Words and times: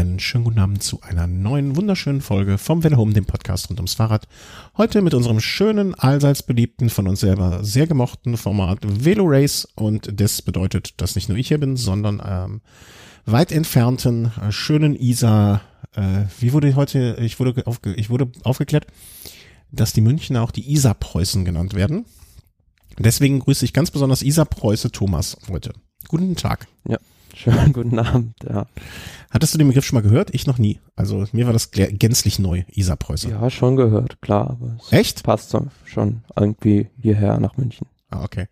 einen 0.00 0.18
schönen 0.18 0.44
guten 0.44 0.60
Abend 0.60 0.82
zu 0.82 1.02
einer 1.02 1.26
neuen, 1.26 1.76
wunderschönen 1.76 2.22
Folge 2.22 2.56
vom 2.56 2.82
Welle 2.82 2.96
Home, 2.96 3.12
dem 3.12 3.26
Podcast 3.26 3.68
rund 3.68 3.80
ums 3.80 3.92
Fahrrad. 3.92 4.26
Heute 4.78 5.02
mit 5.02 5.12
unserem 5.12 5.40
schönen, 5.40 5.94
allseits 5.94 6.42
beliebten, 6.42 6.88
von 6.88 7.06
uns 7.06 7.20
selber 7.20 7.62
sehr 7.62 7.86
gemochten 7.86 8.38
Format 8.38 8.78
Velo 8.82 9.26
Race. 9.26 9.68
Und 9.74 10.18
das 10.18 10.40
bedeutet, 10.40 10.94
dass 11.02 11.16
nicht 11.16 11.28
nur 11.28 11.36
ich 11.36 11.48
hier 11.48 11.60
bin, 11.60 11.76
sondern 11.76 12.22
ähm, 12.24 12.60
weit 13.26 13.52
entfernten, 13.52 14.32
äh, 14.40 14.50
schönen 14.50 14.96
Isa, 14.96 15.60
äh, 15.94 16.22
wie 16.38 16.54
wurde 16.54 16.74
heute, 16.76 17.18
ich 17.20 17.38
wurde, 17.38 17.66
aufge, 17.66 17.92
ich 17.92 18.08
wurde 18.08 18.32
aufgeklärt, 18.42 18.86
dass 19.70 19.92
die 19.92 20.00
München 20.00 20.38
auch 20.38 20.50
die 20.50 20.72
Isar-Preußen 20.72 21.44
genannt 21.44 21.74
werden. 21.74 22.06
Deswegen 22.98 23.40
grüße 23.40 23.66
ich 23.66 23.74
ganz 23.74 23.90
besonders 23.90 24.22
Isar-Preuße 24.22 24.92
Thomas 24.92 25.36
heute. 25.50 25.74
Guten 26.08 26.36
Tag. 26.36 26.68
Ja, 26.88 26.96
schönen 27.40 27.72
guten 27.72 27.98
Abend, 27.98 28.34
ja. 28.48 28.66
Hattest 29.30 29.54
du 29.54 29.58
den 29.58 29.68
Begriff 29.68 29.84
schon 29.84 29.96
mal 29.96 30.08
gehört? 30.08 30.34
Ich 30.34 30.46
noch 30.46 30.58
nie. 30.58 30.80
Also 30.96 31.24
mir 31.32 31.46
war 31.46 31.52
das 31.52 31.70
gänzlich 31.70 32.38
neu, 32.38 32.64
Isar 32.68 32.96
Preuße. 32.96 33.30
Ja, 33.30 33.48
schon 33.50 33.76
gehört, 33.76 34.20
klar. 34.20 34.50
Aber 34.50 34.76
Echt? 34.90 35.22
Passt 35.22 35.56
schon 35.84 36.22
irgendwie 36.36 36.88
hierher 37.00 37.38
nach 37.40 37.56
München. 37.56 37.86
Ah, 38.10 38.24
okay. 38.24 38.46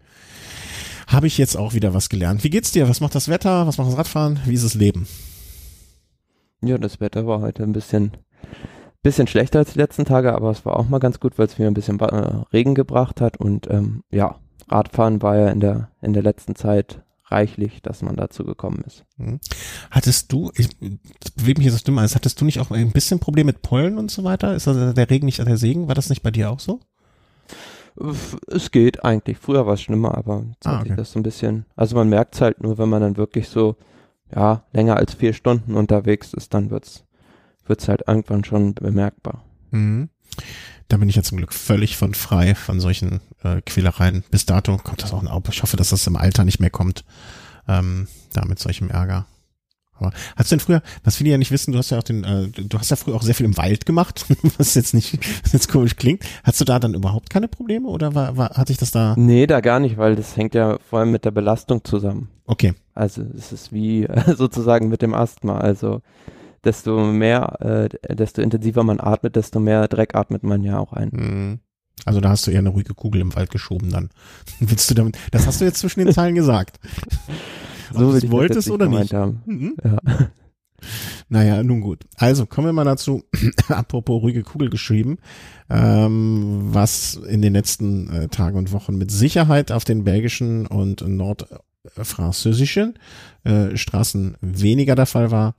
Habe 1.06 1.27
ich 1.27 1.38
jetzt 1.38 1.56
auch 1.56 1.74
wieder 1.74 1.94
was 1.94 2.08
gelernt. 2.08 2.44
Wie 2.44 2.50
geht's 2.50 2.70
dir? 2.70 2.88
Was 2.88 3.00
macht 3.00 3.14
das 3.14 3.28
Wetter? 3.28 3.66
Was 3.66 3.78
macht 3.78 3.88
das 3.88 3.98
Radfahren? 3.98 4.40
Wie 4.44 4.54
ist 4.54 4.64
das 4.64 4.74
Leben? 4.74 5.06
Ja, 6.60 6.78
das 6.78 7.00
Wetter 7.00 7.27
war 7.27 7.41
heute 7.41 7.62
ein 7.62 7.72
bisschen, 7.72 8.12
bisschen 9.02 9.27
schlechter 9.27 9.60
als 9.60 9.72
die 9.72 9.78
letzten 9.78 10.05
Tage, 10.05 10.34
aber 10.34 10.50
es 10.50 10.64
war 10.64 10.77
auch 10.77 10.88
mal 10.88 10.98
ganz 10.98 11.18
gut, 11.20 11.38
weil 11.38 11.46
es 11.46 11.58
mir 11.58 11.66
ein 11.66 11.74
bisschen 11.74 11.98
äh, 12.00 12.42
Regen 12.52 12.74
gebracht 12.74 13.20
hat 13.20 13.38
und 13.38 13.70
ähm, 13.70 14.02
ja, 14.10 14.36
Radfahren 14.68 15.22
war 15.22 15.36
ja 15.36 15.48
in 15.48 15.60
der, 15.60 15.91
in 16.02 16.12
der 16.12 16.22
letzten 16.22 16.55
Zeit 16.55 17.02
reichlich, 17.30 17.82
dass 17.82 18.02
man 18.02 18.16
dazu 18.16 18.45
gekommen 18.45 18.82
ist. 18.87 19.05
Mhm. 19.16 19.41
Hattest 19.91 20.32
du, 20.32 20.50
ich 20.56 20.69
bewege 21.36 21.60
mich 21.60 21.66
jetzt 21.66 21.74
so 21.74 21.78
stimme, 21.78 22.00
als 22.00 22.14
hattest 22.14 22.41
du 22.41 22.45
nicht 22.45 22.60
auch 22.60 22.70
ein 22.70 22.92
bisschen 22.92 23.20
Problem 23.20 23.46
mit 23.46 23.62
Pollen 23.62 23.98
und 23.98 24.10
so 24.10 24.24
weiter? 24.24 24.55
Ist 24.55 24.69
also 24.69 24.92
der 24.92 25.10
Regen 25.10 25.27
nicht 25.27 25.39
der 25.39 25.56
Segen? 25.56 25.89
War 25.89 25.94
das 25.94 26.08
nicht 26.08 26.22
bei 26.22 26.30
dir 26.30 26.50
auch 26.50 26.61
so? 26.61 26.80
Es 28.47 28.70
geht 28.70 29.05
eigentlich. 29.05 29.39
Früher 29.39 29.67
war 29.67 29.75
es 29.75 29.83
schlimmer, 29.83 30.17
aber 30.17 30.44
jetzt 30.48 30.67
ah, 30.67 30.80
okay. 30.80 30.94
das 30.97 31.12
so 31.12 31.19
ein 31.19 31.25
bisschen. 31.25 31.67
Also 31.75 31.97
man 31.97 32.08
merkt 32.08 32.34
es 32.34 32.41
halt 32.41 32.62
nur, 32.62 32.78
wenn 32.78 32.89
man 32.89 33.02
dann 33.02 33.17
wirklich 33.17 33.48
so, 33.48 33.77
ja, 34.34 34.64
länger 34.72 34.97
als 34.97 35.14
vier 35.14 35.33
Stunden 35.33 35.74
unterwegs 35.74 36.33
ist, 36.33 36.55
dann 36.55 36.70
wird's, 36.70 37.05
wird's 37.67 37.89
halt 37.89 38.02
irgendwann 38.06 38.45
schon 38.45 38.74
bemerkbar. 38.74 39.42
Mhm. 39.70 40.11
Da 40.86 40.97
bin 40.97 41.08
ich 41.08 41.17
ja 41.17 41.22
zum 41.22 41.39
Glück 41.39 41.52
völlig 41.52 41.97
von 41.97 42.14
frei 42.14 42.55
von 42.55 42.80
solchen 42.80 43.20
äh, 43.42 43.61
Quälereien. 43.62 44.25
Bis 44.31 44.47
dato 44.47 44.77
kommt 44.78 45.03
das 45.03 45.12
auch 45.12 45.22
noch. 45.22 45.41
Ich 45.50 45.62
hoffe, 45.62 45.77
dass 45.77 45.91
das 45.91 46.06
im 46.06 46.17
Alter 46.17 46.44
nicht 46.44 46.61
mehr 46.61 46.70
kommt. 46.70 47.05
Ähm, 47.67 48.08
da 48.33 48.45
mit 48.45 48.58
solchem 48.58 48.91
Ärger. 48.91 49.27
Aber 50.00 50.12
hast 50.36 50.50
du 50.50 50.56
denn 50.56 50.61
früher, 50.61 50.83
was 51.05 51.17
viele 51.17 51.30
ja 51.30 51.39
nicht 51.39 51.50
wissen, 51.50 51.72
du 51.72 51.78
hast 51.78 51.91
ja 51.91 51.98
auch 51.98 52.03
den, 52.03 52.25
äh, 52.25 52.48
du 52.48 52.78
hast 52.78 52.91
ja 52.91 52.97
früher 52.97 53.17
auch 53.17 53.22
sehr 53.22 53.34
viel 53.34 53.47
im 53.47 53.56
Wald 53.56 53.84
gemacht, 53.84 54.27
was 54.58 54.75
jetzt 54.75 54.95
nicht, 54.95 55.19
was 55.42 55.53
jetzt 55.53 55.69
komisch 55.69 55.97
klingt. 55.97 56.22
Hast 56.45 56.61
du 56.61 56.64
da 56.64 56.78
dann 56.78 56.95
überhaupt 56.95 57.30
keine 57.30 57.48
Probleme 57.48 57.89
oder 57.89 58.14
war, 58.14 58.36
war, 58.36 58.50
hatte 58.50 58.72
ich 58.72 58.78
das 58.78 58.92
da? 58.92 59.14
Nee, 59.17 59.47
da 59.47 59.61
gar 59.61 59.80
nicht, 59.80 59.98
weil 59.98 60.14
das 60.14 60.36
hängt 60.36 60.55
ja 60.55 60.78
vor 60.89 61.00
allem 61.00 61.11
mit 61.11 61.25
der 61.25 61.30
Belastung 61.33 61.84
zusammen. 61.84 62.28
Okay. 62.47 62.75
Also 62.95 63.23
es 63.36 63.52
ist 63.52 63.73
wie 63.73 64.05
äh, 64.05 64.34
sozusagen 64.36 64.89
mit 64.89 65.02
dem 65.02 65.14
Asthma. 65.14 65.58
Also 65.58 66.00
desto 66.64 67.05
mehr, 67.05 67.61
äh, 67.61 68.14
desto 68.14 68.41
intensiver 68.41 68.84
man 68.84 69.00
atmet, 69.00 69.36
desto 69.36 69.58
mehr 69.61 69.89
Dreck 69.89 70.14
atmet 70.14 70.42
man 70.45 70.62
ja 70.62 70.78
auch 70.78 70.92
ein. 70.92 71.11
Mhm. 71.12 71.61
Also 72.04 72.20
da 72.20 72.30
hast 72.30 72.46
du 72.46 72.50
eher 72.50 72.60
eine 72.60 72.70
ruhige 72.70 72.94
Kugel 72.94 73.20
im 73.20 73.34
Wald 73.34 73.50
geschoben 73.50 73.91
dann. 73.91 74.10
Willst 74.60 74.91
du 74.91 74.94
damit, 74.94 75.16
das 75.30 75.46
hast 75.46 75.60
du 75.60 75.64
jetzt 75.64 75.78
zwischen 75.78 76.05
den 76.05 76.12
Zeilen 76.12 76.34
gesagt. 76.34 76.78
so 77.92 78.14
wie 78.14 78.20
du 78.20 78.30
wolltest 78.30 78.70
oder 78.70 78.88
nicht? 78.88 79.12
Mhm. 79.12 79.77
Ja. 79.84 79.98
Naja, 81.28 81.62
nun 81.62 81.80
gut. 81.80 82.05
Also 82.16 82.46
kommen 82.46 82.68
wir 82.68 82.72
mal 82.72 82.84
dazu, 82.84 83.24
apropos 83.68 84.22
ruhige 84.22 84.42
Kugel 84.42 84.70
geschrieben, 84.70 85.18
ähm, 85.68 86.68
was 86.72 87.16
in 87.16 87.42
den 87.42 87.52
letzten 87.52 88.08
äh, 88.08 88.28
Tagen 88.28 88.56
und 88.56 88.72
Wochen 88.72 88.96
mit 88.96 89.10
Sicherheit 89.10 89.73
auf 89.73 89.84
den 89.84 90.05
belgischen 90.05 90.67
und 90.67 91.06
nordfranzösischen 91.06 92.94
äh, 93.44 93.77
Straßen 93.77 94.36
weniger 94.40 94.94
der 94.94 95.06
Fall 95.06 95.30
war. 95.30 95.55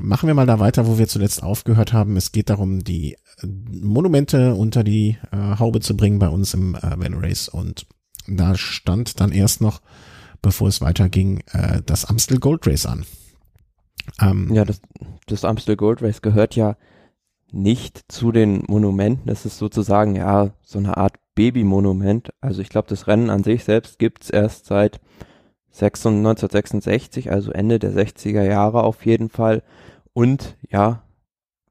Machen 0.00 0.26
wir 0.26 0.34
mal 0.34 0.46
da 0.46 0.60
weiter, 0.60 0.86
wo 0.86 0.98
wir 0.98 1.08
zuletzt 1.08 1.42
aufgehört 1.42 1.92
haben. 1.92 2.16
Es 2.16 2.32
geht 2.32 2.50
darum, 2.50 2.84
die 2.84 3.14
äh, 3.14 3.46
Monumente 3.46 4.54
unter 4.54 4.84
die 4.84 5.18
äh, 5.32 5.58
Haube 5.58 5.80
zu 5.80 5.96
bringen 5.96 6.18
bei 6.18 6.28
uns 6.28 6.54
im 6.54 6.74
äh, 6.74 6.80
Van 6.96 7.14
Race. 7.14 7.48
Und 7.48 7.86
da 8.26 8.56
stand 8.56 9.20
dann 9.20 9.32
erst 9.32 9.60
noch, 9.60 9.80
bevor 10.42 10.68
es 10.68 10.80
weiterging, 10.80 11.42
äh, 11.52 11.82
das 11.84 12.04
Amstel 12.04 12.38
Gold 12.38 12.66
Race 12.66 12.86
an. 12.86 13.04
Ähm, 14.20 14.52
ja, 14.52 14.64
das, 14.64 14.80
das 15.26 15.44
Amstel 15.44 15.76
Gold 15.76 16.02
Race 16.02 16.22
gehört 16.22 16.54
ja 16.54 16.76
nicht 17.50 18.04
zu 18.08 18.32
den 18.32 18.64
Monumenten. 18.68 19.26
Das 19.26 19.46
ist 19.46 19.58
sozusagen 19.58 20.16
ja 20.16 20.50
so 20.62 20.78
eine 20.78 20.96
Art 20.96 21.16
Babymonument. 21.34 22.30
Also 22.40 22.62
ich 22.62 22.68
glaube, 22.68 22.88
das 22.88 23.06
Rennen 23.06 23.30
an 23.30 23.42
sich 23.42 23.64
selbst 23.64 23.98
gibt's 23.98 24.30
erst 24.30 24.66
seit 24.66 25.00
1966, 25.86 27.30
also 27.30 27.52
Ende 27.52 27.78
der 27.78 27.92
60er 27.92 28.42
Jahre 28.42 28.82
auf 28.82 29.06
jeden 29.06 29.28
Fall. 29.28 29.62
Und 30.12 30.56
ja, 30.68 31.02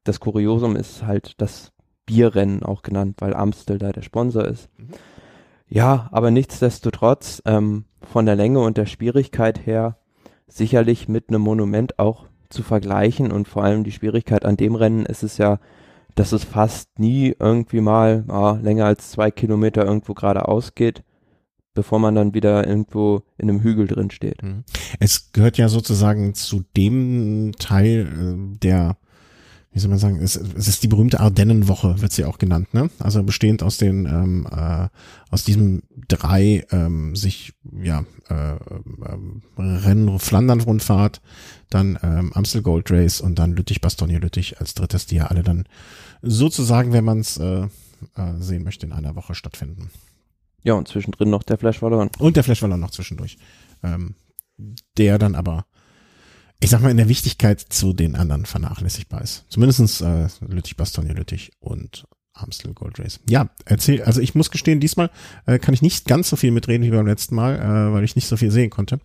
das 0.03 0.19
Kuriosum 0.19 0.75
ist 0.75 1.05
halt 1.05 1.33
das 1.41 1.71
Bierrennen 2.05 2.63
auch 2.63 2.81
genannt, 2.81 3.17
weil 3.19 3.33
Amstel 3.33 3.77
da 3.77 3.91
der 3.91 4.01
Sponsor 4.01 4.45
ist. 4.45 4.69
Mhm. 4.77 4.89
Ja, 5.69 6.07
aber 6.11 6.31
nichtsdestotrotz 6.31 7.41
ähm, 7.45 7.85
von 8.01 8.25
der 8.25 8.37
Länge 8.37 8.59
und 8.59 8.77
der 8.77 8.85
Schwierigkeit 8.85 9.65
her 9.65 9.97
sicherlich 10.47 11.09
mit 11.09 11.27
einem 11.27 11.41
Monument 11.41 11.99
auch 11.99 12.25
zu 12.49 12.63
vergleichen 12.63 13.33
und 13.33 13.49
vor 13.49 13.63
allem 13.63 13.83
die 13.83 13.91
Schwierigkeit 13.91 14.45
an 14.45 14.55
dem 14.55 14.75
Rennen 14.75 15.05
ist 15.05 15.23
es 15.23 15.37
ja, 15.37 15.59
dass 16.15 16.31
es 16.31 16.45
fast 16.45 16.97
nie 16.97 17.35
irgendwie 17.37 17.81
mal 17.81 18.23
ah, 18.29 18.57
länger 18.61 18.85
als 18.85 19.11
zwei 19.11 19.29
Kilometer 19.29 19.85
irgendwo 19.85 20.13
geradeaus 20.13 20.73
geht 20.73 21.03
bevor 21.77 21.99
man 21.99 22.15
dann 22.15 22.33
wieder 22.33 22.67
irgendwo 22.67 23.21
in 23.37 23.49
einem 23.49 23.61
Hügel 23.61 23.85
drin 23.85 24.09
steht. 24.09 24.41
Mhm. 24.41 24.63
Es 24.99 25.31
gehört 25.31 25.59
ja 25.59 25.69
sozusagen 25.69 26.33
zu 26.33 26.63
dem 26.75 27.51
Teil 27.59 28.07
äh, 28.53 28.57
der 28.57 28.97
wie 29.77 29.79
soll 29.79 29.91
man 29.91 29.99
sagen, 29.99 30.19
es, 30.23 30.35
es 30.35 30.67
ist 30.67 30.81
die 30.81 30.87
berühmte 30.87 31.19
Ardennenwoche, 31.19 32.01
wird 32.01 32.11
sie 32.11 32.25
auch 32.25 32.39
genannt, 32.39 32.73
ne? 32.73 32.89
Also 32.97 33.21
bestehend 33.21 33.61
aus 33.61 33.77
den, 33.77 34.07
ähm, 34.07 34.47
äh, 34.51 34.87
aus 35.29 35.43
diesem 35.43 35.83
drei 36.07 36.65
ähm, 36.71 37.15
sich, 37.15 37.53
ja, 37.83 38.03
äh, 38.27 38.53
äh, 38.53 38.57
Rennen, 39.55 40.17
Flandern-Rundfahrt, 40.17 41.21
dann 41.69 41.99
ähm, 42.01 42.33
Amstel 42.33 42.63
Gold 42.63 42.89
Race 42.89 43.21
und 43.21 43.37
dann 43.37 43.55
Lüttich-Bastogne-Lüttich 43.55 44.59
als 44.59 44.73
drittes, 44.73 45.05
die 45.05 45.17
ja 45.17 45.27
alle 45.27 45.43
dann 45.43 45.65
sozusagen, 46.23 46.91
wenn 46.91 47.05
man 47.05 47.19
es 47.19 47.37
äh, 47.37 47.65
äh, 47.65 47.67
sehen 48.39 48.63
möchte, 48.63 48.87
in 48.87 48.93
einer 48.93 49.15
Woche 49.15 49.35
stattfinden. 49.35 49.91
Ja, 50.63 50.73
und 50.73 50.87
zwischendrin 50.87 51.29
noch 51.29 51.43
der 51.43 51.57
Flash 51.57 51.81
Wallon. 51.81 52.09
Und 52.19 52.35
der 52.35 52.43
Flash 52.43 52.61
Wallon 52.61 52.79
noch 52.79 52.91
zwischendurch. 52.91 53.37
Ähm, 53.83 54.15
der 54.97 55.17
dann 55.19 55.35
aber, 55.35 55.65
ich 56.59 56.69
sag 56.69 56.81
mal, 56.81 56.91
in 56.91 56.97
der 56.97 57.09
Wichtigkeit 57.09 57.59
zu 57.59 57.93
den 57.93 58.15
anderen 58.15 58.45
vernachlässigbar 58.45 59.21
ist. 59.21 59.45
Zumindestens 59.49 60.01
äh, 60.01 60.27
Lüttich, 60.47 60.75
Bastogne, 60.75 61.13
Lüttich 61.13 61.51
und 61.59 62.05
Amstel 62.33 62.73
Gold 62.73 62.99
Race. 62.99 63.19
Ja, 63.29 63.49
erzähl, 63.65 64.03
also 64.03 64.21
ich 64.21 64.35
muss 64.35 64.51
gestehen, 64.51 64.79
diesmal 64.79 65.09
äh, 65.45 65.59
kann 65.59 65.73
ich 65.73 65.81
nicht 65.81 66.05
ganz 66.05 66.29
so 66.29 66.35
viel 66.35 66.51
mitreden 66.51 66.85
wie 66.85 66.91
beim 66.91 67.07
letzten 67.07 67.35
Mal, 67.35 67.55
äh, 67.55 67.93
weil 67.93 68.03
ich 68.03 68.15
nicht 68.15 68.27
so 68.27 68.37
viel 68.37 68.51
sehen 68.51 68.69
konnte. 68.69 68.99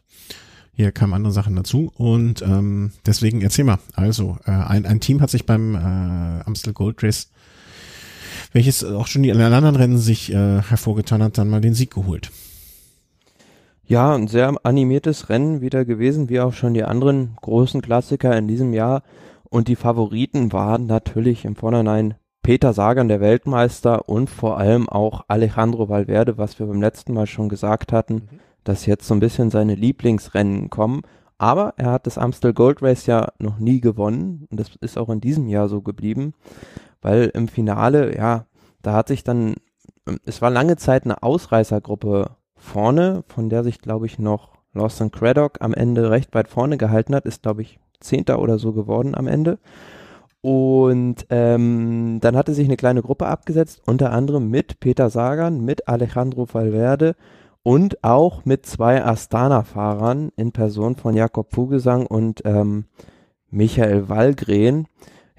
Hier 0.75 0.91
kamen 0.91 1.13
andere 1.13 1.33
Sachen 1.33 1.55
dazu 1.55 1.93
und 1.97 2.41
ähm, 2.43 2.93
deswegen 3.05 3.43
erzähl 3.43 3.65
mal. 3.65 3.79
Also, 3.93 4.39
äh, 4.47 4.51
ein, 4.51 4.87
ein 4.87 5.01
Team 5.01 5.21
hat 5.21 5.31
sich 5.31 5.45
beim 5.45 5.75
äh, 5.75 5.79
Amstel 6.45 6.73
Gold 6.73 7.03
Race 7.03 7.31
welches 8.53 8.85
auch 8.85 9.07
schon 9.07 9.25
in 9.25 9.41
anderen 9.41 9.77
Rennen 9.77 9.99
sich 9.99 10.33
äh, 10.33 10.63
hervorgetan 10.63 11.23
hat, 11.23 11.39
dann 11.39 11.49
mal 11.49 11.61
den 11.61 11.75
Sieg 11.75 11.93
geholt. 11.93 12.31
Ja, 13.85 14.15
ein 14.15 14.29
sehr 14.29 14.55
animiertes 14.63 15.29
Rennen 15.29 15.61
wieder 15.61 15.85
gewesen, 15.85 16.29
wie 16.29 16.41
auch 16.41 16.53
schon 16.53 16.75
die 16.75 16.85
anderen 16.85 17.37
großen 17.41 17.83
Klassiker 17.83 18.37
in 18.37 18.49
diesem 18.49 18.73
Jahr. 18.73 19.03
Und 19.45 19.69
die 19.69 19.77
Favoriten 19.77 20.53
waren 20.53 20.87
natürlich 20.87 21.45
im 21.45 21.57
Vornherein 21.57 22.15
Peter 22.43 22.73
Sagan, 22.73 23.09
der 23.09 23.21
Weltmeister, 23.21 24.09
und 24.09 24.31
vor 24.31 24.59
allem 24.59 24.89
auch 24.89 25.25
Alejandro 25.29 25.89
Valverde, 25.89 26.39
was 26.39 26.59
wir 26.59 26.67
beim 26.67 26.81
letzten 26.81 27.13
Mal 27.13 27.27
schon 27.27 27.49
gesagt 27.49 27.93
hatten, 27.93 28.15
mhm. 28.15 28.41
dass 28.65 28.87
jetzt 28.87 29.07
so 29.07 29.15
ein 29.15 29.21
bisschen 29.21 29.51
seine 29.51 29.75
Lieblingsrennen 29.75 30.71
kommen. 30.71 31.03
Aber 31.39 31.75
er 31.77 31.91
hat 31.91 32.07
das 32.07 32.19
Amstel 32.19 32.53
Gold 32.53 32.83
Race 32.83 33.07
ja 33.07 33.29
noch 33.39 33.59
nie 33.59 33.81
gewonnen 33.81 34.47
und 34.51 34.61
das 34.61 34.71
ist 34.81 34.97
auch 34.97 35.09
in 35.09 35.21
diesem 35.21 35.49
Jahr 35.49 35.69
so 35.69 35.83
geblieben 35.83 36.35
weil 37.03 37.31
im 37.35 37.49
Finale, 37.49 38.17
ja, 38.17 38.47
da 38.83 38.95
hat 38.95 39.09
sich 39.09 39.25
dann, 39.25 39.55
ähm, 40.07 40.19
es 40.25 40.43
war 40.43 40.51
lange 40.51 40.77
Zeit 40.77 41.05
eine 41.05 41.23
Ausreißergruppe 41.23 42.37
vorne, 42.57 43.25
von 43.29 43.49
der 43.49 43.65
sich, 43.65 43.81
glaube 43.81 44.07
ich, 44.07 44.19
noch 44.19 44.53
Lawson 44.75 45.11
Craddock 45.11 45.59
am 45.61 45.75
Ende 45.75 46.11
recht 46.11 46.35
weit 46.35 46.49
vorne 46.49 46.79
gehalten 46.79 47.15
hat, 47.15 47.27
ist, 47.27 47.43
glaube 47.43 47.63
ich, 47.63 47.79
Zehnter 48.01 48.41
oder 48.41 48.59
so 48.59 48.73
geworden 48.73 49.15
am 49.15 49.27
Ende. 49.27 49.59
Und 50.41 51.27
ähm, 51.31 52.19
dann 52.21 52.37
hatte 52.37 52.53
sich 52.53 52.67
eine 52.67 52.77
kleine 52.77 53.03
Gruppe 53.03 53.27
abgesetzt, 53.27 53.81
unter 53.87 54.13
anderem 54.13 54.51
mit 54.51 54.81
Peter 54.81 55.09
Sagan, 55.09 55.65
mit 55.65 55.87
Alejandro 55.87 56.53
Valverde 56.53 57.15
und 57.63 58.03
auch 58.03 58.45
mit 58.45 58.67
zwei 58.67 59.05
Astana-Fahrern 59.05 60.33
in 60.37 60.51
Person 60.51 60.97
von 60.97 61.15
Jakob 61.15 61.53
Fugesang 61.55 62.07
und 62.07 62.43
ähm, 62.45 62.87
Michael 63.51 64.09
Wallgren. 64.09 64.89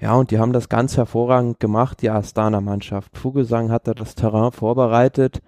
Ja, 0.00 0.14
und 0.14 0.30
die 0.30 0.38
haben 0.38 0.52
das 0.52 0.68
ganz 0.68 0.96
hervorragend 0.96 1.60
gemacht, 1.60 2.02
die 2.02 2.10
Astana-Mannschaft. 2.10 3.16
Vogelsang 3.16 3.70
hat 3.70 3.86
da 3.86 3.94
das 3.94 4.14
Terrain 4.14 4.52
vorbereitet, 4.52 5.40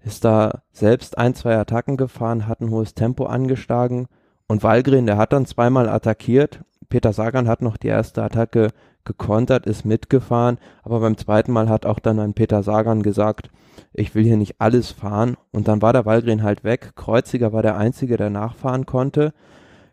ist 0.00 0.24
da 0.24 0.62
selbst 0.72 1.18
ein, 1.18 1.34
zwei 1.34 1.56
Attacken 1.56 1.96
gefahren, 1.96 2.46
hat 2.46 2.60
ein 2.60 2.70
hohes 2.70 2.94
Tempo 2.94 3.26
angeschlagen 3.26 4.08
und 4.48 4.62
Wallgren, 4.62 5.06
der 5.06 5.16
hat 5.16 5.32
dann 5.32 5.46
zweimal 5.46 5.88
attackiert. 5.88 6.60
Peter 6.88 7.12
Sagan 7.12 7.48
hat 7.48 7.62
noch 7.62 7.76
die 7.76 7.88
erste 7.88 8.22
Attacke 8.22 8.68
gekontert, 9.04 9.66
ist 9.66 9.84
mitgefahren, 9.84 10.58
aber 10.82 11.00
beim 11.00 11.16
zweiten 11.16 11.52
Mal 11.52 11.68
hat 11.68 11.86
auch 11.86 11.98
dann 11.98 12.18
ein 12.20 12.34
Peter 12.34 12.62
Sagan 12.62 13.02
gesagt, 13.02 13.50
ich 13.92 14.14
will 14.14 14.24
hier 14.24 14.36
nicht 14.36 14.60
alles 14.60 14.90
fahren 14.90 15.36
und 15.52 15.68
dann 15.68 15.82
war 15.82 15.92
der 15.92 16.04
Wallgren 16.04 16.42
halt 16.42 16.64
weg. 16.64 16.92
Kreuziger 16.96 17.52
war 17.52 17.62
der 17.62 17.76
Einzige, 17.76 18.16
der 18.16 18.30
nachfahren 18.30 18.84
konnte. 18.84 19.32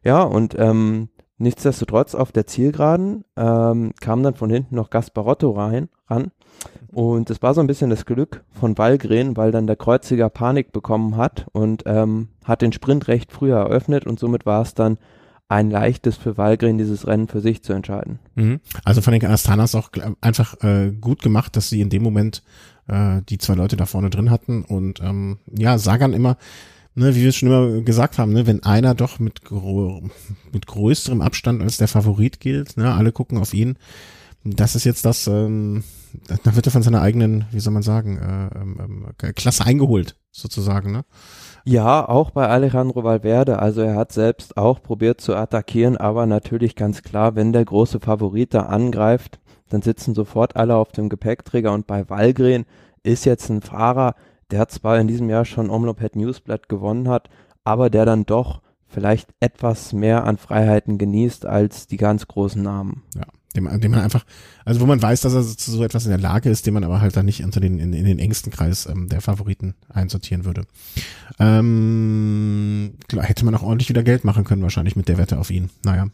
Ja, 0.04 0.24
und 0.24 0.56
ähm, 0.60 1.10
nichtsdestotrotz 1.38 2.16
auf 2.16 2.32
der 2.32 2.48
Zielgeraden 2.48 3.26
ähm, 3.36 3.94
kam 4.00 4.24
dann 4.24 4.36
von 4.36 4.50
hinten 4.50 4.76
noch 4.76 4.90
Gasparotto 4.90 5.52
rein, 5.52 5.90
ran 6.08 6.32
und 6.92 7.30
es 7.30 7.42
war 7.42 7.54
so 7.54 7.62
ein 7.62 7.68
bisschen 7.68 7.90
das 7.90 8.06
Glück 8.06 8.44
von 8.52 8.78
Wallgren, 8.78 9.36
weil 9.36 9.52
dann 9.52 9.68
der 9.68 9.76
Kreuziger 9.76 10.30
Panik 10.30 10.72
bekommen 10.72 11.18
hat 11.18 11.48
und 11.52 11.84
ähm, 11.86 12.30
hat 12.44 12.62
den 12.62 12.72
Sprint 12.72 13.08
recht 13.08 13.32
früh 13.32 13.52
eröffnet 13.52 14.06
und 14.06 14.20
somit 14.20 14.46
war 14.46 14.62
es 14.62 14.76
dann 14.76 14.98
ein 15.50 15.70
leichtes 15.70 16.18
für 16.18 16.38
Walgren, 16.38 16.78
dieses 16.78 17.06
Rennen 17.06 17.28
für 17.28 17.42
sich 17.42 17.64
zu 17.64 17.74
entscheiden. 17.74 18.20
Mhm. 18.36 18.60
Also 18.84 19.02
von 19.02 19.14
den 19.14 19.26
Astanas 19.26 19.76
auch 19.76 19.90
einfach 20.22 20.56
äh, 20.64 20.92
gut 20.92 21.22
gemacht, 21.22 21.56
dass 21.56 21.70
sie 21.70 21.82
in 21.82 21.90
dem 21.90 22.04
Moment 22.04 22.44
äh, 22.88 23.22
die 23.28 23.38
zwei 23.40 23.56
Leute 23.56 23.76
da 23.76 23.86
vorne 23.86 24.10
drin 24.10 24.30
hatten 24.30 24.64
und 24.64 25.02
ähm, 25.02 25.40
ja, 25.52 25.78
Sagan 25.78 26.14
immer, 26.14 26.38
ne, 26.96 27.16
wie 27.16 27.22
wir 27.22 27.30
es 27.30 27.36
schon 27.36 27.50
immer 27.50 27.82
gesagt 27.82 28.18
haben, 28.18 28.34
ne, 28.34 28.48
wenn 28.48 28.64
einer 28.64 28.96
doch 28.96 29.20
mit, 29.20 29.44
gro 29.44 30.04
mit 30.52 30.68
größerem 30.68 31.22
Abstand 31.22 31.62
als 31.62 31.78
der 31.78 31.88
Favorit 31.88 32.40
gilt, 32.40 32.78
ne, 32.78 32.94
alle 32.94 33.12
gucken 33.12 33.38
auf 33.38 33.54
ihn, 33.54 33.78
das 34.44 34.76
ist 34.76 34.84
jetzt 34.84 35.06
das, 35.06 35.28
ähm, 35.28 35.84
da 36.44 36.56
wird 36.56 36.68
er 36.68 36.72
von 36.72 36.84
seiner 36.84 37.02
eigenen, 37.02 37.46
wie 37.52 37.60
soll 37.60 37.74
man 37.74 37.84
sagen, 37.84 38.18
äh, 38.18 38.60
ähm, 38.60 39.08
äh, 39.22 39.34
Klasse 39.34 39.66
eingeholt, 39.66 40.18
sozusagen, 40.32 40.92
ne? 40.92 41.06
Ja, 41.66 42.08
auch 42.10 42.32
bei 42.32 42.50
Alejandro 42.50 43.06
Valverde. 43.06 43.60
Also 43.60 43.82
er 43.82 43.96
hat 43.96 44.12
selbst 44.12 44.58
auch 44.58 44.84
probiert 44.84 45.22
zu 45.22 45.34
attackieren, 45.34 45.96
aber 45.96 46.26
natürlich 46.26 46.76
ganz 46.76 47.04
klar, 47.04 47.36
wenn 47.36 47.54
der 47.54 47.64
große 47.64 48.02
Favorit 48.02 48.54
da 48.54 48.64
angreift, 48.64 49.40
dann 49.70 49.82
sitzen 49.82 50.14
sofort 50.14 50.58
alle 50.58 50.76
auf 50.76 50.92
dem 50.92 51.08
Gepäckträger 51.08 51.72
und 51.72 51.88
bei 51.88 52.10
Walgren 52.10 52.66
ist 53.02 53.26
jetzt 53.26 53.50
ein 53.50 53.62
Fahrer, 53.62 54.16
der 54.54 54.68
zwar 54.70 55.00
in 55.00 55.08
diesem 55.08 55.30
Jahr 55.30 55.46
schon 55.46 55.70
Omloped 55.70 56.16
Newsblatt 56.16 56.70
gewonnen 56.70 57.10
hat, 57.10 57.30
aber 57.64 57.90
der 57.90 58.06
dann 58.06 58.26
doch 58.26 58.62
vielleicht 58.88 59.30
etwas 59.40 59.94
mehr 59.94 60.24
an 60.26 60.38
Freiheiten 60.38 60.98
genießt 60.98 61.46
als 61.46 61.88
die 61.88 61.98
ganz 61.98 62.28
großen 62.28 62.62
Namen. 62.62 63.04
Ja 63.16 63.26
dem, 63.56 63.80
dem 63.80 63.92
man 63.92 64.02
einfach, 64.02 64.26
also 64.66 64.82
wo 64.82 64.86
man 64.86 65.02
weiß, 65.02 65.22
dass 65.22 65.34
er 65.34 65.44
zu 65.44 65.72
so 65.72 65.84
etwas 65.84 66.06
in 66.06 66.10
der 66.10 66.20
Lage 66.20 66.50
ist, 66.50 66.66
den 66.66 66.74
man 66.74 66.84
aber 66.84 67.02
halt 67.02 67.16
dann 67.16 67.26
nicht 67.26 67.44
unter 67.44 67.60
den, 67.60 67.80
in, 67.80 67.94
in 67.94 68.06
den 68.06 68.20
engsten 68.20 68.52
Kreis 68.52 68.86
ähm, 68.88 69.10
der 69.10 69.22
Favoriten 69.22 69.76
einsortieren 69.90 70.46
würde. 70.46 70.66
Ähm, 71.40 72.96
klar, 73.08 73.26
hätte 73.26 73.46
man 73.46 73.56
auch 73.56 73.64
ordentlich 73.64 73.90
wieder 73.90 74.04
Geld 74.04 74.24
machen 74.24 74.44
können, 74.44 74.64
wahrscheinlich 74.64 74.96
mit 74.96 75.08
der 75.08 75.18
Wette 75.18 75.38
auf 75.38 75.52
ihn. 75.52 75.70
Naja. 75.84 76.08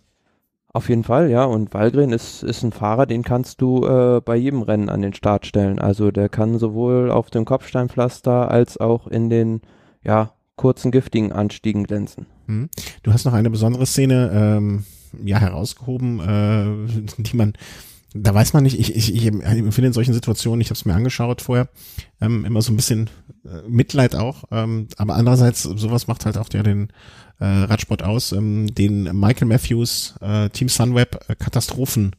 Auf 0.71 0.89
jeden 0.89 1.03
Fall, 1.03 1.29
ja. 1.31 1.45
Und 1.45 1.73
Walgren 1.73 2.11
ist, 2.11 2.43
ist 2.43 2.63
ein 2.63 2.71
Fahrer, 2.71 3.05
den 3.05 3.23
kannst 3.23 3.61
du 3.61 3.85
äh, 3.85 4.21
bei 4.23 4.35
jedem 4.35 4.61
Rennen 4.61 4.89
an 4.89 5.01
den 5.01 5.13
Start 5.13 5.45
stellen. 5.45 5.79
Also 5.79 6.11
der 6.11 6.29
kann 6.29 6.59
sowohl 6.59 7.09
auf 7.09 7.31
dem 7.31 7.45
Kopfsteinpflaster 7.45 8.51
als 8.51 8.77
auch 8.77 9.07
in 9.07 9.29
den, 9.29 9.61
ja, 10.03 10.33
kurzen 10.55 10.91
giftigen 10.91 11.31
Anstiegen 11.31 11.85
glänzen. 11.85 12.27
Hm. 12.45 12.69
Du 13.01 13.13
hast 13.13 13.25
noch 13.25 13.33
eine 13.33 13.49
besondere 13.49 13.85
Szene, 13.85 14.29
ähm, 14.33 14.83
ja 15.23 15.39
herausgehoben, 15.39 16.19
äh, 16.19 17.03
die 17.17 17.35
man 17.35 17.53
da 18.15 18.33
weiß 18.33 18.53
man 18.53 18.63
nicht, 18.63 18.79
ich, 18.79 18.95
ich, 18.95 19.13
ich 19.13 19.27
empfinde 19.27 19.87
in 19.87 19.93
solchen 19.93 20.15
Situationen, 20.15 20.61
ich 20.61 20.67
habe 20.67 20.75
es 20.75 20.85
mir 20.85 20.95
angeschaut 20.95 21.43
vorher, 21.43 21.69
ähm, 22.19 22.43
immer 22.43 22.61
so 22.61 22.73
ein 22.73 22.75
bisschen 22.75 23.09
äh, 23.45 23.67
Mitleid 23.67 24.15
auch, 24.15 24.45
ähm, 24.51 24.87
aber 24.97 25.15
andererseits, 25.15 25.61
sowas 25.61 26.07
macht 26.07 26.25
halt 26.25 26.37
auch 26.37 26.49
der 26.49 26.63
den 26.63 26.91
äh, 27.39 27.45
Radsport 27.45 28.03
aus, 28.03 28.31
ähm, 28.31 28.73
den 28.73 29.03
Michael 29.17 29.47
Matthews, 29.47 30.15
äh, 30.21 30.49
Team 30.49 30.69
Sunweb, 30.69 31.19
äh, 31.27 31.35
Katastrophen 31.35 32.15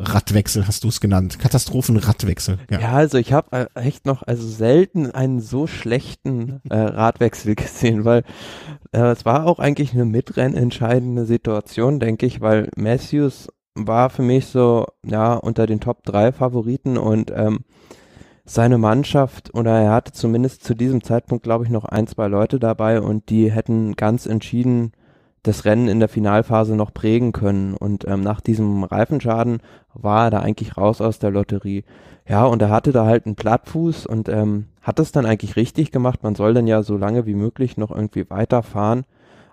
Radwechsel 0.00 0.68
hast 0.68 0.84
du 0.84 0.88
es 0.88 1.00
genannt. 1.00 1.38
Katastrophenradwechsel. 1.40 2.58
Ja. 2.70 2.80
ja, 2.80 2.92
also 2.92 3.18
ich 3.18 3.32
habe 3.32 3.68
äh, 3.74 3.80
echt 3.80 4.06
noch 4.06 4.22
also 4.22 4.46
selten 4.46 5.10
einen 5.10 5.40
so 5.40 5.66
schlechten 5.66 6.60
äh, 6.70 6.76
Radwechsel 6.76 7.54
gesehen, 7.56 8.04
weil 8.04 8.22
äh, 8.92 9.00
es 9.00 9.24
war 9.24 9.46
auch 9.46 9.58
eigentlich 9.58 9.94
eine 9.94 10.04
mitrennentscheidende 10.04 11.24
Situation, 11.24 11.98
denke 11.98 12.26
ich, 12.26 12.40
weil 12.40 12.68
Matthews 12.76 13.48
war 13.74 14.10
für 14.10 14.22
mich 14.22 14.46
so 14.46 14.86
ja 15.04 15.34
unter 15.34 15.66
den 15.66 15.80
Top 15.80 16.04
3 16.04 16.32
Favoriten 16.32 16.96
und 16.96 17.32
ähm, 17.34 17.64
seine 18.48 18.78
Mannschaft 18.78 19.54
oder 19.54 19.78
er 19.78 19.92
hatte 19.92 20.12
zumindest 20.12 20.64
zu 20.64 20.74
diesem 20.74 21.02
Zeitpunkt 21.02 21.44
glaube 21.44 21.64
ich 21.64 21.70
noch 21.70 21.84
ein, 21.84 22.06
zwei 22.06 22.28
Leute 22.28 22.58
dabei 22.58 23.00
und 23.00 23.28
die 23.30 23.52
hätten 23.52 23.94
ganz 23.94 24.26
entschieden 24.26 24.92
das 25.42 25.64
Rennen 25.64 25.88
in 25.88 26.00
der 26.00 26.08
Finalphase 26.08 26.76
noch 26.76 26.92
prägen 26.92 27.32
können. 27.32 27.74
Und 27.74 28.06
ähm, 28.06 28.22
nach 28.22 28.40
diesem 28.40 28.84
Reifenschaden 28.84 29.60
war 29.94 30.26
er 30.26 30.30
da 30.30 30.40
eigentlich 30.40 30.76
raus 30.76 31.00
aus 31.00 31.18
der 31.18 31.30
Lotterie. 31.30 31.84
Ja, 32.28 32.44
und 32.44 32.60
er 32.60 32.70
hatte 32.70 32.92
da 32.92 33.06
halt 33.06 33.26
einen 33.26 33.36
Plattfuß 33.36 34.06
und 34.06 34.28
ähm, 34.28 34.66
hat 34.82 34.98
es 34.98 35.12
dann 35.12 35.26
eigentlich 35.26 35.56
richtig 35.56 35.90
gemacht. 35.92 36.22
Man 36.22 36.34
soll 36.34 36.54
dann 36.54 36.66
ja 36.66 36.82
so 36.82 36.96
lange 36.96 37.26
wie 37.26 37.34
möglich 37.34 37.76
noch 37.76 37.90
irgendwie 37.90 38.28
weiterfahren. 38.28 39.04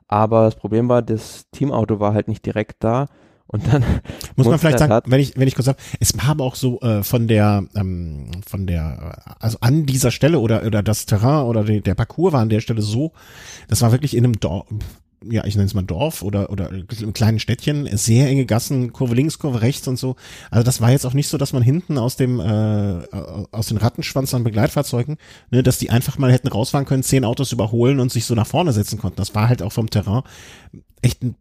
Aber 0.07 0.45
das 0.45 0.55
Problem 0.55 0.89
war, 0.89 1.01
das 1.01 1.49
Teamauto 1.51 1.99
war 1.99 2.13
halt 2.13 2.27
nicht 2.27 2.45
direkt 2.45 2.83
da. 2.83 3.07
Und 3.47 3.71
dann 3.71 3.83
muss 4.35 4.47
man 4.47 4.59
vielleicht 4.59 4.79
sagen, 4.79 5.01
wenn 5.05 5.19
ich 5.19 5.37
wenn 5.37 5.47
ich 5.47 5.55
kurz 5.55 5.65
sage, 5.65 5.77
es 5.99 6.17
war 6.17 6.29
aber 6.29 6.43
auch 6.43 6.55
so 6.55 6.79
äh, 6.81 7.03
von 7.03 7.27
der 7.27 7.65
ähm, 7.75 8.31
von 8.45 8.67
der 8.67 9.21
also 9.39 9.57
an 9.61 9.85
dieser 9.85 10.11
Stelle 10.11 10.39
oder 10.39 10.65
oder 10.65 10.81
das 10.81 11.05
Terrain 11.05 11.45
oder 11.45 11.63
die, 11.63 11.81
der 11.81 11.95
Parcours 11.95 12.33
war 12.33 12.41
an 12.41 12.49
der 12.49 12.61
Stelle 12.61 12.81
so, 12.81 13.13
das 13.67 13.81
war 13.81 13.91
wirklich 13.91 14.15
in 14.17 14.23
einem 14.23 14.39
Dorf, 14.39 14.65
ja, 15.29 15.45
ich 15.45 15.55
nenne 15.55 15.65
es 15.65 15.73
mal 15.73 15.83
Dorf 15.83 16.21
oder, 16.21 16.49
oder 16.49 16.69
im 16.71 17.13
kleinen 17.13 17.39
Städtchen, 17.39 17.87
sehr 17.97 18.27
enge 18.27 18.45
Gassen, 18.45 18.93
Kurve 18.93 19.15
links, 19.15 19.39
Kurve 19.39 19.61
rechts 19.61 19.87
und 19.87 19.97
so. 19.97 20.15
Also 20.51 20.63
das 20.63 20.81
war 20.81 20.91
jetzt 20.91 21.05
auch 21.05 21.13
nicht 21.13 21.27
so, 21.27 21.37
dass 21.37 21.53
man 21.53 21.63
hinten 21.63 21.97
aus 21.97 22.15
dem, 22.15 22.39
äh, 22.39 23.01
aus 23.51 23.67
den 23.67 23.77
Rattenschwanz 23.77 24.33
an 24.33 24.43
Begleitfahrzeugen, 24.43 25.17
ne, 25.51 25.63
dass 25.63 25.77
die 25.79 25.89
einfach 25.89 26.17
mal 26.17 26.31
hätten 26.31 26.47
rausfahren 26.47 26.85
können, 26.85 27.03
zehn 27.03 27.25
Autos 27.25 27.51
überholen 27.51 27.99
und 27.99 28.11
sich 28.11 28.25
so 28.25 28.35
nach 28.35 28.47
vorne 28.47 28.73
setzen 28.73 28.99
konnten. 28.99 29.17
Das 29.17 29.33
war 29.33 29.49
halt 29.49 29.61
auch 29.61 29.71
vom 29.71 29.89
Terrain 29.89 30.23
echt 31.01 31.23
ein 31.23 31.35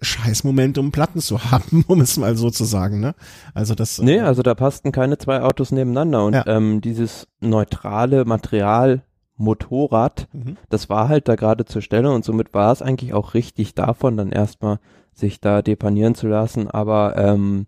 Scheißmoment, 0.00 0.78
um 0.78 0.92
Platten 0.92 1.20
zu 1.20 1.44
haben, 1.50 1.84
um 1.86 2.00
es 2.00 2.16
mal 2.16 2.36
so 2.36 2.50
zu 2.50 2.64
sagen, 2.64 3.00
ne? 3.00 3.14
Also 3.54 3.74
das. 3.74 4.00
Nee, 4.00 4.16
äh, 4.16 4.20
also 4.20 4.42
da 4.42 4.54
passten 4.54 4.92
keine 4.92 5.18
zwei 5.18 5.42
Autos 5.42 5.72
nebeneinander 5.72 6.24
und 6.24 6.34
ja. 6.34 6.46
ähm, 6.46 6.80
dieses 6.80 7.26
neutrale 7.40 8.24
Material 8.24 9.02
Motorrad. 9.36 10.28
Mhm. 10.32 10.56
Das 10.68 10.88
war 10.88 11.08
halt 11.08 11.26
da 11.26 11.34
gerade 11.34 11.64
zur 11.64 11.82
Stelle 11.82 12.12
und 12.12 12.24
somit 12.24 12.54
war 12.54 12.72
es 12.72 12.82
eigentlich 12.82 13.14
auch 13.14 13.34
richtig 13.34 13.74
davon, 13.74 14.16
dann 14.16 14.30
erstmal 14.30 14.78
sich 15.12 15.40
da 15.40 15.62
depanieren 15.62 16.14
zu 16.14 16.28
lassen. 16.28 16.70
Aber 16.70 17.16
ähm, 17.16 17.66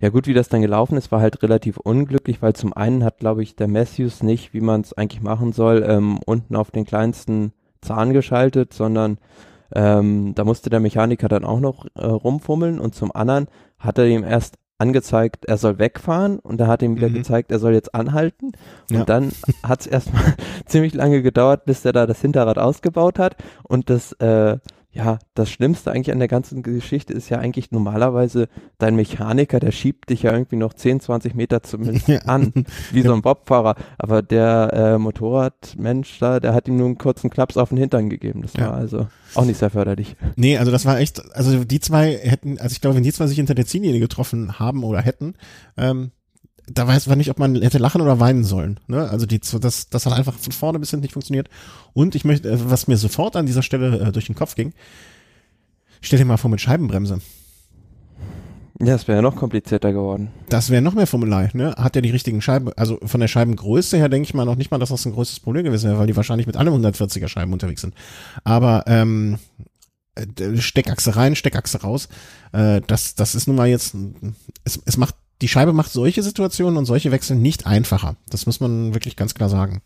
ja 0.00 0.10
gut, 0.10 0.26
wie 0.26 0.34
das 0.34 0.48
dann 0.48 0.60
gelaufen 0.60 0.96
ist, 0.98 1.10
war 1.10 1.20
halt 1.20 1.42
relativ 1.42 1.78
unglücklich, 1.78 2.42
weil 2.42 2.54
zum 2.54 2.72
einen 2.72 3.04
hat, 3.04 3.18
glaube 3.18 3.42
ich, 3.42 3.56
der 3.56 3.68
Matthews 3.68 4.22
nicht, 4.22 4.52
wie 4.52 4.60
man 4.60 4.82
es 4.82 4.92
eigentlich 4.92 5.22
machen 5.22 5.52
soll, 5.52 5.84
ähm, 5.86 6.18
unten 6.26 6.56
auf 6.56 6.70
den 6.70 6.84
kleinsten 6.84 7.52
Zahn 7.80 8.12
geschaltet, 8.12 8.74
sondern 8.74 9.18
ähm, 9.74 10.34
da 10.34 10.44
musste 10.44 10.70
der 10.70 10.80
Mechaniker 10.80 11.28
dann 11.28 11.44
auch 11.44 11.60
noch 11.60 11.86
äh, 11.94 12.04
rumfummeln 12.04 12.78
und 12.78 12.94
zum 12.94 13.14
anderen 13.14 13.48
hat 13.78 13.98
er 13.98 14.06
ihm 14.06 14.24
erst 14.24 14.58
angezeigt, 14.78 15.44
er 15.44 15.58
soll 15.58 15.78
wegfahren 15.78 16.40
und 16.40 16.58
da 16.58 16.66
hat 16.66 16.82
ihm 16.82 16.96
wieder 16.96 17.08
mhm. 17.08 17.14
gezeigt, 17.14 17.52
er 17.52 17.60
soll 17.60 17.72
jetzt 17.72 17.94
anhalten. 17.94 18.52
Und 18.90 18.96
ja. 18.96 19.04
dann 19.04 19.30
hat 19.62 19.82
es 19.82 19.86
erstmal 19.86 20.34
ziemlich 20.66 20.92
lange 20.92 21.22
gedauert, 21.22 21.64
bis 21.64 21.84
er 21.84 21.92
da 21.92 22.06
das 22.06 22.20
Hinterrad 22.20 22.58
ausgebaut 22.58 23.18
hat 23.18 23.36
und 23.62 23.90
das 23.90 24.12
äh, 24.14 24.58
ja, 24.94 25.18
das 25.34 25.50
Schlimmste 25.50 25.90
eigentlich 25.90 26.12
an 26.12 26.18
der 26.18 26.28
ganzen 26.28 26.62
Geschichte 26.62 27.14
ist 27.14 27.30
ja 27.30 27.38
eigentlich 27.38 27.70
normalerweise 27.70 28.48
dein 28.76 28.94
Mechaniker, 28.94 29.58
der 29.58 29.72
schiebt 29.72 30.10
dich 30.10 30.22
ja 30.22 30.32
irgendwie 30.32 30.56
noch 30.56 30.74
10, 30.74 31.00
20 31.00 31.34
Meter 31.34 31.62
zumindest 31.62 32.08
ja. 32.08 32.18
an, 32.20 32.52
wie 32.92 33.00
so 33.00 33.14
ein 33.14 33.22
Bobfahrer. 33.22 33.76
Aber 33.96 34.20
der 34.20 34.70
äh, 34.72 34.98
Motorradmensch 34.98 36.18
da, 36.18 36.40
der 36.40 36.52
hat 36.52 36.68
ihm 36.68 36.76
nur 36.76 36.86
einen 36.86 36.98
kurzen 36.98 37.30
Klaps 37.30 37.56
auf 37.56 37.70
den 37.70 37.78
Hintern 37.78 38.10
gegeben. 38.10 38.42
Das 38.42 38.52
ja. 38.52 38.68
war 38.68 38.74
also 38.74 39.08
auch 39.34 39.46
nicht 39.46 39.58
sehr 39.58 39.70
förderlich. 39.70 40.16
Nee, 40.36 40.58
also 40.58 40.70
das 40.70 40.84
war 40.84 40.98
echt, 40.98 41.22
also 41.34 41.64
die 41.64 41.80
zwei 41.80 42.12
hätten, 42.14 42.58
also 42.58 42.72
ich 42.72 42.82
glaube, 42.82 42.96
wenn 42.96 43.02
die 43.02 43.12
zwei 43.12 43.26
sich 43.26 43.36
hinter 43.36 43.54
der 43.54 43.66
Ziellinie 43.66 44.00
getroffen 44.00 44.58
haben 44.58 44.84
oder 44.84 45.00
hätten, 45.00 45.34
ähm, 45.78 46.10
da 46.66 46.86
weiß 46.86 47.06
man 47.08 47.18
nicht, 47.18 47.30
ob 47.30 47.38
man 47.38 47.60
hätte 47.60 47.78
lachen 47.78 48.00
oder 48.00 48.20
weinen 48.20 48.44
sollen. 48.44 48.78
Ne? 48.86 49.08
Also 49.08 49.26
die, 49.26 49.40
das, 49.40 49.88
das 49.88 50.06
hat 50.06 50.12
einfach 50.12 50.34
von 50.34 50.52
vorne 50.52 50.78
bis 50.78 50.90
hinten 50.90 51.02
nicht 51.02 51.12
funktioniert. 51.12 51.48
Und 51.92 52.14
ich 52.14 52.24
möchte, 52.24 52.50
äh, 52.50 52.70
was 52.70 52.88
mir 52.88 52.96
sofort 52.96 53.36
an 53.36 53.46
dieser 53.46 53.62
Stelle 53.62 53.98
äh, 53.98 54.12
durch 54.12 54.26
den 54.26 54.34
Kopf 54.34 54.54
ging, 54.54 54.72
stell 56.00 56.18
dir 56.18 56.24
mal 56.24 56.36
vor 56.36 56.50
mit 56.50 56.60
Scheibenbremse. 56.60 57.20
Ja, 58.80 58.94
das 58.94 59.06
wäre 59.06 59.18
ja 59.18 59.22
noch 59.22 59.36
komplizierter 59.36 59.92
geworden. 59.92 60.30
Das 60.48 60.70
wäre 60.70 60.82
noch 60.82 60.94
mehr 60.94 61.06
Formular, 61.06 61.48
ne? 61.52 61.74
Hat 61.76 61.94
er 61.94 62.02
die 62.02 62.10
richtigen 62.10 62.40
Scheiben, 62.40 62.72
also 62.76 62.98
von 63.04 63.20
der 63.20 63.28
Scheibengröße 63.28 63.96
her 63.96 64.08
denke 64.08 64.26
ich 64.26 64.34
mal 64.34 64.44
noch 64.44 64.56
nicht 64.56 64.70
mal, 64.70 64.78
dass 64.78 64.88
das 64.88 65.04
ein 65.04 65.12
größtes 65.12 65.40
Problem 65.40 65.64
gewesen 65.64 65.88
wäre, 65.90 66.00
weil 66.00 66.06
die 66.08 66.16
wahrscheinlich 66.16 66.46
mit 66.46 66.56
allem 66.56 66.74
140er 66.74 67.28
Scheiben 67.28 67.52
unterwegs 67.52 67.82
sind. 67.82 67.94
Aber 68.42 68.82
ähm, 68.86 69.38
äh, 70.14 70.56
Steckachse 70.58 71.16
rein, 71.16 71.36
Steckachse 71.36 71.82
raus. 71.82 72.08
Äh, 72.52 72.80
das, 72.86 73.14
das 73.14 73.34
ist 73.34 73.46
nun 73.46 73.56
mal 73.56 73.68
jetzt, 73.68 73.94
es, 74.64 74.80
es 74.84 74.96
macht, 74.96 75.14
die 75.42 75.48
Scheibe 75.48 75.72
macht 75.72 75.90
solche 75.90 76.22
Situationen 76.22 76.76
und 76.76 76.84
solche 76.84 77.10
Wechsel 77.10 77.36
nicht 77.36 77.66
einfacher. 77.66 78.14
Das 78.30 78.46
muss 78.46 78.60
man 78.60 78.94
wirklich 78.94 79.16
ganz 79.16 79.34
klar 79.34 79.48
sagen. 79.48 79.82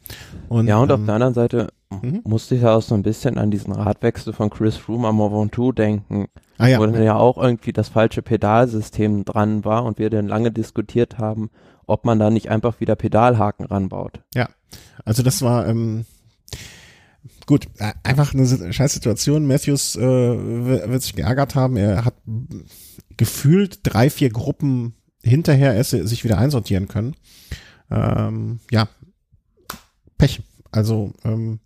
Und, 0.51 0.69
ja, 0.69 0.77
und 0.77 0.91
ähm, 0.91 1.01
auf 1.01 1.07
der 1.07 1.15
anderen 1.15 1.33
Seite 1.33 1.69
mhm. 1.91 2.21
musste 2.25 2.57
ich 2.57 2.63
ja 2.63 2.77
auch 2.77 2.83
so 2.83 2.95
ein 2.95 3.03
bisschen 3.03 3.39
an 3.39 3.51
diesen 3.51 3.73
Radwechsel 3.73 4.35
von 4.35 4.51
Chris 4.51 4.77
Froome 4.77 5.09
am 5.09 5.17
Mont 5.17 5.33
Ventoux 5.33 5.73
denken. 5.73 6.27
Ah, 6.59 6.67
ja. 6.67 6.79
Wo 6.79 6.85
dann 6.85 7.03
ja 7.03 7.17
auch 7.17 7.39
irgendwie 7.39 7.73
das 7.73 7.89
falsche 7.89 8.21
Pedalsystem 8.21 9.25
dran 9.25 9.65
war 9.65 9.85
und 9.85 9.99
wir 9.99 10.11
dann 10.11 10.29
lange 10.29 10.53
diskutiert 10.53 11.17
haben, 11.17 11.49
ob 11.87 12.05
man 12.05 12.19
da 12.19 12.29
nicht 12.29 12.51
einfach 12.51 12.79
wieder 12.81 12.95
Pedalhaken 12.95 13.65
ranbaut. 13.65 14.21
Ja, 14.35 14.51
also 15.07 15.23
das 15.23 15.41
war, 15.41 15.67
ähm, 15.67 16.05
gut, 17.47 17.67
äh, 17.79 17.93
einfach 18.03 18.35
eine 18.35 18.73
scheiß 18.75 18.93
Situation. 18.93 19.47
Matthews 19.47 19.97
äh, 19.97 20.01
wird 20.03 21.03
sich 21.03 21.15
geärgert 21.15 21.55
haben. 21.55 21.79
Er 21.79 22.05
hat 22.05 22.15
gefühlt 23.17 23.81
drei, 23.85 24.11
vier 24.11 24.29
Gruppen 24.29 24.95
hinterher 25.27 25.75
er 25.75 25.85
sich 25.85 26.25
wieder 26.25 26.39
einsortieren 26.39 26.89
können. 26.89 27.15
Ähm, 27.91 28.61
ja, 28.71 28.89
Pech. 30.19 30.41
Also 30.73 31.13
ähm, 31.25 31.61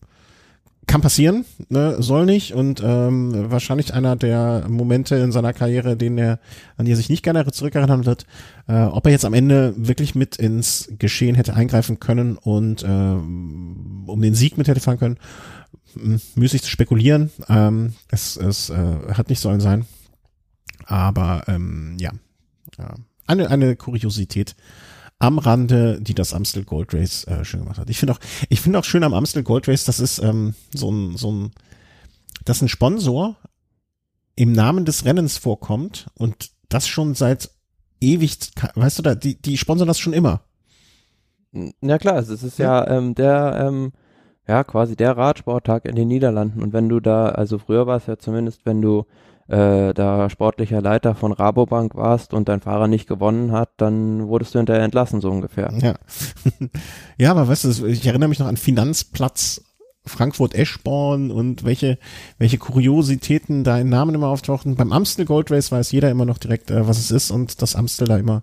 kann 0.90 1.02
passieren, 1.02 1.45
ne, 1.69 2.02
soll 2.02 2.26
nicht 2.26 2.52
und 2.52 2.83
ähm, 2.85 3.50
wahrscheinlich 3.50 3.95
einer 3.95 4.17
der 4.17 4.67
Momente 4.69 5.14
in 5.17 5.31
seiner 5.31 5.52
Karriere, 5.52 5.97
den 5.97 6.19
er 6.19 6.40
an 6.76 6.85
die 6.85 6.93
er 6.93 6.97
sich 6.97 7.09
nicht 7.09 7.23
gerne 7.23 7.47
zurückerinnern 7.47 8.07
wird. 8.07 8.26
Äh, 8.67 8.83
ob 8.83 9.07
er 9.07 9.12
jetzt 9.12 9.25
am 9.25 9.35
Ende 9.35 9.73
wirklich 9.76 10.17
mit 10.17 10.35
ins 10.35 10.93
Geschehen 10.99 11.37
hätte 11.37 11.55
eingreifen 11.55 12.00
können 12.00 12.37
und 12.37 12.83
äh, 12.83 12.87
um 12.87 14.21
den 14.21 14.35
Sieg 14.35 14.59
mit 14.59 14.67
hätte 14.67 14.81
fahren 14.81 14.99
können, 14.99 15.19
müßig 16.35 16.62
zu 16.62 16.71
spekulieren. 16.71 17.31
Ähm, 17.49 17.95
es 18.09 18.37
es 18.37 18.71
äh, 18.71 18.97
hat 19.12 19.29
nicht 19.29 19.40
sollen 19.40 19.61
sein. 19.61 19.87
Aber 20.87 21.45
ähm, 21.47 21.97
ja, 22.00 22.11
ja, 22.79 22.95
eine, 23.31 23.51
eine 23.51 23.77
Kuriosität 23.77 24.57
am 25.19 25.39
Rande, 25.39 26.01
die 26.01 26.15
das 26.15 26.35
Amstel 26.35 26.65
Gold 26.65 26.95
Race 26.95 27.25
äh, 27.25 27.45
schön 27.45 27.61
gemacht 27.61 27.79
hat. 27.79 27.91
Ich 27.91 27.99
finde 27.99 28.15
auch, 28.15 28.21
ich 28.49 28.61
finde 28.61 28.79
auch 28.79 28.85
schön 28.85 29.05
am 29.05 29.15
Amstel 29.15 29.43
Gold 29.43 29.69
Race, 29.69 29.85
das 29.85 30.01
ist 30.01 30.19
ähm, 30.19 30.55
so 30.75 30.91
ein, 30.91 31.17
so 31.17 31.31
ein, 31.31 31.51
dass 32.45 32.63
ein 32.63 32.69
Sponsor 32.69 33.37
im 34.35 34.53
Namen 34.53 34.85
des 34.85 35.05
Rennens 35.05 35.37
vorkommt 35.37 36.07
und 36.15 36.51
das 36.69 36.89
schon 36.89 37.15
seit 37.15 37.51
ewig, 38.01 38.39
weißt 38.75 38.99
du 38.99 39.03
da, 39.03 39.15
die, 39.15 39.41
die 39.41 39.59
sponsern 39.59 39.89
das 39.89 39.99
schon 39.99 40.15
immer. 40.15 40.43
Ja 41.83 41.99
klar, 41.99 42.17
es 42.17 42.29
ist 42.29 42.59
ja, 42.59 42.85
ja 42.87 42.97
ähm, 42.97 43.15
der 43.15 43.67
ähm, 43.67 43.93
ja, 44.51 44.65
quasi 44.65 44.97
der 44.97 45.17
Radsporttag 45.17 45.85
in 45.85 45.95
den 45.95 46.09
Niederlanden. 46.09 46.63
Und 46.63 46.73
wenn 46.73 46.89
du 46.89 46.99
da, 46.99 47.29
also 47.29 47.59
früher 47.59 47.87
war 47.87 47.99
es 47.99 48.07
ja 48.07 48.19
zumindest, 48.19 48.67
wenn 48.67 48.83
du 48.83 49.07
äh, 49.50 49.92
da 49.95 50.30
sportlicher 50.30 50.80
Leiter 50.80 51.14
von 51.14 51.33
Rabobank 51.33 51.97
warst 51.97 52.35
und 52.35 52.49
dein 52.49 52.61
Fahrer 52.61 52.87
nicht 52.87 53.09
gewonnen 53.09 53.52
hat, 53.52 53.71
dann 53.78 54.28
wurdest 54.28 54.54
du 54.54 54.61
hinterher 54.61 54.85
entlassen, 54.85 55.21
so 55.21 55.30
ungefähr. 55.30 55.73
Ja. 55.80 55.95
ja, 57.19 57.30
aber 57.33 57.49
weißt 57.49 57.64
du, 57.64 57.87
ich 57.87 58.07
erinnere 58.07 58.28
mich 58.28 58.38
noch 58.38 58.47
an 58.47 58.57
Finanzplatz 58.57 59.62
Frankfurt-Eschborn 60.07 61.30
und 61.30 61.64
welche, 61.64 61.99
welche 62.38 62.59
Kuriositäten 62.59 63.64
da 63.64 63.78
in 63.78 63.90
Namen 63.90 64.14
immer 64.14 64.28
auftauchten. 64.28 64.75
Beim 64.75 64.92
Amstel 64.92 65.26
Gold 65.26 65.50
Race 65.50 65.71
weiß 65.71 65.92
jeder 65.92 66.11
immer 66.11 66.25
noch 66.25 66.38
direkt, 66.38 66.71
äh, 66.71 66.87
was 66.87 66.99
es 66.99 67.11
ist 67.11 67.30
und 67.30 67.61
dass 67.61 67.76
Amstel 67.76 68.09
da 68.09 68.16
immer 68.16 68.42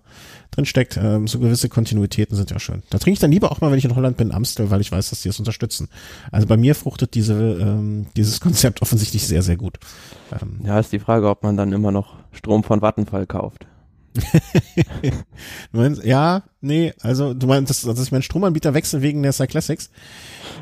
drin 0.50 0.66
steckt. 0.66 0.96
Ähm, 0.96 1.26
so 1.26 1.38
gewisse 1.38 1.68
Kontinuitäten 1.68 2.36
sind 2.36 2.50
ja 2.50 2.58
schön. 2.58 2.82
Da 2.90 2.98
trinke 2.98 3.14
ich 3.14 3.20
dann 3.20 3.32
lieber 3.32 3.52
auch 3.52 3.60
mal, 3.60 3.70
wenn 3.70 3.78
ich 3.78 3.84
in 3.84 3.94
Holland 3.94 4.16
bin, 4.16 4.32
Amstel, 4.32 4.70
weil 4.70 4.80
ich 4.80 4.92
weiß, 4.92 5.10
dass 5.10 5.22
die 5.22 5.28
es 5.28 5.38
unterstützen. 5.38 5.88
Also 6.32 6.46
bei 6.46 6.56
mir 6.56 6.74
fruchtet 6.74 7.14
diese, 7.14 7.34
ähm, 7.34 8.06
dieses 8.16 8.40
Konzept 8.40 8.82
offensichtlich 8.82 9.26
sehr, 9.26 9.42
sehr 9.42 9.56
gut. 9.56 9.78
Ähm, 10.32 10.60
ja, 10.64 10.78
ist 10.78 10.92
die 10.92 10.98
Frage, 10.98 11.28
ob 11.28 11.42
man 11.42 11.56
dann 11.56 11.72
immer 11.72 11.92
noch 11.92 12.16
Strom 12.32 12.64
von 12.64 12.82
Vattenfall 12.82 13.26
kauft. 13.26 13.66
meinst, 15.72 16.04
ja, 16.04 16.42
nee, 16.60 16.92
also 17.00 17.34
du 17.34 17.46
meinst, 17.46 17.70
dass, 17.70 17.82
dass 17.82 18.02
ich 18.02 18.10
meinen 18.10 18.22
Stromanbieter 18.22 18.74
wechsle 18.74 19.02
wegen 19.02 19.22
der 19.22 19.32
Cyclassics? 19.32 19.90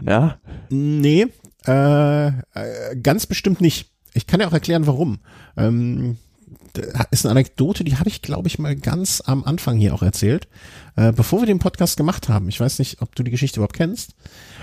Ja. 0.05 0.39
Nee, 0.69 1.29
äh, 1.67 2.27
äh, 2.27 2.33
ganz 3.03 3.27
bestimmt 3.27 3.61
nicht. 3.61 3.91
Ich 4.15 4.27
kann 4.27 4.41
ja 4.41 4.49
auch 4.49 4.53
erklären, 4.53 4.87
warum. 4.87 5.19
Ähm, 5.57 6.19
ist 7.11 7.25
eine 7.25 7.33
Anekdote, 7.33 7.85
die 7.85 7.97
habe 7.97 8.09
ich, 8.09 8.23
glaube 8.23 8.49
ich, 8.49 8.59
mal 8.59 8.77
ganz 8.77 9.23
am 9.25 9.45
Anfang 9.45 9.77
hier 9.77 9.95
auch 9.95 10.03
erzählt. 10.03 10.49
Äh, 10.97 11.13
bevor 11.13 11.41
wir 11.41 11.47
den 11.47 11.59
Podcast 11.59 11.97
gemacht 11.97 12.29
haben, 12.29 12.49
ich 12.49 12.61
weiß 12.61 12.79
nicht, 12.79 13.03
ob 13.03 13.15
du 13.15 13.23
die 13.23 13.31
Geschichte 13.31 13.61
überhaupt 13.61 13.77
kennst, 13.77 14.15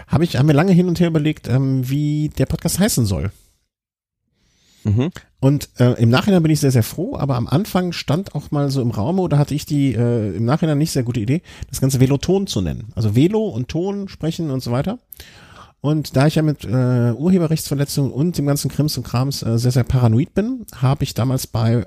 habe 0.07 0.23
ich, 0.23 0.37
haben 0.37 0.47
wir 0.47 0.55
lange 0.55 0.71
hin 0.73 0.87
und 0.87 0.99
her 0.99 1.07
überlegt, 1.07 1.47
ähm, 1.47 1.89
wie 1.89 2.29
der 2.29 2.45
Podcast 2.45 2.79
heißen 2.79 3.05
soll. 3.05 3.31
Mhm. 4.83 5.11
Und 5.39 5.69
äh, 5.79 5.93
im 6.01 6.09
Nachhinein 6.09 6.43
bin 6.43 6.51
ich 6.51 6.59
sehr, 6.59 6.71
sehr 6.71 6.83
froh, 6.83 7.15
aber 7.17 7.35
am 7.35 7.47
Anfang 7.47 7.91
stand 7.91 8.35
auch 8.35 8.51
mal 8.51 8.69
so 8.69 8.81
im 8.81 8.91
Raum, 8.91 9.19
oder 9.19 9.37
hatte 9.37 9.55
ich 9.55 9.65
die 9.65 9.93
äh, 9.93 10.35
im 10.35 10.45
Nachhinein 10.45 10.77
nicht 10.77 10.91
sehr 10.91 11.03
gute 11.03 11.19
Idee, 11.19 11.41
das 11.69 11.81
ganze 11.81 11.99
Veloton 11.99 12.47
zu 12.47 12.61
nennen. 12.61 12.91
Also 12.95 13.15
Velo 13.15 13.47
und 13.47 13.69
Ton 13.69 14.07
sprechen 14.07 14.51
und 14.51 14.61
so 14.61 14.71
weiter. 14.71 14.99
Und 15.81 16.15
da 16.15 16.27
ich 16.27 16.35
ja 16.35 16.41
mit 16.41 16.63
äh, 16.63 17.11
Urheberrechtsverletzungen 17.11 18.11
und 18.11 18.37
dem 18.37 18.45
ganzen 18.45 18.71
Krims 18.71 18.95
und 18.95 19.03
Krams 19.03 19.43
äh, 19.43 19.57
sehr, 19.57 19.71
sehr 19.71 19.83
paranoid 19.83 20.33
bin, 20.33 20.65
habe 20.75 21.03
ich 21.03 21.13
damals 21.13 21.45
bei 21.45 21.85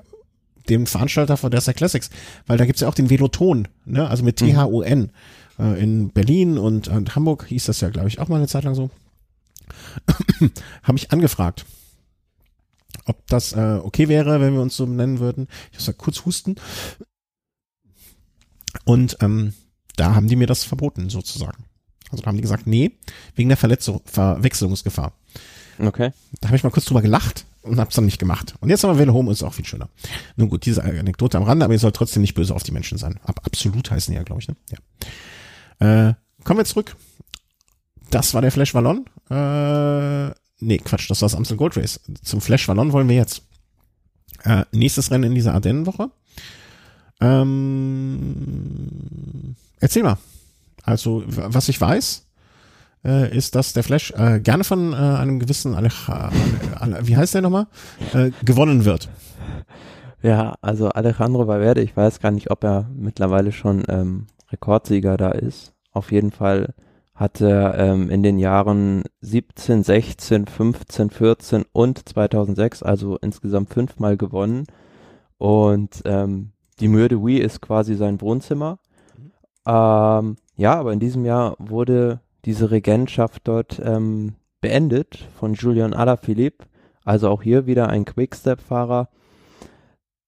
dem 0.69 0.87
Veranstalter 0.87 1.37
von 1.37 1.51
Dessa 1.51 1.73
Classics, 1.73 2.09
weil 2.45 2.57
da 2.57 2.65
gibt's 2.65 2.81
ja 2.81 2.87
auch 2.87 2.93
den 2.93 3.09
Veloton, 3.09 3.67
ne? 3.85 4.07
also 4.09 4.23
mit 4.23 4.37
T-H-O-N. 4.37 5.11
Mhm. 5.57 5.65
Äh, 5.65 5.81
in 5.81 6.09
Berlin 6.09 6.57
und, 6.57 6.87
und 6.87 7.15
Hamburg 7.15 7.45
hieß 7.47 7.65
das 7.65 7.81
ja, 7.81 7.89
glaube 7.89 8.07
ich, 8.07 8.19
auch 8.19 8.27
mal 8.27 8.37
eine 8.37 8.47
Zeit 8.47 8.63
lang 8.63 8.75
so. 8.75 8.89
habe 10.83 10.97
ich 10.97 11.11
angefragt 11.11 11.65
ob 13.07 13.25
das 13.27 13.53
äh, 13.53 13.79
okay 13.81 14.07
wäre, 14.09 14.41
wenn 14.41 14.53
wir 14.53 14.61
uns 14.61 14.75
so 14.75 14.85
nennen 14.85 15.19
würden. 15.19 15.47
Ich 15.71 15.77
muss 15.77 15.87
mal 15.87 15.93
kurz 15.93 16.25
husten. 16.25 16.55
Und 18.83 19.17
ähm, 19.21 19.53
da 19.95 20.13
haben 20.13 20.27
die 20.27 20.35
mir 20.35 20.47
das 20.47 20.63
verboten, 20.63 21.09
sozusagen. 21.09 21.65
Also 22.11 22.21
da 22.21 22.27
haben 22.27 22.35
die 22.35 22.41
gesagt, 22.41 22.67
nee, 22.67 22.91
wegen 23.35 23.49
der 23.49 23.57
Verletzung, 23.57 24.01
Verwechslungsgefahr. 24.05 25.13
Okay. 25.79 26.11
Da 26.41 26.49
habe 26.49 26.57
ich 26.57 26.63
mal 26.63 26.69
kurz 26.69 26.85
drüber 26.85 27.01
gelacht 27.01 27.45
und 27.67 27.79
hab's 27.79 27.95
dann 27.95 28.05
nicht 28.05 28.19
gemacht. 28.19 28.55
Und 28.59 28.69
jetzt 28.69 28.83
haben 28.83 28.91
wir 28.93 28.99
Velo 28.99 29.13
Home 29.13 29.31
ist 29.31 29.43
auch 29.43 29.53
viel 29.53 29.65
schöner. 29.65 29.89
Nun 30.35 30.49
gut, 30.49 30.65
diese 30.65 30.83
Anekdote 30.83 31.37
am 31.37 31.43
Rande, 31.43 31.65
aber 31.65 31.73
ihr 31.73 31.79
sollt 31.79 31.95
trotzdem 31.95 32.21
nicht 32.21 32.33
böse 32.33 32.55
auf 32.55 32.63
die 32.63 32.71
Menschen 32.71 32.97
sein. 32.97 33.19
Ab 33.23 33.41
absolut 33.45 33.91
heißen 33.91 34.11
die 34.11 34.17
ja, 34.17 34.23
glaube 34.23 34.41
ich, 34.41 34.47
ne? 34.47 34.55
Ja. 35.79 36.09
Äh, 36.09 36.13
kommen 36.43 36.59
wir 36.59 36.65
zurück. 36.65 36.95
Das 38.09 38.33
war 38.33 38.41
der 38.41 38.51
Flash 38.51 38.73
Wallon. 38.73 39.05
Äh, 39.29 40.33
Nee, 40.59 40.79
Quatsch, 40.79 41.09
das 41.09 41.21
war 41.21 41.27
das 41.27 41.35
Amstel 41.35 41.57
Gold 41.57 41.77
Race. 41.77 41.99
Zum 42.23 42.41
Flash 42.41 42.67
Wallon 42.67 42.91
wollen 42.91 43.07
wir 43.09 43.15
jetzt. 43.15 43.43
Äh, 44.43 44.65
nächstes 44.71 45.11
Rennen 45.11 45.25
in 45.25 45.35
dieser 45.35 45.53
Ardennenwoche. 45.53 46.09
Ähm, 47.21 48.35
erzähl 49.79 50.01
mal. 50.03 50.17
Also, 50.83 51.23
was 51.27 51.69
ich 51.69 51.79
weiß, 51.79 52.25
äh, 53.07 53.35
ist, 53.35 53.55
dass 53.55 53.73
der 53.73 53.83
Flash 53.83 54.11
äh, 54.11 54.39
gerne 54.39 54.63
von 54.63 54.91
äh, 54.91 54.95
einem 54.95 55.39
gewissen 55.39 55.73
Alech, 55.73 56.07
wie 57.01 57.15
heißt 57.15 57.33
der 57.33 57.41
nochmal, 57.41 57.67
äh, 58.13 58.31
gewonnen 58.43 58.85
wird. 58.85 59.09
Ja, 60.21 60.55
also 60.61 60.89
Alejandro 60.89 61.47
Valverde, 61.47 61.81
ich 61.81 61.95
weiß 61.95 62.19
gar 62.19 62.31
nicht, 62.31 62.51
ob 62.51 62.63
er 62.63 62.89
mittlerweile 62.93 63.51
schon 63.51 63.83
ähm, 63.87 64.27
Rekordsieger 64.51 65.15
da 65.15 65.31
ist. 65.31 65.73
Auf 65.93 66.11
jeden 66.11 66.31
Fall 66.31 66.73
hat 67.15 67.41
er 67.41 67.77
ähm, 67.77 68.09
in 68.09 68.23
den 68.23 68.37
Jahren 68.37 69.03
17, 69.21 69.83
16, 69.83 70.45
15, 70.45 71.09
14 71.09 71.65
und 71.71 72.07
2006, 72.09 72.83
also 72.83 73.17
insgesamt 73.17 73.73
fünfmal 73.73 74.17
gewonnen. 74.17 74.65
Und 75.37 76.01
ähm, 76.05 76.51
die 76.79 76.87
Mühe 76.87 77.07
de 77.07 77.19
Wii 77.19 77.39
ist 77.39 77.61
quasi 77.61 77.95
sein 77.95 78.21
Wohnzimmer. 78.21 78.79
Mhm. 79.17 79.31
Ähm, 79.65 80.35
ja, 80.55 80.75
aber 80.75 80.93
in 80.93 80.99
diesem 80.99 81.25
Jahr 81.25 81.55
wurde 81.57 82.19
diese 82.47 82.71
Regentschaft 82.71 83.41
dort 83.43 83.81
ähm, 83.83 84.35
beendet 84.61 85.27
von 85.37 85.53
Julian 85.53 85.93
Alaphilippe. 85.93 86.65
Also 87.03 87.27
auch 87.29 87.43
hier 87.43 87.67
wieder 87.67 87.89
ein 87.89 88.05
Quickstep-Fahrer, 88.05 89.09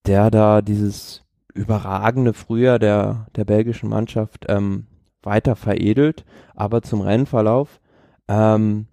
der 0.05 0.29
da 0.29 0.61
dieses 0.61 1.23
überragende 1.53 2.33
Frühjahr 2.33 2.77
der, 2.77 3.27
der 3.37 3.45
belgischen 3.45 3.89
Mannschaft 3.89 4.45
ähm, 4.49 4.87
weiter 5.23 5.55
veredelt, 5.55 6.25
aber 6.55 6.81
zum 6.81 6.99
Rennverlauf 6.99 7.79
ähm, 8.27 8.87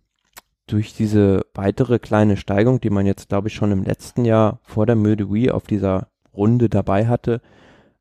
durch 0.69 0.95
diese 0.95 1.47
weitere 1.53 1.99
kleine 1.99 2.37
Steigung, 2.37 2.81
die 2.81 2.91
man 2.91 3.07
jetzt, 3.07 3.29
glaube 3.29 3.49
ich, 3.49 3.55
schon 3.55 3.73
im 3.73 3.83
letzten 3.83 4.25
Jahr 4.25 4.61
vor 4.63 4.87
der 4.87 4.97
Müde 4.97 5.33
Wii 5.33 5.51
auf 5.51 5.65
dieser 5.65 6.09
Runde 6.33 6.69
dabei 6.69 7.09
hatte, 7.09 7.41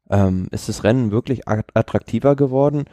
ähm, 0.08 0.48
ist 0.52 0.70
das 0.70 0.84
Rennen 0.84 1.10
wirklich 1.10 1.48
attraktiver 1.48 2.36
geworden 2.36 2.86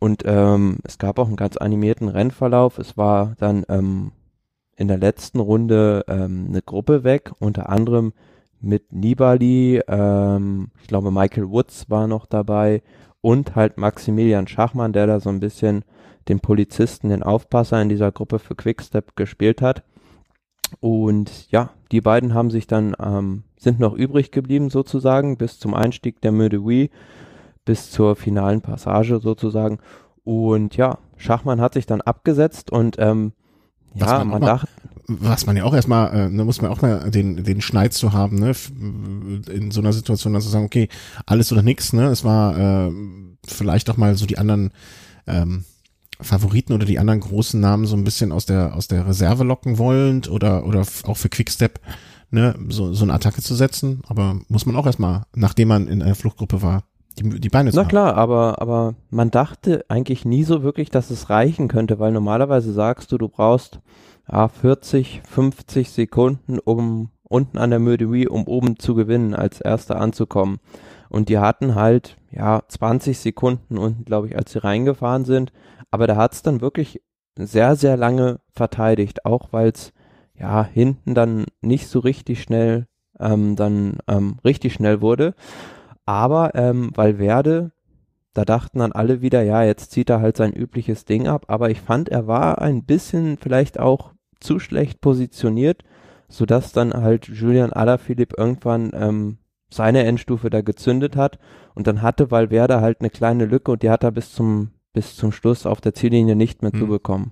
und 0.00 0.22
ähm, 0.24 0.78
es 0.82 0.98
gab 0.98 1.18
auch 1.18 1.28
einen 1.28 1.36
ganz 1.36 1.56
animierten 1.58 2.08
Rennverlauf. 2.08 2.78
Es 2.78 2.96
war 2.96 3.34
dann 3.38 3.64
ähm, 3.68 4.12
in 4.76 4.88
der 4.88 4.96
letzten 4.96 5.40
Runde 5.40 6.04
ähm, 6.08 6.46
eine 6.48 6.62
Gruppe 6.62 7.04
weg, 7.04 7.30
unter 7.38 7.68
anderem 7.68 8.14
mit 8.60 8.92
Nibali, 8.92 9.80
ähm, 9.86 10.70
ich 10.80 10.88
glaube 10.88 11.10
Michael 11.10 11.50
Woods 11.50 11.90
war 11.90 12.06
noch 12.06 12.24
dabei 12.26 12.82
und 13.20 13.54
halt 13.54 13.76
Maximilian 13.76 14.48
Schachmann, 14.48 14.94
der 14.94 15.06
da 15.06 15.20
so 15.20 15.28
ein 15.28 15.40
bisschen 15.40 15.84
den 16.28 16.40
Polizisten, 16.40 17.10
den 17.10 17.22
Aufpasser 17.22 17.80
in 17.80 17.90
dieser 17.90 18.10
Gruppe 18.10 18.38
für 18.38 18.54
Quickstep 18.54 19.16
gespielt 19.16 19.60
hat. 19.60 19.82
Und 20.80 21.50
ja, 21.50 21.70
die 21.92 22.00
beiden 22.00 22.32
haben 22.32 22.50
sich 22.50 22.66
dann, 22.66 22.94
ähm, 23.02 23.42
sind 23.58 23.80
noch 23.80 23.94
übrig 23.94 24.30
geblieben 24.30 24.70
sozusagen 24.70 25.36
bis 25.36 25.58
zum 25.58 25.74
Einstieg 25.74 26.20
der 26.22 26.32
Meudouis, 26.32 26.88
bis 27.64 27.90
zur 27.90 28.16
finalen 28.16 28.60
Passage 28.60 29.20
sozusagen. 29.20 29.78
Und 30.24 30.76
ja, 30.76 30.98
Schachmann 31.16 31.60
hat 31.60 31.74
sich 31.74 31.86
dann 31.86 32.00
abgesetzt 32.00 32.70
und 32.70 32.96
ähm, 32.98 33.32
ja, 33.94 34.18
man, 34.18 34.28
man 34.28 34.42
dachte. 34.42 34.68
Was 35.08 35.46
man 35.46 35.56
ja 35.56 35.64
auch 35.64 35.74
erstmal, 35.74 36.08
äh, 36.14 36.36
da 36.36 36.44
muss 36.44 36.62
man 36.62 36.70
auch 36.70 36.82
mal 36.82 37.10
den, 37.10 37.42
den 37.42 37.60
Schneid 37.60 37.92
zu 37.92 38.12
haben, 38.12 38.38
ne, 38.38 38.52
in 39.52 39.72
so 39.72 39.80
einer 39.80 39.92
Situation 39.92 40.32
dann 40.32 40.42
zu 40.42 40.48
sagen, 40.48 40.64
okay, 40.64 40.88
alles 41.26 41.50
oder 41.50 41.62
nichts, 41.62 41.92
ne, 41.92 42.06
es 42.06 42.22
war 42.22 42.86
äh, 42.86 42.92
vielleicht 43.44 43.88
doch 43.88 43.96
mal 43.96 44.14
so 44.16 44.26
die 44.26 44.38
anderen 44.38 44.70
ähm, 45.26 45.64
Favoriten 46.20 46.72
oder 46.74 46.86
die 46.86 46.98
anderen 46.98 47.20
großen 47.20 47.58
Namen 47.58 47.86
so 47.86 47.96
ein 47.96 48.04
bisschen 48.04 48.30
aus 48.30 48.46
der 48.46 48.76
aus 48.76 48.88
der 48.88 49.06
Reserve 49.06 49.42
locken 49.42 49.78
wollend 49.78 50.30
oder 50.30 50.66
oder 50.66 50.84
auch 51.04 51.16
für 51.16 51.28
Quickstep 51.28 51.80
ne 52.30 52.54
so 52.68 52.92
so 52.92 53.04
eine 53.04 53.14
Attacke 53.14 53.42
zu 53.42 53.54
setzen, 53.54 54.02
aber 54.06 54.38
muss 54.48 54.66
man 54.66 54.76
auch 54.76 54.86
erstmal, 54.86 55.24
nachdem 55.34 55.68
man 55.68 55.88
in 55.88 56.02
einer 56.02 56.14
Fluchtgruppe 56.14 56.62
war, 56.62 56.84
die, 57.18 57.40
die 57.40 57.48
Beine 57.48 57.70
zu 57.70 57.76
Na 57.76 57.82
haben. 57.82 57.88
klar, 57.88 58.16
aber 58.16 58.60
aber 58.60 58.94
man 59.10 59.30
dachte 59.30 59.84
eigentlich 59.88 60.24
nie 60.24 60.44
so 60.44 60.62
wirklich, 60.62 60.90
dass 60.90 61.10
es 61.10 61.30
reichen 61.30 61.68
könnte, 61.68 61.98
weil 61.98 62.12
normalerweise 62.12 62.72
sagst 62.72 63.12
du, 63.12 63.18
du 63.18 63.28
brauchst 63.28 63.80
ja, 64.30 64.48
40, 64.48 65.22
50 65.24 65.90
Sekunden, 65.90 66.58
um 66.58 67.10
unten 67.22 67.58
an 67.58 67.70
der 67.70 67.78
Mürderie, 67.78 68.28
um 68.28 68.46
oben 68.46 68.78
zu 68.78 68.94
gewinnen, 68.94 69.34
als 69.34 69.60
erster 69.60 70.00
anzukommen. 70.00 70.58
Und 71.08 71.28
die 71.28 71.38
hatten 71.38 71.74
halt, 71.74 72.16
ja, 72.30 72.62
20 72.66 73.18
Sekunden 73.18 73.78
unten, 73.78 74.04
glaube 74.04 74.28
ich, 74.28 74.36
als 74.36 74.52
sie 74.52 74.62
reingefahren 74.62 75.24
sind. 75.24 75.52
Aber 75.90 76.06
da 76.06 76.16
hat's 76.16 76.42
dann 76.42 76.60
wirklich 76.60 77.02
sehr, 77.36 77.76
sehr 77.76 77.96
lange 77.96 78.40
verteidigt, 78.52 79.24
auch 79.24 79.52
weil 79.52 79.70
es 79.70 79.92
ja 80.34 80.64
hinten 80.64 81.14
dann 81.14 81.46
nicht 81.60 81.88
so 81.88 81.98
richtig 82.00 82.42
schnell 82.42 82.86
ähm, 83.18 83.56
dann 83.56 83.98
ähm, 84.08 84.38
richtig 84.44 84.74
schnell 84.74 85.00
wurde. 85.00 85.34
Aber 86.10 86.56
ähm, 86.56 86.90
Valverde, 86.96 87.70
da 88.34 88.44
dachten 88.44 88.80
dann 88.80 88.90
alle 88.90 89.22
wieder, 89.22 89.42
ja, 89.42 89.62
jetzt 89.62 89.92
zieht 89.92 90.10
er 90.10 90.20
halt 90.20 90.36
sein 90.36 90.52
übliches 90.52 91.04
Ding 91.04 91.28
ab. 91.28 91.44
Aber 91.46 91.70
ich 91.70 91.80
fand, 91.80 92.08
er 92.08 92.26
war 92.26 92.60
ein 92.60 92.84
bisschen 92.84 93.38
vielleicht 93.38 93.78
auch 93.78 94.10
zu 94.40 94.58
schlecht 94.58 95.00
positioniert, 95.00 95.84
sodass 96.28 96.72
dann 96.72 96.92
halt 96.92 97.28
Julian 97.28 97.72
Alaphilippe 97.72 98.34
irgendwann 98.36 98.90
ähm, 98.92 99.38
seine 99.70 100.02
Endstufe 100.02 100.50
da 100.50 100.62
gezündet 100.62 101.14
hat 101.14 101.38
und 101.76 101.86
dann 101.86 102.02
hatte 102.02 102.32
Valverde 102.32 102.80
halt 102.80 103.02
eine 103.02 103.10
kleine 103.10 103.44
Lücke 103.44 103.70
und 103.70 103.84
die 103.84 103.90
hat 103.90 104.02
er 104.02 104.10
bis 104.10 104.32
zum 104.32 104.72
bis 104.92 105.14
zum 105.14 105.30
Schluss 105.30 105.64
auf 105.64 105.80
der 105.80 105.94
Ziellinie 105.94 106.34
nicht 106.34 106.62
mehr 106.62 106.72
hm. 106.72 106.80
zu 106.80 106.86
bekommen. 106.88 107.30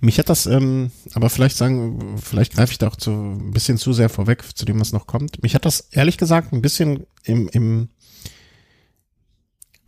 Mich 0.00 0.18
hat 0.18 0.28
das, 0.28 0.46
ähm, 0.46 0.90
aber 1.14 1.30
vielleicht 1.30 1.56
sagen, 1.56 2.18
vielleicht 2.22 2.54
greife 2.54 2.72
ich 2.72 2.78
da 2.78 2.88
auch 2.88 2.96
zu, 2.96 3.10
ein 3.10 3.52
bisschen 3.52 3.78
zu 3.78 3.92
sehr 3.92 4.08
vorweg, 4.08 4.44
zu 4.54 4.64
dem, 4.64 4.80
was 4.80 4.92
noch 4.92 5.06
kommt. 5.06 5.42
Mich 5.42 5.54
hat 5.54 5.64
das 5.64 5.88
ehrlich 5.90 6.18
gesagt 6.18 6.52
ein 6.52 6.62
bisschen 6.62 7.06
im, 7.24 7.48
im 7.48 7.88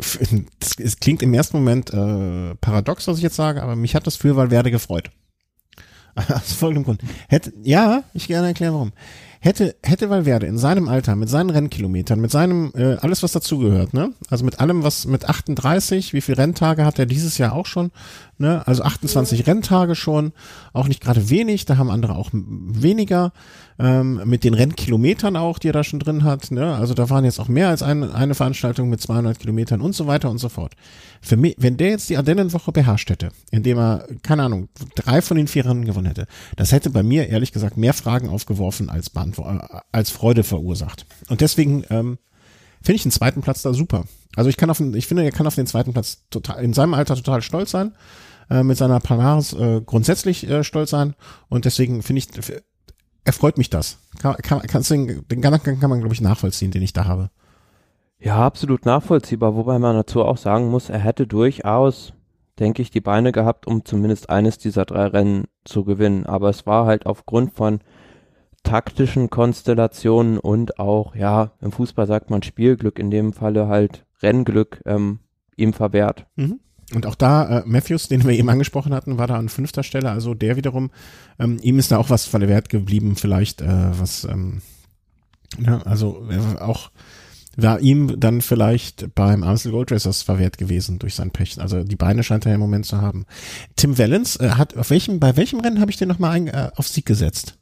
es 0.79 0.99
klingt 0.99 1.23
im 1.23 1.35
ersten 1.35 1.57
Moment 1.57 1.93
äh, 1.93 2.55
paradox, 2.57 3.07
was 3.07 3.19
ich 3.19 3.23
jetzt 3.23 3.37
sage, 3.37 3.63
aber 3.63 3.77
mich 3.77 3.95
hat 3.95 4.07
das 4.07 4.17
für 4.17 4.37
Valverde 4.37 4.71
gefreut. 4.71 5.11
Aus 6.15 6.53
folgendem 6.53 6.85
Grund. 6.85 7.03
Hätte, 7.29 7.53
ja, 7.63 8.05
ich 8.13 8.27
gerne 8.27 8.49
erklären 8.49 8.75
warum. 8.75 8.93
Hätte, 9.45 9.75
hätte 9.83 10.09
Valverde 10.09 10.47
in 10.47 10.57
seinem 10.57 10.89
Alter, 10.89 11.17
mit 11.17 11.29
seinen 11.29 11.51
Rennkilometern, 11.51 12.21
mit 12.21 12.31
seinem, 12.31 12.71
äh, 12.77 12.95
alles 13.01 13.25
was 13.25 13.33
dazugehört, 13.33 13.93
ne? 13.93 14.13
Also 14.31 14.45
mit 14.45 14.61
allem, 14.61 14.85
was 14.85 15.05
mit 15.05 15.29
38, 15.29 16.13
wie 16.13 16.21
viel 16.21 16.37
Renntage 16.37 16.85
hat 16.85 17.01
er 17.01 17.07
dieses 17.07 17.39
Jahr 17.39 17.53
auch 17.53 17.67
schon, 17.67 17.91
ne? 18.39 18.65
Also 18.69 18.85
28 18.85 19.41
ja. 19.41 19.47
Renntage 19.47 19.97
schon, 19.97 20.31
auch 20.73 20.87
nicht 20.87 21.01
gerade 21.01 21.29
wenig, 21.29 21.65
da 21.65 21.77
haben 21.77 21.91
andere 21.91 22.15
auch 22.15 22.31
weniger, 22.33 23.33
ähm, 23.81 24.23
mit 24.27 24.45
den 24.45 24.55
Rennkilometern 24.55 25.35
auch, 25.35 25.59
die 25.59 25.71
er 25.71 25.73
da 25.73 25.83
schon 25.83 25.99
drin 25.99 26.23
hat, 26.23 26.53
ne? 26.53 26.77
Also 26.77 26.95
da 26.95 27.11
waren 27.11 27.25
jetzt 27.25 27.41
auch 27.41 27.49
mehr 27.49 27.69
als 27.69 27.83
ein, 27.83 28.13
eine 28.13 28.37
Veranstaltung 28.37 28.91
mit 28.91 29.01
200 29.01 29.41
Kilometern 29.41 29.81
und 29.81 29.97
so 29.97 30.07
weiter 30.07 30.31
und 30.31 30.39
so 30.39 30.51
fort. 30.51 30.75
Für 31.21 31.37
mich, 31.37 31.57
wenn 31.59 31.77
der 31.77 31.91
jetzt 31.91 32.09
die 32.11 32.17
Ardennenwoche 32.17 32.71
beherrscht 32.71 33.11
hätte, 33.11 33.31
indem 33.51 33.79
er, 33.79 34.07
keine 34.23 34.45
Ahnung, 34.45 34.69
drei 34.95 35.21
von 35.21 35.37
den 35.37 35.49
vier 35.49 35.65
Rennen 35.67 35.85
gewonnen 35.85 36.07
hätte, 36.07 36.27
das 36.55 36.71
hätte 36.71 36.91
bei 36.91 37.03
mir 37.03 37.29
ehrlich 37.29 37.51
gesagt 37.51 37.77
mehr 37.77 37.93
Fragen 37.93 38.29
aufgeworfen 38.29 38.89
als 38.89 39.11
Bahn 39.11 39.32
äh, 39.39 39.81
als 39.93 40.11
Freude 40.11 40.45
verursacht. 40.45 41.07
Und 41.29 41.41
deswegen 41.41 41.85
ähm, 41.91 42.19
finde 42.83 42.97
ich 42.97 43.03
den 43.03 43.13
zweiten 43.13 43.43
Platz 43.43 43.63
da 43.63 43.73
super. 43.73 44.05
Also 44.37 44.49
ich 44.49 44.57
kann 44.57 44.71
auf, 44.71 44.81
ich 44.81 45.07
finde, 45.07 45.25
er 45.25 45.33
kann 45.33 45.47
auf 45.47 45.55
den 45.55 45.67
zweiten 45.67 45.93
Platz 45.93 46.25
total 46.31 46.63
in 46.65 46.73
seinem 46.73 46.95
Alter 46.95 47.17
total 47.17 47.43
stolz 47.43 47.71
sein, 47.71 47.93
äh, 48.51 48.63
mit 48.63 48.79
seiner 48.79 49.01
Palmares 49.01 49.53
äh, 49.53 49.83
grundsätzlich 49.85 50.49
äh, 50.49 50.65
stolz 50.65 50.91
sein 50.91 51.15
und 51.49 51.65
deswegen 51.65 52.03
finde 52.03 52.21
ich, 52.21 52.29
erfreut 53.25 53.59
mich 53.59 53.71
das. 53.71 53.99
Kann, 54.21 54.37
kann, 54.37 54.63
kannst 54.63 54.91
den, 54.91 55.27
den 55.29 55.43
Gedanken 55.43 55.81
kann 55.81 55.91
man 55.91 56.01
glaube 56.01 56.15
ich 56.15 56.21
nachvollziehen, 56.21 56.71
den 56.71 56.83
ich 56.83 56.93
da 56.93 57.05
habe. 57.05 57.31
Ja, 58.19 58.37
absolut 58.37 58.87
nachvollziehbar, 58.87 59.57
wobei 59.57 59.81
man 59.81 59.97
dazu 59.97 60.23
auch 60.23 60.37
sagen 60.37 60.71
muss, 60.71 60.89
er 60.89 61.01
hätte 61.01 61.27
durchaus, 61.27 62.13
denke 62.61 62.81
ich, 62.81 62.91
die 62.91 63.01
Beine 63.01 63.33
gehabt, 63.33 63.67
um 63.67 63.85
zumindest 63.85 64.31
eines 64.31 64.59
dieser 64.59 64.85
drei 64.85 65.09
Rennen 65.09 65.47
zu 65.65 65.85
gewinnen. 65.85 66.25
Aber 66.25 66.49
es 66.49 66.65
war 66.65 66.87
halt 66.87 67.05
aufgrund 67.05 67.53
von 67.55 67.81
taktischen 68.63 69.31
Konstellationen 69.31 70.39
und 70.39 70.79
auch, 70.79 71.15
ja, 71.15 71.53
im 71.61 71.73
Fußball 71.73 72.07
sagt 72.07 72.31
man 72.31 72.43
Spielglück, 72.43 72.99
in 72.99 73.11
dem 73.11 73.33
Falle 73.33 73.69
halt 73.69 74.05
Rennglück 74.23 74.81
ähm, 74.87 75.19
ihm 75.57 75.73
verwehrt. 75.73 76.27
Mhm. 76.37 76.61
Und 76.95 77.07
auch 77.07 77.15
da, 77.15 77.61
äh, 77.61 77.63
Matthews, 77.65 78.09
den 78.09 78.25
wir 78.25 78.33
eben 78.33 78.51
angesprochen 78.51 78.95
hatten, 78.95 79.19
war 79.19 79.27
da 79.27 79.37
an 79.37 79.49
fünfter 79.49 79.83
Stelle. 79.83 80.11
Also 80.11 80.35
der 80.35 80.57
wiederum, 80.57 80.91
ähm, 81.39 81.59
ihm 81.63 81.79
ist 81.79 81.91
da 81.91 81.97
auch 81.97 82.11
was 82.11 82.27
verwehrt 82.27 82.69
geblieben, 82.69 83.17
vielleicht, 83.17 83.63
äh, 83.63 83.99
was, 83.99 84.25
ähm, 84.25 84.61
ja, 85.59 85.79
also 85.83 86.27
äh, 86.31 86.61
auch 86.61 86.91
war 87.57 87.81
ihm 87.81 88.19
dann 88.19 88.41
vielleicht 88.41 89.15
beim 89.15 89.43
Amstel 89.43 89.73
Gold 89.73 89.93
Racers 89.93 90.23
verwehrt 90.23 90.57
gewesen 90.57 90.99
durch 90.99 91.15
sein 91.15 91.31
Pech. 91.31 91.61
Also 91.61 91.85
die 91.85 91.97
Beine 91.97 92.23
scheint 92.23 92.47
er 92.47 92.55
im 92.55 92.61
Moment 92.61 92.87
zu 92.87 93.01
haben. 93.01 93.27
Tim 93.77 93.99
Wellens 93.99 94.37
äh, 94.37 94.51
hat 94.51 94.77
auf 94.77 94.91
welchem, 94.91 95.21
bei 95.21 95.37
welchem 95.37 95.61
Rennen 95.61 95.81
habe 95.81 95.91
ich 95.91 95.99
den 95.99 96.09
nochmal 96.09 96.49
äh, 96.49 96.71
auf 96.77 96.89
Sieg 96.89 97.05
gesetzt? 97.05 97.59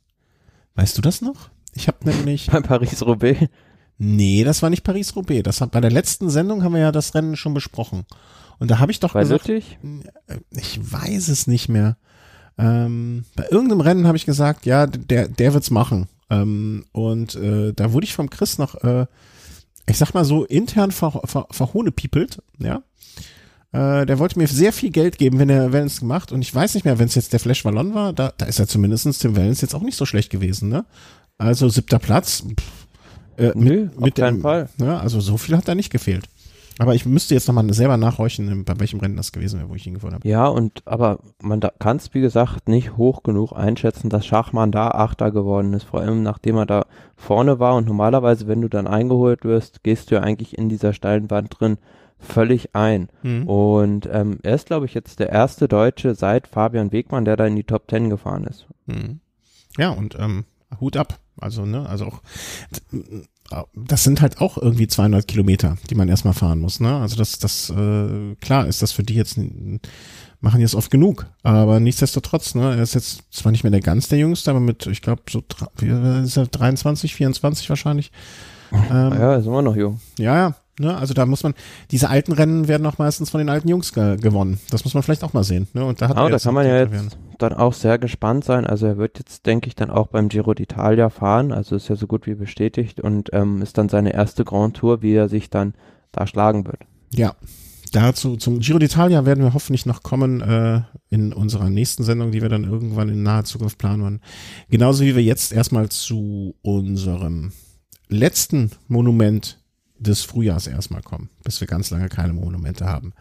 Weißt 0.75 0.97
du 0.97 1.03
das 1.03 1.21
noch? 1.21 1.51
Ich 1.75 1.89
habe 1.89 1.99
nämlich. 2.09 2.49
Bei 2.51 2.61
Paris-Roubaix? 2.61 3.49
Nee, 3.99 4.45
das 4.45 4.63
war 4.63 4.71
nicht 4.71 4.83
Paris-Roubaix. 4.83 5.43
Das 5.43 5.61
hat, 5.61 5.73
bei 5.73 5.81
der 5.81 5.91
letzten 5.91 6.31
Sendung 6.31 6.65
haben 6.65 6.73
wir 6.73 6.81
ja 6.81 6.93
das 6.93 7.15
Rennen 7.15 7.37
schon 7.37 7.55
besprochen. 7.55 8.07
Und 8.59 8.71
da 8.71 8.79
habe 8.79 8.93
ich 8.93 9.01
doch 9.01 9.13
bei 9.13 9.21
gesagt. 9.21 9.47
Lüttich? 9.47 9.79
Äh, 10.27 10.39
ich 10.51 10.81
weiß 10.81 11.29
es 11.29 11.47
nicht 11.47 11.69
mehr. 11.69 11.97
Ähm, 12.59 13.25
bei 13.37 13.47
irgendeinem 13.51 13.81
Rennen 13.81 14.07
habe 14.07 14.17
ich 14.17 14.27
gesagt, 14.27 14.67
ja, 14.67 14.87
der, 14.87 15.29
der 15.29 15.55
wird's 15.55 15.71
machen. 15.71 16.09
Ähm, 16.31 16.85
und 16.93 17.35
äh, 17.35 17.73
da 17.73 17.93
wurde 17.93 18.05
ich 18.05 18.15
vom 18.15 18.31
Chris 18.31 18.59
noch, 18.59 18.75
äh, 18.77 19.07
ich 19.87 19.99
sag 19.99 20.15
mal 20.15 20.25
so, 20.25 20.45
intern 20.45 20.93
ver, 20.93 21.21
ver, 21.25 21.47
verhohnepiepelt, 21.51 22.43
ja. 22.59 22.83
Äh, 23.73 24.05
der 24.05 24.19
wollte 24.19 24.39
mir 24.39 24.49
sehr 24.49 24.73
viel 24.73 24.91
Geld 24.91 25.19
geben, 25.19 25.39
wenn 25.39 25.49
er 25.49 25.73
Wellens 25.73 26.01
gemacht. 26.01 26.33
Und 26.33 26.43
ich 26.43 26.55
weiß 26.55 26.75
nicht 26.75 26.85
mehr, 26.85 26.99
wenn 26.99 27.07
es 27.07 27.15
jetzt 27.15 27.33
der 27.33 27.41
Flash 27.41 27.65
Wallon 27.65 27.95
war, 27.95 28.13
da, 28.13 28.33
da 28.37 28.47
ist 28.47 28.59
er 28.59 28.67
zumindestens 28.67 29.19
Tim 29.19 29.37
Wellens 29.37 29.61
jetzt 29.61 29.75
auch 29.75 29.83
nicht 29.83 29.97
so 29.97 30.07
schlecht 30.07 30.31
gewesen, 30.31 30.69
ne? 30.69 30.85
Also 31.39 31.69
siebter 31.69 31.99
Platz. 31.99 32.43
Pff, 32.43 32.87
äh, 33.37 33.53
Nö, 33.55 33.85
mit, 33.85 34.01
mit 34.01 34.15
keinen 34.17 34.37
dem, 34.39 34.43
Fall. 34.43 34.69
Ja, 34.79 34.99
also 34.99 35.21
so 35.21 35.37
viel 35.37 35.57
hat 35.57 35.69
da 35.69 35.75
nicht 35.75 35.91
gefehlt. 35.91 36.29
Aber 36.79 36.95
ich 36.95 37.05
müsste 37.05 37.35
jetzt 37.35 37.47
nochmal 37.47 37.71
selber 37.75 37.99
nachhorchen, 37.99 38.65
bei 38.65 38.79
welchem 38.81 39.01
Rennen 39.01 39.17
das 39.17 39.33
gewesen 39.33 39.59
wäre, 39.61 39.69
wo 39.69 39.75
ich 39.75 39.87
ihn 39.87 39.95
gefunden 39.95 40.15
habe. 40.15 40.27
Ja, 40.29 40.47
und 40.47 40.83
aber 40.87 41.19
man 41.43 41.61
kann 41.79 41.99
es, 41.99 42.15
wie 42.15 42.23
gesagt, 42.23 42.69
nicht 42.69 42.97
hoch 42.97 43.23
genug 43.23 43.53
einschätzen, 43.53 44.09
dass 44.09 44.25
Schachmann 44.25 44.73
da 44.73 44.89
Achter 44.89 45.31
geworden 45.31 45.75
ist. 45.75 45.85
Vor 45.85 46.01
allem 46.01 46.23
nachdem 46.23 46.57
er 46.57 46.65
da 46.65 46.87
vorne 47.17 47.59
war 47.59 47.77
und 47.77 47.87
normalerweise, 47.87 48.49
wenn 48.49 48.63
du 48.63 48.69
dann 48.69 48.87
eingeholt 48.87 49.45
wirst, 49.45 49.83
gehst 49.83 50.11
du 50.11 50.15
ja 50.15 50.23
eigentlich 50.23 50.57
in 50.57 50.71
dieser 50.71 50.95
steilen 50.95 51.31
Wand 51.31 51.61
drin 51.61 51.77
völlig 52.21 52.75
ein. 52.75 53.09
Mhm. 53.23 53.47
Und 53.49 54.09
ähm, 54.13 54.39
er 54.43 54.55
ist, 54.55 54.67
glaube 54.67 54.87
ich, 54.87 54.95
jetzt 54.95 55.19
der 55.19 55.31
erste 55.31 55.69
Deutsche 55.69 56.15
seit 56.15 56.47
Fabian 56.47 56.93
Wegmann, 56.93 57.25
der 57.25 57.37
da 57.37 57.47
in 57.47 57.57
die 57.57 57.65
Top 57.65 57.89
Ten 57.89 58.11
gefahren 58.11 58.45
ist. 58.45 58.67
Mhm. 58.87 59.21
Ja, 59.79 59.91
und 59.91 60.17
ähm, 60.19 60.45
Hut 60.81 60.97
ab. 60.97 61.19
Also, 61.41 61.65
ne, 61.65 61.89
also 61.89 62.07
auch, 62.07 62.21
das 63.75 64.05
sind 64.05 64.21
halt 64.21 64.41
auch 64.41 64.59
irgendwie 64.59 64.87
200 64.87 65.27
Kilometer, 65.27 65.77
die 65.89 65.95
man 65.95 66.09
erstmal 66.09 66.35
fahren 66.35 66.61
muss, 66.61 66.81
ne? 66.81 66.97
Also 66.97 67.17
das, 67.17 67.39
das, 67.39 67.71
äh, 67.71 68.35
klar 68.41 68.67
ist 68.67 68.83
das 68.83 68.93
für 68.93 69.03
die 69.03 69.15
jetzt, 69.15 69.39
machen 70.41 70.61
jetzt 70.61 70.75
oft 70.75 70.91
genug, 70.91 71.27
aber 71.43 71.81
nichtsdestotrotz, 71.81 72.55
ne, 72.55 72.77
er 72.77 72.83
ist 72.83 72.95
jetzt 72.95 73.23
zwar 73.33 73.53
nicht 73.53 73.65
mehr 73.65 73.71
der 73.71 73.81
ganz 73.81 74.09
der 74.09 74.19
Jüngste, 74.19 74.51
aber 74.51 74.61
mit, 74.61 74.87
ich 74.87 75.01
glaube, 75.01 75.23
so, 75.31 75.43
wie 75.79 75.89
ist 76.25 76.37
er, 76.37 76.47
23, 76.47 77.15
24 77.15 77.69
wahrscheinlich. 77.71 78.13
Ähm, 78.73 78.89
ja, 78.91 79.35
ist 79.37 79.47
immer 79.47 79.63
noch 79.63 79.75
jung. 79.75 80.01
Ja, 80.19 80.37
ja, 80.37 80.55
Ne? 80.81 80.97
Also 80.97 81.15
da 81.15 81.27
muss 81.27 81.43
man, 81.43 81.55
diese 81.91 82.09
alten 82.09 82.33
Rennen 82.33 82.67
werden 82.67 82.87
auch 82.87 82.99
meistens 82.99 83.31
von 83.31 83.39
den 83.39 83.51
alten 83.51 83.69
Jungs 83.69 83.93
ge 83.93 84.17
gewonnen. 84.17 84.59
Das 84.71 84.85
muss 84.85 84.95
man 84.95 85.03
vielleicht 85.03 85.23
auch 85.23 85.35
mal 85.35 85.45
sehen. 85.45 85.69
Ne? 85.75 85.85
Und 85.85 86.01
da 86.01 86.09
hat 86.09 86.17
Aber 86.17 86.31
da 86.31 86.39
kann 86.39 86.55
man 86.55 86.67
ja 86.67 86.79
jetzt 86.79 86.93
werden. 86.93 87.11
dann 87.39 87.53
auch 87.53 87.75
sehr 87.75 87.99
gespannt 87.99 88.45
sein. 88.45 88.67
Also 88.67 88.87
er 88.87 88.97
wird 88.97 89.19
jetzt, 89.19 89.47
denke 89.47 89.69
ich, 89.69 89.75
dann 89.75 89.91
auch 89.91 90.09
beim 90.09 90.29
Giro 90.29 90.53
d'Italia 90.53 91.11
fahren. 91.11 91.53
Also 91.53 91.77
ist 91.77 91.89
ja 91.89 91.97
so 91.97 92.07
gut 92.07 92.27
wie 92.27 92.35
bestätigt 92.35 93.01
und 93.01 93.29
ähm, 93.33 93.61
ist 93.63 93.77
dann 93.79 93.89
seine 93.89 94.15
erste 94.15 94.45
Grand 94.45 94.77
Tour, 94.77 95.03
wie 95.03 95.13
er 95.13 95.29
sich 95.29 95.51
dann 95.51 95.75
da 96.13 96.27
schlagen 96.27 96.67
wird. 96.67 96.81
Ja, 97.15 97.35
dazu 97.93 98.37
zum 98.37 98.61
Giro 98.61 98.79
d'Italia 98.79 99.27
werden 99.27 99.45
wir 99.45 99.53
hoffentlich 99.53 99.85
noch 99.85 100.03
kommen 100.03 100.41
äh, 100.41 100.81
in 101.11 101.33
unserer 101.33 101.69
nächsten 101.69 102.05
Sendung, 102.05 102.33
die 102.33 102.41
wir 102.41 102.49
dann 102.49 102.65
irgendwann 102.65 103.09
in 103.09 103.23
naher 103.23 103.45
Zukunft 103.45 103.79
planen 103.79 104.03
wollen. 104.03 104.21
Genauso 104.71 105.05
wie 105.05 105.15
wir 105.15 105.23
jetzt 105.23 105.53
erstmal 105.53 105.89
zu 105.91 106.55
unserem 106.63 107.53
letzten 108.09 108.71
Monument 108.89 109.60
des 110.01 110.23
Frühjahrs 110.23 110.67
erstmal 110.67 111.03
kommen, 111.03 111.29
bis 111.45 111.61
wir 111.61 111.69
ganz 111.69 111.91
lange 111.91 112.09
keine 112.09 112.33
Monumente 112.33 112.87
haben. 112.87 113.13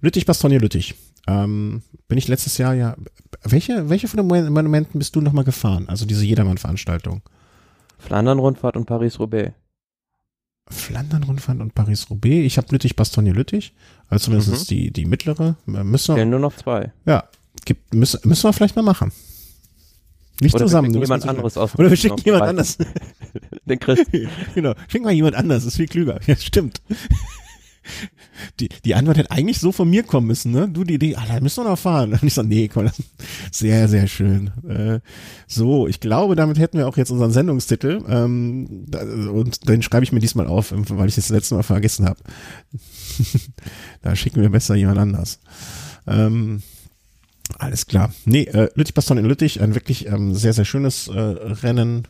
Lüttich, 0.00 0.24
Bastogne, 0.24 0.58
Lüttich. 0.58 0.94
Ähm, 1.26 1.82
bin 2.08 2.18
ich 2.18 2.28
letztes 2.28 2.58
Jahr 2.58 2.74
ja. 2.74 2.96
Welche, 3.44 3.88
welche 3.88 4.08
von 4.08 4.16
den 4.16 4.52
Monumenten 4.52 4.98
bist 4.98 5.14
du 5.14 5.20
nochmal 5.20 5.44
gefahren? 5.44 5.88
Also 5.88 6.04
diese 6.04 6.24
Jedermann-Veranstaltung. 6.24 7.22
Flandern-Rundfahrt 7.98 8.76
und 8.76 8.86
Paris-Roubaix. 8.86 9.52
Flandern-Rundfahrt 10.68 11.60
und 11.60 11.74
Paris-Roubaix. 11.74 12.46
Ich 12.46 12.56
habe 12.56 12.68
Lüttich, 12.70 12.96
Bastogne, 12.96 13.32
Lüttich. 13.32 13.74
Also 14.08 14.26
zumindest 14.26 14.50
mhm. 14.50 14.74
die, 14.74 14.90
die 14.92 15.04
mittlere. 15.04 15.56
Müssen 15.66 16.16
wir, 16.16 16.24
nur 16.24 16.40
noch 16.40 16.56
zwei. 16.56 16.92
Ja, 17.04 17.24
gibt, 17.64 17.94
müssen, 17.94 18.20
müssen 18.24 18.44
wir 18.44 18.52
vielleicht 18.52 18.76
mal 18.76 18.82
machen. 18.82 19.12
Nicht 20.40 20.54
Oder 20.54 20.64
zusammen. 20.64 20.92
Wir 20.92 21.00
jemand 21.00 21.28
anderes 21.28 21.56
aus. 21.56 21.78
Oder 21.78 21.90
wir 21.90 21.96
schicken 21.96 22.20
jemand 22.24 22.44
anders. 22.44 22.78
Den 23.66 23.78
Chris. 23.78 24.00
genau. 24.54 24.74
Schicken 24.88 25.04
mal 25.04 25.12
jemand 25.12 25.36
anders. 25.36 25.64
Das 25.64 25.72
ist 25.72 25.76
viel 25.76 25.86
klüger. 25.86 26.18
Ja, 26.26 26.36
stimmt. 26.36 26.82
Die, 28.60 28.68
die 28.84 28.94
Antwort 28.94 29.18
hätte 29.18 29.30
eigentlich 29.30 29.58
so 29.58 29.72
von 29.72 29.90
mir 29.90 30.04
kommen 30.04 30.28
müssen, 30.28 30.52
ne? 30.52 30.68
Du, 30.68 30.84
die 30.84 30.94
Idee, 30.94 31.16
ah, 31.16 31.24
da 31.26 31.40
müssen 31.40 31.64
wir 31.64 31.70
noch 31.70 31.78
fahren. 31.78 32.12
Und 32.12 32.22
ich 32.22 32.34
so, 32.34 32.42
nee, 32.42 32.68
komm, 32.68 32.88
sehr, 33.50 33.88
sehr 33.88 34.06
schön. 34.06 34.52
Äh, 34.68 35.00
so, 35.46 35.88
ich 35.88 36.00
glaube, 36.00 36.36
damit 36.36 36.58
hätten 36.58 36.78
wir 36.78 36.86
auch 36.86 36.96
jetzt 36.96 37.10
unseren 37.10 37.32
Sendungstitel. 37.32 38.02
Ähm, 38.08 38.86
und 39.32 39.68
den 39.68 39.82
schreibe 39.82 40.04
ich 40.04 40.12
mir 40.12 40.20
diesmal 40.20 40.46
auf, 40.46 40.72
weil 40.72 41.08
ich 41.08 41.16
das 41.16 41.28
letzte 41.28 41.56
Mal 41.56 41.62
vergessen 41.62 42.06
habe. 42.06 42.20
da 44.02 44.14
schicken 44.14 44.40
wir 44.40 44.50
besser 44.50 44.76
jemand 44.76 44.98
anders. 44.98 45.40
Ähm, 46.06 46.62
alles 47.58 47.86
klar. 47.86 48.12
Nee, 48.24 48.44
äh, 48.44 48.68
Lüttich-Baston 48.74 49.18
in 49.18 49.24
Lüttich, 49.24 49.60
ein 49.60 49.74
wirklich 49.74 50.06
ähm, 50.06 50.34
sehr, 50.34 50.52
sehr 50.52 50.64
schönes 50.64 51.08
äh, 51.08 51.18
Rennen. 51.18 52.08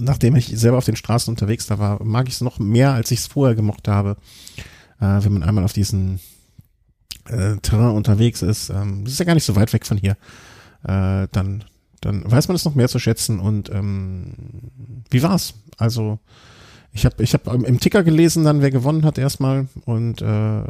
Nachdem 0.00 0.34
ich 0.34 0.46
selber 0.58 0.78
auf 0.78 0.84
den 0.84 0.96
Straßen 0.96 1.30
unterwegs 1.30 1.66
da 1.66 1.78
war, 1.78 2.02
mag 2.02 2.26
ich 2.28 2.34
es 2.34 2.40
noch 2.40 2.58
mehr, 2.58 2.92
als 2.92 3.10
ich 3.10 3.20
es 3.20 3.26
vorher 3.26 3.54
gemocht 3.54 3.86
habe 3.86 4.16
äh, 5.00 5.24
wenn 5.24 5.32
man 5.32 5.42
einmal 5.42 5.64
auf 5.64 5.72
diesen 5.72 6.20
äh, 7.28 7.56
Terrain 7.56 7.96
unterwegs 7.96 8.42
ist. 8.42 8.70
Ähm, 8.70 9.04
das 9.04 9.14
ist 9.14 9.18
ja 9.18 9.24
gar 9.24 9.34
nicht 9.34 9.44
so 9.44 9.56
weit 9.56 9.72
weg 9.72 9.86
von 9.86 9.98
hier. 9.98 10.16
Äh, 10.84 11.28
dann, 11.32 11.64
dann 12.00 12.30
weiß 12.30 12.48
man 12.48 12.54
es 12.54 12.64
noch 12.64 12.74
mehr 12.74 12.88
zu 12.88 12.98
schätzen. 12.98 13.40
Und 13.40 13.70
ähm, 13.70 14.32
wie 15.10 15.22
war's? 15.22 15.54
Also 15.76 16.18
ich 16.92 17.04
habe 17.04 17.22
ich 17.22 17.34
hab 17.34 17.46
im 17.46 17.80
Ticker 17.80 18.02
gelesen, 18.02 18.44
dann 18.44 18.62
wer 18.62 18.70
gewonnen 18.70 19.04
hat 19.04 19.18
erstmal 19.18 19.68
und 19.84 20.22
äh, 20.22 20.62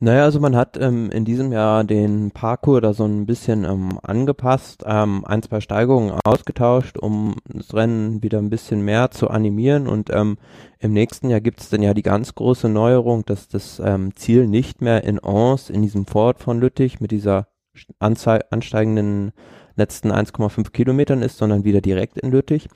naja, 0.00 0.24
also 0.24 0.38
man 0.38 0.54
hat 0.54 0.76
ähm, 0.76 1.10
in 1.10 1.24
diesem 1.24 1.50
Jahr 1.50 1.82
den 1.82 2.30
Parkour 2.30 2.80
da 2.80 2.94
so 2.94 3.04
ein 3.04 3.26
bisschen 3.26 3.64
ähm, 3.64 3.98
angepasst, 4.02 4.84
ähm, 4.86 5.24
ein, 5.24 5.42
zwei 5.42 5.60
Steigerungen 5.60 6.18
ausgetauscht, 6.24 6.98
um 6.98 7.34
das 7.46 7.74
Rennen 7.74 8.22
wieder 8.22 8.38
ein 8.38 8.50
bisschen 8.50 8.82
mehr 8.82 9.10
zu 9.10 9.28
animieren 9.28 9.88
und 9.88 10.10
ähm, 10.10 10.38
im 10.78 10.92
nächsten 10.92 11.30
Jahr 11.30 11.40
gibt 11.40 11.60
es 11.60 11.70
dann 11.70 11.82
ja 11.82 11.94
die 11.94 12.02
ganz 12.02 12.34
große 12.36 12.68
Neuerung, 12.68 13.24
dass 13.26 13.48
das 13.48 13.80
ähm, 13.84 14.14
Ziel 14.14 14.46
nicht 14.46 14.80
mehr 14.80 15.02
in 15.02 15.18
Ans, 15.22 15.68
in 15.68 15.82
diesem 15.82 16.06
Fort 16.06 16.38
von 16.38 16.60
Lüttich 16.60 17.00
mit 17.00 17.10
dieser 17.10 17.48
ansteigenden 17.98 19.32
letzten 19.74 20.12
1,5 20.12 20.70
Kilometern 20.70 21.22
ist, 21.22 21.38
sondern 21.38 21.64
wieder 21.64 21.80
direkt 21.80 22.18
in 22.18 22.30
Lüttich. 22.30 22.68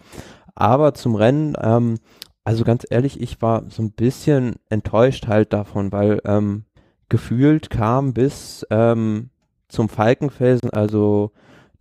Aber 0.54 0.94
zum 0.94 1.14
Rennen, 1.14 1.54
ähm, 1.60 1.98
also 2.44 2.64
ganz 2.64 2.84
ehrlich, 2.88 3.20
ich 3.20 3.40
war 3.40 3.64
so 3.68 3.82
ein 3.82 3.92
bisschen 3.92 4.56
enttäuscht 4.68 5.28
halt 5.28 5.52
davon, 5.52 5.92
weil 5.92 6.20
ähm, 6.24 6.64
gefühlt 7.12 7.68
kam 7.68 8.14
bis 8.14 8.66
ähm, 8.70 9.28
zum 9.68 9.90
Falkenfelsen, 9.90 10.70
also 10.70 11.32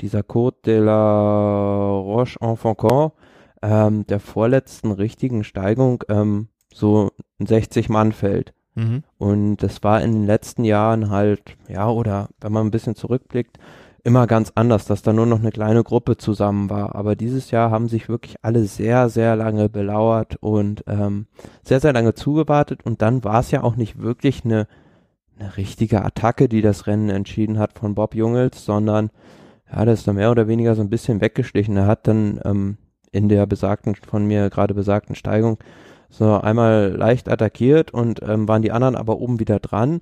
dieser 0.01 0.23
Côte 0.23 0.57
de 0.65 0.79
la 0.79 1.89
Roche 1.89 2.37
en 2.41 2.57
Faucon, 2.57 3.13
ähm, 3.61 4.05
der 4.07 4.19
vorletzten 4.19 4.91
richtigen 4.91 5.45
Steigung, 5.45 6.03
ähm, 6.09 6.49
so 6.73 7.11
ein 7.39 7.47
60-Mann-Feld. 7.47 8.53
Mhm. 8.75 9.03
Und 9.17 9.57
das 9.63 9.81
war 9.83 10.01
in 10.01 10.11
den 10.11 10.25
letzten 10.25 10.65
Jahren 10.65 11.09
halt, 11.09 11.55
ja, 11.69 11.89
oder 11.89 12.27
wenn 12.41 12.51
man 12.51 12.67
ein 12.67 12.71
bisschen 12.71 12.95
zurückblickt, 12.95 13.57
immer 14.03 14.27
ganz 14.27 14.51
anders, 14.55 14.83
dass 14.83 15.01
da 15.01 15.13
nur 15.13 15.27
noch 15.27 15.39
eine 15.39 15.51
kleine 15.51 15.83
Gruppe 15.83 16.17
zusammen 16.17 16.69
war. 16.69 16.93
Aber 16.93 17.15
dieses 17.15 17.51
Jahr 17.51 17.71
haben 17.71 17.87
sich 17.87 18.09
wirklich 18.09 18.35
alle 18.41 18.65
sehr, 18.65 19.07
sehr 19.07 19.37
lange 19.37 19.69
belauert 19.69 20.35
und 20.41 20.83
ähm, 20.87 21.27
sehr, 21.63 21.79
sehr 21.79 21.93
lange 21.93 22.15
zugewartet. 22.15 22.81
Und 22.83 23.01
dann 23.01 23.23
war 23.23 23.39
es 23.39 23.51
ja 23.51 23.63
auch 23.63 23.77
nicht 23.77 24.01
wirklich 24.01 24.43
eine 24.43 24.67
eine 25.41 25.57
richtige 25.57 26.03
Attacke, 26.03 26.47
die 26.47 26.61
das 26.61 26.87
Rennen 26.87 27.09
entschieden 27.09 27.59
hat 27.59 27.77
von 27.77 27.95
Bob 27.95 28.15
Jungels, 28.15 28.63
sondern 28.63 29.09
ja, 29.71 29.85
das 29.85 29.99
ist 29.99 30.07
da 30.07 30.13
mehr 30.13 30.31
oder 30.31 30.47
weniger 30.47 30.75
so 30.75 30.81
ein 30.81 30.89
bisschen 30.89 31.21
weggeschlichen. 31.21 31.77
Er 31.77 31.87
hat 31.87 32.07
dann 32.07 32.39
ähm, 32.45 32.77
in 33.11 33.29
der 33.29 33.45
besagten, 33.45 33.95
von 33.95 34.25
mir 34.25 34.49
gerade 34.49 34.73
besagten 34.73 35.15
Steigung 35.15 35.57
so 36.09 36.39
einmal 36.39 36.93
leicht 36.95 37.29
attackiert 37.29 37.91
und 37.91 38.21
ähm, 38.21 38.47
waren 38.47 38.61
die 38.61 38.71
anderen 38.71 38.95
aber 38.95 39.19
oben 39.19 39.39
wieder 39.39 39.59
dran. 39.59 40.01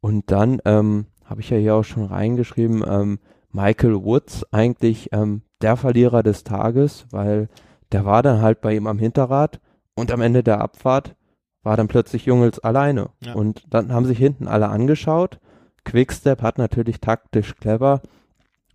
Und 0.00 0.30
dann 0.30 0.60
ähm, 0.64 1.06
habe 1.24 1.40
ich 1.40 1.50
ja 1.50 1.56
hier 1.56 1.74
auch 1.74 1.82
schon 1.82 2.04
reingeschrieben, 2.04 2.84
ähm, 2.86 3.18
Michael 3.52 4.04
Woods 4.04 4.46
eigentlich 4.52 5.08
ähm, 5.12 5.42
der 5.62 5.76
Verlierer 5.76 6.22
des 6.22 6.44
Tages, 6.44 7.06
weil 7.10 7.48
der 7.92 8.04
war 8.04 8.22
dann 8.22 8.42
halt 8.42 8.60
bei 8.60 8.76
ihm 8.76 8.86
am 8.86 8.98
Hinterrad 8.98 9.60
und 9.94 10.12
am 10.12 10.20
Ende 10.20 10.42
der 10.42 10.60
Abfahrt 10.60 11.16
war 11.66 11.76
dann 11.76 11.88
plötzlich 11.88 12.26
Jungels 12.26 12.60
alleine. 12.60 13.10
Ja. 13.20 13.34
Und 13.34 13.64
dann 13.68 13.92
haben 13.92 14.06
sich 14.06 14.18
hinten 14.18 14.46
alle 14.46 14.68
angeschaut. 14.68 15.40
Quickstep 15.84 16.40
hat 16.40 16.58
natürlich 16.58 17.00
taktisch 17.00 17.56
clever 17.56 18.02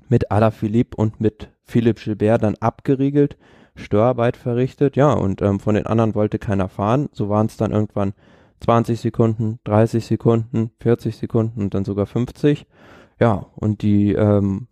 mit 0.10 0.30
Alaphilippe 0.30 0.98
und 0.98 1.22
mit 1.22 1.50
Philipp 1.64 2.04
Gilbert 2.04 2.44
dann 2.44 2.56
abgeriegelt, 2.56 3.38
Störarbeit 3.76 4.36
verrichtet. 4.36 4.98
Ja, 4.98 5.14
und 5.14 5.42
ähm, 5.42 5.62
von 5.62 5.76
den 5.76 5.88
anderen 5.88 6.16
wollte 6.16 6.38
keiner 6.38 6.68
fahren. 6.68 7.08
So 7.14 7.30
waren 7.30 7.46
es 7.48 7.56
dann 7.56 7.72
irgendwann 7.72 8.14
20 8.60 9.00
Sekunden, 9.00 9.60
30 9.64 10.06
Sekunden, 10.06 10.72
40 10.82 11.16
Sekunden 11.16 11.62
und 11.62 11.74
dann 11.74 11.86
sogar 11.86 12.06
50. 12.06 12.68
Ja, 13.22 13.46
und 13.56 13.84
die 13.84 14.12
ähm, 14.12 14.68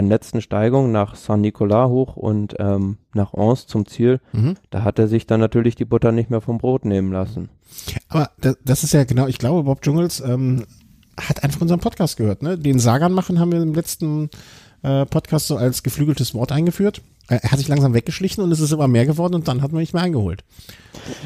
den 0.00 0.08
letzten 0.08 0.40
Steigungen 0.40 0.92
nach 0.92 1.14
Saint-Nicolas 1.14 1.88
hoch 1.88 2.16
und 2.16 2.54
ähm, 2.58 2.98
nach 3.14 3.34
Ans 3.34 3.66
zum 3.66 3.86
Ziel, 3.86 4.20
mhm. 4.32 4.54
da 4.70 4.82
hat 4.82 4.98
er 4.98 5.08
sich 5.08 5.26
dann 5.26 5.40
natürlich 5.40 5.74
die 5.76 5.84
Butter 5.84 6.12
nicht 6.12 6.30
mehr 6.30 6.40
vom 6.40 6.58
Brot 6.58 6.84
nehmen 6.84 7.12
lassen. 7.12 7.48
Aber 8.08 8.30
das, 8.40 8.56
das 8.64 8.84
ist 8.84 8.92
ja 8.92 9.04
genau, 9.04 9.26
ich 9.26 9.38
glaube, 9.38 9.64
Bob 9.64 9.82
Dschungels 9.82 10.20
ähm, 10.20 10.64
hat 11.20 11.44
einfach 11.44 11.60
unseren 11.60 11.80
Podcast 11.80 12.16
gehört. 12.16 12.42
Ne? 12.42 12.58
Den 12.58 12.78
Sagan 12.78 13.12
machen 13.12 13.38
haben 13.38 13.52
wir 13.52 13.62
im 13.62 13.74
letzten 13.74 14.30
äh, 14.82 15.06
Podcast 15.06 15.46
so 15.46 15.56
als 15.56 15.82
geflügeltes 15.82 16.34
Wort 16.34 16.52
eingeführt. 16.52 17.02
Er 17.28 17.40
hat 17.50 17.58
sich 17.58 17.68
langsam 17.68 17.94
weggeschlichen 17.94 18.44
und 18.44 18.52
es 18.52 18.60
ist 18.60 18.72
immer 18.72 18.88
mehr 18.88 19.06
geworden 19.06 19.34
und 19.34 19.48
dann 19.48 19.62
hat 19.62 19.72
man 19.72 19.80
nicht 19.80 19.94
mehr 19.94 20.02
eingeholt. 20.02 20.44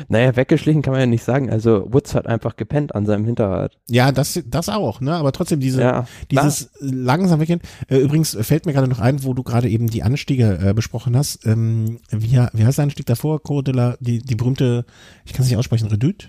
Naja, 0.08 0.36
weggeschlichen 0.36 0.82
kann 0.82 0.92
man 0.92 1.00
ja 1.00 1.06
nicht 1.06 1.24
sagen. 1.24 1.50
Also 1.50 1.92
Woods 1.92 2.14
hat 2.14 2.26
einfach 2.26 2.56
gepennt 2.56 2.94
an 2.94 3.04
seinem 3.04 3.24
Hinterrad. 3.24 3.76
Ja, 3.88 4.12
das, 4.12 4.40
das 4.46 4.68
auch, 4.68 5.00
ne? 5.00 5.14
Aber 5.14 5.32
trotzdem 5.32 5.60
diese, 5.60 5.80
ja, 5.80 6.06
dieses 6.30 6.70
langsam 6.78 7.40
weggehen. 7.40 7.60
Äh, 7.88 7.98
übrigens 7.98 8.36
fällt 8.40 8.66
mir 8.66 8.72
gerade 8.72 8.88
noch 8.88 9.00
ein, 9.00 9.24
wo 9.24 9.34
du 9.34 9.42
gerade 9.42 9.68
eben 9.68 9.88
die 9.88 10.02
Anstiege 10.02 10.58
äh, 10.62 10.72
besprochen 10.72 11.16
hast. 11.16 11.44
Ähm, 11.46 11.98
wie, 12.10 12.40
wie 12.52 12.64
heißt 12.64 12.78
der 12.78 12.84
Anstieg 12.84 13.06
davor? 13.06 13.42
Cordela, 13.42 13.96
die, 14.00 14.20
die 14.20 14.36
berühmte, 14.36 14.84
ich 15.24 15.32
kann 15.32 15.42
es 15.42 15.48
nicht 15.48 15.58
aussprechen, 15.58 15.88
Redoute? 15.88 16.28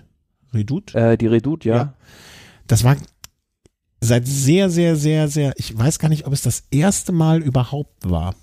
Redoute? 0.53 0.97
Äh, 0.97 1.17
die 1.17 1.27
Redoute, 1.27 1.69
ja. 1.69 1.75
ja. 1.75 1.93
Das 2.67 2.84
war 2.84 2.95
seit 4.01 4.27
sehr, 4.27 4.69
sehr, 4.69 4.95
sehr, 4.95 5.27
sehr, 5.27 5.53
ich 5.58 5.77
weiß 5.77 5.99
gar 5.99 6.10
nicht, 6.10 6.25
ob 6.25 6.34
es 6.34 6.41
das 6.41 6.63
erste 6.71 7.12
Mal 7.12 7.41
überhaupt 7.41 8.10
war. 8.10 8.36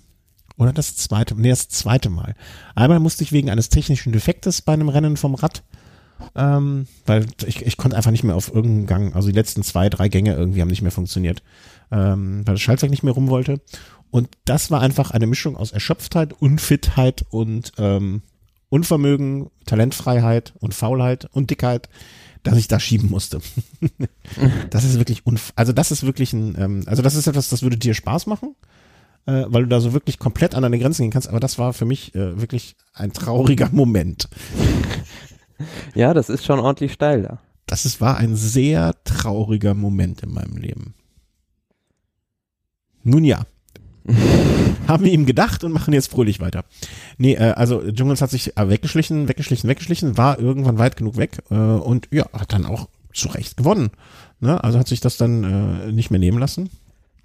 Oder 0.57 0.73
das 0.73 0.95
zweite, 0.95 1.35
nee, 1.35 1.49
das 1.49 1.69
zweite 1.69 2.09
Mal. 2.09 2.35
Einmal 2.75 2.99
musste 2.99 3.23
ich 3.23 3.31
wegen 3.31 3.49
eines 3.49 3.69
technischen 3.69 4.11
Defektes 4.11 4.61
bei 4.61 4.73
einem 4.73 4.89
Rennen 4.89 5.15
vom 5.15 5.35
Rad, 5.35 5.63
ähm, 6.35 6.87
weil 7.05 7.27
ich, 7.45 7.63
ich 7.65 7.77
konnte 7.77 7.95
einfach 7.95 8.11
nicht 8.11 8.23
mehr 8.23 8.35
auf 8.35 8.53
irgendeinen 8.53 8.87
Gang, 8.87 9.15
also 9.15 9.27
die 9.27 9.35
letzten 9.35 9.61
zwei, 9.61 9.89
drei 9.89 10.09
Gänge 10.09 10.33
irgendwie 10.33 10.61
haben 10.61 10.69
nicht 10.69 10.81
mehr 10.81 10.91
funktioniert, 10.91 11.43
ähm, 11.91 12.41
weil 12.45 12.55
das 12.55 12.61
Schaltzeug 12.61 12.89
nicht 12.89 13.03
mehr 13.03 13.13
rum 13.13 13.29
wollte. 13.29 13.61
Und 14.09 14.29
das 14.45 14.71
war 14.71 14.81
einfach 14.81 15.11
eine 15.11 15.27
Mischung 15.27 15.55
aus 15.55 15.71
Erschöpftheit, 15.71 16.33
Unfitheit 16.33 17.25
und 17.29 17.73
ähm, 17.77 18.23
Unvermögen, 18.69 19.49
Talentfreiheit 19.65 20.53
und 20.59 20.73
Faulheit 20.73 21.29
und 21.31 21.51
Dickheit, 21.51 21.87
dass 22.43 22.57
ich 22.57 22.67
da 22.67 22.79
schieben 22.79 23.09
musste. 23.09 23.41
das 24.71 24.83
ist 24.85 24.97
wirklich 24.97 25.25
unf 25.25 25.53
also 25.55 25.71
das 25.71 25.91
ist 25.91 26.03
wirklich 26.03 26.33
ein, 26.33 26.55
ähm, 26.57 26.83
also 26.87 27.03
das 27.03 27.15
ist 27.15 27.27
etwas, 27.27 27.49
das 27.49 27.61
würde 27.61 27.77
dir 27.77 27.93
Spaß 27.93 28.25
machen 28.25 28.55
äh, 29.27 29.45
weil 29.47 29.63
du 29.63 29.69
da 29.69 29.79
so 29.79 29.93
wirklich 29.93 30.17
komplett 30.17 30.55
an 30.55 30.63
deine 30.63 30.79
Grenzen 30.79 31.03
gehen 31.03 31.11
kannst. 31.11 31.29
Aber 31.29 31.39
das 31.39 31.59
war 31.59 31.73
für 31.73 31.85
mich 31.85 32.15
äh, 32.15 32.39
wirklich 32.39 32.75
ein 32.93 33.13
trauriger 33.13 33.69
Moment. 33.71 34.27
Ja, 35.93 36.13
das 36.13 36.29
ist 36.29 36.45
schon 36.45 36.59
ordentlich 36.59 36.93
steil 36.93 37.23
da. 37.23 37.39
Das 37.65 37.85
ist, 37.85 37.99
war 37.99 38.17
ein 38.17 38.35
sehr 38.35 38.95
trauriger 39.03 39.73
Moment 39.73 40.23
in 40.23 40.33
meinem 40.33 40.55
Leben. 40.57 40.93
Nun 43.03 43.25
ja. 43.25 43.45
haben 44.87 45.03
wir 45.03 45.11
ihm 45.11 45.25
gedacht 45.25 45.65
und 45.65 45.73
machen 45.73 45.93
jetzt 45.93 46.09
fröhlich 46.09 46.39
weiter. 46.39 46.63
Nee, 47.17 47.33
äh, 47.33 47.51
also 47.51 47.83
Jungles 47.83 48.21
hat 48.21 48.29
sich 48.29 48.55
äh, 48.55 48.69
weggeschlichen, 48.69 49.27
weggeschlichen, 49.27 49.69
weggeschlichen, 49.69 50.17
war 50.17 50.39
irgendwann 50.39 50.77
weit 50.77 50.95
genug 50.95 51.17
weg 51.17 51.43
äh, 51.49 51.55
und 51.55 52.07
ja, 52.11 52.25
hat 52.31 52.53
dann 52.53 52.65
auch 52.65 52.87
zu 53.13 53.27
Recht 53.27 53.57
gewonnen. 53.57 53.89
Ne? 54.39 54.63
Also 54.63 54.79
hat 54.79 54.87
sich 54.87 55.01
das 55.01 55.17
dann 55.17 55.43
äh, 55.43 55.91
nicht 55.91 56.09
mehr 56.09 56.19
nehmen 56.19 56.39
lassen. 56.39 56.69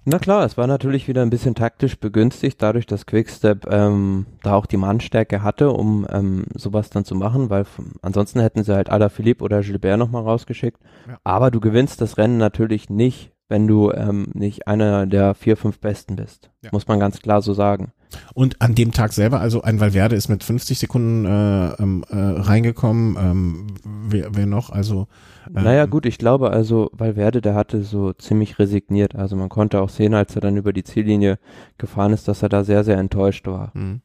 Na 0.05 0.19
klar, 0.19 0.45
es 0.45 0.57
war 0.57 0.67
natürlich 0.67 1.07
wieder 1.07 1.21
ein 1.21 1.29
bisschen 1.29 1.55
taktisch 1.55 1.97
begünstigt, 1.97 2.61
dadurch, 2.61 2.85
dass 2.85 3.05
Quickstep 3.05 3.65
ähm, 3.71 4.25
da 4.41 4.55
auch 4.55 4.65
die 4.65 4.75
Mannstärke 4.75 5.43
hatte, 5.43 5.71
um 5.71 6.05
ähm, 6.11 6.45
sowas 6.53 6.89
dann 6.89 7.05
zu 7.05 7.15
machen, 7.15 7.49
weil 7.49 7.65
ansonsten 8.01 8.41
hätten 8.41 8.63
sie 8.63 8.75
halt 8.75 8.89
Ala 8.89 9.07
Philippe 9.07 9.43
oder 9.43 9.61
Gilbert 9.61 9.97
nochmal 9.97 10.23
rausgeschickt. 10.23 10.81
Ja. 11.07 11.17
Aber 11.23 11.51
du 11.51 11.61
gewinnst 11.61 12.01
das 12.01 12.17
Rennen 12.17 12.37
natürlich 12.37 12.89
nicht, 12.89 13.31
wenn 13.47 13.65
du 13.65 13.91
ähm, 13.91 14.27
nicht 14.33 14.67
einer 14.67 15.05
der 15.05 15.35
vier, 15.35 15.55
fünf 15.55 15.79
Besten 15.79 16.17
bist. 16.17 16.49
Ja. 16.63 16.69
Muss 16.73 16.87
man 16.87 16.99
ganz 16.99 17.21
klar 17.21 17.41
so 17.41 17.53
sagen. 17.53 17.93
Und 18.33 18.61
an 18.61 18.75
dem 18.75 18.91
Tag 18.91 19.13
selber, 19.13 19.39
also 19.39 19.61
ein 19.61 19.79
Valverde 19.79 20.15
ist 20.15 20.29
mit 20.29 20.43
50 20.43 20.79
Sekunden 20.79 21.25
äh, 21.25 21.73
ähm, 21.81 22.05
äh, 22.09 22.15
reingekommen. 22.15 23.17
Ähm, 23.19 23.67
wer, 23.83 24.35
wer 24.35 24.45
noch? 24.45 24.69
Also 24.69 25.07
ähm, 25.47 25.63
naja 25.63 25.85
gut, 25.85 26.05
ich 26.05 26.17
glaube 26.17 26.51
also 26.51 26.89
Valverde, 26.93 27.41
der 27.41 27.55
hatte 27.55 27.83
so 27.83 28.13
ziemlich 28.13 28.59
resigniert. 28.59 29.15
Also 29.15 29.35
man 29.35 29.49
konnte 29.49 29.81
auch 29.81 29.89
sehen, 29.89 30.13
als 30.13 30.35
er 30.35 30.41
dann 30.41 30.57
über 30.57 30.73
die 30.73 30.83
Ziellinie 30.83 31.39
gefahren 31.77 32.13
ist, 32.13 32.27
dass 32.27 32.43
er 32.43 32.49
da 32.49 32.63
sehr, 32.63 32.83
sehr 32.83 32.97
enttäuscht 32.97 33.47
war. 33.47 33.71
Mhm. 33.73 34.01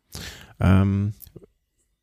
Ähm, 0.61 1.13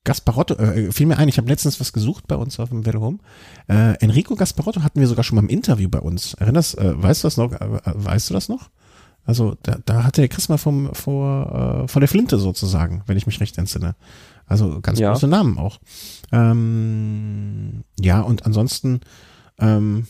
Gasparotto, 0.05 0.53
äh, 0.55 0.91
fiel 0.91 1.07
mir 1.07 1.17
ein, 1.17 1.27
ich 1.27 1.37
habe 1.37 1.49
letztens 1.49 1.79
was 1.79 1.91
gesucht 1.91 2.27
bei 2.27 2.35
uns 2.35 2.59
auf 2.59 2.69
dem 2.69 2.85
Velo 2.85 3.01
Home. 3.01 3.17
Äh, 3.67 3.97
Enrico 3.99 4.35
Gasparotto 4.35 4.83
hatten 4.83 4.99
wir 4.99 5.07
sogar 5.07 5.23
schon 5.23 5.35
mal 5.35 5.41
im 5.41 5.49
Interview 5.49 5.89
bei 5.89 5.99
uns. 5.99 6.35
Erinnerst, 6.35 6.77
äh, 6.77 7.01
weißt 7.01 7.23
du 7.23 7.27
das 7.27 7.37
noch? 7.37 7.51
Äh, 7.53 7.81
weißt 7.83 8.29
du 8.29 8.35
das 8.35 8.47
noch? 8.47 8.69
Also 9.25 9.55
da, 9.63 9.77
da 9.85 10.03
hatte 10.03 10.21
der 10.21 10.27
Chris 10.27 10.49
mal 10.49 10.57
vom, 10.57 10.93
vor, 10.93 11.83
äh, 11.83 11.87
von 11.87 11.99
der 11.99 12.07
Flinte 12.07 12.37
sozusagen, 12.37 13.03
wenn 13.07 13.17
ich 13.17 13.25
mich 13.25 13.39
recht 13.39 13.57
entsinne. 13.57 13.95
Also 14.47 14.79
ganz 14.81 14.99
ja. 14.99 15.11
große 15.11 15.27
Namen 15.27 15.57
auch. 15.57 15.79
Ähm, 16.31 17.83
ja, 17.99 18.21
und 18.21 18.45
ansonsten 18.45 19.01
ähm, 19.59 20.05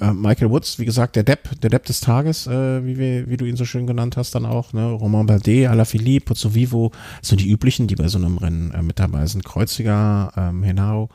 äh, 0.00 0.12
Michael 0.12 0.50
Woods, 0.50 0.78
wie 0.78 0.84
gesagt, 0.84 1.16
der 1.16 1.22
Depp, 1.22 1.60
der 1.60 1.70
Depp 1.70 1.86
des 1.86 2.00
Tages, 2.00 2.46
äh, 2.46 2.84
wie, 2.84 2.98
wir, 2.98 3.28
wie 3.28 3.36
du 3.36 3.44
ihn 3.44 3.56
so 3.56 3.64
schön 3.64 3.86
genannt 3.86 4.16
hast, 4.16 4.34
dann 4.34 4.46
auch, 4.46 4.72
ne? 4.72 4.90
Romain 4.90 5.26
Bardet, 5.26 5.68
Alaphilippe, 5.68 6.26
Pozzo 6.26 6.54
Vivo, 6.54 6.92
so 7.22 7.36
die 7.36 7.50
üblichen, 7.50 7.86
die 7.86 7.96
bei 7.96 8.08
so 8.08 8.18
einem 8.18 8.38
Rennen 8.38 8.70
äh, 8.72 8.82
mit 8.82 8.98
dabei 8.98 9.26
sind. 9.26 9.44
Kreuziger, 9.44 10.32
ähm, 10.36 10.62
Henao. 10.62 11.08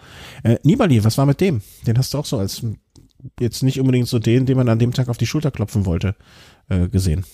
Äh, 0.44 0.58
Nibali, 0.64 1.04
was 1.04 1.18
war 1.18 1.26
mit 1.26 1.42
dem? 1.42 1.62
Den 1.86 1.98
hast 1.98 2.14
du 2.14 2.18
auch 2.18 2.26
so 2.26 2.38
als 2.38 2.64
jetzt 3.40 3.64
nicht 3.64 3.80
unbedingt 3.80 4.08
so 4.08 4.20
den, 4.20 4.46
den 4.46 4.58
man 4.58 4.70
an 4.70 4.80
dem 4.80 4.94
Tag 4.94 5.10
auf 5.10 5.18
die 5.18 5.26
Schulter 5.26 5.52
klopfen 5.52 5.86
wollte, 5.86 6.16
äh, 6.70 6.88
gesehen. 6.88 7.26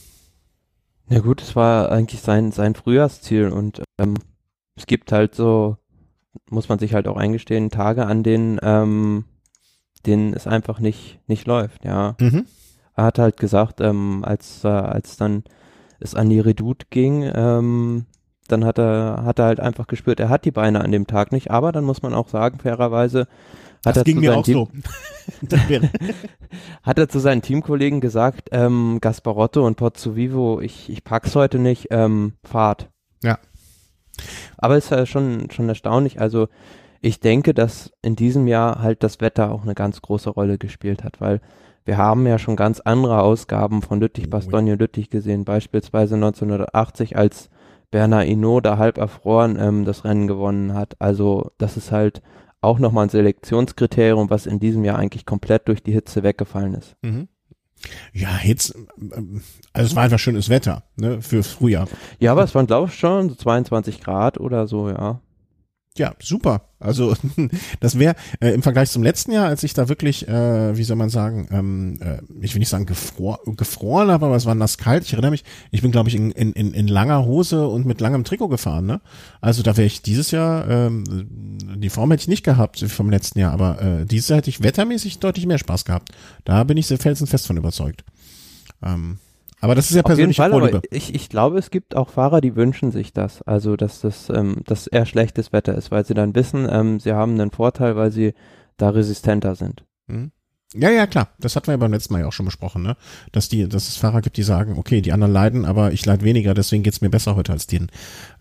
Ja 1.12 1.20
gut, 1.20 1.42
es 1.42 1.58
war 1.58 1.92
eigentlich 1.92 2.22
sein, 2.22 2.54
sein 2.54 2.74
Frühjahrsziel 2.74 3.50
und 3.50 3.84
ähm, 4.00 4.14
es 4.78 4.86
gibt 4.86 5.12
halt 5.12 5.36
so, 5.36 5.76
muss 6.50 6.70
man 6.70 6.80
sich 6.80 6.94
halt 6.94 7.10
auch 7.10 7.18
eingestehen, 7.18 7.70
Tage, 7.70 8.06
an 8.06 8.24
denen, 8.24 8.60
ähm, 8.64 9.26
denen 10.06 10.34
es 10.34 10.48
einfach 10.48 10.80
nicht, 10.80 11.20
nicht 11.28 11.48
läuft, 11.48 11.84
ja. 11.84 12.16
Mhm. 12.18 12.46
Er 12.96 13.04
hat 13.04 13.20
halt 13.20 13.36
gesagt, 13.36 13.82
ähm, 13.82 14.24
als, 14.24 14.64
äh, 14.64 14.70
als 14.70 15.18
dann 15.18 15.44
es 16.00 16.16
an 16.16 16.30
die 16.30 16.40
Redoute 16.40 16.86
ging, 16.90 17.30
ähm, 17.36 18.06
dann 18.48 18.64
hat 18.64 18.80
er, 18.80 19.24
hat 19.26 19.40
er 19.40 19.46
halt 19.46 19.60
einfach 19.60 19.88
gespürt, 19.88 20.22
er 20.22 20.30
hat 20.30 20.46
die 20.46 20.52
Beine 20.52 20.80
an 20.80 20.94
dem 20.94 21.08
Tag 21.08 21.34
nicht, 21.34 21.52
aber 21.52 21.74
dann 21.74 21.84
muss 21.84 22.02
man 22.02 22.14
auch 22.14 22.30
sagen, 22.30 22.60
fairerweise, 22.60 23.28
hat 23.86 23.96
das 23.96 24.02
er 24.02 24.04
ging 24.04 24.20
mir 24.20 24.38
auch 24.38 24.44
Team, 24.44 24.54
so. 24.54 25.58
hat 26.84 27.00
er 27.00 27.10
zu 27.10 27.20
seinen 27.20 27.42
Teamkollegen 27.42 28.02
gesagt, 28.02 28.50
ähm, 28.52 29.00
Gasparotto 29.02 29.66
und 29.66 29.76
Pozzovivo, 29.76 30.62
ich, 30.62 30.90
ich 30.90 31.04
pack's 31.04 31.36
heute 31.36 31.60
nicht, 31.60 31.88
ähm, 31.92 32.34
Fahrt. 32.44 32.90
Ja. 33.24 33.40
Aber 34.58 34.78
es 34.78 34.86
ist 34.86 34.92
ja 34.92 35.06
schon, 35.06 35.50
schon 35.52 35.68
erstaunlich. 35.68 36.20
Also 36.20 36.48
ich 37.02 37.20
denke, 37.20 37.54
dass 37.54 37.92
in 38.04 38.16
diesem 38.16 38.48
Jahr 38.48 38.82
halt 38.82 39.04
das 39.04 39.22
Wetter 39.22 39.52
auch 39.52 39.64
eine 39.64 39.74
ganz 39.74 40.02
große 40.02 40.30
Rolle 40.30 40.58
gespielt 40.58 41.04
hat, 41.04 41.20
weil 41.20 41.42
wir 41.84 41.98
haben 41.98 42.28
ja 42.28 42.38
schon 42.38 42.56
ganz 42.56 42.80
andere 42.80 43.22
Ausgaben 43.22 43.82
von 43.82 44.00
Lüttich, 44.00 44.30
Bastogne 44.30 44.74
und 44.74 44.80
Lüttich 44.80 45.10
gesehen, 45.10 45.46
beispielsweise 45.46 46.14
1980, 46.14 47.18
als 47.18 47.50
Bernard 47.90 48.26
Hinault 48.26 48.66
da 48.66 48.78
halb 48.78 49.00
erfroren 49.00 49.58
ähm, 49.60 49.86
das 49.86 50.06
Rennen 50.06 50.28
gewonnen 50.28 50.76
hat. 50.76 50.96
Also 51.00 51.52
das 51.58 51.78
ist 51.78 51.92
halt 51.92 52.22
auch 52.62 52.80
nochmal 52.80 53.08
ein 53.08 53.10
Selektionskriterium, 53.10 54.30
was 54.30 54.46
in 54.46 54.60
diesem 54.60 54.84
Jahr 54.86 55.00
eigentlich 55.00 55.26
komplett 55.26 55.68
durch 55.68 55.84
die 55.84 55.92
Hitze 55.92 56.24
weggefallen 56.24 56.76
ist. 56.76 56.96
Mhm. 57.02 57.28
Ja, 58.14 58.38
Hitze, 58.38 58.76
also 59.74 59.88
es 59.88 59.96
war 59.96 60.04
einfach 60.04 60.20
schönes 60.20 60.50
Wetter, 60.50 60.84
ne, 60.96 61.22
für 61.22 61.42
Frühjahr. 61.42 61.88
Ja, 62.20 62.32
aber 62.32 62.44
es 62.44 62.54
waren, 62.54 62.68
glaube 62.68 62.90
ich, 62.90 62.96
schon 62.96 63.30
so 63.30 63.36
22 63.36 64.02
Grad 64.02 64.40
oder 64.40 64.68
so, 64.68 64.90
ja. 64.90 65.20
Ja, 65.98 66.14
super. 66.22 66.70
Also 66.80 67.16
das 67.82 68.00
wäre 68.00 68.16
äh, 68.40 68.52
im 68.52 68.64
Vergleich 68.64 68.90
zum 68.90 69.04
letzten 69.04 69.34
Jahr, 69.34 69.48
als 69.48 69.62
ich 69.64 69.74
da 69.74 69.90
wirklich, 69.90 70.26
äh, 70.26 70.78
wie 70.78 70.86
soll 70.86 70.96
man 70.96 71.10
sagen, 71.10 71.50
ähm, 71.52 72.00
äh, 72.02 72.22
ich 72.40 72.54
will 72.54 72.60
nicht 72.60 72.70
sagen 72.70 72.86
gefror 72.86 73.42
gefroren 73.58 74.10
habe, 74.10 74.28
aber 74.28 74.38
es 74.38 74.46
war 74.46 74.56
nass 74.56 74.78
kalt. 74.78 75.04
Ich 75.04 75.12
erinnere 75.12 75.32
mich, 75.32 75.44
ich 75.70 75.82
bin 75.82 75.92
glaube 75.92 76.08
ich 76.08 76.16
in, 76.16 76.32
in, 76.32 76.74
in 76.74 76.88
langer 76.88 77.26
Hose 77.26 77.68
und 77.68 77.86
mit 77.86 78.00
langem 78.00 78.24
Trikot 78.24 78.48
gefahren. 78.48 78.86
Ne? 78.86 79.02
Also 79.42 79.64
da 79.64 79.76
wäre 79.76 79.86
ich 79.86 80.02
dieses 80.02 80.32
Jahr, 80.32 80.66
ähm, 80.70 81.28
die 81.76 81.90
Form 81.90 82.10
hätte 82.12 82.22
ich 82.22 82.30
nicht 82.30 82.44
gehabt 82.44 82.80
vom 82.80 83.10
letzten 83.10 83.40
Jahr, 83.40 83.52
aber 83.52 83.82
äh, 83.82 84.06
dieses 84.06 84.30
Jahr 84.30 84.38
hätte 84.38 84.50
ich 84.50 84.64
wettermäßig 84.64 85.20
deutlich 85.20 85.46
mehr 85.46 85.58
Spaß 85.58 85.84
gehabt. 85.84 86.10
Da 86.46 86.64
bin 86.64 86.78
ich 86.78 86.88
sehr 86.88 87.00
felsenfest 87.00 87.48
von 87.48 87.58
überzeugt. 87.58 88.06
Ähm, 88.82 89.18
aber 89.62 89.76
das 89.76 89.90
ist 89.90 89.96
ja 89.96 90.04
persönlich 90.04 90.40
Auf 90.40 90.48
jeden 90.48 90.60
Fall, 90.60 90.70
aber 90.70 90.82
ich, 90.92 91.14
ich 91.14 91.30
glaube, 91.30 91.60
es 91.60 91.70
gibt 91.70 91.96
auch 91.96 92.10
Fahrer, 92.10 92.42
die 92.42 92.56
wünschen 92.56 92.92
sich 92.92 93.14
das. 93.14 93.42
Also, 93.44 93.76
dass 93.76 94.02
das, 94.02 94.30
ähm, 94.30 94.58
dass 94.66 94.88
eher 94.88 95.06
schlechtes 95.06 95.54
Wetter 95.54 95.76
ist, 95.76 95.92
weil 95.92 96.06
sie 96.06 96.16
dann 96.16 96.36
wissen, 96.36 96.68
ähm, 96.70 97.00
sie 97.00 97.14
haben 97.14 97.40
einen 97.40 97.52
Vorteil, 97.52 97.96
weil 97.96 98.12
sie 98.12 98.34
da 98.78 98.90
resistenter 98.90 99.56
sind. 99.56 99.86
Mhm. 100.08 100.32
Ja, 100.74 100.90
ja, 100.90 101.06
klar. 101.06 101.30
Das 101.40 101.56
hatten 101.56 101.68
wir 101.68 101.74
ja 101.74 101.78
beim 101.78 101.92
letzten 101.92 102.14
Mal 102.14 102.22
ja 102.22 102.28
auch 102.28 102.34
schon 102.34 102.46
besprochen, 102.46 102.82
ne? 102.82 102.96
Dass 103.32 103.50
die, 103.50 103.68
dass 103.68 103.90
es 103.90 103.98
Fahrer 103.98 104.22
gibt, 104.22 104.38
die 104.38 104.44
sagen, 104.44 104.78
okay, 104.78 105.02
die 105.02 105.12
anderen 105.12 105.34
leiden, 105.34 105.66
aber 105.66 105.92
ich 105.92 106.06
leide 106.06 106.24
weniger, 106.24 106.54
deswegen 106.54 106.82
geht's 106.82 107.02
mir 107.02 107.10
besser 107.10 107.36
heute 107.36 107.52
als 107.52 107.68
denen. 107.68 107.90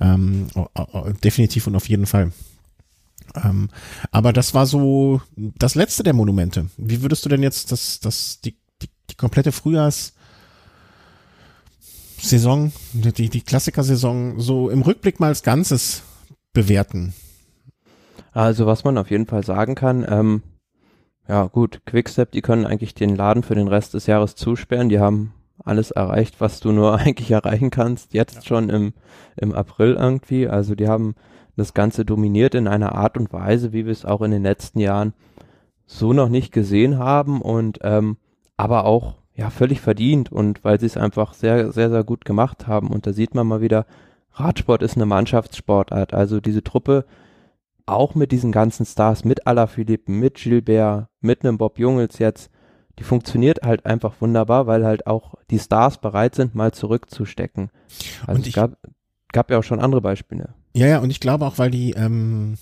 Ähm, 0.01 0.47
oh, 0.55 0.67
oh, 0.75 1.11
definitiv 1.25 1.67
und 1.67 1.75
auf 1.75 1.89
jeden 1.89 2.07
Fall. 2.07 2.33
Ähm, 3.35 3.69
aber 4.11 4.33
das 4.33 4.55
war 4.55 4.67
so 4.67 5.21
das 5.37 5.75
letzte 5.75 6.03
der 6.03 6.15
Monumente. 6.15 6.71
Wie 6.77 7.03
würdest 7.03 7.25
du 7.25 7.29
denn 7.29 7.43
jetzt 7.43 7.73
das, 7.73 8.01
das, 8.01 8.41
die, 8.41 8.57
die, 8.81 8.89
die 9.11 9.17
komplette 9.17 9.53
Frühjahrs, 9.53 10.15
Saison, 12.23 12.73
die, 12.93 13.29
die 13.29 13.41
Klassiker-Saison 13.41 14.41
so 14.41 14.71
im 14.71 14.83
Rückblick 14.83 15.21
mal 15.21 15.29
als 15.29 15.43
Ganzes 15.43 16.03
bewerten? 16.53 17.15
Also 18.33 18.67
was 18.67 18.85
man 18.85 18.99
auf 18.99 19.11
jeden 19.11 19.27
Fall 19.27 19.45
sagen 19.45 19.75
kann, 19.75 20.07
ähm, 20.09 20.43
ja 21.29 21.47
gut, 21.47 21.81
Quickstep, 21.87 22.33
die 22.33 22.43
können 22.43 22.67
eigentlich 22.67 22.95
den 22.95 23.15
Laden 23.15 23.43
für 23.43 23.55
den 23.55 23.69
Rest 23.69 23.95
des 23.95 24.07
Jahres 24.07 24.35
zusperren. 24.35 24.89
Die 24.89 24.99
haben 24.99 25.33
alles 25.65 25.91
erreicht, 25.91 26.41
was 26.41 26.61
du 26.61 26.73
nur 26.73 26.95
eigentlich 26.99 27.31
erreichen 27.31 27.71
kannst, 27.71 28.15
jetzt 28.15 28.37
ja. 28.37 28.43
schon 28.43 28.71
im, 28.71 28.95
im 29.37 29.53
April 29.53 29.95
irgendwie. 29.95 30.49
Also 30.49 30.75
die 30.75 30.89
haben 30.89 31.15
das 31.57 31.75
Ganze 31.75 32.05
dominiert 32.05 32.55
in 32.55 32.67
einer 32.67 32.95
Art 32.95 33.17
und 33.17 33.33
Weise, 33.33 33.73
wie 33.73 33.85
wir 33.85 33.93
es 33.93 34.05
auch 34.05 34.23
in 34.23 34.31
den 34.31 34.43
letzten 34.43 34.81
Jahren 34.81 35.13
so 35.87 36.13
noch 36.13 36.29
nicht 36.29 36.53
gesehen 36.53 36.99
haben 36.99 37.43
und 37.43 37.79
ähm, 37.83 38.17
aber 38.57 38.85
auch 38.85 39.17
ja 39.41 39.49
völlig 39.49 39.81
verdient 39.81 40.31
und 40.31 40.63
weil 40.65 40.79
sie 40.79 40.85
es 40.87 40.99
einfach 40.99 41.33
sehr, 41.33 41.73
sehr, 41.73 41.89
sehr 41.89 42.05
gut 42.05 42.27
gemacht 42.27 42.67
haben. 42.67 42.89
Und 42.89 43.07
da 43.07 43.15
sieht 43.15 43.35
man 43.35 43.47
mal 43.47 43.63
wieder, 43.63 43.87
Radsport 44.35 44.83
ist 44.83 44.97
eine 44.97 45.07
Mannschaftssportart. 45.07 46.13
Also 46.13 46.41
diese 46.41 46.63
Truppe, 46.63 47.07
auch 47.87 48.15
mit 48.15 48.33
diesen 48.33 48.53
ganzen 48.53 48.85
Stars, 48.85 49.25
mit 49.25 49.47
Alaphilippe, 49.47 50.13
mit 50.13 50.35
Gilbert, 50.35 51.09
mit 51.23 51.43
einem 51.43 51.57
Bob 51.57 51.79
Jungels 51.79 52.19
jetzt, 52.19 52.51
die 52.99 53.03
funktioniert 53.03 53.63
halt 53.63 53.87
einfach 53.87 54.13
wunderbar, 54.21 54.67
weil 54.67 54.85
halt 54.85 55.07
auch 55.07 55.35
die 55.51 55.59
Stars 55.59 55.97
bereit 55.97 56.35
sind, 56.35 56.55
mal 56.55 56.73
zurückzustecken. 56.73 57.71
Also 58.27 58.39
und 58.39 58.47
es 58.47 58.53
gab, 58.53 58.77
gab 59.33 59.51
ja 59.51 59.59
auch 59.59 59.65
schon 59.65 59.81
andere 59.81 60.03
Beispiele. 60.03 60.51
Ja, 60.75 60.87
ja, 60.87 60.99
und 60.99 61.09
ich 61.09 61.19
glaube 61.19 61.47
auch, 61.47 61.57
weil 61.57 61.71
die, 61.71 61.93
ähm, 61.93 62.59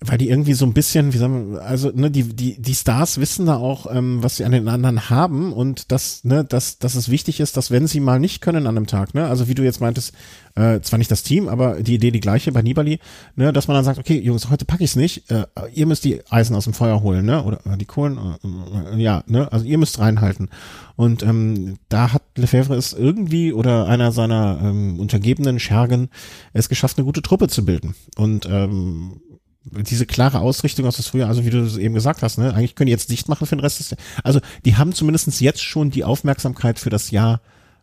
weil 0.00 0.18
die 0.18 0.28
irgendwie 0.28 0.54
so 0.54 0.66
ein 0.66 0.72
bisschen, 0.72 1.12
wie 1.12 1.18
sagen 1.18 1.52
wir, 1.52 1.62
also 1.62 1.90
ne, 1.94 2.10
die 2.10 2.24
die 2.24 2.60
die 2.60 2.74
Stars 2.74 3.18
wissen 3.18 3.46
da 3.46 3.56
auch, 3.56 3.86
ähm, 3.94 4.22
was 4.22 4.36
sie 4.36 4.44
an 4.44 4.52
den 4.52 4.68
anderen 4.68 5.08
haben 5.08 5.52
und 5.52 5.92
dass 5.92 6.24
ne, 6.24 6.44
dass 6.44 6.78
dass 6.78 6.94
es 6.94 7.08
wichtig 7.08 7.40
ist, 7.40 7.56
dass 7.56 7.70
wenn 7.70 7.86
sie 7.86 8.00
mal 8.00 8.18
nicht 8.18 8.40
können 8.40 8.66
an 8.66 8.76
einem 8.76 8.86
Tag, 8.86 9.14
ne, 9.14 9.26
also 9.26 9.48
wie 9.48 9.54
du 9.54 9.62
jetzt 9.62 9.80
meintest, 9.80 10.12
äh, 10.56 10.80
zwar 10.80 10.98
nicht 10.98 11.10
das 11.10 11.22
Team, 11.22 11.48
aber 11.48 11.82
die 11.82 11.94
Idee 11.94 12.10
die 12.10 12.20
gleiche 12.20 12.52
bei 12.52 12.62
Nibali, 12.62 12.98
ne, 13.36 13.52
dass 13.52 13.68
man 13.68 13.76
dann 13.76 13.84
sagt, 13.84 13.98
okay, 13.98 14.18
Jungs, 14.20 14.50
heute 14.50 14.64
packe 14.64 14.84
ich's 14.84 14.96
nicht, 14.96 15.30
äh, 15.30 15.46
ihr 15.72 15.86
müsst 15.86 16.04
die 16.04 16.20
Eisen 16.28 16.56
aus 16.56 16.64
dem 16.64 16.74
Feuer 16.74 17.02
holen, 17.02 17.24
ne, 17.24 17.42
oder 17.42 17.60
äh, 17.64 17.76
die 17.76 17.86
Kohlen, 17.86 18.18
äh, 18.18 19.00
ja, 19.00 19.22
ne, 19.26 19.50
also 19.52 19.64
ihr 19.64 19.78
müsst 19.78 19.98
reinhalten. 20.00 20.48
Und 20.96 21.22
ähm, 21.22 21.78
da 21.88 22.12
hat 22.12 22.22
Lefebvre 22.36 22.76
es 22.76 22.92
irgendwie 22.92 23.52
oder 23.52 23.86
einer 23.86 24.12
seiner 24.12 24.60
ähm, 24.62 25.00
untergebenen 25.00 25.58
Schergen 25.58 26.08
es 26.52 26.68
geschafft, 26.68 26.98
eine 26.98 27.04
gute 27.04 27.22
Truppe 27.22 27.48
zu 27.48 27.64
bilden. 27.64 27.94
Und 28.16 28.46
ähm, 28.46 29.20
diese 29.64 30.06
klare 30.06 30.40
Ausrichtung 30.40 30.86
aus 30.86 30.96
das 30.96 31.08
Frühjahr, 31.08 31.28
also 31.28 31.44
wie 31.44 31.50
du 31.50 31.78
eben 31.78 31.94
gesagt 31.94 32.22
hast, 32.22 32.38
ne, 32.38 32.52
eigentlich 32.54 32.74
können 32.74 32.86
die 32.86 32.92
jetzt 32.92 33.10
dicht 33.10 33.28
machen 33.28 33.46
für 33.46 33.56
den 33.56 33.60
Rest 33.60 33.80
des 33.80 33.90
Jahres. 33.90 34.04
Also 34.22 34.40
die 34.64 34.76
haben 34.76 34.92
zumindest 34.92 35.40
jetzt 35.40 35.62
schon 35.62 35.90
die 35.90 36.04
Aufmerksamkeit 36.04 36.78
für 36.78 36.90
das 36.90 37.10
Jahr 37.10 37.40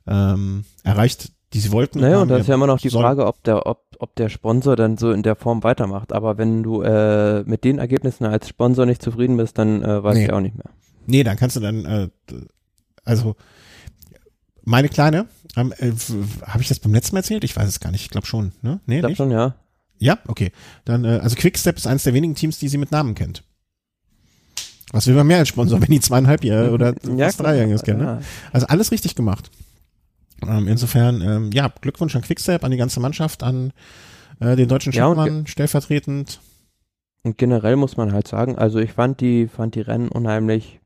ähm, 0.08 0.64
erreicht, 0.84 1.32
die 1.54 1.60
sie 1.60 1.72
wollten. 1.72 2.00
Naja, 2.00 2.22
und 2.22 2.30
da 2.30 2.38
ist 2.38 2.48
ja 2.48 2.56
immer 2.56 2.68
noch 2.68 2.80
die 2.80 2.90
Frage, 2.90 3.26
ob 3.26 3.44
der, 3.44 3.66
ob, 3.66 3.84
ob 4.00 4.16
der 4.16 4.30
Sponsor 4.30 4.76
dann 4.76 4.98
so 4.98 5.12
in 5.12 5.24
der 5.24 5.36
Form 5.36 5.64
weitermacht. 5.64 6.14
Aber 6.14 6.38
wenn 6.38 6.64
du 6.64 6.82
äh, 6.82 7.44
mit 7.44 7.64
den 7.64 7.80
Ergebnissen 7.80 8.26
als 8.26 8.48
Sponsor 8.48 8.86
nicht 8.86 9.02
zufrieden 9.02 9.38
bist, 9.38 9.58
dann 9.58 9.84
äh, 9.84 10.04
weiß 10.04 10.16
nee. 10.16 10.26
ich 10.26 10.32
auch 10.32 10.40
nicht 10.40 10.56
mehr. 10.56 10.70
Nee, 11.08 11.24
dann 11.24 11.36
kannst 11.36 11.56
du 11.56 11.60
dann, 11.60 11.86
äh, 11.86 12.10
also 13.04 13.36
meine 14.64 14.88
Kleine, 14.88 15.26
ähm, 15.58 15.74
äh, 15.78 15.92
habe 16.46 16.62
ich 16.62 16.70
das 16.70 16.80
beim 16.80 16.94
letzten 16.94 17.16
Mal 17.16 17.20
erzählt? 17.20 17.44
Ich 17.44 17.56
weiß 17.56 17.68
es 17.68 17.80
gar 17.80 17.92
nicht. 17.92 18.04
Ich 18.04 18.10
glaube 18.10 18.28
schon. 18.28 18.54
Ne? 18.62 18.80
Nee, 18.86 18.96
ich 18.96 19.02
glaube 19.02 19.16
schon, 19.16 19.32
ja. 19.32 19.56
Ja, 20.02 20.18
okay. 20.28 20.52
Dann, 20.84 21.06
äh, 21.06 21.20
also 21.22 21.36
Quickstep 21.36 21.78
ist 21.78 21.86
eines 21.86 22.04
der 22.04 22.16
wenigen 22.16 22.34
Teams, 22.34 22.58
die 22.58 22.68
sie 22.68 22.80
mit 22.80 22.92
Namen 22.92 23.14
kennt. 23.14 23.44
Was 24.92 25.06
will 25.06 25.14
man 25.14 25.28
mehr 25.28 25.38
als 25.38 25.50
Sponsor, 25.50 25.80
wenn 25.82 25.92
die 25.92 26.00
zweieinhalb 26.00 26.44
Jahre 26.44 26.72
oder 26.72 26.96
ja, 27.16 27.26
fast 27.26 27.40
drei 27.40 27.58
Jahre 27.58 27.78
kennen? 27.78 28.00
Ne? 28.00 28.22
Also 28.52 28.66
alles 28.68 28.92
richtig 28.92 29.16
gemacht. 29.16 29.52
Ähm, 30.46 30.68
insofern, 30.68 31.22
ähm, 31.22 31.52
ja, 31.54 31.72
Glückwunsch 31.82 32.16
an 32.16 32.24
Quickstep, 32.24 32.64
an 32.64 32.72
die 32.72 32.78
ganze 32.78 33.00
Mannschaft, 33.00 33.44
an 33.44 33.74
äh, 34.40 34.56
den 34.56 34.68
deutschen 34.68 34.92
Schiffmann, 34.92 35.42
ja, 35.42 35.48
stellvertretend. 35.48 36.42
Und 37.22 37.38
generell 37.38 37.76
muss 37.76 37.96
man 37.96 38.12
halt 38.12 38.28
sagen, 38.28 38.58
also 38.58 38.80
ich 38.80 38.94
fand 38.94 39.22
die, 39.22 39.48
fand 39.48 39.76
die 39.76 39.82
Rennen 39.82 40.10
unheimlich 40.10 40.80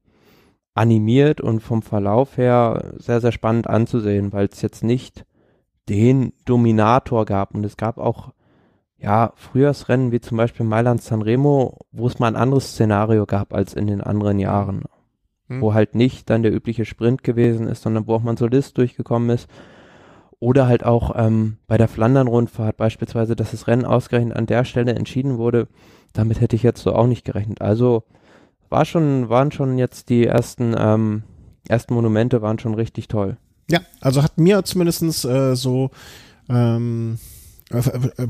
animiert 0.74 1.40
und 1.40 1.62
vom 1.62 1.82
Verlauf 1.82 2.36
her 2.36 2.96
sehr, 2.98 3.22
sehr 3.22 3.32
spannend 3.32 3.68
anzusehen, 3.68 4.34
weil 4.34 4.50
es 4.52 4.62
jetzt 4.62 4.84
nicht 4.84 5.24
den 5.88 6.34
Dominator 6.44 7.24
gab 7.24 7.56
und 7.56 7.64
es 7.64 7.78
gab 7.78 7.98
auch 7.98 8.34
ja, 8.98 9.34
Frühjahrsrennen 9.36 10.12
wie 10.12 10.22
zum 10.22 10.38
Beispiel 10.38 10.66
Mailand 10.66 11.02
Sanremo, 11.02 11.80
wo 11.92 12.08
es 12.08 12.20
mal 12.20 12.28
ein 12.28 12.36
anderes 12.36 12.72
Szenario 12.72 13.26
gab 13.26 13.54
als 13.54 13.74
in 13.74 13.88
den 13.88 14.02
anderen 14.02 14.40
Jahren. 14.40 14.84
Mhm. 15.48 15.62
Wo 15.62 15.74
halt 15.74 15.96
nicht 15.96 16.30
dann 16.30 16.44
der 16.44 16.54
übliche 16.54 16.86
Sprint 16.86 17.24
gewesen 17.24 17.68
ist, 17.68 17.84
sondern 17.84 18.08
wo 18.08 18.16
auch 18.16 18.24
man 18.24 18.38
Solist 18.38 18.78
durchgekommen 18.78 19.30
ist. 19.30 19.48
Oder 20.40 20.68
halt 20.68 20.84
auch 20.84 21.14
ähm, 21.16 21.58
bei 21.68 21.78
der 21.78 21.88
Flandern-Rundfahrt 21.88 22.78
beispielsweise, 22.78 23.36
dass 23.36 23.52
das 23.52 23.68
Rennen 23.68 23.86
ausgerechnet 23.86 24.36
an 24.36 24.48
der 24.48 24.66
Stelle 24.66 24.96
entschieden 24.96 25.38
wurde. 25.38 25.68
Damit 26.14 26.42
hätte 26.42 26.56
ich 26.56 26.64
jetzt 26.64 26.82
so 26.82 26.94
auch 26.94 27.08
nicht 27.08 27.26
gerechnet. 27.26 27.62
Also 27.62 28.04
war 28.70 28.86
schon, 28.86 29.30
waren 29.30 29.52
schon 29.52 29.78
jetzt 29.78 30.10
die 30.10 30.26
ersten, 30.26 30.76
ähm, 30.78 31.24
ersten 31.68 31.94
Monumente 31.94 32.42
waren 32.42 32.60
schon 32.60 32.74
richtig 32.74 33.08
toll. 33.08 33.38
Ja, 33.70 33.82
also 34.02 34.24
hat 34.24 34.38
mir 34.38 34.64
zumindestens 34.64 35.26
äh, 35.26 35.56
so 35.56 35.92
ähm, 36.50 37.18
äh, 37.72 37.78
äh, 37.78 38.28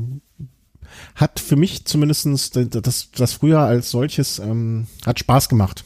hat 1.14 1.40
für 1.40 1.56
mich 1.56 1.84
zumindestens 1.84 2.50
das, 2.50 3.10
das 3.10 3.32
Frühjahr 3.32 3.66
als 3.66 3.90
solches 3.90 4.38
ähm, 4.38 4.86
hat 5.04 5.18
Spaß 5.18 5.48
gemacht. 5.48 5.84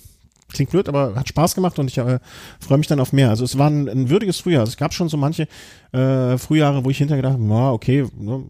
Klingt 0.52 0.70
blöd, 0.70 0.88
aber 0.88 1.14
hat 1.14 1.28
Spaß 1.28 1.54
gemacht 1.54 1.78
und 1.78 1.88
ich 1.88 1.98
äh, 1.98 2.18
freue 2.58 2.78
mich 2.78 2.88
dann 2.88 3.00
auf 3.00 3.12
mehr. 3.12 3.30
Also 3.30 3.44
es 3.44 3.56
war 3.56 3.70
ein, 3.70 3.88
ein 3.88 4.10
würdiges 4.10 4.40
Frühjahr. 4.40 4.60
Also 4.60 4.70
es 4.70 4.76
gab 4.76 4.92
schon 4.92 5.08
so 5.08 5.16
manche 5.16 5.46
äh, 5.92 6.38
Frühjahre, 6.38 6.84
wo 6.84 6.90
ich 6.90 6.98
hinterher 6.98 7.22
gedacht 7.22 7.38
habe, 7.40 7.72
okay, 7.72 8.06
ne, 8.18 8.44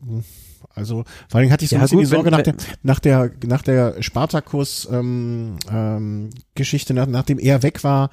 also 0.74 1.04
vor 1.28 1.40
allem 1.40 1.50
hatte 1.50 1.64
ich 1.64 1.70
so 1.70 1.76
ja, 1.76 1.80
ein 1.80 1.84
bisschen 1.84 1.98
gut, 1.98 2.06
die 2.06 2.10
Sorge 2.10 2.26
wenn, 2.26 2.32
nach 2.32 2.42
der 2.42 2.54
nach 2.82 3.00
der 3.00 3.30
nach 3.44 3.62
der 3.62 4.02
Spartakus 4.02 4.88
ähm, 4.90 5.56
ähm, 5.70 6.30
Geschichte, 6.54 6.94
nach, 6.94 7.06
nachdem 7.06 7.38
er 7.38 7.62
weg 7.62 7.84
war, 7.84 8.10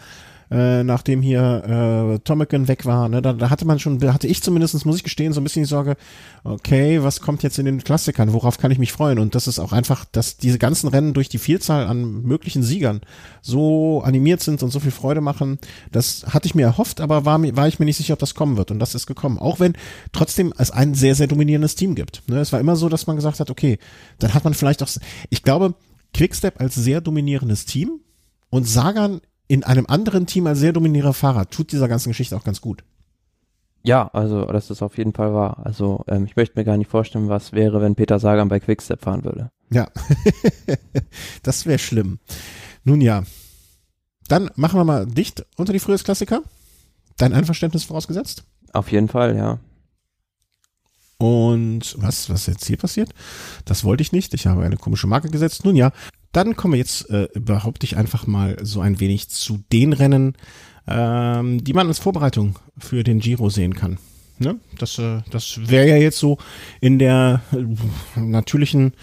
äh, 0.50 0.84
nachdem 0.84 1.22
hier 1.22 2.16
äh, 2.16 2.20
Tomican 2.20 2.68
weg 2.68 2.86
war, 2.86 3.10
ne, 3.10 3.22
da, 3.22 3.34
da 3.34 3.50
hatte 3.50 3.66
man 3.66 3.80
schon, 3.80 4.02
hatte 4.14 4.28
ich 4.28 4.42
zumindestens 4.42 4.86
muss 4.86 4.98
ich 4.98 5.04
gestehen, 5.04 5.34
so 5.34 5.42
ein 5.42 5.44
bisschen 5.44 5.64
die 5.64 5.70
Sorge, 5.70 5.98
okay, 6.44 7.04
was 7.04 7.22
kommt 7.22 7.44
jetzt 7.44 7.60
in 7.60 7.66
den 7.66 7.84
Klassikern, 7.84 8.34
worauf 8.34 8.58
kann 8.58 8.72
ich 8.72 8.80
mich 8.80 8.94
freuen? 8.94 9.20
Und 9.20 9.36
das 9.36 9.48
ist 9.48 9.60
auch 9.60 9.74
einfach, 9.74 10.06
dass 10.06 10.38
diese 10.38 10.58
ganzen 10.58 10.88
Rennen 10.88 11.14
durch 11.14 11.30
die 11.30 11.38
Vielzahl 11.38 11.86
an 11.88 12.24
möglichen 12.24 12.64
Siegern 12.64 13.02
so 13.42 14.02
animiert 14.04 14.42
sind 14.42 14.64
und 14.64 14.72
so 14.72 14.80
viel 14.80 14.92
Freude 14.92 15.22
machen, 15.22 15.60
das 15.92 16.26
hatte 16.28 16.48
ich 16.48 16.56
mir 16.56 16.66
erhofft, 16.66 17.02
aber 17.02 17.26
war, 17.26 17.38
mir 17.38 17.56
war 17.56 17.68
ich 17.68 17.80
mir 17.80 17.86
nicht 17.86 17.98
sicher, 17.98 18.14
ob 18.14 18.20
das 18.20 18.36
kommen 18.36 18.58
wird. 18.58 18.72
Und 18.72 18.80
das 18.80 18.96
ist 18.96 19.08
gekommen. 19.08 19.40
Auch 19.40 19.60
wenn 19.60 19.74
trotzdem 20.12 20.54
es 20.58 20.72
ein 20.72 20.94
sehr, 20.94 21.16
sehr 21.16 21.28
dominierendes 21.28 21.76
Team 21.76 21.96
gibt. 21.96 22.24
Ne, 22.28 22.40
es 22.40 22.54
war 22.54 22.60
immer 22.60 22.76
so, 22.76 22.90
dass 22.90 23.08
man 23.08 23.16
gesagt 23.16 23.40
hat, 23.40 23.50
okay, 23.50 23.80
dann 24.20 24.34
hat 24.34 24.44
man 24.44 24.54
vielleicht 24.54 24.82
auch, 24.84 24.90
ich 25.30 25.44
glaube, 25.44 25.76
Quickstep 26.14 26.60
als 26.60 26.76
sehr 26.76 27.02
dominierendes 27.02 27.66
Team 27.66 28.00
und 28.50 28.68
Sagan 28.68 29.22
in 29.48 29.64
einem 29.64 29.86
anderen 29.88 30.26
Team 30.26 30.48
als 30.48 30.60
sehr 30.60 30.74
dominierender 30.74 31.14
Fahrer 31.14 31.50
tut 31.50 31.72
dieser 31.72 31.88
ganzen 31.88 32.10
Geschichte 32.10 32.36
auch 32.36 32.44
ganz 32.44 32.62
gut. 32.62 32.84
Ja, 33.84 34.10
also 34.12 34.46
das 34.46 34.70
ist 34.70 34.82
auf 34.82 34.98
jeden 34.98 35.14
Fall 35.14 35.34
wahr. 35.34 35.62
Also 35.64 36.04
ähm, 36.08 36.26
ich 36.26 36.36
möchte 36.36 36.60
mir 36.60 36.66
gar 36.66 36.78
nicht 36.78 36.90
vorstellen, 36.90 37.30
was 37.30 37.54
wäre, 37.54 37.82
wenn 37.82 37.96
Peter 37.96 38.20
Sagan 38.20 38.50
bei 38.50 38.60
Quickstep 38.60 39.02
fahren 39.02 39.24
würde. 39.24 39.50
Ja, 39.72 39.88
das 41.44 41.66
wäre 41.66 41.80
schlimm. 41.80 42.20
Nun 42.84 43.00
ja, 43.00 43.24
dann 44.28 44.50
machen 44.56 44.80
wir 44.80 44.84
mal 44.84 45.06
dicht 45.06 45.46
unter 45.56 45.72
die 45.72 45.80
Frühjahrsklassiker. 45.80 46.42
Dein 47.18 47.34
Einverständnis 47.34 47.86
vorausgesetzt? 47.86 48.44
Auf 48.74 48.92
jeden 48.92 49.08
Fall, 49.08 49.38
ja. 49.38 49.60
Und 51.18 51.96
was, 51.98 52.30
was 52.30 52.46
jetzt 52.46 52.66
hier 52.66 52.78
passiert? 52.78 53.10
Das 53.66 53.84
wollte 53.84 54.02
ich 54.02 54.12
nicht. 54.12 54.34
Ich 54.34 54.46
habe 54.46 54.64
eine 54.64 54.78
komische 54.78 55.08
Marke 55.08 55.30
gesetzt. 55.30 55.66
Nun 55.66 55.76
ja, 55.76 55.92
dann 56.32 56.56
kommen 56.56 56.74
wir 56.74 56.80
jetzt, 56.80 57.10
äh, 57.10 57.28
behaupte 57.34 57.86
ich 57.86 57.98
einfach 57.98 58.28
mal 58.28 58.58
so 58.62 58.82
ein 58.82 59.00
wenig 59.00 59.30
zu 59.30 59.60
den 59.72 59.94
Rennen, 59.94 60.36
ähm, 60.88 61.64
die 61.64 61.74
man 61.74 61.88
als 61.88 62.00
Vorbereitung 62.00 62.58
für 62.78 63.04
den 63.04 63.20
Giro 63.20 63.50
sehen 63.50 63.74
kann. 63.74 63.98
Ne? 64.40 64.60
Das, 64.78 65.00
äh, 65.00 65.22
das 65.32 65.60
wäre 65.70 65.88
ja 65.88 65.96
jetzt 65.96 66.20
so 66.20 66.38
in 66.80 67.00
der 67.00 67.42
äh, 67.52 68.20
natürlichen, 68.20 68.94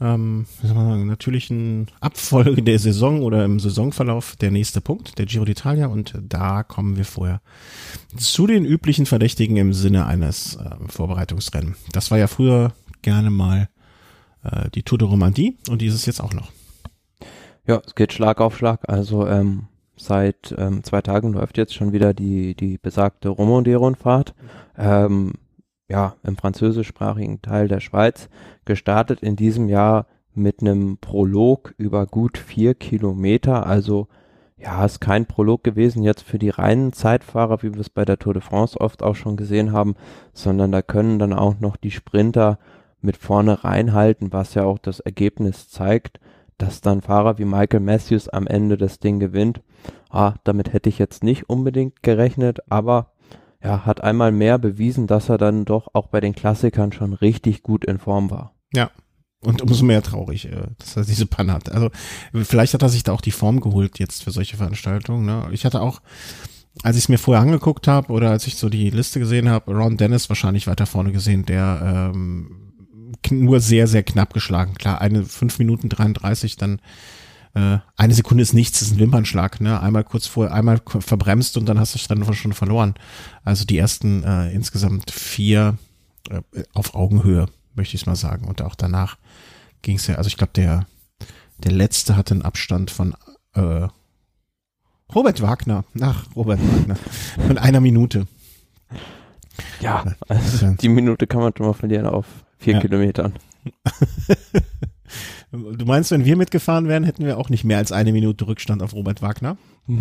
ähm, 0.00 0.46
wie 0.60 0.66
soll 0.66 0.76
man 0.76 0.88
sagen, 0.88 1.06
natürlichen 1.06 1.86
Abfolge 2.00 2.62
der 2.62 2.78
Saison 2.78 3.22
oder 3.22 3.44
im 3.44 3.60
Saisonverlauf 3.60 4.36
der 4.36 4.50
nächste 4.50 4.80
Punkt, 4.80 5.18
der 5.18 5.26
Giro 5.26 5.44
d'Italia. 5.44 5.86
Und 5.86 6.14
da 6.22 6.62
kommen 6.62 6.96
wir 6.96 7.06
vorher 7.06 7.40
zu 8.16 8.46
den 8.46 8.64
üblichen 8.64 9.06
Verdächtigen 9.06 9.56
im 9.56 9.72
Sinne 9.72 10.06
eines 10.06 10.56
äh, 10.56 10.70
Vorbereitungsrennen. 10.88 11.74
Das 11.92 12.10
war 12.10 12.18
ja 12.18 12.26
früher 12.26 12.74
gerne 13.02 13.30
mal 13.30 13.68
äh, 14.42 14.70
die 14.70 14.82
Tour 14.82 14.98
de 14.98 15.08
Romandie 15.08 15.56
und 15.68 15.82
dieses 15.82 16.06
jetzt 16.06 16.20
auch 16.20 16.32
noch. 16.32 16.50
Ja, 17.66 17.82
es 17.84 17.94
geht 17.94 18.12
Schlag 18.12 18.40
auf 18.40 18.56
Schlag. 18.56 18.88
Also 18.88 19.26
ähm, 19.26 19.66
seit 19.96 20.54
ähm, 20.56 20.82
zwei 20.84 21.02
Tagen 21.02 21.32
läuft 21.32 21.58
jetzt 21.58 21.74
schon 21.74 21.92
wieder 21.92 22.14
die, 22.14 22.54
die 22.54 22.78
besagte 22.78 23.28
Romandie-Rundfahrt. 23.28 24.34
Ähm, 24.76 25.32
ja, 25.88 26.16
im 26.22 26.36
französischsprachigen 26.36 27.40
Teil 27.42 27.68
der 27.68 27.80
Schweiz, 27.80 28.28
gestartet 28.64 29.20
in 29.22 29.36
diesem 29.36 29.68
Jahr 29.68 30.06
mit 30.34 30.60
einem 30.60 30.98
Prolog 30.98 31.74
über 31.78 32.06
gut 32.06 32.38
vier 32.38 32.74
Kilometer. 32.74 33.66
Also 33.66 34.08
ja, 34.56 34.84
ist 34.84 35.00
kein 35.00 35.26
Prolog 35.26 35.62
gewesen 35.62 36.02
jetzt 36.02 36.22
für 36.22 36.38
die 36.38 36.50
reinen 36.50 36.92
Zeitfahrer, 36.92 37.62
wie 37.62 37.72
wir 37.72 37.80
es 37.80 37.90
bei 37.90 38.04
der 38.04 38.18
Tour 38.18 38.34
de 38.34 38.42
France 38.42 38.80
oft 38.80 39.02
auch 39.02 39.14
schon 39.14 39.36
gesehen 39.36 39.72
haben, 39.72 39.94
sondern 40.32 40.72
da 40.72 40.82
können 40.82 41.18
dann 41.18 41.32
auch 41.32 41.60
noch 41.60 41.76
die 41.76 41.90
Sprinter 41.90 42.58
mit 43.00 43.16
vorne 43.16 43.64
reinhalten, 43.64 44.32
was 44.32 44.54
ja 44.54 44.64
auch 44.64 44.78
das 44.78 45.00
Ergebnis 45.00 45.68
zeigt, 45.68 46.20
dass 46.58 46.80
dann 46.80 47.02
Fahrer 47.02 47.38
wie 47.38 47.44
Michael 47.44 47.80
Matthews 47.80 48.28
am 48.28 48.46
Ende 48.46 48.76
das 48.76 48.98
Ding 48.98 49.20
gewinnt. 49.20 49.60
Ah, 50.10 50.34
damit 50.44 50.72
hätte 50.72 50.88
ich 50.88 50.98
jetzt 50.98 51.22
nicht 51.22 51.48
unbedingt 51.48 52.02
gerechnet, 52.02 52.58
aber 52.68 53.12
ja, 53.62 53.84
hat 53.84 54.02
einmal 54.02 54.32
mehr 54.32 54.58
bewiesen, 54.58 55.06
dass 55.06 55.28
er 55.28 55.38
dann 55.38 55.64
doch 55.64 55.88
auch 55.92 56.08
bei 56.08 56.20
den 56.20 56.34
Klassikern 56.34 56.92
schon 56.92 57.12
richtig 57.12 57.62
gut 57.62 57.84
in 57.84 57.98
Form 57.98 58.30
war. 58.30 58.54
Ja. 58.72 58.90
Und 59.40 59.62
umso 59.62 59.84
mehr 59.84 60.02
traurig, 60.02 60.46
äh, 60.46 60.66
dass 60.78 60.96
er 60.96 61.04
diese 61.04 61.26
Panne 61.26 61.52
hat. 61.52 61.70
Also 61.70 61.90
vielleicht 62.34 62.74
hat 62.74 62.82
er 62.82 62.88
sich 62.88 63.04
da 63.04 63.12
auch 63.12 63.20
die 63.20 63.30
Form 63.30 63.60
geholt 63.60 64.00
jetzt 64.00 64.24
für 64.24 64.32
solche 64.32 64.56
Veranstaltungen. 64.56 65.26
Ne? 65.26 65.48
Ich 65.52 65.64
hatte 65.64 65.80
auch, 65.80 66.00
als 66.82 66.96
ich 66.96 67.04
es 67.04 67.08
mir 67.08 67.18
vorher 67.18 67.42
angeguckt 67.42 67.86
habe 67.86 68.12
oder 68.12 68.30
als 68.30 68.48
ich 68.48 68.56
so 68.56 68.68
die 68.68 68.90
Liste 68.90 69.20
gesehen 69.20 69.48
habe, 69.48 69.72
Ron 69.72 69.96
Dennis 69.96 70.28
wahrscheinlich 70.28 70.66
weiter 70.66 70.86
vorne 70.86 71.12
gesehen, 71.12 71.46
der 71.46 72.10
ähm, 72.12 72.67
nur 73.30 73.60
sehr, 73.60 73.86
sehr 73.86 74.02
knapp 74.02 74.32
geschlagen. 74.32 74.74
Klar, 74.74 75.00
eine 75.00 75.24
5 75.24 75.58
Minuten 75.58 75.88
33, 75.88 76.56
dann 76.56 76.80
äh, 77.54 77.78
eine 77.96 78.14
Sekunde 78.14 78.42
ist 78.42 78.52
nichts, 78.52 78.82
ist 78.82 78.92
ein 78.92 78.98
Wimpernschlag. 78.98 79.60
Ne? 79.60 79.80
Einmal 79.80 80.04
kurz 80.04 80.26
vor, 80.26 80.52
einmal 80.52 80.80
verbremst 80.84 81.56
und 81.56 81.66
dann 81.66 81.78
hast 81.78 81.94
du 81.94 81.98
das 81.98 82.10
Rennen 82.10 82.32
schon 82.34 82.52
verloren. 82.52 82.94
Also 83.44 83.64
die 83.64 83.78
ersten 83.78 84.22
äh, 84.24 84.50
insgesamt 84.52 85.10
vier 85.10 85.78
äh, 86.30 86.42
auf 86.74 86.94
Augenhöhe, 86.94 87.46
möchte 87.74 87.96
ich 87.96 88.06
mal 88.06 88.16
sagen. 88.16 88.46
Und 88.46 88.62
auch 88.62 88.74
danach 88.74 89.16
ging 89.82 89.96
es 89.96 90.06
ja, 90.06 90.16
also 90.16 90.28
ich 90.28 90.36
glaube, 90.36 90.52
der, 90.54 90.86
der 91.58 91.72
letzte 91.72 92.16
hatte 92.16 92.34
einen 92.34 92.42
Abstand 92.42 92.90
von 92.90 93.14
äh, 93.54 93.88
Robert 95.14 95.40
Wagner, 95.40 95.84
nach 95.94 96.26
Robert 96.36 96.60
Wagner, 96.60 96.96
von 97.46 97.58
einer 97.58 97.80
Minute. 97.80 98.26
Ja, 99.80 100.04
also 100.28 100.74
die 100.74 100.88
Minute 100.88 101.26
kann 101.26 101.40
man 101.40 101.52
schon 101.56 101.66
mal 101.66 101.72
verlieren 101.72 102.06
auf 102.06 102.26
vier 102.58 102.74
ja. 102.74 102.80
Kilometern. 102.80 103.34
du 105.50 105.84
meinst, 105.84 106.10
wenn 106.10 106.24
wir 106.24 106.36
mitgefahren 106.36 106.88
wären, 106.88 107.04
hätten 107.04 107.24
wir 107.24 107.38
auch 107.38 107.48
nicht 107.50 107.64
mehr 107.64 107.78
als 107.78 107.92
eine 107.92 108.12
Minute 108.12 108.46
Rückstand 108.46 108.82
auf 108.82 108.94
Robert 108.94 109.22
Wagner? 109.22 109.56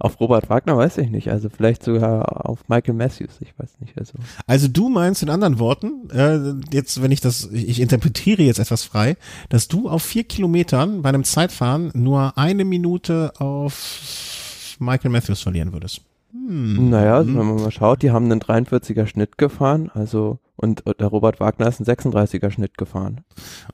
auf 0.00 0.20
Robert 0.20 0.48
Wagner 0.48 0.76
weiß 0.76 0.98
ich 0.98 1.10
nicht. 1.10 1.30
Also 1.30 1.48
vielleicht 1.48 1.82
sogar 1.82 2.48
auf 2.48 2.68
Michael 2.68 2.94
Matthews. 2.94 3.40
Ich 3.40 3.58
weiß 3.58 3.80
nicht. 3.80 3.98
Also, 3.98 4.14
also 4.46 4.68
du 4.68 4.88
meinst 4.88 5.22
in 5.22 5.30
anderen 5.30 5.58
Worten, 5.58 6.08
äh, 6.10 6.54
jetzt, 6.72 7.02
wenn 7.02 7.10
ich 7.10 7.20
das, 7.20 7.50
ich 7.52 7.80
interpretiere 7.80 8.42
jetzt 8.42 8.58
etwas 8.58 8.84
frei, 8.84 9.16
dass 9.48 9.68
du 9.68 9.88
auf 9.88 10.02
vier 10.02 10.24
Kilometern 10.24 11.02
bei 11.02 11.08
einem 11.08 11.24
Zeitfahren 11.24 11.90
nur 11.94 12.38
eine 12.38 12.64
Minute 12.64 13.32
auf 13.38 14.76
Michael 14.78 15.10
Matthews 15.10 15.42
verlieren 15.42 15.72
würdest. 15.72 16.02
Hm. 16.32 16.90
Naja, 16.90 17.16
also 17.16 17.30
wenn 17.30 17.46
man 17.46 17.56
mal 17.56 17.70
schaut, 17.70 18.02
die 18.02 18.10
haben 18.10 18.30
einen 18.30 18.40
43er 18.40 19.06
Schnitt 19.06 19.38
gefahren, 19.38 19.90
also 19.92 20.38
und 20.60 20.82
der 20.98 21.06
Robert 21.06 21.38
Wagner 21.38 21.68
ist 21.68 21.80
ein 21.80 21.86
36er 21.86 22.50
Schnitt 22.50 22.76
gefahren. 22.76 23.20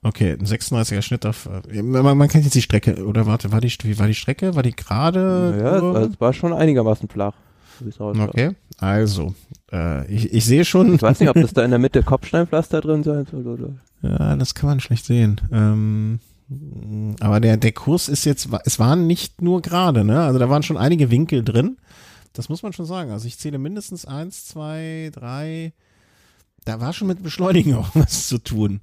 Okay, 0.03 0.32
ein 0.39 0.45
36er 0.45 1.01
Schnitt 1.01 1.24
auf. 1.24 1.49
Äh, 1.72 1.82
man, 1.82 2.16
man 2.16 2.28
kennt 2.28 2.45
jetzt 2.45 2.55
die 2.55 2.62
Strecke 2.62 3.05
oder 3.07 3.26
warte, 3.26 3.53
war 3.53 3.61
die 3.62 3.72
wie 3.82 3.99
war 3.99 4.07
die 4.07 4.14
Strecke? 4.14 4.55
War 4.55 4.62
die 4.62 4.76
gerade? 4.76 5.59
Ja, 5.59 5.70
also 5.72 5.97
es 5.97 6.20
war 6.20 6.35
schon 6.35 6.53
einigermaßen 6.53 7.09
flach. 7.09 7.32
Okay, 7.99 8.53
also 8.78 9.35
äh, 9.72 10.07
ich, 10.12 10.32
ich 10.32 10.45
sehe 10.45 10.64
schon. 10.64 10.95
Ich 10.95 11.03
weiß 11.03 11.20
nicht, 11.20 11.30
ob 11.30 11.35
das 11.35 11.55
da 11.55 11.64
in 11.64 11.70
der 11.70 11.80
Mitte 11.80 12.03
Kopfsteinpflaster 12.03 12.82
drin 12.82 13.03
sein 13.03 13.26
soll 13.30 13.47
oder. 13.47 13.70
Ja, 14.03 14.37
das 14.37 14.55
kann 14.55 14.68
man 14.68 14.80
schlecht 14.80 15.07
sehen. 15.07 15.41
Ähm, 15.51 16.20
aber 17.20 17.41
der 17.41 17.57
der 17.57 17.72
Kurs 17.72 18.09
ist 18.09 18.26
jetzt, 18.26 18.49
es 18.64 18.78
waren 18.78 19.07
nicht 19.07 19.41
nur 19.41 19.62
gerade, 19.62 20.05
ne? 20.05 20.20
Also 20.22 20.39
da 20.39 20.51
waren 20.51 20.62
schon 20.62 20.76
einige 20.76 21.11
Winkel 21.11 21.43
drin. 21.43 21.78
Das 22.35 22.51
muss 22.51 22.62
man 22.62 22.74
schon 22.74 22.85
sagen. 22.85 23.11
Also 23.11 23.26
ich 23.26 23.39
zähle 23.39 23.59
mindestens 23.59 24.05
eins, 24.05 24.45
zwei, 24.47 25.11
drei. 25.14 25.72
Da 26.65 26.81
war 26.81 26.93
schon 26.93 27.09
mit 27.09 27.23
Beschleunigen 27.23 27.75
auch 27.77 27.91
was 27.95 28.29
zu 28.29 28.39
tun. 28.39 28.81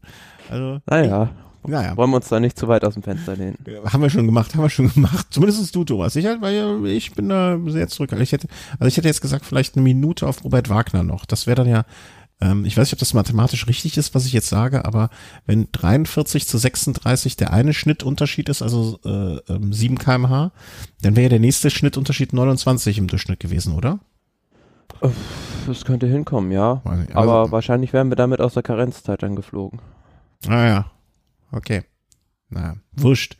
Also. 0.49 0.79
Naja. 0.85 1.29
Naja. 1.63 1.95
Wollen 1.95 2.09
wir 2.09 2.15
uns 2.15 2.27
da 2.27 2.39
nicht 2.39 2.57
zu 2.57 2.67
weit 2.67 2.83
aus 2.83 2.95
dem 2.95 3.03
Fenster 3.03 3.35
lehnen? 3.35 3.55
Haben 3.85 4.01
wir 4.01 4.09
schon 4.09 4.25
gemacht, 4.25 4.55
haben 4.55 4.63
wir 4.63 4.69
schon 4.69 4.89
gemacht. 4.93 5.27
Zumindest 5.29 5.75
du, 5.75 5.83
Thomas. 5.83 6.15
Ich, 6.15 6.25
halt, 6.25 6.41
weil 6.41 6.87
ich 6.87 7.13
bin 7.13 7.29
da 7.29 7.59
sehr 7.67 7.87
zurück. 7.87 8.11
Also 8.13 8.23
ich 8.23 8.31
hätte, 8.31 8.47
also 8.79 8.87
ich 8.87 8.97
hätte 8.97 9.07
jetzt 9.07 9.21
gesagt, 9.21 9.45
vielleicht 9.45 9.75
eine 9.75 9.83
Minute 9.83 10.27
auf 10.27 10.43
Robert 10.43 10.69
Wagner 10.69 11.03
noch. 11.03 11.25
Das 11.25 11.45
wäre 11.45 11.57
dann 11.57 11.67
ja 11.67 11.85
ähm, 12.41 12.65
ich 12.65 12.75
weiß 12.75 12.87
nicht, 12.87 12.93
ob 12.93 12.99
das 12.99 13.13
mathematisch 13.13 13.67
richtig 13.67 13.97
ist, 13.97 14.15
was 14.15 14.25
ich 14.25 14.33
jetzt 14.33 14.49
sage, 14.49 14.83
aber 14.83 15.09
wenn 15.45 15.67
43 15.71 16.47
zu 16.47 16.57
36 16.57 17.37
der 17.37 17.53
eine 17.53 17.73
Schnittunterschied 17.73 18.49
ist, 18.49 18.61
also 18.61 18.99
äh, 19.05 19.39
7 19.47 19.93
ähm, 19.93 19.97
kmh, 19.99 20.51
dann 21.01 21.15
wäre 21.15 21.23
ja 21.23 21.29
der 21.29 21.39
nächste 21.39 21.69
Schnittunterschied 21.69 22.33
29 22.33 22.97
im 22.97 23.07
Durchschnitt 23.07 23.39
gewesen, 23.39 23.75
oder? 23.75 23.99
Das 25.67 25.85
könnte 25.85 26.07
hinkommen, 26.07 26.51
ja. 26.51 26.81
Also, 26.83 27.13
aber 27.13 27.51
wahrscheinlich 27.51 27.93
wären 27.93 28.09
wir 28.09 28.15
damit 28.15 28.41
aus 28.41 28.53
der 28.53 28.63
Karenzzeit 28.63 29.21
dann 29.23 29.35
geflogen. 29.35 29.79
Ah 30.47 30.67
ja, 30.67 30.91
okay. 31.51 31.83
Naja, 32.49 32.75
wurscht. 32.91 33.37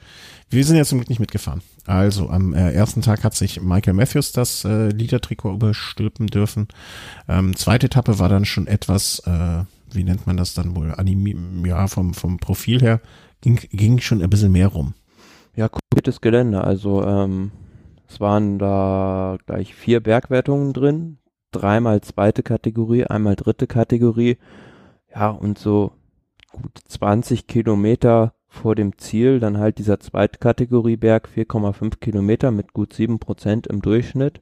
Wir 0.49 0.63
sind 0.63 0.77
ja 0.77 0.85
zum 0.85 0.99
Glück 0.99 1.09
nicht 1.09 1.19
mitgefahren. 1.19 1.61
Also 1.85 2.29
am 2.29 2.53
äh, 2.53 2.71
ersten 2.71 3.01
Tag 3.01 3.23
hat 3.23 3.35
sich 3.35 3.61
Michael 3.61 3.93
Matthews 3.93 4.31
das 4.31 4.63
äh, 4.63 4.89
Leader-Trikot 4.89 5.53
überstülpen 5.53 6.27
dürfen. 6.27 6.67
Ähm, 7.27 7.55
zweite 7.55 7.87
Etappe 7.87 8.19
war 8.19 8.29
dann 8.29 8.45
schon 8.45 8.67
etwas, 8.67 9.19
äh, 9.25 9.63
wie 9.91 10.03
nennt 10.03 10.27
man 10.27 10.37
das 10.37 10.53
dann 10.53 10.75
wohl, 10.75 10.93
animi 10.93 11.35
ja, 11.65 11.87
vom, 11.87 12.13
vom 12.13 12.37
Profil 12.37 12.81
her, 12.81 13.01
ging, 13.41 13.59
ging 13.71 13.99
schon 13.99 14.21
ein 14.21 14.29
bisschen 14.29 14.51
mehr 14.51 14.67
rum. 14.67 14.93
Ja, 15.55 15.67
komplettes 15.67 16.21
Gelände. 16.21 16.63
Also 16.63 17.03
ähm, 17.05 17.51
es 18.07 18.19
waren 18.19 18.59
da 18.59 19.37
gleich 19.45 19.73
vier 19.73 19.99
Bergwertungen 19.99 20.73
drin, 20.73 21.17
dreimal 21.51 22.01
zweite 22.01 22.43
Kategorie, 22.43 23.05
einmal 23.05 23.35
dritte 23.35 23.67
Kategorie. 23.67 24.37
Ja, 25.13 25.29
und 25.29 25.57
so 25.57 25.93
gut 26.51 26.79
20 26.87 27.47
Kilometer 27.47 28.33
vor 28.47 28.75
dem 28.75 28.97
Ziel 28.97 29.39
dann 29.39 29.57
halt 29.57 29.77
dieser 29.77 29.99
Zweitkategorieberg 29.99 31.29
4,5 31.33 31.99
Kilometer 31.99 32.51
mit 32.51 32.73
gut 32.73 32.93
sieben 32.93 33.19
Prozent 33.19 33.65
im 33.67 33.81
Durchschnitt. 33.81 34.41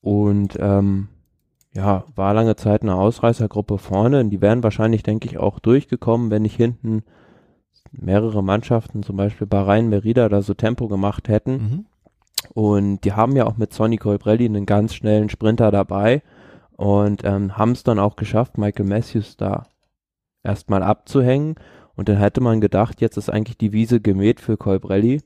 Und 0.00 0.56
ähm, 0.58 1.08
ja, 1.74 2.04
war 2.14 2.32
lange 2.34 2.56
Zeit 2.56 2.82
eine 2.82 2.94
Ausreißergruppe 2.94 3.78
vorne. 3.78 4.24
Die 4.24 4.40
wären 4.40 4.62
wahrscheinlich, 4.62 5.02
denke 5.02 5.28
ich, 5.28 5.38
auch 5.38 5.58
durchgekommen, 5.58 6.30
wenn 6.30 6.42
nicht 6.42 6.56
hinten 6.56 7.02
mehrere 7.92 8.42
Mannschaften, 8.42 9.02
zum 9.02 9.16
Beispiel 9.16 9.46
Bahrain, 9.46 9.88
Merida, 9.88 10.28
da 10.28 10.42
so 10.42 10.54
Tempo 10.54 10.88
gemacht 10.88 11.28
hätten. 11.28 11.52
Mhm. 11.52 11.86
Und 12.52 13.00
die 13.02 13.12
haben 13.12 13.36
ja 13.36 13.46
auch 13.46 13.56
mit 13.56 13.72
Sonny 13.72 13.96
Colbrelli 13.96 14.44
einen 14.46 14.66
ganz 14.66 14.94
schnellen 14.94 15.30
Sprinter 15.30 15.70
dabei 15.70 16.22
und 16.76 17.24
ähm, 17.24 17.56
haben 17.56 17.72
es 17.72 17.84
dann 17.84 17.98
auch 17.98 18.16
geschafft, 18.16 18.58
Michael 18.58 18.86
Matthews 18.86 19.36
da 19.36 19.64
erstmal 20.42 20.82
abzuhängen 20.82 21.54
und 21.96 22.08
dann 22.08 22.16
hätte 22.16 22.40
man 22.40 22.60
gedacht, 22.60 23.00
jetzt 23.00 23.16
ist 23.16 23.30
eigentlich 23.30 23.58
die 23.58 23.72
Wiese 23.72 24.00
gemäht 24.00 24.40
für 24.40 24.56
Colbrelli. 24.56 25.20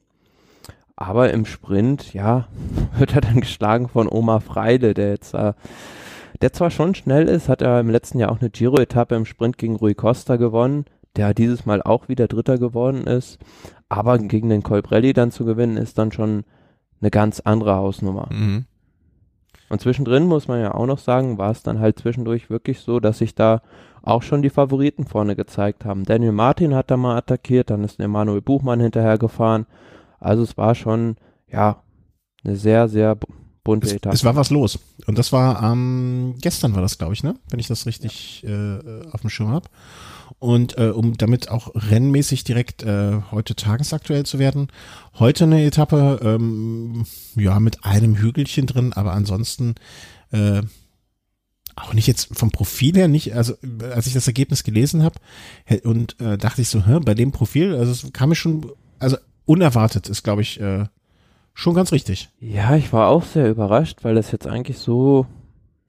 Aber 0.97 1.33
im 1.33 1.45
Sprint, 1.45 2.13
ja, 2.13 2.49
wird 2.99 3.15
er 3.15 3.21
dann 3.21 3.41
geschlagen 3.41 3.89
von 3.89 4.09
Oma 4.09 4.41
Freide, 4.41 4.95
der 4.95 5.11
jetzt, 5.11 5.35
äh, 5.35 5.53
der 6.41 6.53
zwar 6.53 6.71
schon 6.71 6.95
schnell 6.95 7.29
ist, 7.29 7.49
hat 7.49 7.63
er 7.63 7.81
im 7.81 7.91
letzten 7.91 8.19
Jahr 8.19 8.31
auch 8.31 8.41
eine 8.41 8.51
Giro-Etappe 8.51 9.15
im 9.15 9.25
Sprint 9.25 9.59
gegen 9.59 9.77
Rui 9.77 9.95
Costa 9.95 10.37
gewonnen, 10.37 10.85
der 11.17 11.35
dieses 11.35 11.67
Mal 11.67 11.83
auch 11.83 12.09
wieder 12.09 12.29
Dritter 12.29 12.59
geworden 12.59 13.07
ist. 13.07 13.39
Aber 13.89 14.19
gegen 14.19 14.51
den 14.51 14.63
Colbrelli 14.63 15.13
dann 15.15 15.31
zu 15.31 15.45
gewinnen, 15.45 15.77
ist 15.77 15.99
dann 15.99 16.13
schon 16.13 16.45
eine 17.01 17.11
ganz 17.11 17.41
andere 17.41 17.77
Hausnummer. 17.77 18.29
Mhm. 18.31 18.67
Und 19.69 19.81
zwischendrin 19.81 20.25
muss 20.25 20.49
man 20.49 20.61
ja 20.61 20.75
auch 20.75 20.87
noch 20.87 20.99
sagen, 20.99 21.39
war 21.39 21.51
es 21.51 21.63
dann 21.63 21.79
halt 21.79 21.99
zwischendurch 21.99 22.49
wirklich 22.49 22.81
so, 22.81 23.01
dass 23.01 23.19
sich 23.19 23.35
da 23.35 23.61
auch 24.03 24.23
schon 24.23 24.43
die 24.43 24.51
Favoriten 24.51 25.05
vorne 25.05 25.37
gezeigt 25.37 25.85
haben. 25.85 26.05
Daniel 26.05 26.33
Martin 26.33 26.75
hat 26.75 26.91
da 26.91 26.97
mal 26.97 27.17
attackiert, 27.17 27.71
dann 27.71 27.85
ist 27.85 28.01
Emanuel 28.01 28.41
Buchmann 28.41 28.81
hinterhergefahren. 28.81 29.67
Also 30.19 30.43
es 30.43 30.57
war 30.57 30.75
schon, 30.75 31.17
ja, 31.51 31.83
eine 32.45 32.57
sehr, 32.57 32.89
sehr 32.89 33.19
bunte 33.65 33.95
Etappe. 33.95 34.15
Es 34.15 34.25
war 34.25 34.37
was 34.37 34.51
los. 34.51 34.79
Und 35.07 35.19
das 35.19 35.33
war 35.33 35.63
ähm, 35.63 36.37
gestern 36.41 36.75
war 36.75 36.81
das, 36.81 36.97
glaube 36.97 37.13
ich, 37.13 37.23
ne? 37.23 37.35
Wenn 37.51 37.61
ich 37.61 37.67
das 37.67 37.85
richtig 37.85 38.43
ja. 38.43 38.79
äh, 38.79 39.09
auf 39.13 39.21
dem 39.21 39.31
Schirm 39.31 39.51
habe. 39.51 39.69
Und 40.39 40.79
äh, 40.79 40.89
um 40.89 41.17
damit 41.17 41.51
auch 41.51 41.71
rennmäßig 41.75 42.45
direkt 42.45 42.83
äh, 42.83 43.21
heute 43.31 43.55
tagesaktuell 43.55 44.25
zu 44.25 44.39
werden, 44.39 44.69
heute 45.19 45.45
eine 45.45 45.65
Etappe, 45.65 46.21
ähm, 46.23 47.07
ja, 47.35 47.59
mit 47.61 47.85
einem 47.85 48.17
Hügelchen 48.17 48.67
drin, 48.67 48.93
aber 48.93 49.13
ansonsten 49.13 49.75
äh, 50.31 50.63
auch 51.77 51.95
nicht 51.95 52.07
jetzt 52.07 52.37
vom 52.37 52.51
Profil 52.51 52.95
her 52.97 53.09
nicht, 53.09 53.35
also 53.35 53.55
als 53.95 54.07
ich 54.07 54.15
das 54.15 54.27
Ergebnis 54.27 54.65
gelesen 54.65 55.03
habe 55.03 55.21
und 55.85 56.21
äh, 56.21 56.37
dachte 56.37 56.63
ich 56.63 56.69
so, 56.69 56.85
hä, 56.87 56.99
bei 57.05 57.15
dem 57.15 57.33
Profil, 57.33 57.75
also 57.75 57.93
es 57.93 58.13
kam 58.13 58.31
mir 58.31 58.35
schon, 58.35 58.71
also 58.99 59.17
unerwartet 59.45 60.09
ist, 60.09 60.23
glaube 60.23 60.43
ich, 60.43 60.61
äh, 60.61 60.87
schon 61.55 61.75
ganz 61.75 61.93
richtig. 61.93 62.31
Ja, 62.41 62.77
ich 62.77 62.93
war 62.93 63.09
auch 63.09 63.25
sehr 63.25 63.49
überrascht, 63.49 63.99
weil 64.03 64.15
das 64.15 64.31
jetzt 64.33 64.47
eigentlich 64.47 64.79
so, 64.79 65.27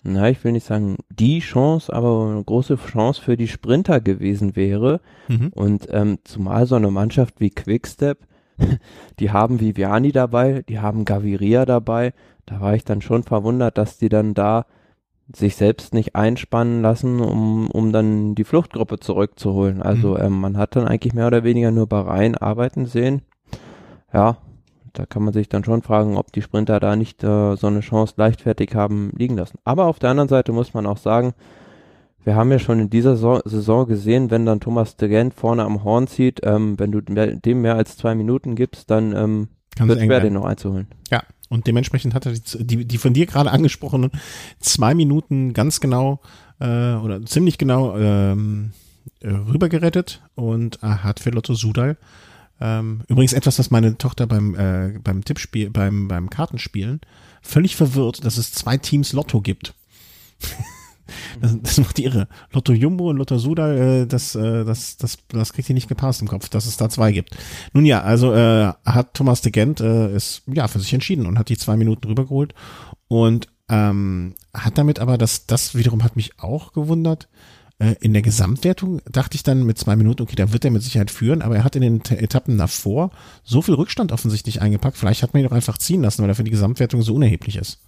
na, 0.03 0.29
ich 0.29 0.43
will 0.43 0.53
nicht 0.53 0.65
sagen 0.65 0.97
die 1.09 1.39
Chance, 1.39 1.91
aber 1.93 2.29
eine 2.31 2.43
große 2.43 2.77
Chance 2.77 3.21
für 3.21 3.35
die 3.35 3.47
Sprinter 3.47 3.99
gewesen 3.99 4.55
wäre. 4.55 5.01
Mhm. 5.27 5.49
Und 5.53 5.87
ähm, 5.91 6.19
zumal 6.23 6.65
so 6.65 6.75
eine 6.75 6.89
Mannschaft 6.89 7.39
wie 7.39 7.49
Quickstep, 7.49 8.19
die 9.19 9.31
haben 9.31 9.59
Viviani 9.59 10.11
dabei, 10.11 10.63
die 10.69 10.79
haben 10.79 11.05
Gaviria 11.05 11.65
dabei. 11.65 12.13
Da 12.45 12.61
war 12.61 12.75
ich 12.75 12.85
dann 12.85 13.01
schon 13.01 13.23
verwundert, 13.23 13.77
dass 13.77 13.97
die 13.97 14.09
dann 14.09 14.33
da 14.33 14.65
sich 15.35 15.55
selbst 15.55 15.93
nicht 15.93 16.15
einspannen 16.15 16.81
lassen, 16.81 17.19
um, 17.19 17.69
um 17.69 17.91
dann 17.93 18.33
die 18.35 18.43
Fluchtgruppe 18.43 18.99
zurückzuholen. 18.99 19.81
Also 19.81 20.15
mhm. 20.15 20.21
ähm, 20.21 20.39
man 20.39 20.57
hat 20.57 20.75
dann 20.75 20.87
eigentlich 20.87 21.13
mehr 21.13 21.27
oder 21.27 21.43
weniger 21.43 21.71
nur 21.71 21.87
Bahrain 21.87 22.35
arbeiten 22.35 22.85
sehen. 22.85 23.21
Ja, 24.11 24.37
da 24.93 25.05
kann 25.05 25.23
man 25.23 25.33
sich 25.33 25.49
dann 25.49 25.63
schon 25.63 25.81
fragen, 25.81 26.17
ob 26.17 26.31
die 26.31 26.41
Sprinter 26.41 26.79
da 26.79 26.95
nicht 26.95 27.23
äh, 27.23 27.55
so 27.55 27.67
eine 27.67 27.81
Chance 27.81 28.15
leichtfertig 28.17 28.75
haben 28.75 29.11
liegen 29.15 29.37
lassen. 29.37 29.59
Aber 29.63 29.85
auf 29.85 29.99
der 29.99 30.09
anderen 30.09 30.29
Seite 30.29 30.51
muss 30.51 30.73
man 30.73 30.85
auch 30.85 30.97
sagen, 30.97 31.33
wir 32.23 32.35
haben 32.35 32.51
ja 32.51 32.59
schon 32.59 32.79
in 32.79 32.89
dieser 32.89 33.15
Saison 33.15 33.87
gesehen, 33.87 34.29
wenn 34.29 34.45
dann 34.45 34.59
Thomas 34.59 34.97
de 34.97 35.07
Gent 35.07 35.33
vorne 35.33 35.63
am 35.63 35.83
Horn 35.83 36.07
zieht, 36.07 36.41
ähm, 36.43 36.77
wenn 36.77 36.91
du 36.91 37.01
dem 37.01 37.61
mehr 37.61 37.75
als 37.75 37.97
zwei 37.97 38.13
Minuten 38.13 38.55
gibst, 38.55 38.91
dann 38.91 39.15
ähm, 39.15 39.47
wird 39.77 39.99
es 39.99 40.05
schwer, 40.05 40.19
den 40.19 40.33
noch 40.33 40.45
einzuholen. 40.45 40.87
Ja, 41.09 41.23
und 41.49 41.65
dementsprechend 41.65 42.13
hat 42.13 42.25
er 42.25 42.33
die, 42.33 42.65
die, 42.65 42.85
die 42.85 42.97
von 42.97 43.13
dir 43.13 43.25
gerade 43.25 43.51
angesprochenen 43.51 44.11
zwei 44.59 44.93
Minuten 44.93 45.53
ganz 45.53 45.79
genau 45.79 46.19
äh, 46.59 46.93
oder 46.93 47.25
ziemlich 47.25 47.57
genau 47.57 47.97
ähm, 47.97 48.71
äh, 49.21 49.29
rübergerettet 49.29 50.21
und 50.35 50.83
äh, 50.83 50.87
hat 50.87 51.19
für 51.19 51.31
Lotto 51.31 51.53
Sudal 51.55 51.97
übrigens 52.59 53.33
etwas, 53.33 53.57
was 53.57 53.71
meine 53.71 53.97
Tochter 53.97 54.27
beim 54.27 54.53
äh, 54.55 54.99
beim 55.01 55.23
Tippspiel 55.23 55.69
beim 55.69 56.09
beim 56.09 56.29
Kartenspielen 56.29 56.99
völlig 57.41 57.75
verwirrt, 57.75 58.25
dass 58.25 58.37
es 58.37 58.51
zwei 58.51 58.77
Teams 58.77 59.13
Lotto 59.13 59.41
gibt. 59.41 59.73
Das, 61.41 61.57
das 61.61 61.77
macht 61.79 61.97
die 61.97 62.05
irre. 62.05 62.27
Lotto 62.51 62.71
Jumbo 62.71 63.09
und 63.09 63.17
Lotto 63.17 63.39
Sudal, 63.39 63.77
äh, 63.77 64.05
das, 64.05 64.35
äh, 64.35 64.63
das, 64.63 64.97
das, 64.97 65.17
das 65.29 65.53
kriegt 65.53 65.69
ihr 65.69 65.73
nicht 65.73 65.89
gepasst 65.89 66.21
im 66.21 66.27
Kopf, 66.27 66.49
dass 66.49 66.65
es 66.65 66.77
da 66.77 66.89
zwei 66.89 67.11
gibt. 67.11 67.35
Nun 67.73 67.85
ja, 67.85 68.01
also 68.01 68.33
äh, 68.33 68.73
hat 68.85 69.13
Thomas 69.15 69.41
de 69.41 69.51
Gent 69.51 69.79
äh, 69.81 70.15
ist 70.15 70.43
ja 70.45 70.67
für 70.67 70.79
sich 70.79 70.93
entschieden 70.93 71.25
und 71.25 71.39
hat 71.39 71.49
die 71.49 71.57
zwei 71.57 71.77
Minuten 71.77 72.07
rübergeholt 72.07 72.53
und 73.07 73.47
ähm, 73.69 74.35
hat 74.53 74.77
damit 74.77 74.99
aber, 74.99 75.17
das, 75.17 75.45
das 75.45 75.75
wiederum 75.75 76.03
hat 76.03 76.15
mich 76.15 76.39
auch 76.39 76.73
gewundert, 76.73 77.27
äh, 77.79 77.95
in 78.01 78.13
der 78.13 78.21
Gesamtwertung 78.21 79.01
dachte 79.09 79.35
ich 79.35 79.43
dann 79.43 79.63
mit 79.63 79.77
zwei 79.77 79.95
Minuten, 79.95 80.21
okay, 80.21 80.35
da 80.35 80.51
wird 80.53 80.65
er 80.65 80.71
mit 80.71 80.83
Sicherheit 80.83 81.11
führen, 81.11 81.41
aber 81.41 81.55
er 81.55 81.63
hat 81.63 81.75
in 81.75 81.81
den 81.81 82.01
Etappen 82.09 82.57
davor 82.57 83.11
so 83.43 83.61
viel 83.61 83.73
Rückstand 83.73 84.11
offensichtlich 84.11 84.61
eingepackt. 84.61 84.97
Vielleicht 84.97 85.23
hat 85.23 85.33
man 85.33 85.41
ihn 85.41 85.49
doch 85.49 85.55
einfach 85.55 85.77
ziehen 85.77 86.01
lassen, 86.01 86.21
weil 86.21 86.29
er 86.29 86.35
für 86.35 86.43
die 86.43 86.51
Gesamtwertung 86.51 87.01
so 87.01 87.15
unerheblich 87.15 87.55
ist. 87.55 87.81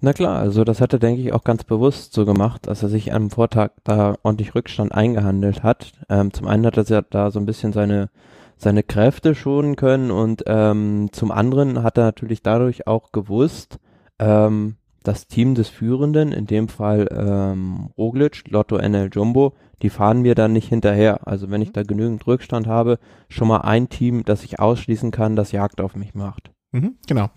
Na 0.00 0.12
klar, 0.12 0.38
also 0.38 0.64
das 0.64 0.80
hat 0.80 0.92
er, 0.92 0.98
denke 0.98 1.20
ich, 1.20 1.32
auch 1.32 1.42
ganz 1.44 1.64
bewusst 1.64 2.12
so 2.12 2.24
gemacht, 2.24 2.68
dass 2.68 2.82
er 2.82 2.88
sich 2.88 3.12
am 3.12 3.30
Vortag 3.30 3.70
da 3.82 4.16
ordentlich 4.22 4.54
Rückstand 4.54 4.92
eingehandelt 4.92 5.62
hat. 5.62 5.92
Ähm, 6.08 6.32
zum 6.32 6.46
einen 6.46 6.64
hat 6.64 6.76
er 6.76 6.84
ja 6.84 7.02
da 7.02 7.30
so 7.30 7.40
ein 7.40 7.46
bisschen 7.46 7.72
seine, 7.72 8.08
seine 8.56 8.84
Kräfte 8.84 9.34
schonen 9.34 9.74
können 9.74 10.12
und 10.12 10.44
ähm, 10.46 11.08
zum 11.12 11.32
anderen 11.32 11.82
hat 11.82 11.98
er 11.98 12.04
natürlich 12.04 12.42
dadurch 12.42 12.86
auch 12.86 13.10
gewusst, 13.10 13.78
ähm, 14.20 14.76
das 15.08 15.26
Team 15.26 15.54
des 15.54 15.70
Führenden, 15.70 16.32
in 16.32 16.46
dem 16.46 16.68
Fall 16.68 17.08
ähm, 17.10 17.88
Roglic, 17.96 18.44
Lotto 18.48 18.76
NL 18.76 19.08
Jumbo, 19.10 19.54
die 19.80 19.88
fahren 19.88 20.20
mir 20.20 20.34
dann 20.34 20.52
nicht 20.52 20.68
hinterher. 20.68 21.26
Also 21.26 21.50
wenn 21.50 21.62
ich 21.62 21.72
da 21.72 21.82
genügend 21.82 22.26
Rückstand 22.26 22.66
habe, 22.66 22.98
schon 23.30 23.48
mal 23.48 23.62
ein 23.62 23.88
Team, 23.88 24.24
das 24.26 24.44
ich 24.44 24.60
ausschließen 24.60 25.10
kann, 25.10 25.34
das 25.34 25.50
Jagd 25.50 25.80
auf 25.80 25.96
mich 25.96 26.14
macht. 26.14 26.50
Mhm, 26.72 26.96
genau. 27.06 27.30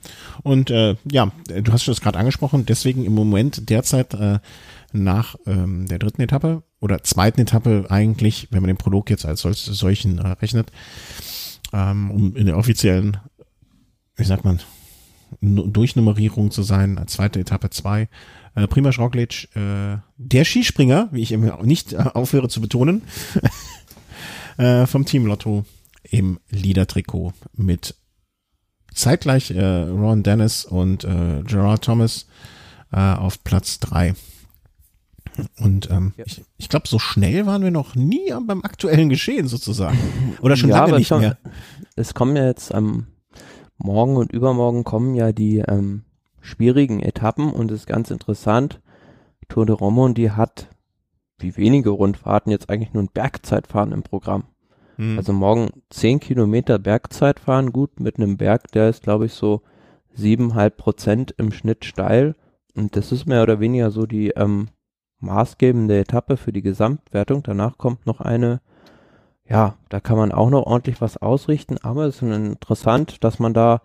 Und 0.44 0.70
äh, 0.70 0.98
ja, 1.10 1.32
du 1.48 1.72
hast 1.72 1.88
es 1.88 2.02
gerade 2.02 2.20
angesprochen, 2.20 2.66
deswegen 2.66 3.06
im 3.06 3.16
Moment 3.16 3.70
derzeit 3.70 4.14
äh, 4.16 4.40
nach 4.92 5.38
ähm, 5.46 5.88
der 5.88 6.00
dritten 6.00 6.22
Etappe 6.22 6.64
oder 6.82 7.02
zweiten 7.04 7.40
Etappe 7.40 7.86
eigentlich, 7.88 8.50
wenn 8.52 8.62
man 8.62 8.68
den 8.68 8.78
Prolog 8.78 9.10
jetzt 9.10 9.26
als 9.26 9.42
solch, 9.42 9.60
solchen 9.60 10.20
äh, 10.20 10.28
rechnet, 10.28 10.74
ähm, 11.72 12.12
um 12.12 12.36
in 12.36 12.48
der 12.48 12.58
offiziellen, 12.58 13.16
wie 14.18 14.26
sagt 14.26 14.44
man, 14.44 14.60
Durchnummerierung 15.40 16.52
zu 16.52 16.64
sein, 16.64 16.98
als 16.98 17.14
zweite 17.14 17.40
Etappe 17.40 17.70
zwei. 17.70 18.10
Äh, 18.56 18.68
Prima 18.68 18.90
Roglic, 18.90 19.48
äh, 19.56 19.98
der 20.18 20.46
Skispringer, 20.46 21.10
wie 21.12 21.22
ich 21.22 21.32
eben 21.32 21.50
nicht 21.64 21.94
äh, 21.94 21.98
aufhöre 22.14 22.50
zu 22.50 22.60
betonen, 22.62 23.04
äh, 24.58 24.86
vom 24.86 25.06
Team 25.06 25.26
Lotto 25.26 25.66
im 26.04 26.40
Leader-Trikot 26.50 27.34
mit 27.56 27.96
zeitgleich 28.94 29.52
äh, 29.52 29.84
Ron 29.84 30.24
Dennis 30.24 30.66
und 30.66 31.04
äh, 31.06 31.44
Gerard 31.44 31.86
Thomas 31.86 32.28
äh, 32.92 32.98
auf 32.98 33.44
Platz 33.44 33.80
drei. 33.80 34.16
Und 35.58 35.90
ähm, 35.90 36.14
ja. 36.18 36.26
ich, 36.28 36.44
ich 36.58 36.68
glaube, 36.68 36.88
so 36.88 37.00
schnell 37.00 37.46
waren 37.46 37.64
wir 37.64 37.72
noch 37.72 37.96
nie 37.96 38.34
beim 38.46 38.64
aktuellen 38.64 39.10
Geschehen 39.10 39.48
sozusagen. 39.48 39.98
Oder 40.42 40.58
schon 40.58 40.70
ja, 40.70 40.86
lange 40.86 40.98
nicht 40.98 41.12
mehr. 41.12 41.38
Es 41.96 42.14
kommen 42.14 42.36
ja 42.36 42.46
jetzt 42.46 42.74
am 42.74 43.08
morgen 43.84 44.18
und 44.18 44.32
übermorgen 44.32 44.84
kommen 44.84 45.16
ja 45.16 45.32
die 45.32 45.60
ähm, 45.60 46.04
schwierigen 46.40 47.02
Etappen 47.02 47.52
und 47.52 47.72
es 47.72 47.82
ist 47.82 47.88
ganz 47.88 48.12
interessant. 48.12 48.82
Tour 49.48 49.66
de 49.66 49.76
Romand, 49.76 50.18
die 50.18 50.32
hat 50.32 50.70
wie 51.40 51.58
wenige 51.58 51.90
Rundfahrten 51.90 52.52
jetzt 52.52 52.70
eigentlich 52.70 52.94
nur 52.94 53.04
ein 53.04 53.10
Bergzeitfahren 53.14 53.92
im 53.92 54.04
Programm. 54.04 54.44
Mhm. 54.98 55.18
Also 55.18 55.34
morgen 55.34 55.70
zehn 55.90 56.20
Kilometer 56.20 56.80
Bergzeitfahren, 56.80 57.72
gut, 57.72 58.00
mit 58.00 58.18
einem 58.18 58.38
Berg, 58.38 58.72
der 58.72 58.90
ist, 58.90 59.04
glaube 59.04 59.26
ich, 59.26 59.34
so 59.34 59.62
siebeneinhalb 60.14 60.78
Prozent 60.78 61.34
im 61.38 61.52
Schnitt 61.52 61.86
steil. 61.86 62.36
Und 62.76 62.96
das 62.96 63.12
ist 63.12 63.26
mehr 63.26 63.44
oder 63.44 63.60
weniger 63.60 63.92
so 63.92 64.06
die 64.06 64.30
ähm, 64.30 64.70
maßgebende 65.20 66.00
Etappe 66.00 66.38
für 66.38 66.54
die 66.54 66.62
Gesamtwertung. 66.62 67.44
Danach 67.44 67.78
kommt 67.78 68.06
noch 68.06 68.22
eine, 68.22 68.62
ja, 69.52 69.76
da 69.90 70.00
kann 70.00 70.16
man 70.16 70.32
auch 70.32 70.50
noch 70.50 70.66
ordentlich 70.66 71.02
was 71.02 71.18
ausrichten, 71.18 71.78
aber 71.84 72.06
es 72.06 72.16
ist 72.16 72.22
interessant, 72.22 73.22
dass 73.22 73.38
man 73.38 73.54
da 73.54 73.82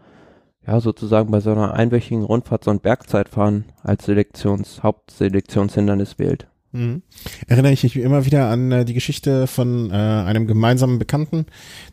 ja 0.64 0.80
sozusagen 0.80 1.32
bei 1.32 1.40
so 1.40 1.50
einer 1.50 1.74
einwöchigen 1.74 2.22
Rundfahrt 2.22 2.62
so 2.62 2.70
ein 2.70 2.78
Bergzeitfahren 2.78 3.64
als 3.82 4.04
Selektions, 4.04 4.84
Hauptselektionshindernis 4.84 6.20
wählt. 6.20 6.46
Mhm. 6.70 7.02
Erinnere 7.48 7.72
ich 7.72 7.82
mich 7.82 7.96
immer 7.96 8.24
wieder 8.26 8.48
an 8.48 8.70
äh, 8.70 8.84
die 8.84 8.94
Geschichte 8.94 9.48
von 9.48 9.90
äh, 9.90 9.94
einem 9.94 10.46
gemeinsamen 10.46 11.00
Bekannten, 11.00 11.46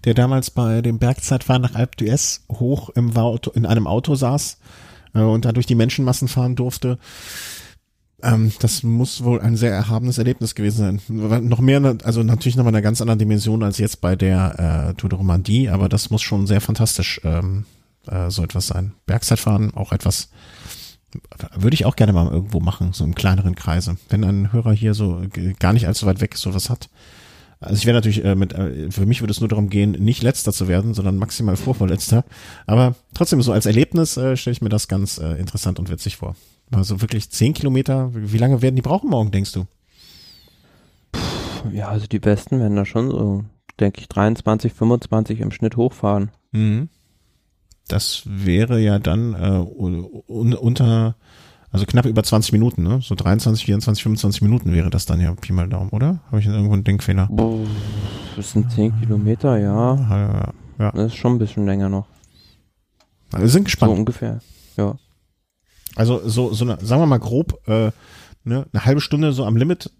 der 0.05 0.13
damals 0.13 0.51
bei 0.51 0.81
dem 0.81 0.99
Bergzeitfahren 0.99 1.63
nach 1.63 1.73
Alp 1.73 1.95
d'Huez 1.95 2.41
hoch 2.51 2.89
im 2.89 3.17
Auto, 3.17 3.49
in 3.55 3.65
einem 3.65 3.87
Auto 3.87 4.13
saß 4.13 4.59
äh, 5.15 5.21
und 5.21 5.45
dadurch 5.45 5.65
die 5.65 5.75
Menschenmassen 5.75 6.27
fahren 6.27 6.55
durfte. 6.55 6.99
Ähm, 8.23 8.51
das 8.59 8.83
muss 8.83 9.23
wohl 9.23 9.41
ein 9.41 9.55
sehr 9.55 9.71
erhabenes 9.71 10.17
Erlebnis 10.17 10.55
gewesen 10.55 10.99
sein. 11.07 11.47
Noch 11.47 11.59
mehr, 11.59 11.97
also 12.03 12.23
natürlich 12.23 12.55
noch 12.55 12.63
mal 12.63 12.69
eine 12.69 12.81
ganz 12.81 13.01
andere 13.01 13.17
Dimension 13.17 13.63
als 13.63 13.77
jetzt 13.77 14.01
bei 14.01 14.15
der 14.15 14.89
äh, 14.89 14.93
Tour 14.95 15.09
de 15.09 15.17
Romandie, 15.17 15.69
aber 15.69 15.89
das 15.89 16.09
muss 16.09 16.21
schon 16.21 16.47
sehr 16.47 16.61
fantastisch 16.61 17.19
ähm, 17.23 17.65
äh, 18.07 18.29
so 18.29 18.43
etwas 18.43 18.67
sein. 18.67 18.93
Bergzeitfahren 19.05 19.73
auch 19.73 19.91
etwas 19.91 20.29
würde 21.55 21.75
ich 21.75 21.85
auch 21.85 21.95
gerne 21.95 22.13
mal 22.13 22.27
irgendwo 22.31 22.59
machen, 22.59 22.93
so 22.93 23.03
im 23.03 23.15
kleineren 23.15 23.55
Kreise. 23.55 23.97
Wenn 24.09 24.23
ein 24.23 24.51
Hörer 24.51 24.73
hier 24.73 24.93
so 24.93 25.21
gar 25.59 25.73
nicht 25.73 25.87
allzu 25.87 26.05
weit 26.05 26.21
weg 26.21 26.35
sowas 26.37 26.69
hat. 26.69 26.89
Also 27.59 27.75
ich 27.75 27.85
wäre 27.85 27.95
natürlich 27.95 28.23
äh, 28.25 28.35
mit, 28.35 28.53
äh, 28.53 28.91
für 28.91 29.05
mich 29.05 29.21
würde 29.21 29.31
es 29.31 29.39
nur 29.39 29.47
darum 29.47 29.69
gehen, 29.69 29.91
nicht 29.91 30.21
letzter 30.21 30.51
zu 30.51 30.67
werden, 30.67 30.93
sondern 30.93 31.17
maximal 31.17 31.55
vorvorletzter. 31.55 32.25
Aber 32.65 32.95
trotzdem 33.13 33.41
so 33.41 33.53
als 33.53 33.65
Erlebnis 33.65 34.17
äh, 34.17 34.35
stelle 34.35 34.53
ich 34.53 34.61
mir 34.61 34.69
das 34.69 34.87
ganz 34.87 35.17
äh, 35.17 35.35
interessant 35.35 35.79
und 35.79 35.89
witzig 35.89 36.17
vor. 36.17 36.35
Also 36.75 37.01
wirklich 37.01 37.29
zehn 37.29 37.53
Kilometer, 37.53 38.09
wie 38.13 38.37
lange 38.37 38.61
werden 38.61 38.75
die 38.75 38.81
brauchen 38.81 39.09
morgen, 39.09 39.31
denkst 39.31 39.51
du? 39.51 39.65
Ja, 41.71 41.87
also 41.89 42.07
die 42.07 42.19
Besten 42.19 42.59
werden 42.59 42.75
da 42.75 42.85
schon 42.85 43.09
so, 43.09 43.45
denke 43.79 44.01
ich, 44.01 44.07
23, 44.09 44.73
25 44.73 45.39
im 45.39 45.51
Schnitt 45.51 45.77
hochfahren. 45.77 46.31
Mhm. 46.51 46.89
Das 47.87 48.23
wäre 48.25 48.79
ja 48.79 48.99
dann 48.99 49.33
äh, 49.33 49.59
un 49.59 50.53
unter, 50.53 51.15
also 51.69 51.85
knapp 51.85 52.05
über 52.05 52.23
20 52.23 52.53
Minuten, 52.53 52.83
ne? 52.83 53.01
So 53.01 53.15
23, 53.15 53.65
24, 53.65 54.03
25 54.03 54.41
Minuten 54.41 54.73
wäre 54.73 54.89
das 54.89 55.05
dann 55.05 55.19
ja 55.19 55.33
Pi 55.35 55.51
mal 55.51 55.67
Daumen, 55.67 55.89
oder? 55.89 56.21
Habe 56.27 56.39
ich 56.39 56.45
irgendwo 56.45 56.73
einen 56.73 56.83
Denkfehler? 56.83 57.27
Boah, 57.29 57.59
das 58.35 58.51
sind 58.51 58.71
10 58.71 58.99
Kilometer, 59.01 59.57
ja. 59.57 59.95
ja, 59.95 60.53
ja. 60.79 60.91
Das 60.91 61.07
ist 61.07 61.15
schon 61.15 61.33
ein 61.33 61.39
bisschen 61.39 61.65
länger 61.65 61.89
noch. 61.89 62.07
Wir 63.35 63.49
sind 63.49 63.65
gespannt. 63.65 63.91
So 63.91 63.97
ungefähr, 63.97 64.39
ja. 64.77 64.95
Also 65.95 66.27
so, 66.27 66.53
so 66.53 66.65
eine, 66.65 66.83
sagen 66.83 67.01
wir 67.01 67.05
mal 67.05 67.19
grob, 67.19 67.67
äh, 67.67 67.91
ne, 68.43 68.65
eine 68.71 68.85
halbe 68.85 69.01
Stunde 69.01 69.33
so 69.33 69.45
am 69.45 69.57
Limit 69.57 69.91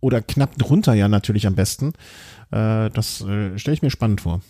oder 0.00 0.20
knapp 0.20 0.56
drunter 0.58 0.94
ja 0.94 1.08
natürlich 1.08 1.46
am 1.46 1.54
besten. 1.54 1.92
Äh, 2.50 2.90
das 2.90 3.22
äh, 3.22 3.58
stelle 3.58 3.74
ich 3.74 3.82
mir 3.82 3.90
spannend 3.90 4.20
vor. 4.20 4.40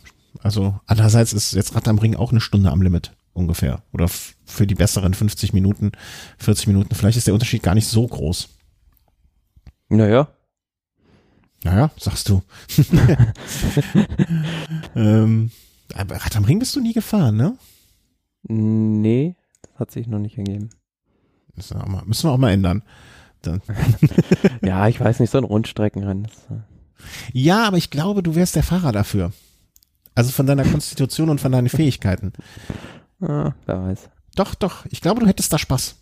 Also 0.43 0.79
andererseits 0.87 1.33
ist 1.33 1.53
jetzt 1.53 1.75
Rad 1.75 1.89
am 1.89 1.99
Ring 1.99 2.15
auch 2.17 2.31
eine 2.31 2.41
Stunde 2.41 2.71
am 2.71 2.83
Limit 2.83 3.13
ungefähr. 3.33 3.83
Oder 3.93 4.09
für 4.09 4.67
die 4.67 4.75
besseren 4.75 5.15
50 5.15 5.53
Minuten, 5.53 5.93
40 6.39 6.67
Minuten. 6.69 6.95
Vielleicht 6.95 7.19
ist 7.19 7.27
der 7.27 7.35
Unterschied 7.35 7.63
gar 7.63 7.75
nicht 7.75 7.87
so 7.87 8.07
groß. 8.07 8.49
Naja. 9.89 10.29
Naja, 11.63 11.91
sagst 11.99 12.29
du. 12.29 12.43
ähm, 14.95 15.51
aber 15.95 16.17
Rad 16.17 16.37
am 16.37 16.45
Ring 16.45 16.59
bist 16.59 16.75
du 16.77 16.81
nie 16.81 16.93
gefahren, 16.93 17.37
ne? 17.37 17.57
Nee, 18.49 19.35
hat 19.79 19.91
sich 19.91 20.07
noch 20.07 20.19
nicht 20.19 20.39
ergeben. 20.39 20.71
Müssen 21.55 21.79
wir 21.79 21.85
auch 21.85 21.89
mal, 21.89 22.03
müssen 22.05 22.29
wir 22.29 22.33
auch 22.33 22.39
mal 22.39 22.53
ändern. 22.53 22.83
ja, 24.63 24.89
ich 24.89 24.99
weiß 25.01 25.21
nicht, 25.21 25.31
so 25.31 25.39
ein 25.39 25.45
Rundstreckenrennen. 25.45 26.27
Äh 26.51 26.77
ja, 27.33 27.65
aber 27.65 27.77
ich 27.77 27.91
glaube, 27.91 28.23
du 28.23 28.35
wärst 28.35 28.57
der 28.57 28.63
Fahrer 28.63 28.93
dafür. 28.93 29.33
Also 30.15 30.31
von 30.33 30.47
deiner 30.47 30.65
Konstitution 30.65 31.29
und 31.29 31.41
von 31.41 31.53
deinen 31.53 31.69
Fähigkeiten. 31.69 32.33
Ah, 33.21 33.53
wer 33.67 33.83
weiß. 33.83 34.09
Doch, 34.35 34.55
doch. 34.55 34.87
Ich 34.87 35.01
glaube, 35.01 35.21
du 35.21 35.27
hättest 35.27 35.53
da 35.53 35.59
Spaß. 35.59 35.97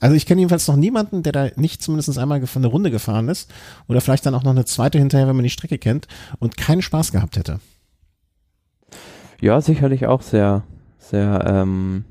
Also 0.00 0.16
ich 0.16 0.26
kenne 0.26 0.40
jedenfalls 0.40 0.66
noch 0.66 0.76
niemanden, 0.76 1.22
der 1.22 1.32
da 1.32 1.48
nicht 1.56 1.82
zumindest 1.82 2.18
einmal 2.18 2.44
von 2.46 2.60
eine 2.62 2.70
Runde 2.70 2.90
gefahren 2.90 3.28
ist 3.28 3.52
oder 3.88 4.00
vielleicht 4.00 4.26
dann 4.26 4.34
auch 4.34 4.42
noch 4.42 4.50
eine 4.50 4.64
zweite 4.64 4.98
hinterher, 4.98 5.28
wenn 5.28 5.36
man 5.36 5.44
die 5.44 5.50
Strecke 5.50 5.78
kennt 5.78 6.08
und 6.38 6.56
keinen 6.56 6.82
Spaß 6.82 7.12
gehabt 7.12 7.36
hätte. 7.36 7.60
Ja, 9.40 9.60
sicherlich 9.60 10.06
auch 10.06 10.22
sehr, 10.22 10.62
sehr 10.98 11.44
ähm, 11.46 12.04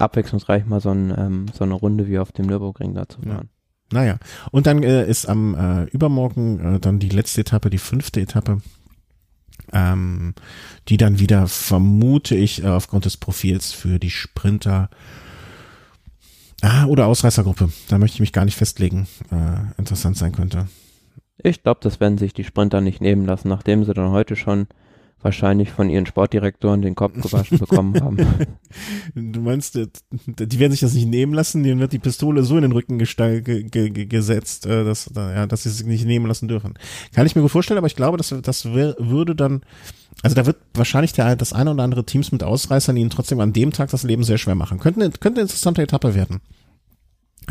abwechslungsreich 0.00 0.66
mal 0.66 0.80
so, 0.80 0.90
ein, 0.90 1.12
ähm, 1.16 1.46
so 1.52 1.64
eine 1.64 1.74
Runde 1.74 2.08
wie 2.08 2.18
auf 2.18 2.32
dem 2.32 2.46
Nürburgring 2.46 2.94
da 2.94 3.08
zu 3.08 3.20
fahren. 3.22 3.48
Ja. 3.92 4.00
Naja, 4.00 4.18
und 4.50 4.66
dann 4.66 4.82
äh, 4.82 5.08
ist 5.08 5.26
am 5.26 5.54
äh, 5.54 5.84
übermorgen 5.84 6.76
äh, 6.76 6.80
dann 6.80 6.98
die 6.98 7.08
letzte 7.08 7.40
Etappe, 7.40 7.70
die 7.70 7.78
fünfte 7.78 8.20
Etappe 8.20 8.60
ähm, 9.72 10.34
die 10.88 10.96
dann 10.96 11.18
wieder, 11.18 11.46
vermute 11.46 12.34
ich, 12.34 12.64
äh, 12.64 12.68
aufgrund 12.68 13.04
des 13.04 13.16
Profils 13.16 13.72
für 13.72 13.98
die 13.98 14.10
Sprinter 14.10 14.90
ah, 16.62 16.86
oder 16.86 17.06
Ausreißergruppe, 17.06 17.70
da 17.88 17.98
möchte 17.98 18.16
ich 18.16 18.20
mich 18.20 18.32
gar 18.32 18.44
nicht 18.44 18.56
festlegen, 18.56 19.06
äh, 19.30 19.78
interessant 19.78 20.16
sein 20.16 20.32
könnte. 20.32 20.68
Ich 21.42 21.62
glaube, 21.62 21.80
das 21.82 22.00
werden 22.00 22.18
sich 22.18 22.32
die 22.32 22.44
Sprinter 22.44 22.80
nicht 22.80 23.00
nehmen 23.00 23.24
lassen, 23.24 23.48
nachdem 23.48 23.84
sie 23.84 23.94
dann 23.94 24.10
heute 24.10 24.34
schon 24.34 24.66
wahrscheinlich 25.22 25.70
von 25.70 25.90
ihren 25.90 26.06
Sportdirektoren 26.06 26.82
den 26.82 26.94
Kopf 26.94 27.20
gewaschen 27.20 27.58
bekommen 27.58 28.00
haben. 28.00 28.18
Du 29.14 29.40
meinst, 29.40 29.74
die 29.74 30.58
werden 30.58 30.72
sich 30.72 30.80
das 30.80 30.92
nicht 30.92 31.08
nehmen 31.08 31.32
lassen, 31.32 31.62
denen 31.62 31.80
wird 31.80 31.92
die 31.92 31.98
Pistole 31.98 32.42
so 32.42 32.56
in 32.56 32.62
den 32.62 32.72
Rücken 32.72 32.98
ge 32.98 33.40
ge 33.40 34.06
gesetzt, 34.06 34.66
äh, 34.66 34.84
dass, 34.84 35.10
ja, 35.14 35.46
dass 35.46 35.62
sie 35.62 35.70
sich 35.70 35.86
nicht 35.86 36.04
nehmen 36.04 36.26
lassen 36.26 36.46
dürfen. 36.46 36.74
Kann 37.14 37.26
ich 37.26 37.34
mir 37.34 37.42
gut 37.42 37.50
vorstellen, 37.50 37.78
aber 37.78 37.86
ich 37.86 37.96
glaube, 37.96 38.18
das, 38.18 38.34
das 38.42 38.66
würde 38.66 39.34
dann, 39.34 39.62
also 40.22 40.36
da 40.36 40.46
wird 40.46 40.58
wahrscheinlich 40.74 41.12
der, 41.14 41.34
das 41.36 41.52
eine 41.52 41.70
oder 41.70 41.82
andere 41.82 42.04
Teams 42.04 42.30
mit 42.30 42.42
Ausreißern 42.42 42.96
ihnen 42.96 43.10
trotzdem 43.10 43.40
an 43.40 43.52
dem 43.52 43.72
Tag 43.72 43.90
das 43.90 44.02
Leben 44.02 44.24
sehr 44.24 44.38
schwer 44.38 44.54
machen. 44.54 44.78
Könnte, 44.78 45.00
könnte 45.00 45.40
eine 45.40 45.42
interessante 45.42 45.82
Etappe 45.82 46.14
werden. 46.14 46.40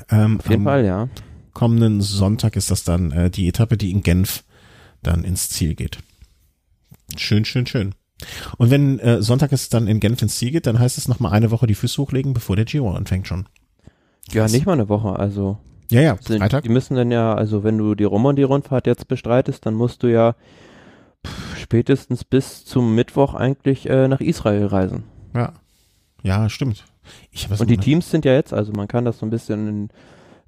Ähm, 0.10 0.40
Auf 0.40 0.50
jeden 0.50 0.64
Fall, 0.64 0.86
ja. 0.86 1.10
Kommenden 1.54 2.02
Sonntag 2.02 2.56
ist 2.56 2.70
das 2.70 2.84
dann 2.84 3.12
äh, 3.12 3.30
die 3.32 3.48
Etappe, 3.48 3.78
die 3.78 3.92
in 3.92 4.04
Genf 4.04 4.44
dann 5.02 5.24
ins 5.24 5.50
Ziel 5.50 5.74
geht. 5.76 5.98
Schön, 7.16 7.46
schön, 7.46 7.66
schön. 7.66 7.96
Und 8.58 8.72
wenn 8.72 9.00
äh, 9.00 9.22
Sonntag 9.22 9.52
es 9.52 9.70
dann 9.70 9.88
in 9.88 10.00
Genf 10.00 10.22
ins 10.22 10.38
Ziel 10.38 10.52
geht, 10.52 10.66
dann 10.66 10.80
heißt 10.80 10.98
es 10.98 11.08
noch 11.08 11.20
mal 11.20 11.32
eine 11.32 11.52
Woche 11.52 11.68
die 11.68 11.76
Füße 11.76 12.02
hochlegen, 12.02 12.34
bevor 12.34 12.56
der 12.56 12.66
Giro 12.66 12.92
anfängt 12.92 13.28
schon. 13.28 13.48
Ja, 14.32 14.48
nicht 14.48 14.66
mal 14.66 14.74
eine 14.74 14.90
Woche, 14.90 15.18
also. 15.18 15.60
Ja, 15.90 16.02
ja, 16.02 16.18
sind, 16.20 16.40
Freitag. 16.40 16.64
Die 16.64 16.70
müssen 16.70 16.96
dann 16.96 17.12
ja, 17.12 17.34
also 17.34 17.64
wenn 17.64 17.78
du 17.78 17.96
die 17.96 18.04
Romandie-Rundfahrt 18.04 18.88
jetzt 18.88 19.08
bestreitest, 19.08 19.66
dann 19.66 19.74
musst 19.74 20.04
du 20.04 20.08
ja 20.08 20.36
pff, 21.26 21.58
spätestens 21.60 22.24
bis 22.26 22.66
zum 22.66 22.94
Mittwoch 22.96 23.36
eigentlich 23.36 23.88
äh, 23.90 24.08
nach 24.08 24.20
Israel 24.20 24.66
reisen. 24.66 25.04
Ja. 25.34 25.54
Ja, 26.24 26.50
stimmt. 26.50 26.84
Und 27.58 27.70
die 27.70 27.78
Teams 27.78 28.12
sind 28.12 28.26
ja 28.26 28.34
jetzt, 28.34 28.52
also 28.52 28.74
man 28.74 28.90
kann 28.90 29.06
das 29.06 29.20
so 29.20 29.26
ein 29.26 29.30
bisschen, 29.30 29.68
in, 29.68 29.90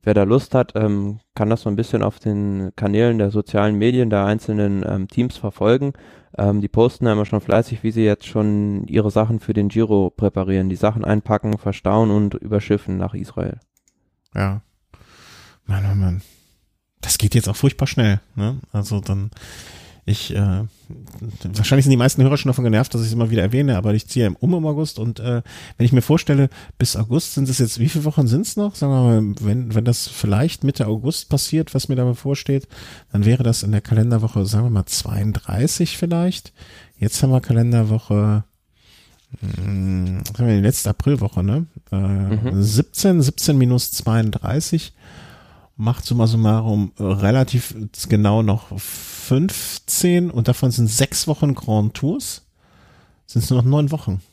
wer 0.03 0.13
da 0.13 0.23
Lust 0.23 0.55
hat, 0.55 0.73
ähm, 0.75 1.19
kann 1.35 1.49
das 1.49 1.61
so 1.61 1.69
ein 1.69 1.75
bisschen 1.75 2.03
auf 2.03 2.19
den 2.19 2.71
Kanälen 2.75 3.17
der 3.17 3.31
sozialen 3.31 3.75
Medien 3.75 4.09
der 4.09 4.25
einzelnen 4.25 4.83
ähm, 4.87 5.07
Teams 5.07 5.37
verfolgen. 5.37 5.93
Ähm, 6.37 6.61
die 6.61 6.67
posten 6.67 7.05
ja 7.05 7.13
immer 7.13 7.25
schon 7.25 7.41
fleißig, 7.41 7.83
wie 7.83 7.91
sie 7.91 8.03
jetzt 8.03 8.27
schon 8.27 8.85
ihre 8.87 9.11
Sachen 9.11 9.39
für 9.39 9.53
den 9.53 9.69
Giro 9.69 10.09
präparieren, 10.09 10.69
die 10.69 10.75
Sachen 10.75 11.03
einpacken, 11.03 11.57
verstauen 11.57 12.11
und 12.11 12.35
überschiffen 12.35 12.97
nach 12.97 13.13
Israel. 13.13 13.59
Ja. 14.35 14.61
Mann, 15.65 15.83
Mann, 15.83 15.99
Mann. 15.99 16.21
Das 17.01 17.17
geht 17.17 17.35
jetzt 17.35 17.47
auch 17.47 17.55
furchtbar 17.55 17.87
schnell. 17.87 18.19
Ne? 18.35 18.59
Also 18.71 18.99
dann 18.99 19.31
ich, 20.09 20.35
äh, 20.35 20.63
wahrscheinlich 21.53 21.85
sind 21.85 21.91
die 21.91 21.97
meisten 21.97 22.23
Hörer 22.23 22.37
schon 22.37 22.49
davon 22.49 22.63
genervt, 22.63 22.93
dass 22.93 23.01
ich 23.01 23.07
es 23.07 23.13
immer 23.13 23.29
wieder 23.29 23.43
erwähne, 23.43 23.77
aber 23.77 23.93
ich 23.93 24.07
ziehe 24.07 24.33
um 24.39 24.53
im 24.53 24.65
August 24.65 24.97
und 24.97 25.19
äh, 25.19 25.41
wenn 25.77 25.85
ich 25.85 25.91
mir 25.91 26.01
vorstelle, 26.01 26.49
bis 26.77 26.95
August 26.95 27.35
sind 27.35 27.47
es 27.47 27.59
jetzt, 27.59 27.79
wie 27.79 27.89
viele 27.89 28.05
Wochen 28.05 28.27
sind 28.27 28.45
es 28.45 28.57
noch? 28.57 28.75
Sagen 28.75 28.91
wir 28.91 29.03
mal, 29.03 29.35
wenn, 29.41 29.75
wenn 29.75 29.85
das 29.85 30.07
vielleicht 30.07 30.63
Mitte 30.63 30.87
August 30.87 31.29
passiert, 31.29 31.75
was 31.75 31.89
mir 31.89 31.95
da 31.95 32.05
bevorsteht, 32.05 32.67
dann 33.11 33.25
wäre 33.25 33.43
das 33.43 33.63
in 33.63 33.71
der 33.71 33.81
Kalenderwoche, 33.81 34.45
sagen 34.45 34.65
wir 34.65 34.71
mal, 34.71 34.85
32 34.85 35.97
vielleicht. 35.97 36.53
Jetzt 36.97 37.21
haben 37.21 37.31
wir 37.31 37.41
Kalenderwoche, 37.41 38.43
mh, 39.41 39.63
hm, 39.63 40.23
haben 40.37 40.47
wir 40.47 40.55
die 40.55 40.61
letzte 40.61 40.89
Aprilwoche, 40.89 41.43
ne? 41.43 41.67
Äh, 41.91 41.95
mhm. 41.95 42.61
17, 42.63 43.21
17 43.21 43.57
minus 43.57 43.91
32 43.91 44.93
macht 45.77 46.05
summa 46.05 46.27
summarum 46.27 46.91
relativ 46.99 47.73
genau 48.09 48.41
noch 48.41 48.67
15 49.29 50.31
und 50.31 50.47
davon 50.47 50.71
sind 50.71 50.87
sechs 50.87 51.27
Wochen 51.27 51.53
Grand 51.53 51.93
Tours. 51.93 52.41
Sind 53.27 53.43
es 53.43 53.51
nur 53.51 53.61
noch 53.61 53.69
neun 53.69 53.91
Wochen. 53.91 54.23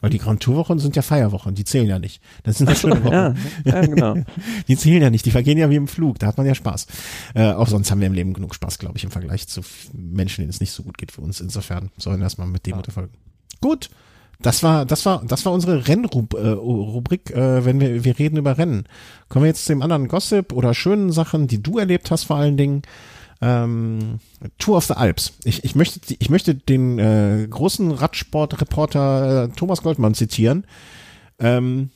Weil 0.00 0.10
die 0.10 0.18
Grand 0.18 0.42
Tour 0.42 0.56
Wochen 0.56 0.78
sind 0.78 0.96
ja 0.96 1.00
Feierwochen, 1.00 1.54
die 1.54 1.64
zählen 1.64 1.88
ja 1.88 1.98
nicht. 1.98 2.20
Das 2.42 2.58
sind 2.58 2.68
ja 2.68 2.74
schöne 2.74 3.02
Wochen. 3.02 3.14
ja, 3.14 3.34
ja, 3.64 3.80
genau. 3.80 4.16
Die 4.68 4.76
zählen 4.76 5.00
ja 5.00 5.08
nicht, 5.08 5.24
die 5.24 5.30
vergehen 5.30 5.56
ja 5.56 5.70
wie 5.70 5.76
im 5.76 5.88
Flug, 5.88 6.18
da 6.18 6.26
hat 6.26 6.36
man 6.36 6.46
ja 6.46 6.54
Spaß. 6.54 6.86
Äh, 7.34 7.52
auch 7.52 7.68
sonst 7.68 7.90
haben 7.90 8.00
wir 8.00 8.06
im 8.06 8.12
Leben 8.12 8.34
genug 8.34 8.54
Spaß, 8.54 8.78
glaube 8.78 8.98
ich, 8.98 9.04
im 9.04 9.10
Vergleich 9.10 9.48
zu 9.48 9.62
Menschen, 9.94 10.42
denen 10.42 10.50
es 10.50 10.60
nicht 10.60 10.72
so 10.72 10.82
gut 10.82 10.98
geht 10.98 11.12
für 11.12 11.22
uns. 11.22 11.40
Insofern 11.40 11.90
sollen 11.96 12.18
wir 12.18 12.24
erstmal 12.24 12.46
mit 12.46 12.66
dem 12.66 12.72
ja. 12.72 12.76
unterfolgen. 12.76 13.16
Gut, 13.62 13.88
das 14.38 14.62
war, 14.62 14.84
das 14.84 15.06
war, 15.06 15.22
das 15.26 15.44
war 15.44 15.52
unsere 15.52 15.88
Rennrubrik, 15.88 17.30
äh, 17.30 17.64
wenn 17.64 17.80
wir, 17.80 18.04
wir 18.04 18.18
reden 18.18 18.36
über 18.36 18.58
Rennen. 18.58 18.84
Kommen 19.28 19.44
wir 19.44 19.48
jetzt 19.48 19.64
zu 19.64 19.72
dem 19.72 19.82
anderen 19.82 20.08
Gossip 20.08 20.52
oder 20.52 20.74
schönen 20.74 21.10
Sachen, 21.10 21.46
die 21.46 21.62
du 21.62 21.78
erlebt 21.78 22.10
hast 22.10 22.24
vor 22.24 22.36
allen 22.36 22.56
Dingen. 22.56 22.82
Ähm, 23.40 24.18
Tour 24.58 24.78
of 24.78 24.86
the 24.86 24.94
Alps. 24.94 25.34
Ich, 25.44 25.64
ich 25.64 25.74
möchte, 25.74 26.00
ich 26.18 26.30
möchte 26.30 26.54
den 26.54 26.98
äh, 26.98 27.46
großen 27.48 27.90
Radsportreporter 27.90 29.44
äh, 29.44 29.48
Thomas 29.56 29.82
Goldmann 29.82 30.14
zitieren. 30.14 30.66
Ähm, 31.38 31.90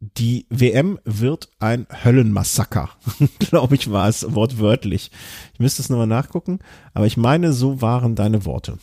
die 0.00 0.46
WM 0.50 0.98
wird 1.04 1.48
ein 1.60 1.86
Höllenmassaker, 2.04 2.90
glaube 3.38 3.74
ich, 3.74 3.90
war 3.90 4.08
es 4.08 4.34
wortwörtlich. 4.34 5.10
Ich 5.54 5.60
müsste 5.60 5.82
es 5.82 5.88
nochmal 5.88 6.06
nachgucken, 6.06 6.58
aber 6.92 7.06
ich 7.06 7.16
meine, 7.16 7.52
so 7.52 7.80
waren 7.80 8.14
deine 8.14 8.44
Worte. 8.44 8.78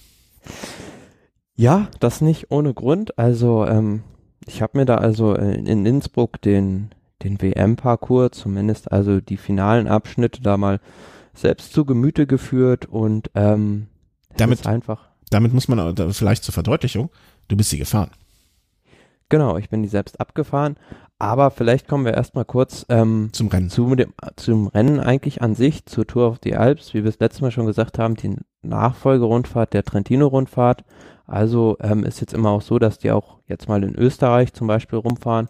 Ja, 1.55 1.87
das 1.99 2.21
nicht 2.21 2.51
ohne 2.51 2.73
Grund. 2.73 3.17
Also 3.17 3.65
ähm, 3.65 4.03
ich 4.45 4.61
habe 4.61 4.77
mir 4.77 4.85
da 4.85 4.95
also 4.95 5.35
in 5.35 5.85
Innsbruck 5.85 6.41
den, 6.41 6.89
den 7.23 7.41
WM-Parcours, 7.41 8.31
zumindest 8.31 8.91
also 8.91 9.21
die 9.21 9.37
finalen 9.37 9.87
Abschnitte 9.87 10.41
da 10.41 10.57
mal 10.57 10.79
selbst 11.33 11.73
zu 11.73 11.85
Gemüte 11.85 12.27
geführt 12.27 12.85
und 12.85 13.29
ähm, 13.35 13.87
damit 14.37 14.65
einfach. 14.65 15.09
Damit 15.29 15.53
muss 15.53 15.67
man 15.67 15.95
vielleicht 16.11 16.43
zur 16.43 16.53
Verdeutlichung, 16.53 17.09
du 17.47 17.55
bist 17.55 17.69
sie 17.69 17.77
gefahren. 17.77 18.11
Genau, 19.29 19.55
ich 19.57 19.69
bin 19.69 19.81
die 19.81 19.87
selbst 19.87 20.19
abgefahren, 20.19 20.75
aber 21.19 21.51
vielleicht 21.51 21.87
kommen 21.87 22.03
wir 22.03 22.13
erstmal 22.13 22.43
kurz 22.43 22.85
ähm, 22.89 23.29
zum 23.31 23.47
Rennen. 23.47 23.69
Zu 23.69 23.95
dem, 23.95 24.13
zum 24.35 24.67
Rennen 24.67 24.99
eigentlich 24.99 25.41
an 25.41 25.55
sich, 25.55 25.85
zur 25.85 26.05
Tour 26.05 26.27
of 26.27 26.39
the 26.43 26.55
Alps, 26.55 26.93
wie 26.93 27.03
wir 27.03 27.09
es 27.09 27.19
letztes 27.19 27.41
Mal 27.41 27.51
schon 27.51 27.65
gesagt 27.65 27.97
haben, 27.97 28.15
die 28.15 28.35
Nachfolgerundfahrt 28.61 29.73
der 29.73 29.83
Trentino-Rundfahrt 29.85 30.83
also 31.31 31.77
ähm, 31.81 32.03
ist 32.03 32.19
jetzt 32.19 32.33
immer 32.33 32.49
auch 32.49 32.61
so, 32.61 32.77
dass 32.77 32.97
die 32.97 33.11
auch 33.11 33.37
jetzt 33.47 33.69
mal 33.69 33.83
in 33.83 33.95
Österreich 33.95 34.53
zum 34.53 34.67
Beispiel 34.67 34.99
rumfahren. 34.99 35.47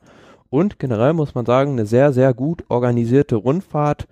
Und 0.50 0.80
generell 0.80 1.14
muss 1.14 1.34
man 1.34 1.46
sagen, 1.46 1.72
eine 1.72 1.86
sehr, 1.86 2.14
sehr 2.14 2.34
gut 2.34 2.66
organisierte 2.70 3.36
Rundfahrt, 3.36 4.08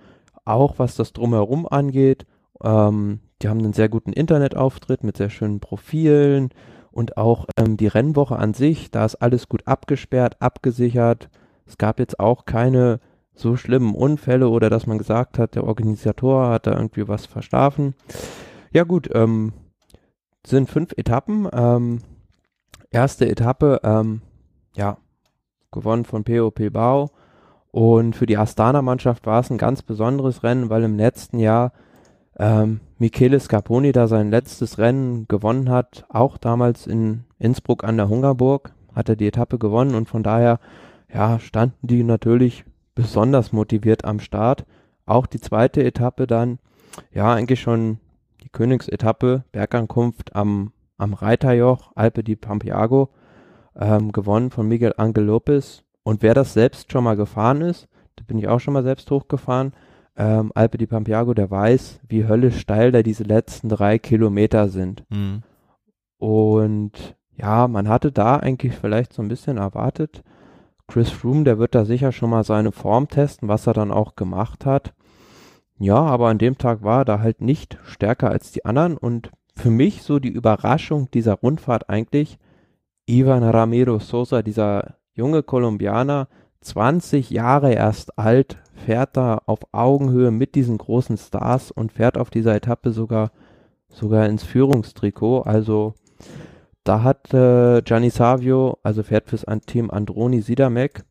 auch 0.46 0.80
was 0.80 0.96
das 0.96 1.14
drumherum 1.14 1.68
angeht. 1.68 2.26
Ähm, 2.64 3.20
die 3.42 3.50
haben 3.50 3.60
einen 3.60 3.74
sehr 3.74 3.88
guten 3.88 4.14
Internetauftritt 4.14 5.04
mit 5.04 5.18
sehr 5.18 5.30
schönen 5.30 5.60
Profilen 5.60 6.50
und 6.92 7.18
auch 7.18 7.46
ähm, 7.56 7.78
die 7.78 7.88
Rennwoche 7.88 8.38
an 8.38 8.54
sich, 8.54 8.90
da 8.90 9.06
ist 9.06 9.16
alles 9.16 9.48
gut 9.48 9.68
abgesperrt, 9.68 10.42
abgesichert. 10.42 11.30
Es 11.68 11.78
gab 11.78 12.00
jetzt 12.00 12.20
auch 12.20 12.46
keine 12.46 13.00
so 13.36 13.56
schlimmen 13.56 13.94
Unfälle 13.94 14.50
oder 14.50 14.70
dass 14.70 14.88
man 14.88 14.98
gesagt 14.98 15.38
hat, 15.38 15.56
der 15.56 15.66
Organisator 15.66 16.50
hat 16.50 16.68
da 16.68 16.74
irgendwie 16.74 17.08
was 17.08 17.28
verschlafen. 17.28 17.94
Ja 18.72 18.84
gut, 18.84 19.10
ähm, 19.14 19.54
sind 20.46 20.70
fünf 20.70 20.94
Etappen. 20.98 21.48
Ähm, 21.52 22.00
erste 22.92 23.30
Etappe, 23.30 23.82
ähm, 23.84 24.22
ja, 24.76 24.98
gewonnen 25.72 26.06
von 26.06 26.24
POP 26.24 26.72
Bau. 26.72 27.12
Und 27.72 28.16
für 28.16 28.26
die 28.26 28.38
Astana-Mannschaft 28.38 29.26
war 29.26 29.40
es 29.40 29.50
ein 29.52 29.58
ganz 29.58 29.84
besonderes 29.84 30.44
Rennen, 30.44 30.70
weil 30.70 30.84
im 30.84 30.98
letzten 30.98 31.38
Jahr 31.38 31.72
ähm, 32.40 32.80
Michele 32.98 33.40
Scarponi 33.40 33.92
da 33.92 34.08
sein 34.08 34.32
letztes 34.32 34.78
Rennen 34.78 35.28
gewonnen 35.28 35.70
hat, 35.70 36.06
auch 36.10 36.38
damals 36.38 36.88
in 36.88 37.26
Innsbruck 37.38 37.84
an 37.84 37.98
der 37.98 38.10
Hungerburg, 38.10 38.74
hat 38.96 39.10
er 39.10 39.16
die 39.16 39.28
Etappe 39.28 39.60
gewonnen 39.60 39.94
und 39.94 40.10
von 40.10 40.24
daher, 40.24 40.60
ja, 41.14 41.40
standen 41.40 41.88
die 41.88 42.04
natürlich 42.04 42.66
besonders 42.96 43.52
motiviert 43.52 44.04
am 44.04 44.20
Start. 44.20 44.66
Auch 45.06 45.28
die 45.28 45.40
zweite 45.40 45.84
Etappe 45.84 46.28
dann, 46.28 46.60
ja, 47.14 47.34
eigentlich 47.34 47.62
schon 47.62 48.00
die 48.44 48.50
Königsetappe, 48.50 49.44
Bergankunft 49.52 50.36
am, 50.36 50.72
am 50.98 51.14
Reiterjoch, 51.14 51.92
Alpe 51.96 52.24
di 52.24 52.36
Pampiago, 52.36 53.10
ähm, 53.76 54.12
gewonnen 54.12 54.50
von 54.50 54.68
Miguel 54.68 54.94
Angel 54.98 55.24
Lopez. 55.24 55.84
Und 56.04 56.22
wer 56.22 56.34
das 56.34 56.54
selbst 56.54 56.92
schon 56.92 57.04
mal 57.04 57.16
gefahren 57.16 57.62
ist, 57.62 57.88
da 58.16 58.24
bin 58.26 58.38
ich 58.38 58.48
auch 58.48 58.60
schon 58.60 58.74
mal 58.74 58.84
selbst 58.84 59.10
hochgefahren, 59.12 59.74
ähm, 60.18 60.52
Alpe 60.56 60.78
di 60.78 60.88
Pampiago, 60.88 61.34
der 61.34 61.50
weiß, 61.50 62.02
wie 62.08 62.28
höllisch 62.28 62.60
steil 62.60 62.92
da 62.92 63.04
diese 63.04 63.24
letzten 63.24 63.70
drei 63.70 64.00
Kilometer 64.00 64.70
sind. 64.70 65.06
Mhm. 65.10 65.44
Und 66.18 67.16
ja, 67.36 67.68
man 67.68 67.88
hatte 67.88 68.12
da 68.12 68.36
eigentlich 68.36 68.76
vielleicht 68.76 69.14
so 69.14 69.22
ein 69.22 69.30
bisschen 69.30 69.58
erwartet, 69.58 70.24
Chris 70.90 71.12
Froome, 71.12 71.44
der 71.44 71.60
wird 71.60 71.76
da 71.76 71.86
sicher 71.86 72.12
schon 72.12 72.32
mal 72.32 72.44
seine 72.44 72.72
Form 72.72 73.08
testen, 73.08 73.48
was 73.48 73.68
er 73.68 73.74
dann 73.74 73.92
auch 73.92 74.16
gemacht 74.16 74.66
hat. 74.66 74.94
Ja, 75.80 75.96
aber 75.96 76.28
an 76.28 76.38
dem 76.38 76.58
Tag 76.58 76.84
war 76.84 77.02
er 77.02 77.06
da 77.06 77.20
halt 77.20 77.42
nicht 77.42 77.78
stärker 77.86 78.30
als 78.30 78.52
die 78.52 78.66
anderen 78.66 78.98
und 78.98 79.32
für 79.56 79.70
mich 79.70 80.04
so 80.04 80.20
die 80.20 80.30
Überraschung 80.30 81.10
dieser 81.12 81.36
Rundfahrt 81.36 81.90
eigentlich, 81.90 82.38
Ivan 83.06 83.44
Ramiro 83.44 84.00
Sosa, 84.00 84.42
dieser 84.42 84.96
junge 85.14 85.42
Kolumbianer, 85.42 86.28
20 86.62 87.30
Jahre 87.30 87.74
erst 87.74 88.20
alt, 88.20 88.58
fährt 88.74 89.16
da 89.16 89.42
auf 89.46 89.60
Augenhöhe 89.72 90.32
mit 90.32 90.56
diesen 90.56 90.78
großen 90.78 91.18
Stars 91.18 91.72
und 91.72 91.92
fährt 91.94 92.18
auf 92.18 92.30
dieser 92.30 92.56
Etappe 92.56 92.92
sogar, 92.92 93.32
sogar 93.90 94.28
ins 94.28 94.44
Führungstrikot. 94.44 95.42
Also 95.42 95.94
da 96.84 97.04
hat 97.04 97.34
äh, 97.34 97.82
Gianni 97.82 98.10
Savio, 98.10 98.78
also 98.84 99.04
fährt 99.04 99.30
fürs 99.30 99.46
Team 99.66 99.92
Androni 99.92 100.42
Sidamek, 100.42 101.04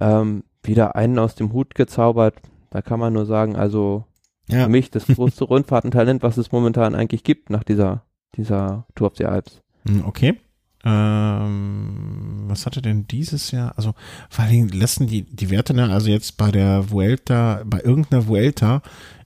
ähm, 0.00 0.44
wieder 0.62 0.96
einen 0.96 1.18
aus 1.18 1.34
dem 1.34 1.52
Hut 1.52 1.74
gezaubert. 1.74 2.34
Da 2.70 2.82
kann 2.82 3.00
man 3.00 3.12
nur 3.12 3.26
sagen, 3.26 3.56
also 3.56 4.04
ja. 4.48 4.64
für 4.64 4.70
mich 4.70 4.90
das 4.90 5.06
größte 5.06 5.44
Rundfahrtentalent, 5.44 6.22
was 6.22 6.36
es 6.36 6.52
momentan 6.52 6.94
eigentlich 6.94 7.24
gibt 7.24 7.50
nach 7.50 7.64
dieser, 7.64 8.04
dieser 8.36 8.86
Tour 8.94 9.08
of 9.08 9.16
the 9.16 9.26
Alps. 9.26 9.60
Hm, 9.86 10.04
okay. 10.04 10.36
Ähm, 10.84 12.44
was 12.46 12.64
hatte 12.64 12.80
denn 12.80 13.06
dieses 13.08 13.50
Jahr? 13.50 13.72
Also 13.76 13.94
vor 14.30 14.44
allem 14.44 14.68
lassen 14.68 15.06
die, 15.06 15.22
die 15.22 15.50
Werte, 15.50 15.74
ne, 15.74 15.90
also 15.90 16.08
jetzt 16.08 16.36
bei 16.36 16.50
der 16.50 16.90
Vuelta, 16.90 17.62
bei 17.66 17.80
irgendeiner 17.80 18.26
Vuelta 18.26 18.82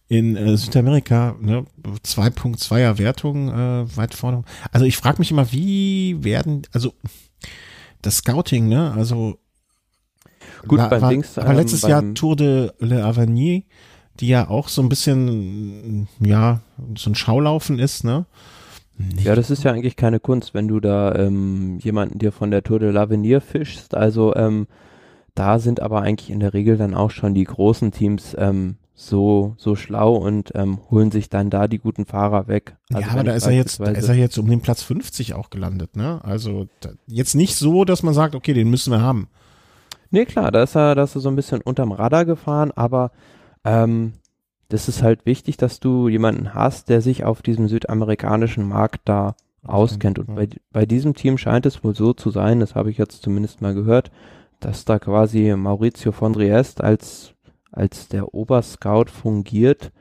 in 0.08 0.36
äh, 0.36 0.56
Südamerika, 0.56 1.36
ne, 1.40 1.64
2.2er 2.04 2.98
Wertung 2.98 3.48
äh, 3.48 3.96
weit 3.96 4.14
vorne. 4.14 4.44
Also 4.72 4.86
ich 4.86 4.96
frage 4.96 5.18
mich 5.18 5.30
immer, 5.30 5.52
wie 5.52 6.24
werden, 6.24 6.62
also 6.72 6.94
das 8.00 8.18
Scouting, 8.18 8.68
ne, 8.68 8.92
also 8.92 9.38
Gut, 10.66 10.78
war, 10.78 10.90
beim 10.90 11.02
war, 11.02 11.10
Dings, 11.10 11.38
aber 11.38 11.54
letztes 11.54 11.84
ähm, 11.84 11.90
Jahr 11.90 12.14
Tour 12.14 12.36
de 12.36 12.70
l'Avenir 12.80 13.64
die 14.20 14.28
ja 14.28 14.48
auch 14.48 14.68
so 14.68 14.82
ein 14.82 14.88
bisschen, 14.88 16.08
ja, 16.20 16.60
so 16.96 17.10
ein 17.10 17.14
Schaulaufen 17.14 17.78
ist, 17.78 18.04
ne? 18.04 18.26
Nicht 18.98 19.24
ja, 19.24 19.34
das 19.34 19.50
ist 19.50 19.64
ja 19.64 19.72
eigentlich 19.72 19.96
keine 19.96 20.20
Kunst, 20.20 20.54
wenn 20.54 20.68
du 20.68 20.78
da 20.78 21.14
ähm, 21.14 21.78
jemanden 21.78 22.18
dir 22.18 22.30
von 22.30 22.50
der 22.50 22.62
Tour 22.62 22.78
de 22.78 22.90
l'Avenir 22.92 23.40
fischst. 23.40 23.94
Also 23.94 24.34
ähm, 24.36 24.66
da 25.34 25.58
sind 25.58 25.80
aber 25.80 26.02
eigentlich 26.02 26.30
in 26.30 26.40
der 26.40 26.54
Regel 26.54 26.76
dann 26.76 26.94
auch 26.94 27.10
schon 27.10 27.34
die 27.34 27.44
großen 27.44 27.90
Teams 27.90 28.36
ähm, 28.38 28.76
so, 28.94 29.54
so 29.56 29.74
schlau 29.74 30.14
und 30.14 30.52
ähm, 30.54 30.78
holen 30.90 31.10
sich 31.10 31.30
dann 31.30 31.50
da 31.50 31.66
die 31.66 31.78
guten 31.78 32.04
Fahrer 32.04 32.46
weg. 32.48 32.76
Also 32.92 33.06
ja, 33.06 33.12
aber 33.12 33.24
da 33.24 33.32
ist 33.32 33.46
er 33.46 33.52
jetzt, 33.52 33.80
da 33.80 33.90
ist 33.90 34.08
er 34.08 34.14
jetzt 34.14 34.38
um 34.38 34.48
den 34.48 34.60
Platz 34.60 34.82
50 34.82 35.34
auch 35.34 35.50
gelandet, 35.50 35.96
ne? 35.96 36.20
Also 36.22 36.68
da, 36.80 36.90
jetzt 37.06 37.34
nicht 37.34 37.56
so, 37.56 37.84
dass 37.84 38.02
man 38.02 38.14
sagt, 38.14 38.34
okay, 38.34 38.52
den 38.52 38.70
müssen 38.70 38.92
wir 38.92 39.00
haben. 39.00 39.28
Nee, 40.10 40.26
klar, 40.26 40.52
da 40.52 40.62
ist 40.62 40.76
er, 40.76 40.94
da 40.94 41.04
ist 41.04 41.14
er 41.14 41.22
so 41.22 41.30
ein 41.30 41.36
bisschen 41.36 41.62
unterm 41.62 41.90
Radar 41.90 42.26
gefahren, 42.26 42.70
aber 42.72 43.10
ähm, 43.64 44.14
das 44.68 44.88
ist 44.88 45.02
halt 45.02 45.26
wichtig, 45.26 45.56
dass 45.56 45.80
du 45.80 46.08
jemanden 46.08 46.54
hast, 46.54 46.88
der 46.88 47.02
sich 47.02 47.24
auf 47.24 47.42
diesem 47.42 47.68
südamerikanischen 47.68 48.66
Markt 48.66 49.02
da 49.04 49.34
auskennt. 49.62 50.18
Und 50.18 50.34
bei, 50.34 50.48
bei 50.72 50.86
diesem 50.86 51.14
Team 51.14 51.38
scheint 51.38 51.66
es 51.66 51.84
wohl 51.84 51.94
so 51.94 52.12
zu 52.12 52.30
sein, 52.30 52.60
das 52.60 52.74
habe 52.74 52.90
ich 52.90 52.98
jetzt 52.98 53.22
zumindest 53.22 53.60
mal 53.60 53.74
gehört, 53.74 54.10
dass 54.60 54.84
da 54.84 54.98
quasi 54.98 55.54
Maurizio 55.56 56.12
von 56.12 56.32
Triest 56.32 56.82
als, 56.82 57.34
als 57.70 58.08
der 58.08 58.34
Oberscout 58.34 59.06
fungiert 59.06 59.92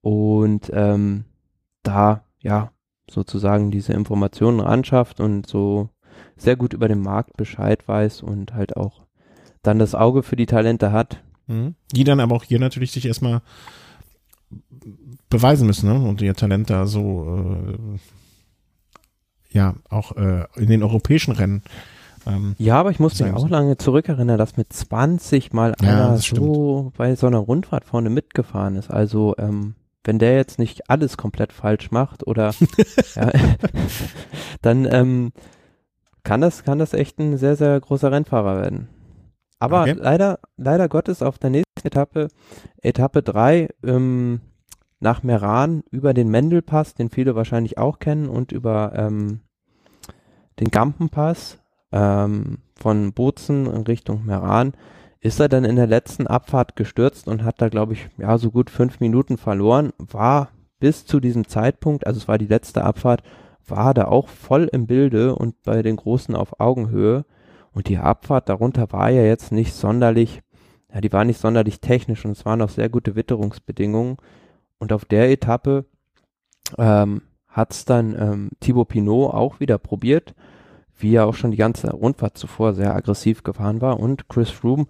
und 0.00 0.70
ähm, 0.72 1.24
da 1.82 2.24
ja 2.38 2.70
sozusagen 3.10 3.70
diese 3.70 3.92
Informationen 3.92 4.60
anschafft 4.60 5.20
und 5.20 5.46
so 5.46 5.88
sehr 6.36 6.56
gut 6.56 6.72
über 6.72 6.88
den 6.88 7.00
Markt 7.00 7.36
Bescheid 7.36 7.86
weiß 7.86 8.22
und 8.22 8.54
halt 8.54 8.76
auch 8.76 9.02
dann 9.62 9.78
das 9.78 9.94
Auge 9.94 10.22
für 10.22 10.36
die 10.36 10.46
Talente 10.46 10.92
hat. 10.92 11.22
Mhm. 11.50 11.74
Die 11.92 12.04
dann 12.04 12.20
aber 12.20 12.36
auch 12.36 12.44
hier 12.44 12.60
natürlich 12.60 12.92
sich 12.92 13.06
erstmal 13.06 13.42
beweisen 15.28 15.66
müssen 15.66 15.88
ne? 15.92 16.08
und 16.08 16.22
ihr 16.22 16.34
Talent 16.34 16.70
da 16.70 16.86
so 16.86 17.44
äh, 17.68 17.98
ja 19.50 19.74
auch 19.88 20.16
äh, 20.16 20.46
in 20.56 20.68
den 20.68 20.82
europäischen 20.82 21.32
Rennen. 21.32 21.62
Ähm, 22.26 22.54
ja, 22.58 22.78
aber 22.78 22.90
ich 22.90 23.00
muss 23.00 23.18
mich 23.18 23.32
auch 23.32 23.48
lange 23.48 23.78
zurückerinnern, 23.78 24.38
dass 24.38 24.56
mit 24.56 24.72
20 24.72 25.52
mal 25.52 25.74
ja, 25.80 25.88
einer 25.88 26.18
so 26.18 26.92
bei 26.96 27.16
so 27.16 27.26
einer 27.26 27.38
Rundfahrt 27.38 27.84
vorne 27.84 28.10
mitgefahren 28.10 28.76
ist. 28.76 28.90
Also 28.90 29.34
ähm, 29.38 29.74
wenn 30.04 30.18
der 30.18 30.36
jetzt 30.36 30.58
nicht 30.58 30.88
alles 30.88 31.16
komplett 31.16 31.52
falsch 31.52 31.90
macht 31.90 32.26
oder 32.26 32.54
ja, 33.16 33.30
dann 34.62 34.86
ähm, 34.90 35.32
kann 36.22 36.40
das 36.40 36.64
kann 36.64 36.78
das 36.78 36.92
echt 36.92 37.18
ein 37.18 37.38
sehr 37.38 37.56
sehr 37.56 37.80
großer 37.80 38.12
Rennfahrer 38.12 38.60
werden. 38.60 38.88
Aber 39.60 39.82
okay. 39.82 39.96
leider, 39.96 40.40
leider 40.56 40.88
Gottes 40.88 41.22
auf 41.22 41.38
der 41.38 41.50
nächsten 41.50 41.86
Etappe, 41.86 42.28
Etappe 42.82 43.22
3, 43.22 43.68
ähm, 43.84 44.40
nach 44.98 45.22
Meran 45.22 45.82
über 45.90 46.12
den 46.14 46.28
Mendelpass, 46.28 46.94
den 46.94 47.10
viele 47.10 47.34
wahrscheinlich 47.34 47.78
auch 47.78 47.98
kennen, 47.98 48.28
und 48.28 48.52
über 48.52 48.92
ähm, 48.96 49.40
den 50.58 50.70
Gampenpass 50.70 51.58
ähm, 51.92 52.58
von 52.74 53.12
Bozen 53.12 53.66
in 53.66 53.82
Richtung 53.82 54.24
Meran, 54.24 54.72
ist 55.20 55.40
er 55.40 55.48
dann 55.48 55.64
in 55.64 55.76
der 55.76 55.86
letzten 55.86 56.26
Abfahrt 56.26 56.76
gestürzt 56.76 57.28
und 57.28 57.44
hat 57.44 57.60
da, 57.60 57.68
glaube 57.68 57.92
ich, 57.92 58.08
ja, 58.16 58.38
so 58.38 58.50
gut 58.50 58.70
fünf 58.70 59.00
Minuten 59.00 59.36
verloren, 59.36 59.92
war 59.98 60.48
bis 60.78 61.04
zu 61.04 61.20
diesem 61.20 61.46
Zeitpunkt, 61.46 62.06
also 62.06 62.18
es 62.18 62.28
war 62.28 62.38
die 62.38 62.46
letzte 62.46 62.84
Abfahrt, 62.84 63.22
war 63.66 63.92
da 63.92 64.06
auch 64.06 64.28
voll 64.28 64.68
im 64.72 64.86
Bilde 64.86 65.34
und 65.34 65.62
bei 65.62 65.82
den 65.82 65.96
Großen 65.96 66.34
auf 66.34 66.58
Augenhöhe. 66.60 67.26
Und 67.72 67.88
die 67.88 67.98
Abfahrt 67.98 68.48
darunter 68.48 68.90
war 68.92 69.10
ja 69.10 69.22
jetzt 69.22 69.52
nicht 69.52 69.72
sonderlich, 69.74 70.42
ja, 70.92 71.00
die 71.00 71.12
war 71.12 71.24
nicht 71.24 71.40
sonderlich 71.40 71.80
technisch 71.80 72.24
und 72.24 72.32
es 72.32 72.44
waren 72.44 72.62
auch 72.62 72.68
sehr 72.68 72.88
gute 72.88 73.14
Witterungsbedingungen. 73.14 74.16
Und 74.78 74.92
auf 74.92 75.04
der 75.04 75.30
Etappe 75.30 75.84
ähm, 76.78 77.22
hat 77.48 77.72
es 77.72 77.84
dann 77.84 78.16
ähm, 78.18 78.50
Thibaut 78.60 78.88
Pinot 78.88 79.34
auch 79.34 79.60
wieder 79.60 79.78
probiert, 79.78 80.34
wie 80.96 81.14
er 81.14 81.26
auch 81.26 81.34
schon 81.34 81.50
die 81.50 81.56
ganze 81.56 81.90
Rundfahrt 81.90 82.38
zuvor 82.38 82.74
sehr 82.74 82.94
aggressiv 82.94 83.42
gefahren 83.42 83.80
war. 83.80 84.00
Und 84.00 84.28
Chris 84.28 84.50
Froome, 84.50 84.86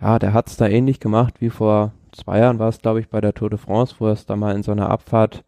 ja, 0.00 0.18
der 0.18 0.32
hat 0.32 0.48
es 0.48 0.56
da 0.56 0.66
ähnlich 0.68 1.00
gemacht 1.00 1.40
wie 1.40 1.50
vor 1.50 1.92
zwei 2.12 2.38
Jahren 2.38 2.58
war 2.58 2.68
es, 2.68 2.80
glaube 2.80 3.00
ich, 3.00 3.08
bei 3.08 3.20
der 3.20 3.34
Tour 3.34 3.50
de 3.50 3.58
France, 3.58 3.96
wo 3.98 4.06
er 4.06 4.12
es 4.12 4.26
da 4.26 4.36
mal 4.36 4.54
in 4.54 4.62
so 4.62 4.72
einer 4.72 4.90
Abfahrt, 4.90 5.44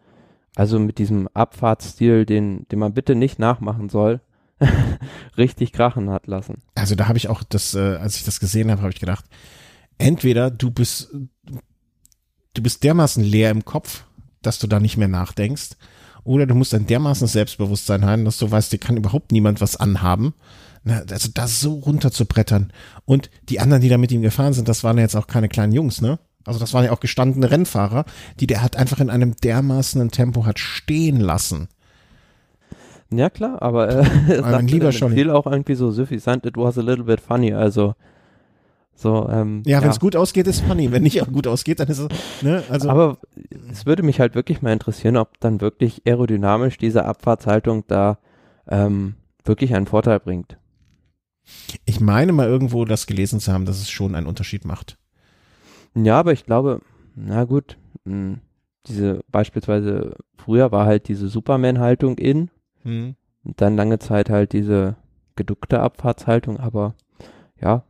also 0.56 0.78
mit 0.78 0.98
diesem 0.98 1.28
Abfahrtsstil, 1.34 2.26
den, 2.26 2.66
den 2.68 2.78
man 2.78 2.94
bitte 2.94 3.14
nicht 3.14 3.38
nachmachen 3.38 3.88
soll, 3.88 4.20
richtig 5.36 5.72
krachen 5.72 6.10
hat 6.10 6.26
lassen. 6.26 6.58
Also 6.74 6.94
da 6.94 7.08
habe 7.08 7.18
ich 7.18 7.28
auch 7.28 7.42
das, 7.42 7.74
äh, 7.74 7.96
als 7.96 8.16
ich 8.16 8.24
das 8.24 8.40
gesehen 8.40 8.70
habe, 8.70 8.82
habe 8.82 8.92
ich 8.92 9.00
gedacht, 9.00 9.24
entweder 9.98 10.50
du 10.50 10.70
bist, 10.70 11.10
du 12.54 12.62
bist 12.62 12.84
dermaßen 12.84 13.22
leer 13.22 13.50
im 13.50 13.64
Kopf, 13.64 14.04
dass 14.42 14.58
du 14.58 14.66
da 14.66 14.80
nicht 14.80 14.96
mehr 14.96 15.08
nachdenkst, 15.08 15.70
oder 16.24 16.46
du 16.46 16.54
musst 16.54 16.74
ein 16.74 16.86
dermaßen 16.86 17.26
Selbstbewusstsein 17.26 18.04
haben, 18.04 18.24
dass 18.24 18.38
du 18.38 18.50
weißt, 18.50 18.72
dir 18.72 18.78
kann 18.78 18.96
überhaupt 18.96 19.32
niemand 19.32 19.60
was 19.60 19.76
anhaben. 19.76 20.34
Na, 20.82 21.02
also 21.10 21.28
da 21.32 21.46
so 21.46 21.74
runter 21.74 22.10
zu 22.10 22.24
brettern. 22.24 22.72
Und 23.04 23.30
die 23.48 23.60
anderen, 23.60 23.82
die 23.82 23.88
da 23.88 23.98
mit 23.98 24.12
ihm 24.12 24.22
gefahren 24.22 24.52
sind, 24.52 24.68
das 24.68 24.84
waren 24.84 24.96
ja 24.96 25.02
jetzt 25.02 25.16
auch 25.16 25.26
keine 25.26 25.48
kleinen 25.48 25.72
Jungs, 25.72 26.00
ne? 26.00 26.18
Also 26.44 26.58
das 26.58 26.72
waren 26.72 26.84
ja 26.84 26.92
auch 26.92 27.00
gestandene 27.00 27.50
Rennfahrer, 27.50 28.06
die 28.38 28.46
der 28.46 28.62
hat 28.62 28.76
einfach 28.76 28.98
in 29.00 29.10
einem 29.10 29.36
dermaßenen 29.36 30.10
Tempo 30.10 30.46
hat 30.46 30.58
stehen 30.58 31.20
lassen. 31.20 31.68
Ja, 33.12 33.30
klar, 33.30 33.60
aber 33.60 33.88
äh, 33.90 34.40
mein 34.40 34.68
lieber 34.68 34.92
schon. 34.92 35.12
viel 35.12 35.30
auch 35.30 35.46
irgendwie 35.46 35.74
so 35.74 35.90
suffisant, 35.90 36.46
it 36.46 36.56
was 36.56 36.78
a 36.78 36.82
little 36.82 37.04
bit 37.04 37.20
funny, 37.20 37.52
also 37.52 37.94
so, 39.00 39.30
ähm, 39.30 39.62
ja, 39.64 39.80
wenn 39.80 39.88
es 39.88 39.96
ja. 39.96 40.00
gut 40.00 40.14
ausgeht, 40.14 40.46
ist 40.46 40.60
funny. 40.60 40.92
Wenn 40.92 41.04
nicht 41.04 41.22
auch 41.22 41.32
gut 41.32 41.46
ausgeht, 41.46 41.80
dann 41.80 41.88
ist 41.88 42.00
es, 42.00 42.42
ne, 42.42 42.62
also. 42.68 42.90
Aber 42.90 43.16
es 43.70 43.86
würde 43.86 44.02
mich 44.02 44.20
halt 44.20 44.34
wirklich 44.34 44.60
mal 44.60 44.74
interessieren, 44.74 45.16
ob 45.16 45.40
dann 45.40 45.62
wirklich 45.62 46.02
aerodynamisch 46.06 46.76
diese 46.76 47.06
Abfahrtshaltung 47.06 47.84
da 47.86 48.18
ähm, 48.68 49.14
wirklich 49.42 49.74
einen 49.74 49.86
Vorteil 49.86 50.20
bringt. 50.20 50.58
Ich 51.86 52.00
meine 52.00 52.32
mal 52.32 52.46
irgendwo 52.46 52.84
das 52.84 53.06
gelesen 53.06 53.40
zu 53.40 53.54
haben, 53.54 53.64
dass 53.64 53.78
es 53.78 53.88
schon 53.88 54.14
einen 54.14 54.26
Unterschied 54.26 54.66
macht. 54.66 54.98
Ja, 55.94 56.18
aber 56.18 56.32
ich 56.32 56.44
glaube, 56.44 56.82
na 57.16 57.44
gut, 57.44 57.78
mh, 58.04 58.12
hm, 58.12 58.40
diese 58.86 59.20
beispielsweise 59.28 60.16
früher 60.36 60.72
war 60.72 60.84
halt 60.84 61.08
diese 61.08 61.28
Superman-Haltung 61.28 62.18
in, 62.18 62.50
Mhm. 62.84 63.16
Und 63.42 63.60
dann 63.60 63.76
lange 63.76 63.98
Zeit 63.98 64.30
halt 64.30 64.52
diese 64.52 64.96
geduckte 65.36 65.80
Abfahrtshaltung, 65.80 66.58
aber 66.58 66.94
ja. 67.60 67.84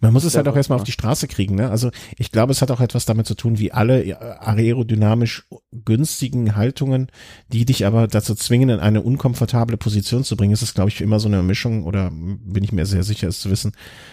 Man 0.00 0.12
muss 0.12 0.22
es 0.22 0.36
halt 0.36 0.46
auch 0.46 0.54
erstmal 0.54 0.78
auf 0.78 0.84
die 0.84 0.92
Straße 0.92 1.26
kriegen, 1.26 1.56
ne? 1.56 1.68
Also 1.68 1.90
ich 2.16 2.30
glaube, 2.30 2.52
es 2.52 2.62
hat 2.62 2.70
auch 2.70 2.80
etwas 2.80 3.06
damit 3.06 3.26
zu 3.26 3.34
tun, 3.34 3.58
wie 3.58 3.72
alle 3.72 4.20
aerodynamisch 4.40 5.48
günstigen 5.72 6.54
Haltungen, 6.54 7.08
die 7.52 7.64
dich 7.64 7.84
aber 7.84 8.06
dazu 8.06 8.36
zwingen, 8.36 8.68
in 8.68 8.78
eine 8.78 9.02
unkomfortable 9.02 9.76
Position 9.76 10.22
zu 10.22 10.36
bringen. 10.36 10.52
Es 10.52 10.62
ist, 10.62 10.74
glaube 10.74 10.90
ich, 10.90 11.00
immer 11.00 11.18
so 11.18 11.26
eine 11.26 11.42
Mischung, 11.42 11.84
oder 11.84 12.10
bin 12.12 12.62
ich 12.62 12.70
mir 12.72 12.86
sehr 12.86 13.02
sicher, 13.02 13.26
es 13.26 13.40
zu 13.40 13.50
wissen, 13.50 13.72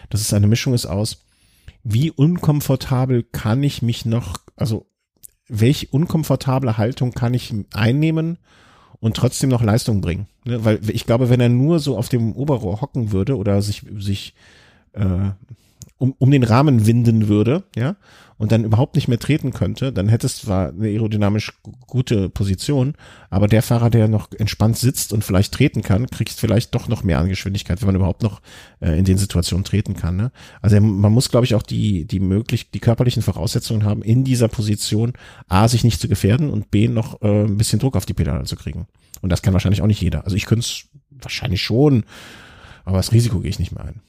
dass 0.09 0.21
es 0.21 0.33
eine 0.33 0.47
Mischung 0.47 0.73
ist 0.73 0.87
aus, 0.87 1.25
wie 1.83 2.09
unkomfortabel 2.09 3.23
kann 3.23 3.61
ich 3.61 3.83
mich 3.83 4.05
noch, 4.05 4.37
also 4.55 4.87
welche 5.47 5.87
unkomfortable 5.87 6.77
Haltung 6.77 7.11
kann 7.11 7.35
ich 7.35 7.53
einnehmen, 7.73 8.39
und 9.01 9.17
trotzdem 9.17 9.49
noch 9.49 9.63
Leistung 9.63 9.99
bringen. 9.99 10.27
Ne? 10.45 10.63
Weil 10.63 10.79
ich 10.89 11.05
glaube, 11.05 11.29
wenn 11.29 11.41
er 11.41 11.49
nur 11.49 11.79
so 11.79 11.97
auf 11.97 12.07
dem 12.07 12.33
Oberrohr 12.33 12.79
hocken 12.79 13.11
würde 13.11 13.35
oder 13.35 13.61
sich, 13.61 13.83
sich 13.97 14.33
äh, 14.93 15.31
um, 15.97 16.15
um 16.17 16.31
den 16.31 16.43
Rahmen 16.43 16.85
winden 16.85 17.27
würde, 17.27 17.63
ja, 17.75 17.95
und 18.41 18.51
dann 18.51 18.63
überhaupt 18.63 18.95
nicht 18.95 19.07
mehr 19.07 19.19
treten 19.19 19.53
könnte, 19.53 19.93
dann 19.93 20.09
hätte 20.09 20.25
es 20.25 20.37
zwar 20.37 20.69
eine 20.69 20.87
aerodynamisch 20.87 21.53
gute 21.85 22.27
Position, 22.27 22.95
aber 23.29 23.47
der 23.47 23.61
Fahrer, 23.61 23.91
der 23.91 24.07
noch 24.07 24.31
entspannt 24.31 24.77
sitzt 24.77 25.13
und 25.13 25.23
vielleicht 25.23 25.53
treten 25.53 25.83
kann, 25.83 26.07
kriegt 26.07 26.31
vielleicht 26.31 26.73
doch 26.73 26.87
noch 26.87 27.03
mehr 27.03 27.19
an 27.19 27.29
Geschwindigkeit, 27.29 27.79
wenn 27.81 27.85
man 27.85 27.97
überhaupt 27.97 28.23
noch 28.23 28.41
äh, 28.79 28.97
in 28.97 29.05
den 29.05 29.19
Situationen 29.19 29.63
treten 29.63 29.95
kann. 29.95 30.15
Ne? 30.15 30.31
Also 30.59 30.81
man 30.81 31.11
muss, 31.11 31.29
glaube 31.29 31.45
ich, 31.45 31.53
auch 31.53 31.61
die 31.61 32.05
die 32.05 32.19
möglich 32.19 32.71
die 32.71 32.79
körperlichen 32.79 33.21
Voraussetzungen 33.21 33.85
haben, 33.85 34.01
in 34.01 34.23
dieser 34.23 34.47
Position 34.47 35.13
a 35.47 35.67
sich 35.67 35.83
nicht 35.83 36.01
zu 36.01 36.07
gefährden 36.07 36.49
und 36.49 36.71
b 36.71 36.87
noch 36.87 37.21
äh, 37.21 37.43
ein 37.43 37.57
bisschen 37.57 37.77
Druck 37.77 37.95
auf 37.95 38.07
die 38.07 38.15
Pedale 38.15 38.45
zu 38.45 38.55
kriegen. 38.55 38.87
Und 39.21 39.29
das 39.29 39.43
kann 39.43 39.53
wahrscheinlich 39.53 39.83
auch 39.83 39.87
nicht 39.87 40.01
jeder. 40.01 40.23
Also 40.23 40.35
ich 40.35 40.47
könnte 40.47 40.65
es 40.65 40.85
wahrscheinlich 41.11 41.61
schon, 41.61 42.05
aber 42.85 42.97
das 42.97 43.11
Risiko 43.11 43.39
gehe 43.39 43.51
ich 43.51 43.59
nicht 43.59 43.71
mehr 43.71 43.85
ein. 43.85 44.01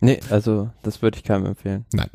nee, 0.00 0.20
also 0.30 0.70
das 0.82 1.02
würde 1.02 1.18
ich 1.18 1.24
keinem 1.24 1.44
empfehlen. 1.44 1.84
Nein. 1.92 2.08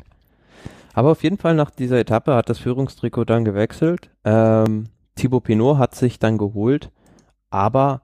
Aber 0.96 1.10
auf 1.10 1.22
jeden 1.22 1.36
Fall 1.36 1.54
nach 1.54 1.70
dieser 1.70 1.98
Etappe 1.98 2.34
hat 2.34 2.48
das 2.48 2.58
Führungstrikot 2.58 3.26
dann 3.26 3.44
gewechselt. 3.44 4.08
Ähm, 4.24 4.84
Thibaut 5.14 5.44
Pinot 5.44 5.76
hat 5.76 5.94
sich 5.94 6.18
dann 6.18 6.38
geholt, 6.38 6.90
aber 7.50 8.00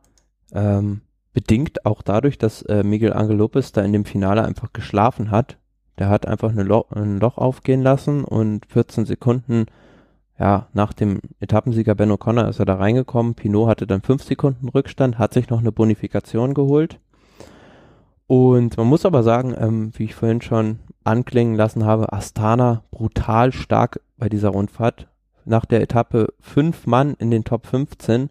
ähm, 0.52 1.00
bedingt 1.32 1.86
auch 1.86 2.02
dadurch, 2.02 2.36
dass 2.36 2.60
äh, 2.60 2.82
Miguel 2.84 3.14
Angel 3.14 3.38
Lopez 3.38 3.72
da 3.72 3.80
in 3.80 3.94
dem 3.94 4.04
Finale 4.04 4.44
einfach 4.44 4.74
geschlafen 4.74 5.30
hat. 5.30 5.56
Der 5.98 6.10
hat 6.10 6.26
einfach 6.28 6.52
Lo 6.52 6.84
ein 6.90 7.18
Loch 7.18 7.38
aufgehen 7.38 7.80
lassen 7.80 8.24
und 8.24 8.66
14 8.66 9.06
Sekunden 9.06 9.64
ja, 10.38 10.66
nach 10.74 10.92
dem 10.92 11.20
Etappensieger 11.40 11.94
Ben 11.94 12.12
O'Connor 12.12 12.50
ist 12.50 12.58
er 12.58 12.66
da 12.66 12.74
reingekommen. 12.74 13.34
Pinot 13.34 13.68
hatte 13.68 13.86
dann 13.86 14.02
5 14.02 14.22
Sekunden 14.22 14.68
Rückstand, 14.68 15.18
hat 15.18 15.32
sich 15.32 15.48
noch 15.48 15.60
eine 15.60 15.72
Bonifikation 15.72 16.52
geholt. 16.52 17.00
Und 18.26 18.76
man 18.76 18.86
muss 18.86 19.06
aber 19.06 19.22
sagen, 19.22 19.54
ähm, 19.58 19.92
wie 19.96 20.04
ich 20.04 20.14
vorhin 20.14 20.42
schon 20.42 20.78
anklingen 21.04 21.54
lassen 21.54 21.84
habe, 21.84 22.12
Astana 22.12 22.84
brutal 22.90 23.52
stark 23.52 24.00
bei 24.16 24.28
dieser 24.28 24.50
Rundfahrt. 24.50 25.08
Nach 25.44 25.64
der 25.64 25.80
Etappe 25.80 26.32
fünf 26.40 26.86
Mann 26.86 27.14
in 27.18 27.30
den 27.30 27.44
Top 27.44 27.66
15, 27.66 28.30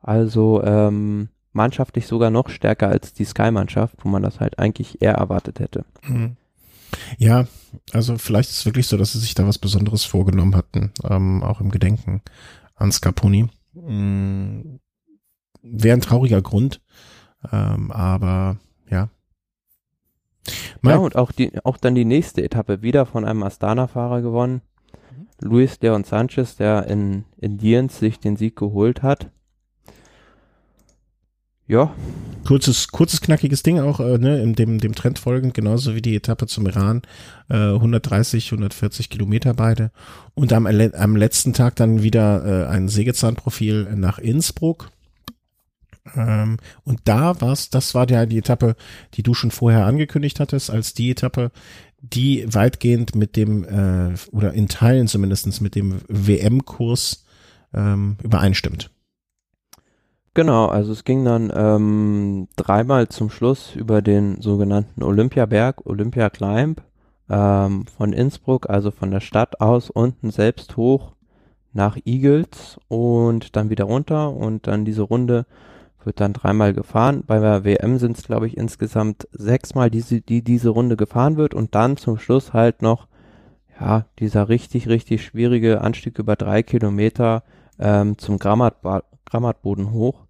also 0.00 0.62
ähm, 0.62 1.28
mannschaftlich 1.52 2.06
sogar 2.06 2.30
noch 2.30 2.48
stärker 2.48 2.88
als 2.88 3.12
die 3.12 3.24
Sky-Mannschaft, 3.24 3.96
wo 4.04 4.08
man 4.08 4.22
das 4.22 4.40
halt 4.40 4.58
eigentlich 4.58 5.02
eher 5.02 5.14
erwartet 5.14 5.60
hätte. 5.60 5.84
Mhm. 6.02 6.36
Ja, 7.18 7.46
also 7.92 8.16
vielleicht 8.16 8.50
ist 8.50 8.58
es 8.58 8.66
wirklich 8.66 8.86
so, 8.86 8.96
dass 8.96 9.12
sie 9.12 9.18
sich 9.18 9.34
da 9.34 9.46
was 9.46 9.58
Besonderes 9.58 10.04
vorgenommen 10.04 10.54
hatten, 10.54 10.92
ähm, 11.04 11.42
auch 11.42 11.60
im 11.60 11.70
Gedenken 11.70 12.22
an 12.74 12.92
Scarponi. 12.92 13.48
Mm, 13.74 14.78
Wäre 15.62 15.96
ein 15.96 16.00
trauriger 16.00 16.40
Grund, 16.42 16.80
ähm, 17.52 17.90
aber 17.90 18.56
ja. 20.82 20.96
Und 20.96 21.16
auch, 21.16 21.32
die, 21.32 21.52
auch 21.64 21.76
dann 21.76 21.94
die 21.94 22.04
nächste 22.04 22.42
Etappe 22.42 22.82
wieder 22.82 23.06
von 23.06 23.24
einem 23.24 23.42
Astana-Fahrer 23.42 24.22
gewonnen. 24.22 24.62
Mhm. 25.40 25.48
Luis 25.48 25.78
Leon 25.80 26.04
Sanchez, 26.04 26.56
der 26.56 26.86
in, 26.86 27.24
in 27.38 27.58
Lienz 27.58 27.98
sich 27.98 28.20
den 28.20 28.36
Sieg 28.36 28.56
geholt 28.56 29.02
hat. 29.02 29.30
Ja. 31.68 31.92
Kurzes, 32.46 32.88
kurzes, 32.88 33.20
knackiges 33.20 33.64
Ding 33.64 33.80
auch, 33.80 33.98
äh, 33.98 34.18
ne, 34.18 34.40
in 34.40 34.54
dem, 34.54 34.78
dem 34.78 34.94
Trend 34.94 35.18
folgend, 35.18 35.52
genauso 35.54 35.96
wie 35.96 36.02
die 36.02 36.14
Etappe 36.14 36.46
zum 36.46 36.66
Iran, 36.66 37.02
äh, 37.50 37.56
130, 37.56 38.52
140 38.52 39.10
Kilometer 39.10 39.52
beide. 39.52 39.90
Und 40.34 40.52
am, 40.52 40.66
am 40.66 41.16
letzten 41.16 41.54
Tag 41.54 41.74
dann 41.74 42.04
wieder 42.04 42.66
äh, 42.66 42.68
ein 42.68 42.86
Sägezahnprofil 42.86 43.96
nach 43.96 44.20
Innsbruck. 44.20 44.90
Ähm, 46.14 46.58
und 46.84 47.00
da 47.04 47.40
war's, 47.40 47.70
das 47.70 47.94
war 47.94 48.08
ja 48.10 48.26
die 48.26 48.38
Etappe, 48.38 48.76
die 49.14 49.22
du 49.22 49.34
schon 49.34 49.50
vorher 49.50 49.86
angekündigt 49.86 50.40
hattest, 50.40 50.70
als 50.70 50.94
die 50.94 51.10
Etappe, 51.10 51.50
die 52.00 52.46
weitgehend 52.52 53.14
mit 53.14 53.36
dem, 53.36 53.64
äh, 53.64 54.14
oder 54.30 54.52
in 54.52 54.68
Teilen 54.68 55.08
zumindestens 55.08 55.60
mit 55.60 55.74
dem 55.74 56.00
WM-Kurs 56.08 57.24
ähm, 57.74 58.16
übereinstimmt. 58.22 58.90
Genau, 60.34 60.66
also 60.66 60.92
es 60.92 61.04
ging 61.04 61.24
dann 61.24 61.50
ähm, 61.54 62.48
dreimal 62.56 63.08
zum 63.08 63.30
Schluss 63.30 63.74
über 63.74 64.02
den 64.02 64.42
sogenannten 64.42 65.02
Olympiaberg, 65.02 65.86
Olympia 65.86 66.28
Climb, 66.28 66.82
ähm, 67.30 67.86
von 67.86 68.12
Innsbruck, 68.12 68.68
also 68.68 68.90
von 68.90 69.10
der 69.10 69.20
Stadt 69.20 69.60
aus 69.60 69.88
unten 69.88 70.30
selbst 70.30 70.76
hoch 70.76 71.12
nach 71.72 71.96
Igels 72.04 72.78
und 72.88 73.56
dann 73.56 73.70
wieder 73.70 73.84
runter 73.84 74.32
und 74.32 74.66
dann 74.66 74.84
diese 74.84 75.02
Runde 75.02 75.46
wird 76.06 76.20
dann 76.20 76.32
dreimal 76.32 76.72
gefahren. 76.72 77.24
Bei 77.26 77.38
der 77.38 77.64
WM 77.64 77.98
sind 77.98 78.16
es, 78.16 78.24
glaube 78.24 78.46
ich, 78.46 78.56
insgesamt 78.56 79.28
sechsmal, 79.32 79.90
die, 79.90 80.22
die 80.22 80.42
diese 80.42 80.70
Runde 80.70 80.96
gefahren 80.96 81.36
wird 81.36 81.52
und 81.52 81.74
dann 81.74 81.96
zum 81.96 82.18
Schluss 82.18 82.52
halt 82.52 82.80
noch, 82.80 83.08
ja, 83.78 84.06
dieser 84.18 84.48
richtig, 84.48 84.88
richtig 84.88 85.24
schwierige 85.24 85.82
Anstieg 85.82 86.18
über 86.18 86.36
drei 86.36 86.62
Kilometer 86.62 87.42
ähm, 87.78 88.16
zum 88.16 88.38
Grammatboden 88.38 89.90
hoch. 89.92 90.24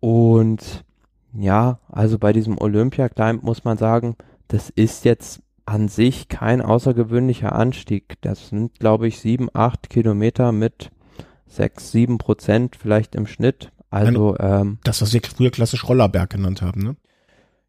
Und 0.00 0.84
ja, 1.32 1.78
also 1.88 2.18
bei 2.18 2.32
diesem 2.32 2.58
Olympia 2.58 3.08
muss 3.42 3.64
man 3.64 3.76
sagen, 3.76 4.16
das 4.48 4.70
ist 4.70 5.04
jetzt 5.04 5.42
an 5.66 5.88
sich 5.88 6.28
kein 6.28 6.62
außergewöhnlicher 6.62 7.52
Anstieg. 7.52 8.16
Das 8.22 8.48
sind, 8.48 8.78
glaube 8.78 9.08
ich, 9.08 9.18
sieben, 9.18 9.48
acht 9.52 9.90
Kilometer 9.90 10.52
mit 10.52 10.90
sechs, 11.46 11.90
sieben 11.90 12.18
Prozent 12.18 12.76
vielleicht 12.76 13.14
im 13.14 13.26
Schnitt. 13.26 13.72
Also 13.90 14.36
ähm, 14.38 14.78
das, 14.84 15.00
was 15.02 15.12
wir 15.12 15.20
früher 15.22 15.50
klassisch 15.50 15.88
Rollerberg 15.88 16.30
genannt 16.30 16.62
haben, 16.62 16.82
ne? 16.82 16.96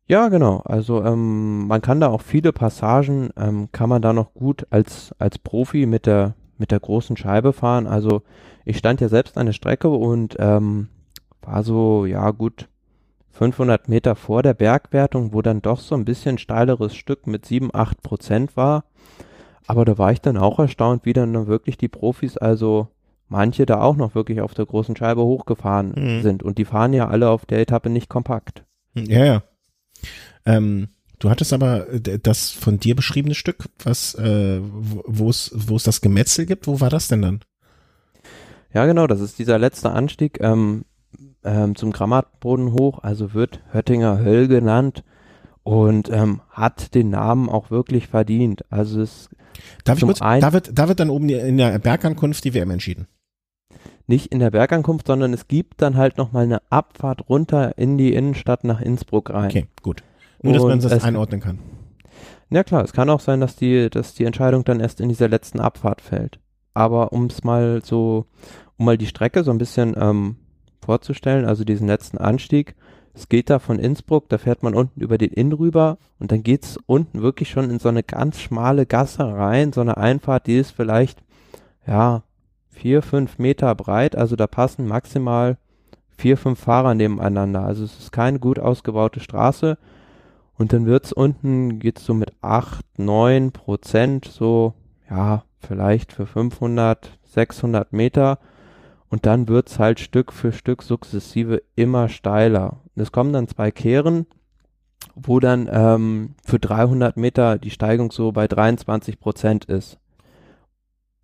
Ja, 0.07 0.29
genau. 0.29 0.61
Also 0.65 1.03
ähm, 1.03 1.67
man 1.67 1.81
kann 1.81 1.99
da 1.99 2.07
auch 2.07 2.21
viele 2.21 2.53
Passagen, 2.53 3.29
ähm, 3.37 3.69
kann 3.71 3.89
man 3.89 4.01
da 4.01 4.13
noch 4.13 4.33
gut 4.33 4.65
als 4.69 5.13
als 5.19 5.37
Profi 5.37 5.85
mit 5.85 6.05
der 6.05 6.35
mit 6.57 6.71
der 6.71 6.79
großen 6.79 7.17
Scheibe 7.17 7.53
fahren. 7.53 7.87
Also 7.87 8.23
ich 8.65 8.77
stand 8.77 9.01
ja 9.01 9.09
selbst 9.09 9.37
an 9.37 9.45
der 9.45 9.53
Strecke 9.53 9.89
und 9.89 10.35
ähm, 10.39 10.87
war 11.41 11.63
so, 11.63 12.05
ja 12.05 12.31
gut, 12.31 12.67
500 13.31 13.87
Meter 13.87 14.15
vor 14.15 14.43
der 14.43 14.53
Bergwertung, 14.53 15.33
wo 15.33 15.41
dann 15.41 15.61
doch 15.61 15.79
so 15.79 15.93
ein 15.95 16.05
bisschen 16.05 16.37
steileres 16.37 16.95
Stück 16.95 17.27
mit 17.27 17.45
7, 17.45 17.69
8 17.73 18.01
Prozent 18.01 18.57
war. 18.57 18.85
Aber 19.67 19.85
da 19.85 19.97
war 19.97 20.11
ich 20.11 20.21
dann 20.21 20.37
auch 20.37 20.59
erstaunt, 20.59 21.05
wie 21.05 21.13
dann 21.13 21.47
wirklich 21.47 21.77
die 21.77 21.89
Profis, 21.89 22.37
also 22.37 22.87
manche 23.29 23.65
da 23.65 23.81
auch 23.81 23.95
noch 23.95 24.15
wirklich 24.15 24.41
auf 24.41 24.53
der 24.53 24.65
großen 24.65 24.95
Scheibe 24.95 25.21
hochgefahren 25.21 25.93
mhm. 25.95 26.21
sind. 26.21 26.43
Und 26.43 26.57
die 26.57 26.65
fahren 26.65 26.93
ja 26.93 27.07
alle 27.07 27.29
auf 27.29 27.45
der 27.45 27.59
Etappe 27.59 27.89
nicht 27.89 28.09
kompakt. 28.09 28.63
Ja, 28.93 29.25
ja. 29.25 29.43
Ähm, 30.45 30.89
du 31.19 31.29
hattest 31.29 31.53
aber 31.53 31.87
das 32.23 32.51
von 32.51 32.79
dir 32.79 32.95
beschriebene 32.95 33.35
Stück, 33.35 33.65
was, 33.83 34.15
äh, 34.15 34.59
wo 34.61 35.29
es, 35.29 35.51
wo 35.53 35.75
es 35.75 35.83
das 35.83 36.01
Gemetzel 36.01 36.45
gibt, 36.45 36.67
wo 36.67 36.79
war 36.79 36.89
das 36.89 37.07
denn 37.07 37.21
dann? 37.21 37.41
Ja, 38.73 38.85
genau, 38.85 39.07
das 39.07 39.21
ist 39.21 39.39
dieser 39.39 39.57
letzte 39.57 39.91
Anstieg. 39.91 40.39
Ähm, 40.41 40.85
ähm, 41.43 41.75
zum 41.75 41.91
Grammatboden 41.91 42.73
hoch, 42.73 42.99
also 43.03 43.33
wird 43.33 43.61
Höttinger 43.71 44.19
Höll 44.19 44.47
genannt 44.47 45.03
und 45.63 46.09
ähm, 46.09 46.41
hat 46.49 46.93
den 46.93 47.09
Namen 47.09 47.49
auch 47.49 47.71
wirklich 47.71 48.07
verdient. 48.07 48.65
Also 48.69 49.01
es 49.01 49.29
Darf 49.83 49.97
ich 49.97 50.03
kurz, 50.03 50.19
da 50.19 50.53
wird, 50.53 50.71
da 50.77 50.87
wird 50.87 50.99
dann 50.99 51.09
oben 51.09 51.29
in 51.29 51.57
der 51.57 51.79
Bergankunft 51.79 52.43
die 52.43 52.53
WM 52.53 52.71
entschieden. 52.71 53.07
Nicht 54.07 54.31
in 54.31 54.39
der 54.39 54.51
Bergankunft, 54.51 55.07
sondern 55.07 55.33
es 55.33 55.47
gibt 55.47 55.81
dann 55.81 55.97
halt 55.97 56.17
nochmal 56.17 56.43
eine 56.43 56.61
Abfahrt 56.69 57.29
runter 57.29 57.77
in 57.77 57.97
die 57.97 58.13
Innenstadt 58.13 58.63
nach 58.63 58.79
Innsbruck 58.79 59.29
rein. 59.31 59.49
Okay, 59.49 59.67
gut. 59.81 60.03
Nur, 60.41 60.53
dass 60.53 60.63
man 60.63 60.79
das 60.79 61.03
einordnen 61.03 61.41
kann. 61.41 61.59
Ja 62.49 62.63
klar, 62.63 62.83
es 62.83 62.93
kann 62.93 63.09
auch 63.09 63.19
sein, 63.19 63.41
dass 63.41 63.57
die, 63.57 63.89
dass 63.89 64.13
die 64.13 64.23
Entscheidung 64.23 64.63
dann 64.63 64.79
erst 64.79 65.01
in 65.01 65.09
dieser 65.09 65.27
letzten 65.27 65.59
Abfahrt 65.59 66.01
fällt. 66.01 66.39
Aber 66.73 67.11
um 67.11 67.25
es 67.25 67.43
mal 67.43 67.81
so, 67.83 68.25
um 68.77 68.85
mal 68.85 68.97
die 68.97 69.07
Strecke 69.07 69.43
so 69.43 69.51
ein 69.51 69.57
bisschen 69.57 69.95
ähm, 69.99 70.37
vorzustellen, 70.81 71.45
also 71.45 71.65
diesen 71.65 71.87
letzten 71.87 72.17
Anstieg. 72.17 72.75
Es 73.13 73.29
geht 73.29 73.49
da 73.49 73.57
von 73.59 73.79
Innsbruck, 73.79 74.29
da 74.29 74.37
fährt 74.37 74.61
man 74.61 74.75
unten 74.75 75.01
über 75.01 75.17
den 75.17 75.31
Inn 75.31 75.51
rüber 75.51 75.97
und 76.19 76.31
dann 76.31 76.43
geht's 76.43 76.77
unten 76.85 77.21
wirklich 77.23 77.49
schon 77.49 77.69
in 77.69 77.79
so 77.79 77.89
eine 77.89 78.03
ganz 78.03 78.39
schmale 78.39 78.85
Gasse 78.85 79.23
rein, 79.25 79.73
so 79.73 79.81
eine 79.81 79.97
Einfahrt, 79.97 80.45
die 80.45 80.57
ist 80.57 80.71
vielleicht, 80.71 81.23
ja, 81.87 82.23
vier, 82.77 83.01
fünf 83.01 83.39
Meter 83.39 83.73
breit, 83.75 84.15
also 84.15 84.35
da 84.35 84.47
passen 84.47 84.87
maximal 84.87 85.57
vier, 86.17 86.37
fünf 86.37 86.59
Fahrer 86.59 86.93
nebeneinander. 86.93 87.63
Also 87.63 87.83
es 87.83 87.97
ist 87.99 88.11
keine 88.11 88.39
gut 88.39 88.59
ausgebaute 88.59 89.19
Straße. 89.19 89.77
Und 90.57 90.73
dann 90.73 90.85
wird's 90.85 91.13
unten, 91.13 91.79
geht's 91.79 92.03
so 92.03 92.13
mit 92.13 92.31
acht, 92.41 92.85
neun 92.97 93.51
Prozent, 93.51 94.25
so, 94.25 94.73
ja, 95.09 95.43
vielleicht 95.59 96.13
für 96.13 96.25
500, 96.25 97.11
600 97.23 97.93
Meter 97.93 98.39
und 99.09 99.25
dann 99.25 99.47
wird's 99.47 99.79
halt 99.79 99.99
Stück 99.99 100.33
für 100.33 100.51
Stück 100.51 100.83
sukzessive 100.83 101.61
immer 101.75 102.09
steiler. 102.09 102.77
Es 102.95 103.11
kommen 103.11 103.33
dann 103.33 103.47
zwei 103.47 103.71
Kehren, 103.71 104.25
wo 105.15 105.39
dann 105.39 105.69
ähm, 105.71 106.35
für 106.43 106.59
300 106.59 107.17
Meter 107.17 107.57
die 107.57 107.69
Steigung 107.69 108.11
so 108.11 108.31
bei 108.31 108.47
23 108.47 109.19
Prozent 109.19 109.65
ist. 109.65 109.99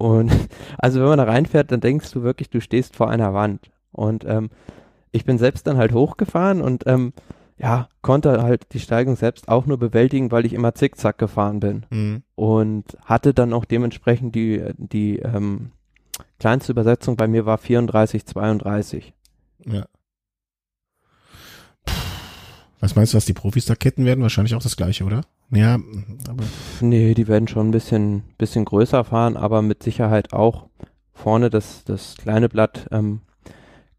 Und 0.03 0.31
also 0.77 0.99
wenn 0.99 1.07
man 1.07 1.17
da 1.17 1.23
reinfährt, 1.23 1.71
dann 1.71 1.79
denkst 1.79 2.11
du 2.11 2.23
wirklich, 2.23 2.49
du 2.49 2.59
stehst 2.59 2.95
vor 2.95 3.09
einer 3.09 3.33
Wand. 3.33 3.71
Und 3.93 4.25
ähm, 4.25 4.49
ich 5.11 5.23
bin 5.23 5.37
selbst 5.37 5.65
dann 5.65 5.77
halt 5.77 5.93
hochgefahren 5.93 6.61
und 6.61 6.83
ähm, 6.87 7.13
ja, 7.57 7.87
konnte 8.01 8.43
halt 8.43 8.73
die 8.73 8.79
Steigung 8.79 9.15
selbst 9.15 9.47
auch 9.47 9.65
nur 9.65 9.77
bewältigen, 9.77 10.31
weil 10.31 10.45
ich 10.45 10.53
immer 10.53 10.73
zickzack 10.75 11.17
gefahren 11.17 11.61
bin. 11.61 11.85
Mhm. 11.89 12.23
Und 12.35 12.97
hatte 13.05 13.33
dann 13.33 13.53
auch 13.53 13.63
dementsprechend 13.63 14.35
die, 14.35 14.61
die 14.77 15.19
ähm, 15.19 15.71
kleinste 16.37 16.73
Übersetzung 16.73 17.15
bei 17.15 17.27
mir 17.27 17.45
war 17.45 17.57
3432. 17.57 19.13
Ja. 19.65 19.85
Was 22.83 22.97
meinst 22.97 23.13
du, 23.13 23.15
was 23.15 23.23
die 23.23 23.31
Profis 23.31 23.63
da 23.63 23.75
ketten 23.75 24.03
werden? 24.03 24.23
Wahrscheinlich 24.23 24.55
auch 24.55 24.61
das 24.61 24.75
gleiche, 24.75 25.05
oder? 25.05 25.21
Ja, 25.51 25.79
aber. 26.27 26.43
Nee, 26.81 27.13
die 27.13 27.29
werden 27.29 27.47
schon 27.47 27.69
ein 27.69 27.71
bisschen, 27.71 28.23
bisschen 28.37 28.65
größer 28.65 29.05
fahren, 29.05 29.37
aber 29.37 29.61
mit 29.61 29.81
Sicherheit 29.81 30.33
auch 30.33 30.65
vorne 31.13 31.49
das, 31.49 31.85
das 31.85 32.17
kleine 32.17 32.49
Blatt 32.49 32.89
ähm, 32.91 33.21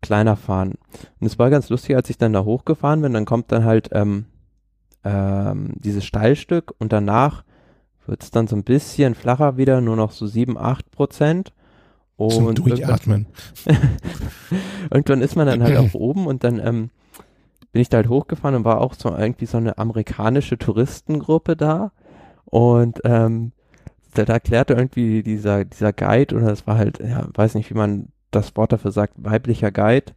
kleiner 0.02 0.36
fahren. 0.36 0.74
Und 1.18 1.26
es 1.26 1.38
war 1.38 1.48
ganz 1.48 1.70
lustig, 1.70 1.96
als 1.96 2.10
ich 2.10 2.18
dann 2.18 2.34
da 2.34 2.44
hochgefahren 2.44 3.00
bin, 3.00 3.14
dann 3.14 3.24
kommt 3.24 3.50
dann 3.52 3.64
halt 3.64 3.88
ähm, 3.92 4.26
ähm, 5.02 5.72
dieses 5.76 6.04
Steilstück 6.04 6.74
und 6.76 6.92
danach 6.92 7.42
wird 8.06 8.22
es 8.22 8.32
dann 8.32 8.48
so 8.48 8.54
ein 8.54 8.64
bisschen 8.64 9.14
flacher 9.14 9.56
wieder, 9.56 9.80
nur 9.80 9.96
noch 9.96 10.12
so 10.12 10.26
7, 10.26 10.58
8 10.58 10.90
Prozent. 10.90 11.54
Und 12.16 12.32
Zum 12.32 12.54
Durchatmen. 12.54 13.28
Irgendwann, 13.64 13.90
irgendwann 14.90 15.22
ist 15.22 15.36
man 15.36 15.46
dann 15.46 15.62
halt 15.62 15.78
auch 15.78 15.94
oben 15.94 16.26
und 16.26 16.44
dann 16.44 16.60
ähm, 16.62 16.90
bin 17.74 17.82
ich 17.82 17.88
da 17.88 17.96
halt 17.96 18.08
hochgefahren 18.08 18.54
und 18.54 18.64
war 18.64 18.80
auch 18.80 18.94
so 18.94 19.10
irgendwie 19.10 19.46
so 19.46 19.56
eine 19.56 19.78
amerikanische 19.78 20.56
Touristengruppe 20.56 21.56
da. 21.56 21.90
Und 22.44 23.00
ähm, 23.02 23.50
da, 24.14 24.24
da 24.24 24.34
erklärte 24.34 24.74
irgendwie 24.74 25.24
dieser, 25.24 25.64
dieser 25.64 25.92
Guide, 25.92 26.36
oder 26.36 26.46
das 26.46 26.68
war 26.68 26.78
halt, 26.78 27.00
ja, 27.00 27.26
weiß 27.34 27.56
nicht, 27.56 27.70
wie 27.70 27.76
man 27.76 28.10
das 28.30 28.56
Wort 28.56 28.72
dafür 28.72 28.92
sagt, 28.92 29.14
weiblicher 29.16 29.72
Guide, 29.72 30.12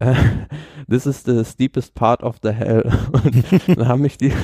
äh, 0.00 0.14
this 0.86 1.06
is 1.06 1.22
the 1.24 1.46
steepest 1.46 1.94
part 1.94 2.22
of 2.22 2.40
the 2.42 2.52
hell. 2.52 2.82
Und 3.12 3.78
dann 3.78 3.88
haben 3.88 4.02
mich 4.02 4.18
die, 4.18 4.34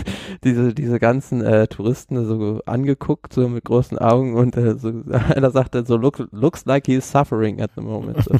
diese, 0.42 0.72
diese 0.72 0.98
ganzen 0.98 1.42
äh, 1.42 1.66
Touristen 1.66 2.24
so 2.24 2.62
angeguckt, 2.64 3.34
so 3.34 3.46
mit 3.46 3.64
großen 3.64 3.98
Augen 3.98 4.36
und 4.36 4.56
äh, 4.56 4.78
so, 4.78 4.90
einer 5.10 5.50
sagte 5.50 5.84
so, 5.84 5.98
Look, 5.98 6.26
looks 6.32 6.64
like 6.64 6.86
he's 6.86 7.10
suffering 7.10 7.60
at 7.60 7.72
the 7.76 7.82
moment. 7.82 8.24
So. 8.24 8.36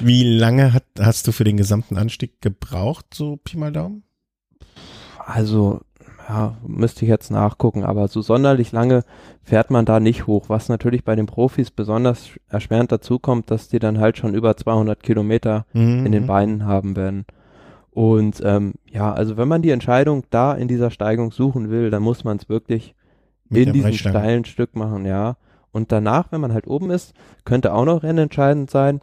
Wie 0.00 0.24
lange 0.24 0.72
hat, 0.72 0.84
hast 0.98 1.26
du 1.26 1.32
für 1.32 1.44
den 1.44 1.56
gesamten 1.56 1.96
Anstieg 1.96 2.40
gebraucht, 2.40 3.06
so 3.14 3.36
Pi 3.36 3.56
mal 3.56 3.72
Daumen? 3.72 4.02
Also, 5.18 5.80
ja, 6.28 6.56
müsste 6.66 7.04
ich 7.04 7.08
jetzt 7.08 7.30
nachgucken, 7.30 7.84
aber 7.84 8.08
so 8.08 8.22
sonderlich 8.22 8.72
lange 8.72 9.04
fährt 9.42 9.70
man 9.70 9.84
da 9.84 10.00
nicht 10.00 10.26
hoch, 10.26 10.48
was 10.48 10.68
natürlich 10.68 11.04
bei 11.04 11.16
den 11.16 11.26
Profis 11.26 11.70
besonders 11.70 12.30
erschwerend 12.48 12.92
dazu 12.92 13.18
kommt, 13.18 13.50
dass 13.50 13.68
die 13.68 13.78
dann 13.78 13.98
halt 13.98 14.18
schon 14.18 14.34
über 14.34 14.56
200 14.56 15.02
Kilometer 15.02 15.66
Mhm. 15.72 16.06
in 16.06 16.12
den 16.12 16.26
Beinen 16.26 16.64
haben 16.64 16.96
werden. 16.96 17.24
Und 17.90 18.40
ähm, 18.44 18.74
ja, 18.90 19.12
also 19.12 19.36
wenn 19.36 19.48
man 19.48 19.62
die 19.62 19.70
Entscheidung 19.70 20.24
da 20.30 20.54
in 20.54 20.66
dieser 20.66 20.90
Steigung 20.90 21.30
suchen 21.30 21.70
will, 21.70 21.90
dann 21.90 22.02
muss 22.02 22.24
man 22.24 22.38
es 22.38 22.48
wirklich 22.48 22.94
Mit 23.48 23.66
in 23.66 23.72
diesem 23.74 23.92
steilen 23.92 24.44
Stück 24.44 24.74
machen, 24.76 25.04
ja. 25.04 25.36
Und 25.72 25.92
danach, 25.92 26.32
wenn 26.32 26.40
man 26.40 26.52
halt 26.54 26.66
oben 26.66 26.90
ist, 26.90 27.12
könnte 27.44 27.72
auch 27.74 27.84
noch 27.84 28.02
rennentscheidend 28.02 28.70
sein, 28.70 29.00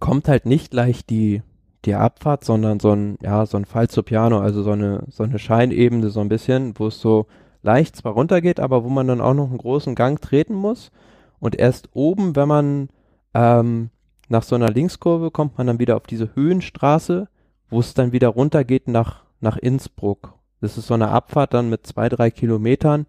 kommt 0.00 0.28
halt 0.28 0.46
nicht 0.46 0.70
gleich 0.70 1.06
die, 1.06 1.42
die 1.84 1.94
Abfahrt, 1.94 2.44
sondern 2.44 2.80
so 2.80 2.90
ein, 2.90 3.18
ja, 3.22 3.46
so 3.46 3.56
ein 3.56 3.64
Falso 3.64 4.02
Piano, 4.02 4.40
also 4.40 4.62
so 4.62 4.72
eine, 4.72 5.04
so 5.08 5.22
eine 5.22 5.38
Scheinebene 5.38 6.10
so 6.10 6.20
ein 6.20 6.28
bisschen, 6.28 6.78
wo 6.78 6.88
es 6.88 7.00
so 7.00 7.26
leicht 7.62 7.96
zwar 7.96 8.14
runtergeht, 8.14 8.58
aber 8.58 8.84
wo 8.84 8.88
man 8.88 9.06
dann 9.06 9.20
auch 9.20 9.34
noch 9.34 9.48
einen 9.48 9.58
großen 9.58 9.94
Gang 9.94 10.20
treten 10.20 10.54
muss. 10.54 10.90
Und 11.38 11.56
erst 11.56 11.90
oben, 11.92 12.34
wenn 12.36 12.48
man 12.48 12.88
ähm, 13.34 13.90
nach 14.28 14.42
so 14.42 14.54
einer 14.54 14.70
Linkskurve 14.70 15.30
kommt 15.30 15.58
man 15.58 15.66
dann 15.66 15.78
wieder 15.78 15.96
auf 15.96 16.06
diese 16.06 16.34
Höhenstraße, 16.34 17.28
wo 17.68 17.80
es 17.80 17.94
dann 17.94 18.12
wieder 18.12 18.28
runtergeht 18.28 18.88
nach, 18.88 19.24
nach 19.40 19.56
Innsbruck. 19.56 20.34
Das 20.60 20.76
ist 20.76 20.86
so 20.86 20.94
eine 20.94 21.08
Abfahrt 21.08 21.54
dann 21.54 21.70
mit 21.70 21.86
zwei, 21.86 22.08
drei 22.08 22.30
Kilometern, 22.30 23.06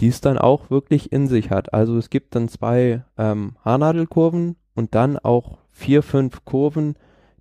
die 0.00 0.08
es 0.08 0.20
dann 0.20 0.38
auch 0.38 0.70
wirklich 0.70 1.12
in 1.12 1.26
sich 1.26 1.50
hat. 1.50 1.72
Also 1.74 1.96
es 1.96 2.10
gibt 2.10 2.34
dann 2.34 2.48
zwei 2.48 3.02
ähm, 3.16 3.56
Haarnadelkurven 3.64 4.56
und 4.74 4.94
dann 4.94 5.18
auch 5.18 5.58
vier, 5.78 6.02
fünf 6.02 6.44
Kurven, 6.44 6.96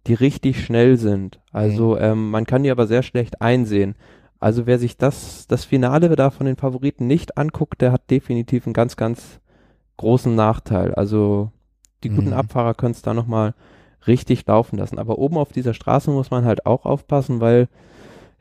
die 0.06 0.14
richtig 0.14 0.64
schnell 0.64 0.98
sind. 0.98 1.40
Also 1.52 1.98
ähm, 1.98 2.30
man 2.30 2.46
kann 2.46 2.64
die 2.64 2.70
aber 2.72 2.86
sehr 2.88 3.02
schlecht 3.04 3.42
einsehen. 3.42 3.96
Also 4.40 4.68
wer 4.68 4.78
sich 4.78 4.96
das, 4.98 5.48
das 5.48 5.66
Finale 5.66 6.16
da 6.16 6.30
von 6.30 6.46
den 6.46 6.56
Favoriten 6.56 7.08
nicht 7.08 7.38
anguckt, 7.38 7.82
der 7.82 7.92
hat 7.92 8.10
definitiv 8.12 8.68
einen 8.68 8.74
ganz, 8.74 8.96
ganz 8.96 9.40
großen 9.98 10.36
Nachteil. 10.36 10.94
Also 10.94 11.52
die 12.04 12.10
guten 12.10 12.28
Mhm. 12.28 12.34
Abfahrer 12.34 12.76
können 12.76 12.92
es 12.94 13.02
da 13.02 13.16
nochmal 13.16 13.56
richtig 14.06 14.46
laufen 14.46 14.78
lassen. 14.78 15.00
Aber 15.00 15.18
oben 15.18 15.38
auf 15.38 15.52
dieser 15.52 15.74
Straße 15.74 16.12
muss 16.12 16.30
man 16.30 16.46
halt 16.46 16.68
auch 16.68 16.86
aufpassen, 16.86 17.42
weil 17.42 17.68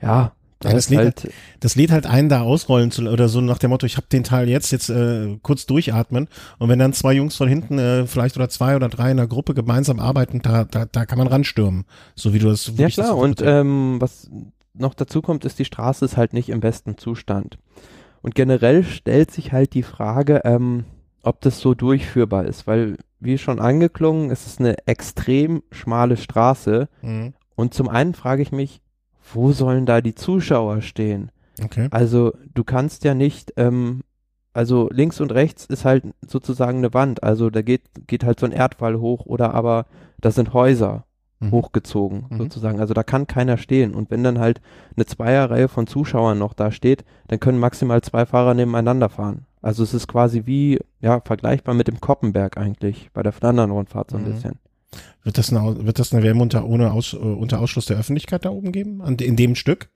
ja, 0.02 0.32
Ja, 0.64 0.72
das 0.72 0.88
Lied- 0.88 0.98
halt, 0.98 1.30
Das 1.60 1.76
Lied 1.76 1.90
halt 1.90 2.06
einen 2.06 2.28
da 2.28 2.40
ausrollen 2.40 2.90
zu 2.90 3.02
oder 3.02 3.28
so 3.28 3.40
nach 3.40 3.58
dem 3.58 3.70
Motto, 3.70 3.84
ich 3.84 3.96
habe 3.96 4.06
den 4.10 4.24
Teil 4.24 4.48
jetzt, 4.48 4.70
jetzt 4.72 4.88
äh, 4.88 5.38
kurz 5.42 5.66
durchatmen 5.66 6.28
und 6.58 6.68
wenn 6.68 6.78
dann 6.78 6.92
zwei 6.94 7.12
Jungs 7.12 7.36
von 7.36 7.48
hinten 7.48 7.78
äh, 7.78 8.06
vielleicht 8.06 8.36
oder 8.36 8.48
zwei 8.48 8.74
oder 8.74 8.88
drei 8.88 9.10
in 9.10 9.18
der 9.18 9.26
Gruppe 9.26 9.52
gemeinsam 9.52 10.00
arbeiten, 10.00 10.40
da, 10.40 10.64
da, 10.64 10.86
da 10.86 11.04
kann 11.04 11.18
man 11.18 11.26
ranstürmen, 11.26 11.84
so 12.14 12.32
wie 12.32 12.38
du 12.38 12.48
das 12.48 12.72
Ja 12.76 12.86
ich 12.86 12.96
das 12.96 13.06
klar, 13.06 13.16
und 13.18 13.42
ähm, 13.44 13.96
was 14.00 14.30
noch 14.72 14.94
dazu 14.94 15.22
kommt, 15.22 15.44
ist, 15.44 15.58
die 15.58 15.64
Straße 15.64 16.04
ist 16.04 16.16
halt 16.16 16.32
nicht 16.32 16.48
im 16.48 16.60
besten 16.60 16.98
Zustand. 16.98 17.58
Und 18.22 18.34
generell 18.34 18.82
stellt 18.82 19.30
sich 19.30 19.52
halt 19.52 19.74
die 19.74 19.82
Frage, 19.82 20.42
ähm, 20.44 20.84
ob 21.22 21.40
das 21.40 21.60
so 21.60 21.74
durchführbar 21.74 22.44
ist, 22.44 22.66
weil, 22.66 22.96
wie 23.20 23.38
schon 23.38 23.58
angeklungen, 23.60 24.30
es 24.30 24.46
ist 24.46 24.60
eine 24.60 24.76
extrem 24.86 25.62
schmale 25.70 26.16
Straße. 26.16 26.88
Mhm. 27.02 27.34
Und 27.54 27.72
zum 27.74 27.88
einen 27.88 28.14
frage 28.14 28.42
ich 28.42 28.52
mich, 28.52 28.80
wo 29.32 29.52
sollen 29.52 29.86
da 29.86 30.00
die 30.00 30.14
Zuschauer 30.14 30.82
stehen? 30.82 31.30
Okay. 31.62 31.88
Also 31.90 32.32
du 32.54 32.64
kannst 32.64 33.04
ja 33.04 33.14
nicht, 33.14 33.52
ähm, 33.56 34.02
also 34.52 34.88
links 34.92 35.20
und 35.20 35.32
rechts 35.32 35.64
ist 35.66 35.84
halt 35.84 36.04
sozusagen 36.26 36.78
eine 36.78 36.94
Wand, 36.94 37.22
also 37.22 37.50
da 37.50 37.62
geht, 37.62 37.82
geht 38.06 38.24
halt 38.24 38.40
so 38.40 38.46
ein 38.46 38.52
Erdwall 38.52 38.98
hoch 38.98 39.26
oder 39.26 39.54
aber 39.54 39.86
das 40.20 40.34
sind 40.34 40.52
Häuser 40.54 41.04
Mhm. 41.38 41.50
hochgezogen 41.52 42.24
Mhm. 42.30 42.38
sozusagen. 42.38 42.80
Also 42.80 42.94
da 42.94 43.02
kann 43.02 43.26
keiner 43.26 43.58
stehen. 43.58 43.94
Und 43.94 44.10
wenn 44.10 44.24
dann 44.24 44.38
halt 44.38 44.62
eine 44.96 45.04
Zweierreihe 45.04 45.68
von 45.68 45.86
Zuschauern 45.86 46.38
noch 46.38 46.54
da 46.54 46.70
steht, 46.70 47.04
dann 47.28 47.40
können 47.40 47.58
maximal 47.58 48.00
zwei 48.00 48.24
Fahrer 48.24 48.54
nebeneinander 48.54 49.10
fahren. 49.10 49.44
Also 49.60 49.82
es 49.82 49.92
ist 49.92 50.08
quasi 50.08 50.46
wie, 50.46 50.78
ja, 51.00 51.20
vergleichbar 51.22 51.74
mit 51.74 51.88
dem 51.88 52.00
Koppenberg 52.00 52.56
eigentlich, 52.56 53.10
bei 53.12 53.22
der 53.22 53.32
Flandern-Rundfahrt 53.32 54.10
so 54.12 54.16
ein 54.16 54.22
Mhm. 54.24 54.32
bisschen. 54.32 54.58
Wird 55.26 55.38
das 55.38 55.52
eine, 55.52 55.84
wird 55.84 55.98
das 55.98 56.12
eine 56.14 56.22
WM 56.22 56.40
unter, 56.40 56.64
ohne 56.64 56.92
Aus, 56.92 57.12
äh, 57.12 57.16
unter 57.16 57.58
Ausschluss 57.60 57.86
der 57.86 57.96
Öffentlichkeit 57.98 58.44
da 58.44 58.50
oben 58.50 58.70
geben? 58.70 59.02
An, 59.02 59.16
in 59.16 59.34
dem 59.34 59.56
Stück? 59.56 59.88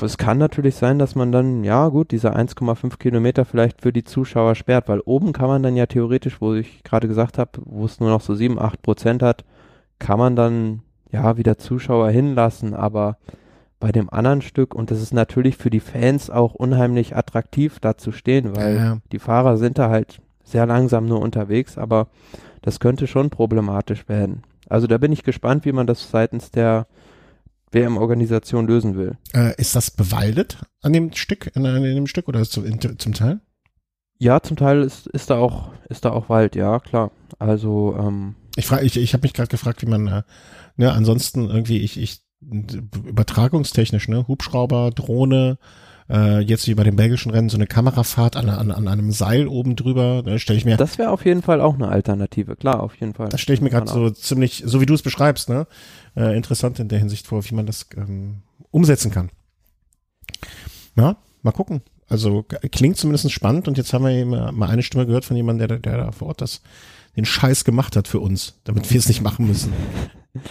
Es 0.00 0.18
kann 0.18 0.38
natürlich 0.38 0.76
sein, 0.76 1.00
dass 1.00 1.16
man 1.16 1.32
dann, 1.32 1.64
ja 1.64 1.88
gut, 1.88 2.12
diese 2.12 2.36
1,5 2.36 2.98
Kilometer 2.98 3.44
vielleicht 3.44 3.82
für 3.82 3.92
die 3.92 4.04
Zuschauer 4.04 4.54
sperrt, 4.54 4.88
weil 4.88 5.00
oben 5.00 5.32
kann 5.32 5.48
man 5.48 5.64
dann 5.64 5.74
ja 5.74 5.86
theoretisch, 5.86 6.40
wo 6.40 6.54
ich 6.54 6.84
gerade 6.84 7.08
gesagt 7.08 7.38
habe, 7.38 7.50
wo 7.64 7.86
es 7.86 7.98
nur 7.98 8.08
noch 8.08 8.20
so 8.20 8.36
7, 8.36 8.56
8 8.60 8.82
Prozent 8.82 9.20
hat, 9.20 9.44
kann 9.98 10.20
man 10.20 10.36
dann 10.36 10.82
ja 11.10 11.36
wieder 11.36 11.58
Zuschauer 11.58 12.08
hinlassen, 12.10 12.72
aber 12.72 13.18
bei 13.80 13.90
dem 13.90 14.10
anderen 14.10 14.42
Stück, 14.42 14.76
und 14.76 14.92
das 14.92 15.02
ist 15.02 15.12
natürlich 15.12 15.56
für 15.56 15.70
die 15.70 15.80
Fans 15.80 16.30
auch 16.30 16.54
unheimlich 16.54 17.16
attraktiv, 17.16 17.80
da 17.80 17.96
zu 17.96 18.12
stehen, 18.12 18.54
weil 18.54 18.76
Ja. 18.76 18.98
die 19.10 19.18
Fahrer 19.18 19.56
sind 19.56 19.76
da 19.76 19.90
halt 19.90 20.20
sehr 20.44 20.66
langsam 20.66 21.06
nur 21.06 21.20
unterwegs, 21.20 21.78
aber 21.78 22.06
das 22.64 22.80
könnte 22.80 23.06
schon 23.06 23.28
problematisch 23.28 24.08
werden. 24.08 24.42
Also 24.68 24.86
da 24.86 24.96
bin 24.96 25.12
ich 25.12 25.22
gespannt, 25.22 25.66
wie 25.66 25.72
man 25.72 25.86
das 25.86 26.10
seitens 26.10 26.50
der 26.50 26.86
WM-Organisation 27.70 28.66
lösen 28.66 28.96
will. 28.96 29.18
Äh, 29.34 29.54
ist 29.60 29.76
das 29.76 29.90
bewaldet 29.90 30.62
an 30.80 30.94
dem 30.94 31.12
Stück, 31.12 31.50
an, 31.54 31.66
an 31.66 31.82
dem 31.82 32.06
Stück 32.06 32.28
oder 32.28 32.40
es 32.40 32.56
in, 32.56 32.80
zum 32.80 33.12
Teil? 33.12 33.40
Ja, 34.18 34.40
zum 34.40 34.56
Teil 34.56 34.82
ist, 34.82 35.06
ist 35.08 35.28
da 35.28 35.36
auch 35.36 35.72
ist 35.88 36.04
da 36.06 36.10
auch 36.10 36.28
Wald, 36.30 36.56
ja 36.56 36.80
klar. 36.80 37.10
Also 37.38 37.94
ähm, 37.98 38.36
Ich 38.56 38.66
frage, 38.66 38.84
ich, 38.86 38.96
ich 38.96 39.12
habe 39.12 39.22
mich 39.22 39.34
gerade 39.34 39.48
gefragt, 39.48 39.82
wie 39.82 39.90
man, 39.90 40.06
äh, 40.06 40.22
ne, 40.76 40.92
ansonsten 40.92 41.50
irgendwie, 41.50 41.78
ich, 41.78 42.00
ich, 42.00 42.22
übertragungstechnisch, 42.40 44.08
ne, 44.08 44.26
Hubschrauber, 44.26 44.90
Drohne, 44.90 45.58
äh, 46.08 46.40
jetzt 46.40 46.66
wie 46.68 46.74
bei 46.74 46.84
dem 46.84 46.96
belgischen 46.96 47.30
Rennen 47.30 47.48
so 47.48 47.56
eine 47.56 47.66
Kamerafahrt 47.66 48.36
an, 48.36 48.48
an, 48.48 48.70
an 48.70 48.88
einem 48.88 49.12
Seil 49.12 49.46
oben 49.46 49.76
drüber, 49.76 50.22
ne, 50.24 50.38
stelle 50.38 50.58
ich 50.58 50.64
mir, 50.64 50.76
das 50.76 50.98
wäre 50.98 51.10
auf 51.10 51.24
jeden 51.24 51.42
Fall 51.42 51.60
auch 51.60 51.74
eine 51.74 51.88
Alternative, 51.88 52.56
klar, 52.56 52.82
auf 52.82 52.96
jeden 52.96 53.14
Fall. 53.14 53.28
das 53.28 53.40
stelle 53.40 53.54
ich 53.54 53.60
mir 53.60 53.70
gerade 53.70 53.90
so 53.90 54.10
ziemlich, 54.10 54.62
so 54.66 54.80
wie 54.80 54.86
du 54.86 54.94
es 54.94 55.02
beschreibst, 55.02 55.48
ne, 55.48 55.66
äh, 56.16 56.36
interessant 56.36 56.78
in 56.78 56.88
der 56.88 56.98
Hinsicht 56.98 57.26
vor, 57.26 57.44
wie 57.48 57.54
man 57.54 57.66
das 57.66 57.86
ähm, 57.96 58.42
umsetzen 58.70 59.10
kann. 59.10 59.30
Ja, 60.96 61.16
mal 61.42 61.52
gucken. 61.52 61.82
Also 62.06 62.42
klingt 62.42 62.98
zumindest 62.98 63.32
spannend 63.32 63.66
und 63.66 63.78
jetzt 63.78 63.92
haben 63.92 64.04
wir 64.04 64.12
eben 64.12 64.30
mal 64.30 64.68
eine 64.68 64.82
Stimme 64.82 65.06
gehört 65.06 65.24
von 65.24 65.36
jemandem, 65.36 65.68
der, 65.68 65.78
der 65.78 65.96
da 65.96 66.12
vor 66.12 66.28
Ort 66.28 66.42
das, 66.42 66.60
den 67.16 67.24
Scheiß 67.24 67.64
gemacht 67.64 67.96
hat 67.96 68.08
für 68.08 68.20
uns, 68.20 68.60
damit 68.64 68.90
wir 68.90 68.98
es 68.98 69.08
nicht 69.08 69.22
machen 69.22 69.46
müssen. 69.46 69.72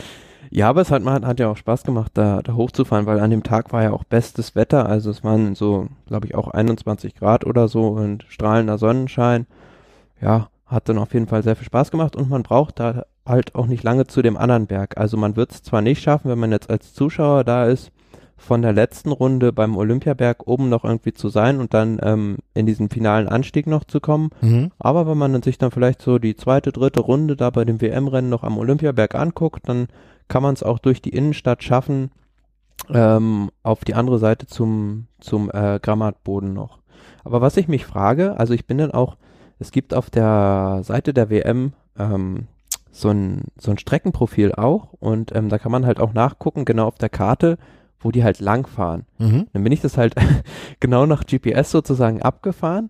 Ja, 0.55 0.69
aber 0.69 0.81
es 0.81 0.91
hat, 0.91 1.01
man 1.01 1.25
hat 1.25 1.39
ja 1.39 1.49
auch 1.49 1.57
Spaß 1.57 1.83
gemacht, 1.83 2.11
da, 2.13 2.43
da 2.43 2.53
hochzufahren, 2.53 3.07
weil 3.07 3.19
an 3.19 3.31
dem 3.31 3.41
Tag 3.41 3.73
war 3.73 3.81
ja 3.81 3.91
auch 3.91 4.03
bestes 4.03 4.53
Wetter. 4.53 4.87
Also 4.87 5.09
es 5.09 5.23
waren 5.23 5.55
so, 5.55 5.87
glaube 6.05 6.27
ich, 6.27 6.35
auch 6.35 6.47
21 6.47 7.15
Grad 7.15 7.43
oder 7.43 7.67
so 7.67 7.87
und 7.87 8.25
strahlender 8.29 8.77
Sonnenschein. 8.77 9.47
Ja, 10.21 10.49
hat 10.67 10.89
dann 10.89 10.99
auf 10.99 11.11
jeden 11.15 11.25
Fall 11.25 11.41
sehr 11.41 11.55
viel 11.55 11.65
Spaß 11.65 11.89
gemacht 11.89 12.15
und 12.15 12.29
man 12.29 12.43
braucht 12.43 12.79
da 12.79 13.05
halt 13.25 13.55
auch 13.55 13.65
nicht 13.65 13.83
lange 13.83 14.05
zu 14.05 14.21
dem 14.21 14.37
anderen 14.37 14.67
Berg. 14.67 14.95
Also 14.95 15.17
man 15.17 15.35
wird 15.35 15.51
es 15.51 15.63
zwar 15.63 15.81
nicht 15.81 16.03
schaffen, 16.03 16.29
wenn 16.29 16.39
man 16.39 16.51
jetzt 16.51 16.69
als 16.69 16.93
Zuschauer 16.93 17.43
da 17.43 17.65
ist, 17.65 17.91
von 18.37 18.61
der 18.61 18.73
letzten 18.73 19.11
Runde 19.11 19.53
beim 19.53 19.75
Olympiaberg 19.75 20.45
oben 20.47 20.69
noch 20.69 20.83
irgendwie 20.83 21.13
zu 21.13 21.29
sein 21.29 21.59
und 21.59 21.73
dann 21.73 21.99
ähm, 22.03 22.37
in 22.53 22.67
diesen 22.67 22.89
finalen 22.89 23.27
Anstieg 23.27 23.65
noch 23.65 23.85
zu 23.85 23.99
kommen. 23.99 24.29
Mhm. 24.41 24.71
Aber 24.77 25.07
wenn 25.07 25.17
man 25.17 25.33
dann 25.33 25.41
sich 25.41 25.57
dann 25.57 25.71
vielleicht 25.71 26.01
so 26.01 26.19
die 26.19 26.35
zweite, 26.35 26.71
dritte 26.71 26.99
Runde 26.99 27.35
da 27.35 27.49
bei 27.49 27.65
dem 27.65 27.81
WM-Rennen 27.81 28.29
noch 28.29 28.43
am 28.43 28.57
Olympiaberg 28.57 29.15
anguckt, 29.15 29.67
dann 29.67 29.87
kann 30.27 30.43
man 30.43 30.53
es 30.53 30.63
auch 30.63 30.79
durch 30.79 31.01
die 31.01 31.09
Innenstadt 31.09 31.63
schaffen, 31.63 32.11
ähm, 32.89 33.51
auf 33.61 33.85
die 33.85 33.93
andere 33.93 34.19
Seite 34.19 34.47
zum, 34.47 35.07
zum 35.19 35.49
äh, 35.51 35.79
Grammatboden 35.81 36.53
noch. 36.53 36.79
Aber 37.23 37.41
was 37.41 37.57
ich 37.57 37.67
mich 37.67 37.85
frage, 37.85 38.37
also 38.37 38.53
ich 38.53 38.65
bin 38.65 38.77
dann 38.77 38.91
auch, 38.91 39.17
es 39.59 39.71
gibt 39.71 39.93
auf 39.93 40.09
der 40.09 40.81
Seite 40.83 41.13
der 41.13 41.29
WM 41.29 41.73
ähm, 41.97 42.47
so 42.91 43.09
ein, 43.09 43.45
so 43.59 43.71
ein 43.71 43.77
Streckenprofil 43.77 44.53
auch 44.53 44.93
und 44.99 45.35
ähm, 45.35 45.49
da 45.49 45.57
kann 45.57 45.71
man 45.71 45.85
halt 45.85 45.99
auch 45.99 46.13
nachgucken, 46.13 46.65
genau 46.65 46.87
auf 46.87 46.97
der 46.97 47.09
Karte, 47.09 47.57
wo 47.99 48.11
die 48.11 48.23
halt 48.23 48.39
langfahren. 48.39 49.05
Mhm. 49.17 49.47
Dann 49.53 49.63
bin 49.63 49.71
ich 49.71 49.81
das 49.81 49.97
halt 49.97 50.15
genau 50.79 51.05
nach 51.05 51.25
GPS 51.25 51.71
sozusagen 51.71 52.21
abgefahren 52.21 52.89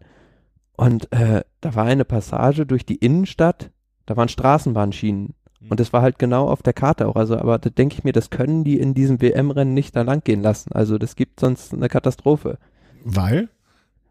und 0.76 1.12
äh, 1.14 1.44
da 1.62 1.76
war 1.76 1.86
eine 1.86 2.06
Passage 2.06 2.66
durch 2.66 2.86
die 2.86 2.96
Innenstadt, 2.96 3.70
da 4.06 4.18
waren 4.18 4.30
Straßenbahnschienen 4.30 5.36
und 5.70 5.80
das 5.80 5.94
war 5.94 6.02
halt 6.02 6.20
genau 6.20 6.48
auf 6.48 6.62
der 6.62 6.74
Karte 6.74 7.08
auch. 7.08 7.16
Also, 7.16 7.38
aber 7.38 7.58
da 7.60 7.70
denke 7.70 7.96
ich 7.98 8.04
mir, 8.04 8.14
das 8.14 8.30
können 8.30 8.64
die 8.64 8.80
in 8.80 8.94
diesem 8.94 9.22
WM-Rennen 9.22 9.74
nicht 9.74 9.96
da 9.96 10.02
lang 10.02 10.24
gehen 10.24 10.42
lassen. 10.42 10.72
Also 10.74 10.98
das 10.98 11.16
gibt 11.16 11.40
sonst 11.40 11.74
eine 11.74 11.90
Katastrophe. 11.90 12.58
Weil? 13.04 13.50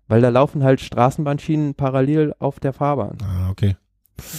Weil 0.08 0.20
da 0.20 0.28
laufen 0.28 0.64
halt 0.64 0.80
Straßenbahnschienen 0.80 1.74
parallel 1.74 2.34
auf 2.38 2.60
der 2.60 2.72
Fahrbahn. 2.72 3.18
Ah, 3.22 3.50
okay. 3.50 3.76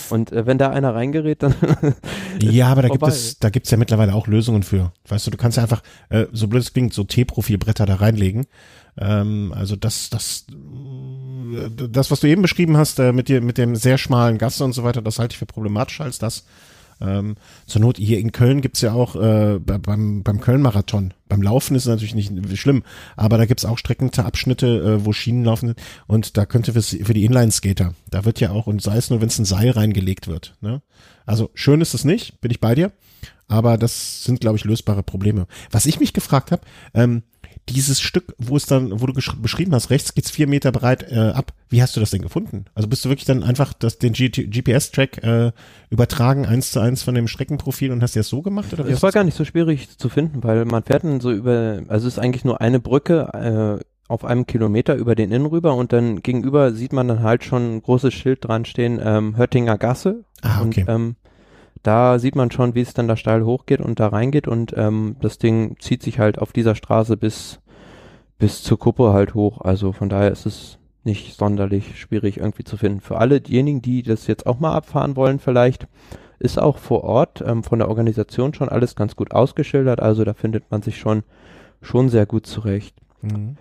Und 0.09 0.32
äh, 0.32 0.45
wenn 0.45 0.57
da 0.57 0.70
einer 0.70 0.95
reingerät, 0.95 1.43
dann 1.43 1.55
Ja, 2.41 2.68
aber 2.68 2.84
da 2.84 2.88
gibt 2.89 2.99
vorbei. 2.99 3.14
es, 3.14 3.39
da 3.39 3.49
gibt's 3.49 3.72
ja 3.72 3.78
mittlerweile 3.78 4.14
auch 4.14 4.28
Lösungen 4.28 4.64
für. 4.64 4.91
Weißt 5.07 5.28
du, 5.28 5.32
du 5.32 5.38
kannst 5.38 5.57
ja 5.57 5.64
einfach, 5.64 5.82
äh, 6.09 6.26
so 6.32 6.47
blöd 6.47 6.61
es 6.61 6.74
klingt, 6.74 6.93
so 6.93 7.03
T-Profilbretter 7.03 7.86
da 7.86 7.95
reinlegen. 7.95 8.45
Ähm, 8.97 9.53
also 9.55 9.76
das, 9.76 10.09
das, 10.09 10.45
äh, 10.51 11.88
das, 11.89 12.11
was 12.11 12.20
du 12.20 12.28
eben 12.28 12.41
beschrieben 12.41 12.78
hast, 12.78 12.99
äh, 12.99 13.11
mit 13.11 13.28
dir, 13.28 13.41
mit 13.41 13.57
dem 13.57 13.76
sehr 13.76 13.97
schmalen 13.97 14.38
Gasse 14.38 14.64
und 14.64 14.74
so 14.74 14.84
weiter, 14.84 15.01
das 15.01 15.20
halte 15.20 15.34
ich 15.34 15.39
für 15.39 15.45
problematischer 15.45 16.03
als 16.03 16.20
das, 16.20 16.45
Ähm, 17.01 17.35
zur 17.65 17.81
Not, 17.81 17.97
hier 17.97 18.19
in 18.19 18.31
Köln 18.31 18.61
gibt's 18.61 18.81
ja 18.81 18.93
auch 18.93 19.15
äh, 19.15 19.59
beim, 19.59 20.23
beim 20.23 20.39
Köln-Marathon. 20.39 21.13
Beim 21.27 21.41
Laufen 21.41 21.75
ist 21.75 21.83
es 21.83 21.89
natürlich 21.89 22.15
nicht 22.15 22.57
schlimm, 22.59 22.83
aber 23.15 23.37
da 23.37 23.45
gibt's 23.45 23.65
auch 23.65 23.77
Streckenabschnitte, 23.77 24.67
äh, 24.67 25.05
wo 25.05 25.13
Schienen 25.13 25.43
laufen 25.43 25.73
und 26.07 26.37
da 26.37 26.45
könnte 26.45 26.73
für, 26.73 26.81
für 26.81 27.13
die 27.13 27.25
Inline-Skater, 27.25 27.93
da 28.11 28.25
wird 28.25 28.39
ja 28.39 28.51
auch, 28.51 28.67
und 28.67 28.81
sei 28.81 28.97
es 28.97 29.09
nur, 29.09 29.21
wenn 29.21 29.29
es 29.29 29.39
ein 29.39 29.45
Seil 29.45 29.71
reingelegt 29.71 30.27
wird. 30.27 30.55
Ne? 30.61 30.81
Also 31.25 31.49
schön 31.53 31.81
ist 31.81 31.93
es 31.93 32.05
nicht, 32.05 32.41
bin 32.41 32.51
ich 32.51 32.59
bei 32.59 32.75
dir, 32.75 32.91
aber 33.47 33.77
das 33.77 34.23
sind, 34.23 34.41
glaube 34.41 34.57
ich, 34.57 34.63
lösbare 34.63 35.03
Probleme. 35.03 35.47
Was 35.71 35.85
ich 35.85 35.99
mich 35.99 36.13
gefragt 36.13 36.51
habe, 36.51 36.63
ähm, 36.93 37.23
dieses 37.70 38.01
Stück, 38.01 38.36
wo 38.38 38.57
es 38.57 38.66
dann, 38.66 38.99
wo 38.99 39.05
du 39.05 39.14
beschrieben 39.14 39.74
hast, 39.74 39.89
rechts 39.89 40.14
geht's 40.14 40.32
vier 40.32 40.47
Meter 40.47 40.72
breit 40.72 41.11
äh, 41.11 41.32
ab. 41.34 41.53
Wie 41.70 41.82
hast 41.82 41.95
du 41.95 41.99
das 41.99 42.11
denn 42.11 42.22
gefunden? 42.22 42.66
Also 42.76 42.89
bist 42.89 43.05
du 43.05 43.09
wirklich 43.09 43.26
dann 43.26 43.43
einfach 43.43 43.74
das, 43.74 43.97
den 43.99 44.14
GPS-Track 44.14 45.24
äh, 45.24 45.51
übertragen, 45.89 46.45
eins 46.45 46.72
zu 46.72 46.80
eins 46.80 47.03
von 47.03 47.16
dem 47.16 47.28
Streckenprofil 47.28 47.91
und 47.91 48.03
hast 48.03 48.16
du 48.16 48.20
das 48.20 48.28
so 48.28 48.41
gemacht? 48.41 48.74
Oder 48.74 48.86
es 48.86 49.01
war 49.01 49.11
gar 49.11 49.24
nicht 49.24 49.38
so 49.38 49.45
schwierig 49.45 49.97
zu 49.97 50.09
finden, 50.09 50.43
weil 50.43 50.66
man 50.66 50.84
fährt 50.84 51.03
dann 51.03 51.22
so 51.22 51.32
über, 51.32 51.82
also 51.88 52.07
es 52.07 52.16
ist 52.16 52.20
eigentlich 52.20 52.45
nur 52.45 52.59
eine 52.61 52.80
Brücke 52.80 53.80
äh, 53.80 53.84
auf 54.07 54.26
einem 54.26 54.45
Kilometer 54.45 54.95
über 54.95 55.16
den 55.16 55.32
Inn 55.32 55.45
rüber 55.45 55.76
und 55.76 55.93
dann 55.93 56.22
gegenüber 56.22 56.74
sieht 56.74 56.93
man 56.93 57.07
dann 57.07 57.24
halt 57.24 57.43
schon 57.43 57.76
ein 57.78 57.82
großes 57.82 58.14
Schild 58.14 58.45
dran 58.45 58.66
stehen, 58.66 58.99
ähm, 59.03 59.38
Höttinger 59.38 59.78
Gasse. 59.78 60.26
Ah, 60.41 60.61
okay. 60.61 60.82
Und, 60.82 60.89
ähm, 60.89 61.16
da 61.82 62.19
sieht 62.19 62.36
man 62.36 62.51
schon, 62.51 62.76
wie 62.76 62.82
es 62.82 62.93
dann 62.93 63.07
da 63.07 63.17
steil 63.17 63.45
hochgeht 63.45 63.82
und 63.82 63.99
da 63.99 64.07
reingeht 64.07 64.47
und 64.47 64.74
ähm, 64.78 65.15
das 65.21 65.38
Ding 65.38 65.76
zieht 65.80 66.03
sich 66.03 66.19
halt 66.19 66.39
auf 66.39 66.53
dieser 66.53 66.76
Straße 66.76 67.17
bis, 67.17 67.59
bis 68.38 68.63
zur 68.63 68.80
Kuppe 68.80 69.13
halt 69.13 69.34
hoch. 69.34 69.61
Also 69.61 69.91
von 69.91 70.09
daher 70.09 70.32
ist 70.32 70.45
es 70.45 70.78
nicht 71.03 71.38
sonderlich 71.38 71.99
schwierig 71.99 72.38
irgendwie 72.38 72.63
zu 72.63 72.78
finden. 72.78 73.01
Für 73.01 73.17
alle 73.17 73.41
diejenigen, 73.41 73.82
die 73.82 74.03
das 74.03 74.28
jetzt 74.28 74.45
auch 74.45 74.59
mal 74.59 74.74
abfahren 74.74 75.15
wollen 75.15 75.39
vielleicht, 75.39 75.88
ist 76.39 76.59
auch 76.59 76.78
vor 76.78 77.03
Ort 77.03 77.43
ähm, 77.45 77.63
von 77.63 77.80
der 77.80 77.89
Organisation 77.89 78.53
schon 78.53 78.69
alles 78.69 78.95
ganz 78.95 79.15
gut 79.15 79.32
ausgeschildert. 79.32 80.01
Also 80.01 80.24
da 80.24 80.34
findet 80.34 80.71
man 80.71 80.82
sich 80.82 80.97
schon, 80.97 81.24
schon 81.82 82.09
sehr 82.09 82.26
gut 82.26 82.45
zurecht. 82.45 82.95
Mhm. 83.21 83.57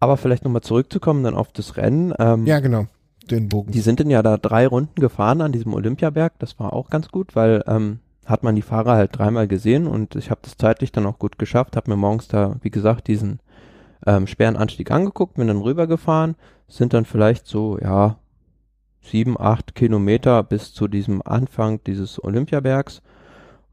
Aber 0.00 0.16
vielleicht 0.18 0.44
nochmal 0.44 0.62
zurückzukommen 0.62 1.22
dann 1.24 1.34
auf 1.34 1.52
das 1.52 1.78
Rennen. 1.78 2.12
Ähm, 2.18 2.46
ja, 2.46 2.60
genau 2.60 2.86
den 3.30 3.48
Bogen. 3.48 3.72
Die 3.72 3.80
sind 3.80 4.00
dann 4.00 4.10
ja 4.10 4.22
da 4.22 4.36
drei 4.36 4.66
Runden 4.66 5.00
gefahren 5.00 5.40
an 5.40 5.52
diesem 5.52 5.74
Olympiaberg. 5.74 6.34
Das 6.38 6.58
war 6.58 6.72
auch 6.72 6.90
ganz 6.90 7.08
gut, 7.08 7.34
weil 7.36 7.62
ähm, 7.66 8.00
hat 8.26 8.42
man 8.42 8.54
die 8.54 8.62
Fahrer 8.62 8.94
halt 8.94 9.16
dreimal 9.16 9.48
gesehen 9.48 9.86
und 9.86 10.16
ich 10.16 10.30
habe 10.30 10.40
das 10.42 10.56
zeitlich 10.56 10.92
dann 10.92 11.06
auch 11.06 11.18
gut 11.18 11.38
geschafft. 11.38 11.76
Habe 11.76 11.90
mir 11.90 11.96
morgens 11.96 12.28
da, 12.28 12.56
wie 12.62 12.70
gesagt, 12.70 13.08
diesen 13.08 13.40
ähm, 14.06 14.26
schweren 14.26 14.56
Anstieg 14.56 14.90
angeguckt, 14.90 15.34
bin 15.34 15.48
dann 15.48 15.60
rübergefahren, 15.60 16.36
sind 16.68 16.94
dann 16.94 17.04
vielleicht 17.04 17.46
so, 17.46 17.78
ja, 17.78 18.16
sieben, 19.02 19.38
acht 19.38 19.74
Kilometer 19.74 20.42
bis 20.42 20.72
zu 20.72 20.88
diesem 20.88 21.20
Anfang 21.22 21.82
dieses 21.84 22.22
Olympiabergs 22.22 23.02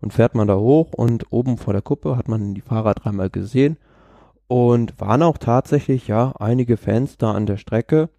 und 0.01 0.13
fährt 0.13 0.35
man 0.35 0.47
da 0.47 0.57
hoch 0.57 0.91
und 0.93 1.31
oben 1.31 1.57
vor 1.57 1.73
der 1.73 1.81
Kuppe 1.81 2.17
hat 2.17 2.27
man 2.27 2.53
die 2.53 2.61
Fahrer 2.61 2.93
dreimal 2.93 3.29
gesehen 3.29 3.77
und 4.47 4.99
waren 4.99 5.23
auch 5.23 5.37
tatsächlich, 5.37 6.07
ja, 6.09 6.33
einige 6.37 6.75
Fans 6.75 7.17
da 7.17 7.31
an 7.31 7.45
der 7.45 7.57
Strecke 7.57 8.09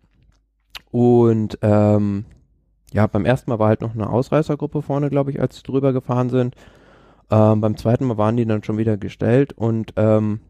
und 0.92 1.58
ähm, 1.62 2.26
ja, 2.92 3.06
beim 3.06 3.24
ersten 3.24 3.50
Mal 3.50 3.58
war 3.58 3.68
halt 3.68 3.80
noch 3.80 3.94
eine 3.94 4.08
Ausreißergruppe 4.08 4.82
vorne, 4.82 5.08
glaube 5.08 5.30
ich, 5.30 5.40
als 5.40 5.56
sie 5.56 5.62
drüber 5.62 5.92
gefahren 5.92 6.28
sind. 6.28 6.54
Ähm, 7.30 7.62
beim 7.62 7.76
zweiten 7.76 8.04
Mal 8.04 8.18
waren 8.18 8.36
die 8.36 8.44
dann 8.44 8.62
schon 8.62 8.76
wieder 8.76 8.98
gestellt 8.98 9.54
und 9.54 9.94
ähm, 9.96 10.40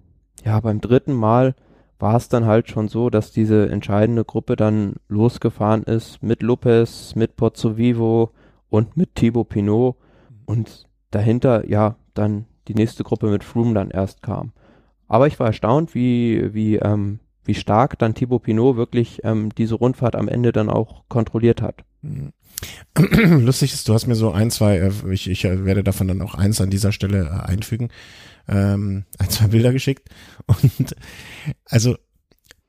ja, 0.44 0.58
beim 0.60 0.80
dritten 0.80 1.14
Mal 1.14 1.54
war 2.00 2.16
es 2.16 2.28
dann 2.28 2.46
halt 2.46 2.68
schon 2.68 2.88
so, 2.88 3.08
dass 3.08 3.30
diese 3.30 3.70
entscheidende 3.70 4.24
Gruppe 4.24 4.56
dann 4.56 4.96
losgefahren 5.08 5.84
ist 5.84 6.20
mit 6.20 6.42
Lopez, 6.42 7.14
mit 7.14 7.36
Pozzo 7.36 7.76
Vivo 7.76 8.32
und 8.68 8.96
mit 8.96 9.14
Thibaut 9.14 9.50
Pinot 9.50 9.96
und 10.44 10.88
dahinter 11.12 11.68
ja 11.68 11.94
dann 12.14 12.46
die 12.66 12.74
nächste 12.74 13.04
Gruppe 13.04 13.28
mit 13.28 13.44
Froome 13.44 13.74
dann 13.74 13.90
erst 13.90 14.22
kam. 14.22 14.50
Aber 15.06 15.28
ich 15.28 15.38
war 15.38 15.48
erstaunt, 15.48 15.94
wie, 15.94 16.52
wie 16.52 16.76
ähm, 16.76 17.20
wie 17.44 17.54
stark 17.54 17.98
dann 17.98 18.14
Thibaut 18.14 18.44
Pinot 18.44 18.76
wirklich 18.76 19.20
ähm, 19.24 19.54
diese 19.54 19.74
Rundfahrt 19.74 20.14
am 20.16 20.28
Ende 20.28 20.52
dann 20.52 20.68
auch 20.68 21.04
kontrolliert 21.08 21.62
hat. 21.62 21.84
Mhm. 22.02 22.32
Lustig 23.44 23.72
ist, 23.72 23.88
du 23.88 23.94
hast 23.94 24.06
mir 24.06 24.14
so 24.14 24.30
ein, 24.30 24.50
zwei, 24.50 24.78
äh, 24.78 24.92
ich, 25.10 25.28
ich 25.28 25.44
äh, 25.44 25.64
werde 25.64 25.82
davon 25.82 26.08
dann 26.08 26.22
auch 26.22 26.34
eins 26.34 26.60
an 26.60 26.70
dieser 26.70 26.92
Stelle 26.92 27.24
äh, 27.24 27.50
einfügen, 27.50 27.88
ähm, 28.48 29.04
ein, 29.18 29.30
zwei 29.30 29.48
Bilder 29.48 29.72
geschickt. 29.72 30.08
Und 30.46 30.96
also 31.64 31.96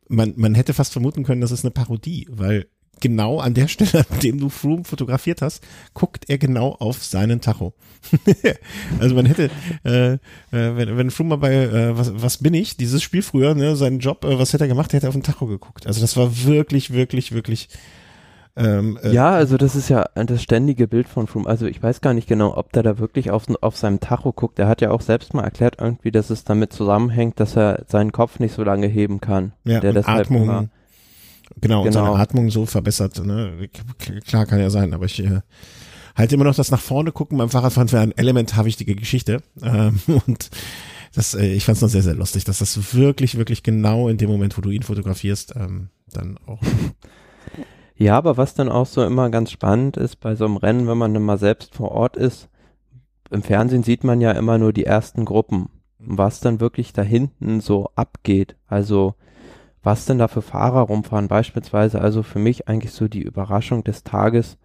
man, 0.08 0.34
man 0.36 0.56
hätte 0.56 0.74
fast 0.74 0.94
vermuten 0.94 1.24
können, 1.24 1.42
das 1.42 1.52
ist 1.52 1.64
eine 1.64 1.72
Parodie, 1.72 2.28
weil 2.30 2.68
genau 3.04 3.40
an 3.40 3.54
der 3.54 3.68
Stelle, 3.68 4.06
an 4.10 4.20
dem 4.22 4.40
du 4.40 4.50
Froome 4.50 4.86
fotografiert 4.86 5.44
hast, 5.44 5.64
guckt 5.94 6.26
er 6.30 6.40
genau 6.40 6.70
auf 6.80 7.04
seinen 7.04 7.42
Tacho. 7.42 7.74
also 9.00 9.14
man 9.14 9.28
hätte, 9.28 9.52
äh, 9.84 10.14
äh, 10.14 10.20
wenn, 10.52 10.98
wenn 10.98 11.12
Froome 11.12 11.32
mal 11.32 11.36
bei 11.36 11.54
äh, 11.54 11.98
was, 11.98 12.12
was 12.16 12.38
bin 12.38 12.54
ich, 12.54 12.78
dieses 12.78 13.04
Spiel 13.04 13.22
früher, 13.22 13.54
ne, 13.54 13.76
seinen 13.76 14.00
Job, 14.00 14.24
äh, 14.26 14.40
was 14.40 14.54
hätte 14.54 14.64
er 14.64 14.70
gemacht, 14.70 14.94
er 14.94 14.98
hätte 14.98 15.10
auf 15.10 15.14
den 15.14 15.24
Tacho 15.24 15.46
geguckt. 15.46 15.86
Also 15.86 16.02
das 16.02 16.18
war 16.18 16.46
wirklich, 16.46 16.92
wirklich, 16.92 17.34
wirklich 17.34 17.70
ähm, 18.56 19.00
äh, 19.04 19.12
ja, 19.12 19.32
also 19.32 19.58
das 19.58 19.76
ist 19.76 19.90
ja 19.90 20.06
das 20.14 20.44
ständige 20.44 20.88
Bild 20.88 21.08
von 21.08 21.26
Froome. 21.26 21.50
Also 21.50 21.66
ich 21.66 21.82
weiß 21.82 22.02
gar 22.02 22.14
nicht 22.14 22.28
genau, 22.28 22.56
ob 22.56 22.72
der 22.72 22.84
da 22.84 23.00
wirklich 23.00 23.32
auf, 23.32 23.46
auf 23.62 23.78
seinem 23.78 24.00
Tacho 24.00 24.32
guckt. 24.32 24.60
Er 24.60 24.68
hat 24.68 24.80
ja 24.82 24.92
auch 24.92 25.02
selbst 25.02 25.34
mal 25.34 25.44
erklärt 25.44 25.78
irgendwie, 25.80 26.12
dass 26.12 26.30
es 26.30 26.44
damit 26.44 26.72
zusammenhängt, 26.72 27.40
dass 27.40 27.58
er 27.58 27.84
seinen 27.88 28.12
Kopf 28.12 28.40
nicht 28.40 28.54
so 28.54 28.64
lange 28.64 28.88
heben 28.88 29.22
kann. 29.22 29.54
Ja, 29.64 29.80
der 29.80 29.94
deshalb 29.94 30.28
Atmung. 30.28 30.44
Immer, 30.44 30.70
Genau, 31.62 31.84
und 31.84 31.92
seine 31.92 32.08
genau. 32.08 32.18
Atmung 32.18 32.50
so 32.50 32.66
verbessert. 32.66 33.24
Ne? 33.26 33.70
Klar 34.26 34.46
kann 34.46 34.60
ja 34.60 34.70
sein, 34.70 34.94
aber 34.94 35.06
ich 35.06 35.24
äh, 35.24 35.42
halte 36.16 36.36
immer 36.36 36.46
noch 36.46 36.56
das 36.56 36.72
nach 36.72 36.80
vorne 36.80 37.12
gucken 37.12 37.38
beim 37.38 37.50
Fahrradfahren 37.50 37.88
für 37.88 38.00
eine 38.00 38.18
elementar 38.18 38.66
wichtige 38.66 38.96
Geschichte. 38.96 39.42
Ähm, 39.62 40.00
und 40.28 40.50
das, 41.14 41.34
äh, 41.34 41.46
ich 41.54 41.66
fand 41.66 41.78
es 41.78 41.82
noch 41.82 41.90
sehr, 41.90 42.02
sehr 42.02 42.16
lustig, 42.16 42.44
dass 42.44 42.60
das 42.60 42.96
wirklich, 42.96 43.38
wirklich 43.38 43.64
genau 43.64 44.10
in 44.10 44.18
dem 44.18 44.30
Moment, 44.30 44.58
wo 44.58 44.62
du 44.62 44.70
ihn 44.70 44.84
fotografierst, 44.84 45.56
ähm, 45.56 45.90
dann 46.12 46.38
auch. 46.46 46.62
Ja, 47.96 48.18
aber 48.18 48.38
was 48.38 48.56
dann 48.56 48.70
auch 48.70 48.88
so 48.88 49.04
immer 49.04 49.30
ganz 49.30 49.52
spannend 49.52 49.98
ist 49.98 50.20
bei 50.20 50.36
so 50.36 50.46
einem 50.46 50.58
Rennen, 50.58 50.88
wenn 50.88 50.98
man 50.98 51.14
dann 51.14 51.24
mal 51.24 51.38
selbst 51.38 51.76
vor 51.76 51.92
Ort 51.92 52.18
ist, 52.18 52.50
im 53.30 53.44
Fernsehen 53.44 53.84
sieht 53.84 54.04
man 54.04 54.22
ja 54.22 54.32
immer 54.32 54.58
nur 54.58 54.74
die 54.74 54.86
ersten 54.86 55.26
Gruppen. 55.26 55.70
Was 56.00 56.40
dann 56.40 56.60
wirklich 56.60 56.92
da 56.94 57.02
hinten 57.02 57.62
so 57.62 57.90
abgeht. 57.96 58.58
Also 58.68 59.16
was 59.84 60.06
denn 60.06 60.18
da 60.18 60.28
für 60.28 60.42
Fahrer 60.42 60.82
rumfahren. 60.82 61.28
Beispielsweise 61.28 62.02
also 62.02 62.24
für 62.24 62.40
mich 62.40 62.68
eigentlich 62.68 62.94
so 62.94 63.08
die 63.08 63.22
Überraschung 63.22 63.84
des 63.84 64.04
Tages 64.04 64.58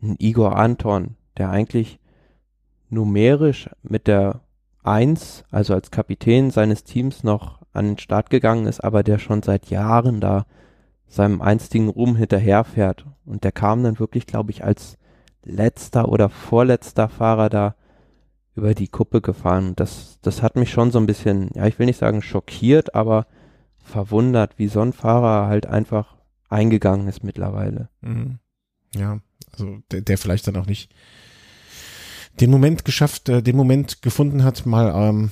ein 0.00 0.16
Igor 0.18 0.56
Anton, 0.56 1.16
der 1.36 1.50
eigentlich 1.50 1.98
numerisch 2.88 3.68
mit 3.82 4.06
der 4.06 4.40
Eins, 4.84 5.44
also 5.50 5.74
als 5.74 5.90
Kapitän 5.90 6.50
seines 6.50 6.82
Teams 6.82 7.22
noch 7.22 7.60
an 7.72 7.86
den 7.86 7.98
Start 7.98 8.30
gegangen 8.30 8.66
ist, 8.66 8.82
aber 8.82 9.02
der 9.02 9.18
schon 9.18 9.42
seit 9.42 9.66
Jahren 9.70 10.20
da 10.20 10.44
seinem 11.06 11.40
einstigen 11.40 11.88
Ruhm 11.88 12.16
hinterherfährt. 12.16 13.06
Und 13.24 13.44
der 13.44 13.52
kam 13.52 13.82
dann 13.84 13.98
wirklich, 13.98 14.26
glaube 14.26 14.50
ich, 14.50 14.64
als 14.64 14.98
letzter 15.44 16.08
oder 16.08 16.28
vorletzter 16.28 17.08
Fahrer 17.08 17.48
da 17.48 17.74
über 18.54 18.74
die 18.74 18.88
Kuppe 18.88 19.20
gefahren. 19.20 19.74
Das, 19.76 20.18
das 20.22 20.42
hat 20.42 20.56
mich 20.56 20.70
schon 20.70 20.90
so 20.90 20.98
ein 20.98 21.06
bisschen, 21.06 21.50
ja, 21.54 21.66
ich 21.66 21.78
will 21.78 21.86
nicht 21.86 21.98
sagen 21.98 22.22
schockiert, 22.22 22.94
aber 22.94 23.26
verwundert, 23.82 24.54
wie 24.58 24.68
so 24.68 24.80
ein 24.80 24.92
Fahrer 24.92 25.48
halt 25.48 25.66
einfach 25.66 26.16
eingegangen 26.48 27.08
ist 27.08 27.24
mittlerweile. 27.24 27.88
Mhm. 28.00 28.38
Ja, 28.94 29.20
also 29.52 29.78
der, 29.90 30.02
der 30.02 30.18
vielleicht 30.18 30.46
dann 30.46 30.56
auch 30.56 30.66
nicht 30.66 30.92
den 32.40 32.50
Moment 32.50 32.84
geschafft, 32.84 33.28
äh, 33.28 33.42
den 33.42 33.56
Moment 33.56 34.02
gefunden 34.02 34.44
hat, 34.44 34.66
mal 34.66 34.92
ähm, 34.94 35.30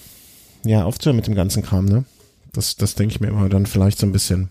ja 0.65 0.85
aufzuhören 0.85 1.17
mit 1.17 1.27
dem 1.27 1.35
ganzen 1.35 1.63
Kram, 1.63 1.85
ne? 1.85 2.05
Das, 2.53 2.77
das 2.77 2.95
denke 2.95 3.15
ich 3.15 3.21
mir 3.21 3.29
immer 3.29 3.49
dann 3.49 3.67
vielleicht 3.67 3.99
so 3.99 4.07
ein 4.07 4.13
bisschen. 4.13 4.51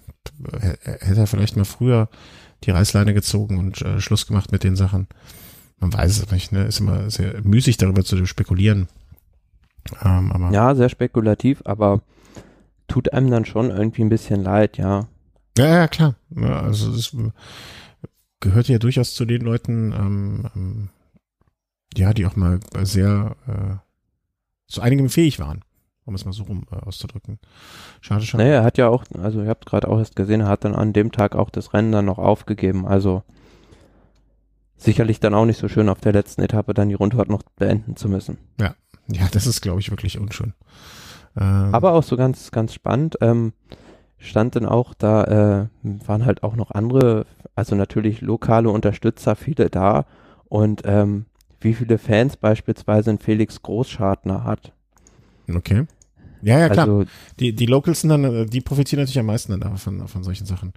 Hätte 0.62 1.20
er 1.22 1.28
vielleicht 1.28 1.58
mal 1.58 1.66
früher 1.66 2.08
die 2.64 2.72
Reißleine 2.72 3.14
gezogen 3.14 3.58
und 3.58 3.82
äh, 3.82 4.00
Schluss 4.00 4.26
gemacht 4.26 4.52
mit 4.52 4.64
den 4.64 4.76
Sachen. 4.76 5.08
Man 5.80 5.94
weiß 5.94 6.20
es 6.20 6.32
nicht, 6.32 6.52
ne? 6.52 6.66
Ist 6.66 6.80
immer 6.80 7.10
sehr 7.10 7.42
müßig 7.44 7.78
darüber 7.78 8.04
zu 8.04 8.26
spekulieren. 8.26 8.88
Ähm, 10.04 10.32
aber 10.32 10.52
ja, 10.52 10.76
sehr 10.76 10.90
spekulativ, 10.90 11.62
aber 11.66 12.02
tut 12.90 13.14
einem 13.14 13.32
dann 13.32 13.46
schon 13.46 13.70
irgendwie 13.70 14.02
ein 14.02 14.10
bisschen 14.10 14.44
leid, 14.44 14.78
ja. 14.78 15.08
Ja, 15.58 15.68
ja, 15.68 15.88
klar. 15.88 16.16
Ja, 16.36 16.62
also 16.62 16.92
das 16.92 17.16
gehört 18.40 18.68
ja 18.68 18.80
durchaus 18.80 19.14
zu 19.14 19.26
den 19.26 19.42
Leuten, 19.42 19.94
ähm, 19.94 20.50
ähm, 20.56 20.90
ja, 21.96 22.14
die 22.14 22.26
auch 22.26 22.36
mal 22.36 22.60
sehr 22.84 23.36
äh, 23.48 23.76
zu 24.68 24.82
einigem 24.82 25.10
fähig 25.10 25.40
waren, 25.40 25.64
um 26.06 26.16
es 26.16 26.26
mal 26.26 26.34
so 26.34 26.44
rum 26.44 26.66
äh, 26.72 26.76
auszudrücken. 26.76 27.40
Schade, 28.02 28.26
schade. 28.26 28.44
Naja, 28.44 28.56
er 28.56 28.64
hat 28.64 28.78
ja 28.78 28.88
auch, 28.88 29.04
also 29.22 29.42
ihr 29.42 29.50
habt 29.50 29.66
gerade 29.66 29.88
auch 29.88 30.00
erst 30.00 30.16
gesehen, 30.16 30.42
er 30.42 30.48
hat 30.48 30.64
dann 30.64 30.76
an 30.76 30.94
dem 30.94 31.12
Tag 31.12 31.36
auch 31.36 31.50
das 31.50 31.74
Rennen 31.74 31.92
dann 31.92 32.06
noch 32.06 32.20
aufgegeben. 32.20 32.86
Also 32.88 33.24
sicherlich 34.78 35.20
dann 35.20 35.34
auch 35.34 35.46
nicht 35.46 35.60
so 35.60 35.68
schön 35.68 35.90
auf 35.90 36.00
der 36.00 36.14
letzten 36.14 36.42
Etappe 36.42 36.74
dann 36.74 36.90
die 36.90 36.96
Rundfahrt 36.96 37.30
noch 37.30 37.44
beenden 37.58 37.96
zu 37.96 38.08
müssen. 38.08 38.38
Ja, 38.60 38.76
ja, 39.08 39.28
das 39.32 39.48
ist, 39.48 39.62
glaube 39.62 39.80
ich, 39.82 39.90
wirklich 39.90 40.20
unschön. 40.20 40.54
Ähm. 41.38 41.74
Aber 41.74 41.94
auch 41.94 42.04
so 42.04 42.18
ganz, 42.18 42.52
ganz 42.52 42.74
spannend. 42.74 43.18
Ähm, 43.22 43.54
stand 44.18 44.56
dann 44.56 44.66
auch 44.66 44.94
da, 44.94 45.24
äh, 45.24 45.68
waren 46.06 46.26
halt 46.26 46.44
auch 46.44 46.56
noch 46.56 46.72
andere, 46.72 47.26
also 47.56 47.76
natürlich 47.76 48.22
lokale 48.22 48.70
Unterstützer, 48.70 49.36
viele 49.36 49.70
da. 49.70 50.06
Und 50.48 50.82
ähm, 50.86 51.26
wie 51.62 51.74
viele 51.74 51.98
Fans 51.98 52.38
beispielsweise 52.38 53.12
ein 53.12 53.20
Felix 53.20 53.62
Großschartner 53.62 54.44
hat. 54.44 54.74
Okay. 55.54 55.86
Ja, 56.42 56.60
ja, 56.60 56.70
klar. 56.70 56.88
Also, 56.88 57.06
die, 57.40 57.54
die 57.54 57.66
Locals 57.66 58.02
sind 58.02 58.10
dann, 58.10 58.24
äh, 58.24 58.46
die 58.46 58.62
profitieren 58.62 59.02
natürlich 59.02 59.20
am 59.20 59.26
meisten 59.26 59.52
dann 59.52 59.62
davon, 59.62 60.08
von 60.08 60.24
solchen 60.24 60.46
Sachen. 60.46 60.74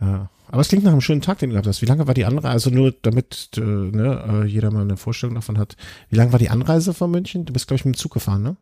Ja. 0.00 0.30
Aber 0.48 0.62
es 0.62 0.68
klingt 0.68 0.84
nach 0.84 0.92
einem 0.92 1.00
schönen 1.00 1.20
Tag, 1.20 1.38
den 1.38 1.50
du 1.50 1.54
gehabt 1.54 1.68
hast. 1.68 1.82
Wie 1.82 1.86
lange 1.86 2.06
war 2.06 2.14
die 2.14 2.24
Anreise? 2.24 2.48
Also 2.48 2.70
nur 2.70 2.92
damit 3.02 3.50
äh, 3.56 3.60
ne, 3.60 4.42
äh, 4.42 4.46
jeder 4.46 4.70
mal 4.70 4.82
eine 4.82 4.96
Vorstellung 4.96 5.34
davon 5.34 5.58
hat. 5.58 5.76
Wie 6.08 6.16
lange 6.16 6.32
war 6.32 6.38
die 6.38 6.50
Anreise 6.50 6.94
von 6.94 7.10
München? 7.10 7.44
Du 7.44 7.52
bist, 7.52 7.68
glaube 7.68 7.76
ich, 7.76 7.84
mit 7.84 7.94
dem 7.94 7.98
Zug 7.98 8.12
gefahren, 8.12 8.42
ne? 8.42 8.56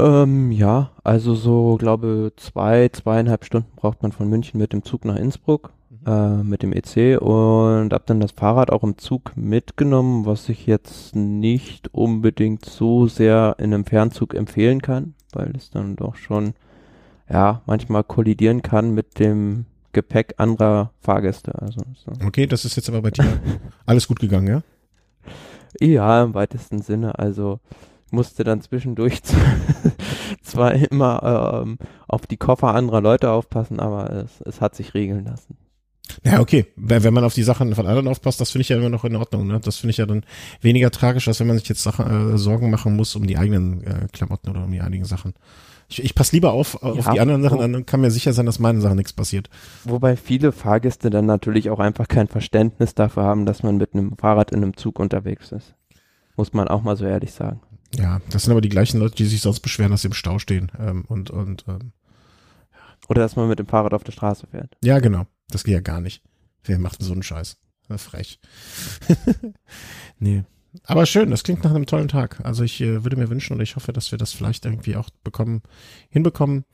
Ähm, 0.00 0.52
ja, 0.52 0.90
also 1.04 1.34
so, 1.34 1.76
glaube 1.76 2.32
zwei, 2.36 2.88
zweieinhalb 2.88 3.44
Stunden 3.44 3.70
braucht 3.76 4.02
man 4.02 4.12
von 4.12 4.28
München 4.28 4.58
mit 4.58 4.72
dem 4.72 4.84
Zug 4.84 5.04
nach 5.04 5.16
Innsbruck, 5.16 5.72
äh, 6.06 6.36
mit 6.42 6.62
dem 6.62 6.72
EC 6.72 7.20
und 7.20 7.92
hab 7.92 8.06
dann 8.06 8.20
das 8.20 8.32
Fahrrad 8.32 8.70
auch 8.70 8.82
im 8.82 8.98
Zug 8.98 9.36
mitgenommen, 9.36 10.26
was 10.26 10.48
ich 10.48 10.66
jetzt 10.66 11.14
nicht 11.14 11.92
unbedingt 11.92 12.64
so 12.64 13.06
sehr 13.06 13.56
in 13.58 13.74
einem 13.74 13.84
Fernzug 13.84 14.34
empfehlen 14.34 14.82
kann, 14.82 15.14
weil 15.32 15.52
es 15.56 15.70
dann 15.70 15.96
doch 15.96 16.16
schon, 16.16 16.54
ja, 17.28 17.62
manchmal 17.66 18.04
kollidieren 18.04 18.62
kann 18.62 18.92
mit 18.92 19.18
dem 19.18 19.66
Gepäck 19.92 20.34
anderer 20.38 20.92
Fahrgäste. 21.00 21.60
Also, 21.60 21.80
so. 21.94 22.12
Okay, 22.26 22.46
das 22.46 22.64
ist 22.64 22.76
jetzt 22.76 22.88
aber 22.88 23.02
bei 23.02 23.10
dir 23.10 23.24
alles 23.86 24.08
gut 24.08 24.20
gegangen, 24.20 24.46
ja? 24.46 24.62
Ja, 25.80 26.22
im 26.22 26.34
weitesten 26.34 26.82
Sinne. 26.82 27.18
Also 27.18 27.60
musste 28.10 28.44
dann 28.44 28.60
zwischendurch 28.60 29.22
zwar 30.42 30.72
immer 30.72 31.62
ähm, 31.64 31.78
auf 32.08 32.26
die 32.26 32.36
Koffer 32.36 32.74
anderer 32.74 33.00
Leute 33.00 33.30
aufpassen, 33.30 33.80
aber 33.80 34.10
es, 34.10 34.40
es 34.42 34.60
hat 34.60 34.74
sich 34.74 34.94
regeln 34.94 35.24
lassen. 35.24 35.56
Ja, 36.24 36.40
okay. 36.40 36.66
Wenn 36.76 37.14
man 37.14 37.24
auf 37.24 37.34
die 37.34 37.42
Sachen 37.42 37.74
von 37.74 37.86
anderen 37.86 38.08
aufpasst, 38.08 38.40
das 38.40 38.50
finde 38.50 38.62
ich 38.62 38.68
ja 38.68 38.76
immer 38.76 38.88
noch 38.88 39.04
in 39.04 39.16
Ordnung. 39.16 39.46
Ne? 39.46 39.60
Das 39.62 39.76
finde 39.76 39.92
ich 39.92 39.96
ja 39.98 40.06
dann 40.06 40.24
weniger 40.60 40.90
tragisch, 40.90 41.28
als 41.28 41.40
wenn 41.40 41.46
man 41.46 41.58
sich 41.58 41.68
jetzt 41.68 41.82
Sachen, 41.82 42.34
äh, 42.34 42.38
Sorgen 42.38 42.70
machen 42.70 42.96
muss 42.96 43.16
um 43.16 43.26
die 43.26 43.38
eigenen 43.38 43.82
äh, 43.84 44.08
Klamotten 44.12 44.50
oder 44.50 44.64
um 44.64 44.72
die 44.72 44.80
einigen 44.80 45.04
Sachen. 45.04 45.34
Ich, 45.88 46.04
ich 46.04 46.14
passe 46.14 46.36
lieber 46.36 46.52
auf, 46.52 46.82
auf 46.82 47.06
Ja, 47.06 47.12
die 47.12 47.20
anderen 47.20 47.42
Sachen, 47.42 47.58
dann 47.58 47.86
kann 47.86 48.00
mir 48.00 48.10
sicher 48.10 48.32
sein, 48.32 48.46
dass 48.46 48.60
meinen 48.60 48.80
Sachen 48.80 48.96
nichts 48.96 49.12
passiert. 49.12 49.50
Wobei 49.84 50.16
viele 50.16 50.52
Fahrgäste 50.52 51.10
dann 51.10 51.26
natürlich 51.26 51.68
auch 51.70 51.80
einfach 51.80 52.06
kein 52.06 52.28
Verständnis 52.28 52.94
dafür 52.94 53.24
haben, 53.24 53.44
dass 53.44 53.62
man 53.62 53.76
mit 53.76 53.94
einem 53.94 54.16
Fahrrad 54.16 54.52
in 54.52 54.62
einem 54.62 54.76
Zug 54.76 55.00
unterwegs 55.00 55.50
ist. 55.52 55.74
Muss 56.36 56.52
man 56.52 56.68
auch 56.68 56.82
mal 56.82 56.96
so 56.96 57.06
ehrlich 57.06 57.32
sagen. 57.32 57.60
Ja, 57.96 58.20
das 58.30 58.44
sind 58.44 58.52
aber 58.52 58.60
die 58.60 58.68
gleichen 58.68 59.00
Leute, 59.00 59.16
die 59.16 59.26
sich 59.26 59.40
sonst 59.40 59.60
beschweren, 59.60 59.90
dass 59.90 60.02
sie 60.02 60.08
im 60.08 60.14
Stau 60.14 60.38
stehen. 60.38 60.70
Ähm, 60.78 61.04
und 61.06 61.30
und 61.30 61.64
ähm, 61.68 61.92
Oder 63.08 63.22
dass 63.22 63.36
man 63.36 63.48
mit 63.48 63.58
dem 63.58 63.66
Fahrrad 63.66 63.94
auf 63.94 64.04
der 64.04 64.12
Straße 64.12 64.46
fährt. 64.46 64.76
ja, 64.82 64.98
genau. 65.00 65.26
Das 65.48 65.64
geht 65.64 65.74
ja 65.74 65.80
gar 65.80 66.00
nicht. 66.00 66.22
Wer 66.62 66.78
macht 66.78 67.00
denn 67.00 67.06
so 67.06 67.12
einen 67.12 67.22
Scheiß? 67.24 67.58
Frech. 67.98 68.38
nee. 70.20 70.44
Aber 70.84 71.04
schön, 71.04 71.30
das 71.30 71.42
klingt 71.42 71.64
nach 71.64 71.72
einem 71.72 71.86
tollen 71.86 72.06
Tag. 72.06 72.40
Also 72.44 72.62
ich 72.62 72.80
äh, 72.80 73.02
würde 73.02 73.16
mir 73.16 73.28
wünschen 73.28 73.54
und 73.54 73.60
ich 73.60 73.74
hoffe, 73.74 73.92
dass 73.92 74.12
wir 74.12 74.18
das 74.18 74.32
vielleicht 74.32 74.64
irgendwie 74.64 74.94
auch 74.94 75.10
bekommen, 75.24 75.62
hinbekommen. 76.10 76.64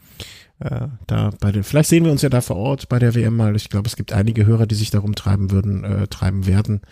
Äh, 0.59 0.88
da 1.06 1.30
bei 1.40 1.51
den, 1.51 1.64
vielleicht 1.64 1.88
sehen 1.88 2.05
wir 2.05 2.12
uns 2.12 2.20
ja 2.20 2.28
da 2.28 2.43
vor 2.43 2.56
Ort 2.56 2.90
bei 2.90 2.98
der 2.98 3.14
WM 3.14 3.36
mal. 3.36 3.56
Ich 3.56 3.70
glaube, 3.70 3.88
es 3.88 3.97
gibt 3.97 4.12
einige 4.12 4.44
Hörer, 4.44 4.66
die 4.66 4.74
sich 4.74 4.90
darum 4.90 5.14
treiben 5.14 5.51
würden, 5.51 5.84
äh, 5.84 6.06
treiben 6.09 6.47
werden. 6.47 6.82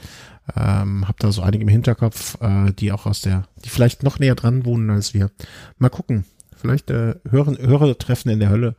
Ähm, 0.57 1.09
hab 1.09 1.19
da 1.21 1.33
so 1.33 1.43
einige 1.43 1.63
im 1.63 1.69
Hinterkopf, 1.69 2.41
äh, 2.41 2.73
die 2.73 2.93
auch 2.93 3.07
aus 3.07 3.23
der, 3.23 3.49
die 3.65 3.71
vielleicht 3.71 4.03
noch 4.03 4.19
näher 4.19 4.35
dran 4.35 4.65
wohnen 4.65 4.91
als 4.91 5.15
wir. 5.15 5.31
Mal 5.79 5.89
gucken. 5.89 6.25
Vielleicht 6.57 6.91
äh, 6.91 7.17
hören, 7.29 7.59
Hörertreffen 7.59 8.31
in 8.31 8.41
der 8.41 8.51
Hölle 8.51 8.77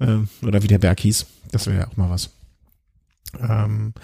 äh, 0.00 0.18
oder 0.46 0.62
wie 0.62 0.68
der 0.68 0.78
Berg 0.78 1.00
hieß. 1.00 1.26
Das 1.50 1.66
wäre 1.66 1.78
ja 1.78 1.88
auch 1.88 1.96
mal 1.96 2.10
was. 2.10 2.30
Ähm, 3.40 3.94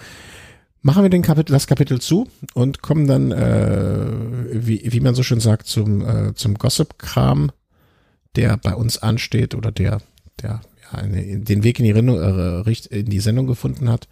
machen 0.81 1.03
wir 1.03 1.09
den 1.09 1.21
Kapitel, 1.21 1.53
das 1.53 1.67
Kapitel 1.67 2.01
zu 2.01 2.27
und 2.53 2.81
kommen 2.81 3.07
dann, 3.07 3.31
äh, 3.31 4.65
wie, 4.65 4.91
wie 4.91 4.99
man 4.99 5.15
so 5.15 5.23
schön 5.23 5.39
sagt, 5.39 5.67
zum, 5.67 6.01
äh, 6.01 6.33
zum 6.35 6.55
Gossip-Kram, 6.55 7.51
der 8.35 8.57
bei 8.57 8.75
uns 8.75 8.97
ansteht 8.97 9.55
oder 9.55 9.71
der, 9.71 10.01
der 10.41 10.61
ja, 10.83 10.99
eine, 10.99 11.39
den 11.39 11.63
Weg 11.63 11.79
in 11.79 11.85
die, 11.85 11.91
Rennung, 11.91 12.19
äh, 12.19 12.73
in 12.89 13.09
die 13.09 13.19
Sendung 13.19 13.47
gefunden 13.47 13.89
hat. 13.89 14.07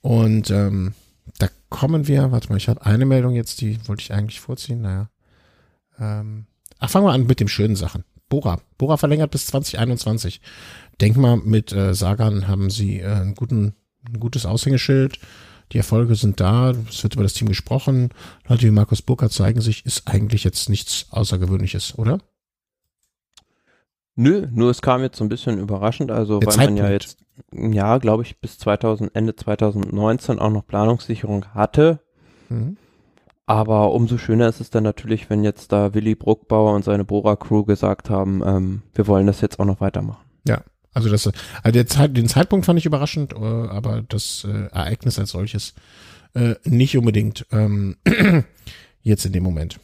Und 0.00 0.50
ähm, 0.50 0.94
da 1.38 1.48
kommen 1.68 2.06
wir, 2.06 2.30
warte 2.32 2.48
mal, 2.48 2.56
ich 2.56 2.68
habe 2.68 2.84
eine 2.84 3.06
Meldung 3.06 3.34
jetzt, 3.34 3.60
die 3.60 3.78
wollte 3.88 4.02
ich 4.02 4.12
eigentlich 4.12 4.40
vorziehen, 4.40 4.82
naja. 4.82 5.10
Ähm, 5.98 6.46
ach, 6.78 6.90
fangen 6.90 7.06
wir 7.06 7.12
an 7.12 7.26
mit 7.26 7.40
den 7.40 7.48
schönen 7.48 7.76
Sachen. 7.76 8.04
Bora. 8.28 8.60
Bora 8.78 8.96
verlängert 8.96 9.30
bis 9.30 9.46
2021. 9.46 10.40
Denk 11.00 11.16
mal, 11.16 11.36
mit 11.36 11.72
äh, 11.72 11.94
Sagan 11.94 12.48
haben 12.48 12.70
sie 12.70 13.00
äh, 13.00 13.06
einen 13.06 13.34
guten, 13.34 13.74
ein 14.08 14.20
gutes 14.20 14.46
Aushängeschild. 14.46 15.18
Die 15.72 15.78
Erfolge 15.78 16.14
sind 16.14 16.40
da. 16.40 16.72
Es 16.88 17.02
wird 17.02 17.14
über 17.14 17.22
das 17.22 17.34
Team 17.34 17.48
gesprochen. 17.48 18.10
Leute 18.48 18.66
wie 18.66 18.70
Markus 18.70 19.02
Burkhardt 19.02 19.32
zeigen 19.32 19.60
sich, 19.60 19.84
ist 19.86 20.06
eigentlich 20.06 20.44
jetzt 20.44 20.68
nichts 20.68 21.06
Außergewöhnliches, 21.10 21.98
oder? 21.98 22.18
Nö, 24.16 24.46
nur 24.52 24.70
es 24.70 24.82
kam 24.82 25.02
jetzt 25.02 25.18
so 25.18 25.24
ein 25.24 25.28
bisschen 25.28 25.58
überraschend, 25.58 26.10
also 26.10 26.38
Der 26.38 26.48
weil 26.48 26.56
man 26.66 26.76
ja 26.76 26.84
Zeitpunkt. 26.84 27.18
jetzt, 27.52 27.74
ja, 27.74 27.98
glaube 27.98 28.22
ich, 28.22 28.38
bis 28.38 28.58
2000, 28.58 29.14
Ende 29.14 29.34
2019 29.34 30.38
auch 30.38 30.50
noch 30.50 30.66
Planungssicherung 30.66 31.46
hatte. 31.54 32.00
Mhm. 32.48 32.76
Aber 33.46 33.92
umso 33.92 34.16
schöner 34.16 34.48
ist 34.48 34.60
es 34.60 34.70
dann 34.70 34.84
natürlich, 34.84 35.28
wenn 35.28 35.44
jetzt 35.44 35.72
da 35.72 35.94
Willy 35.94 36.14
Bruckbauer 36.14 36.74
und 36.74 36.84
seine 36.84 37.04
Bora-Crew 37.04 37.64
gesagt 37.64 38.08
haben, 38.08 38.42
ähm, 38.44 38.82
wir 38.94 39.06
wollen 39.06 39.26
das 39.26 39.40
jetzt 39.40 39.60
auch 39.60 39.66
noch 39.66 39.80
weitermachen. 39.80 40.24
Also 40.94 41.10
das, 41.10 41.26
also 41.26 41.72
der 41.72 41.86
Zeit, 41.88 42.16
den 42.16 42.28
Zeitpunkt 42.28 42.64
fand 42.64 42.78
ich 42.78 42.86
überraschend, 42.86 43.32
äh, 43.32 43.36
aber 43.36 44.02
das 44.08 44.46
äh, 44.48 44.68
Ereignis 44.72 45.18
als 45.18 45.30
solches 45.30 45.74
äh, 46.34 46.54
nicht 46.64 46.96
unbedingt 46.96 47.46
ähm, 47.50 47.96
jetzt 49.02 49.26
in 49.26 49.32
dem 49.32 49.42
Moment. 49.42 49.80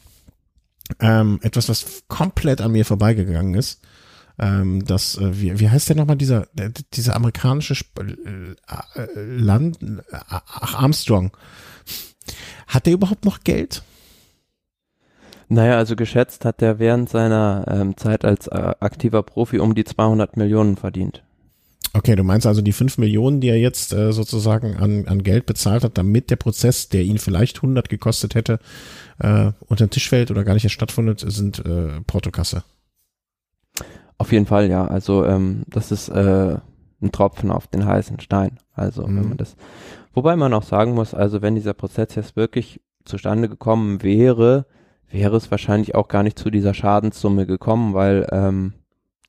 Ähm, 0.99 1.39
etwas, 1.43 1.67
was 1.67 2.03
komplett 2.07 2.61
an 2.61 2.71
mir 2.71 2.85
vorbeigegangen 2.85 3.55
ist. 3.55 3.81
Ähm, 4.39 4.85
das, 4.85 5.17
äh, 5.17 5.41
wie, 5.41 5.59
wie 5.59 5.69
heißt 5.69 5.89
der 5.89 5.95
nochmal 5.95 6.15
dieser, 6.15 6.47
der, 6.53 6.71
dieser 6.93 7.15
amerikanische 7.15 7.73
Sp 7.77 8.01
äh, 8.01 8.55
äh, 8.99 9.07
Land, 9.15 9.81
äh, 9.81 10.17
ach, 10.29 10.75
Armstrong. 10.75 11.31
Hat 12.67 12.85
der 12.85 12.93
überhaupt 12.93 13.25
noch 13.25 13.43
Geld? 13.43 13.83
Naja, 15.49 15.77
also 15.77 15.97
geschätzt 15.97 16.45
hat 16.45 16.61
er 16.61 16.79
während 16.79 17.09
seiner 17.09 17.65
ähm, 17.67 17.97
Zeit 17.97 18.23
als 18.23 18.47
äh, 18.47 18.73
aktiver 18.79 19.21
Profi 19.21 19.59
um 19.59 19.75
die 19.75 19.83
200 19.83 20.37
Millionen 20.37 20.77
verdient. 20.77 21.23
Okay, 21.93 22.15
du 22.15 22.23
meinst 22.23 22.47
also 22.47 22.61
die 22.61 22.71
fünf 22.71 22.97
Millionen, 22.97 23.41
die 23.41 23.49
er 23.49 23.57
jetzt 23.57 23.91
äh, 23.91 24.13
sozusagen 24.13 24.77
an, 24.77 25.07
an 25.07 25.23
Geld 25.23 25.45
bezahlt 25.45 25.83
hat, 25.83 25.97
damit 25.97 26.29
der 26.29 26.37
Prozess, 26.37 26.87
der 26.87 27.01
ihn 27.01 27.17
vielleicht 27.17 27.57
100 27.57 27.89
gekostet 27.89 28.33
hätte, 28.33 28.59
äh, 29.19 29.51
unter 29.67 29.85
den 29.87 29.89
Tisch 29.89 30.07
fällt 30.07 30.31
oder 30.31 30.45
gar 30.45 30.53
nicht 30.53 30.63
erst 30.63 30.75
stattfindet, 30.75 31.19
sind 31.27 31.59
äh, 31.65 31.99
Portokasse. 32.07 32.63
Auf 34.21 34.31
jeden 34.31 34.45
Fall, 34.45 34.69
ja. 34.69 34.85
Also 34.85 35.25
ähm, 35.25 35.63
das 35.67 35.91
ist 35.91 36.09
äh, 36.09 36.55
ein 37.01 37.11
Tropfen 37.11 37.51
auf 37.51 37.67
den 37.67 37.85
heißen 37.85 38.19
Stein. 38.19 38.57
Also 38.73 39.07
Mhm. 39.07 39.17
wenn 39.17 39.29
man 39.29 39.37
das, 39.37 39.55
wobei 40.13 40.35
man 40.35 40.53
auch 40.53 40.63
sagen 40.63 40.93
muss, 40.93 41.13
also 41.13 41.41
wenn 41.41 41.55
dieser 41.55 41.73
Prozess 41.73 42.15
jetzt 42.15 42.35
wirklich 42.35 42.81
zustande 43.05 43.49
gekommen 43.49 44.03
wäre, 44.03 44.65
wäre 45.09 45.35
es 45.35 45.49
wahrscheinlich 45.51 45.95
auch 45.95 46.07
gar 46.07 46.23
nicht 46.23 46.37
zu 46.39 46.49
dieser 46.49 46.73
Schadenssumme 46.73 47.45
gekommen, 47.45 47.93
weil 47.93 48.27
ähm, 48.31 48.73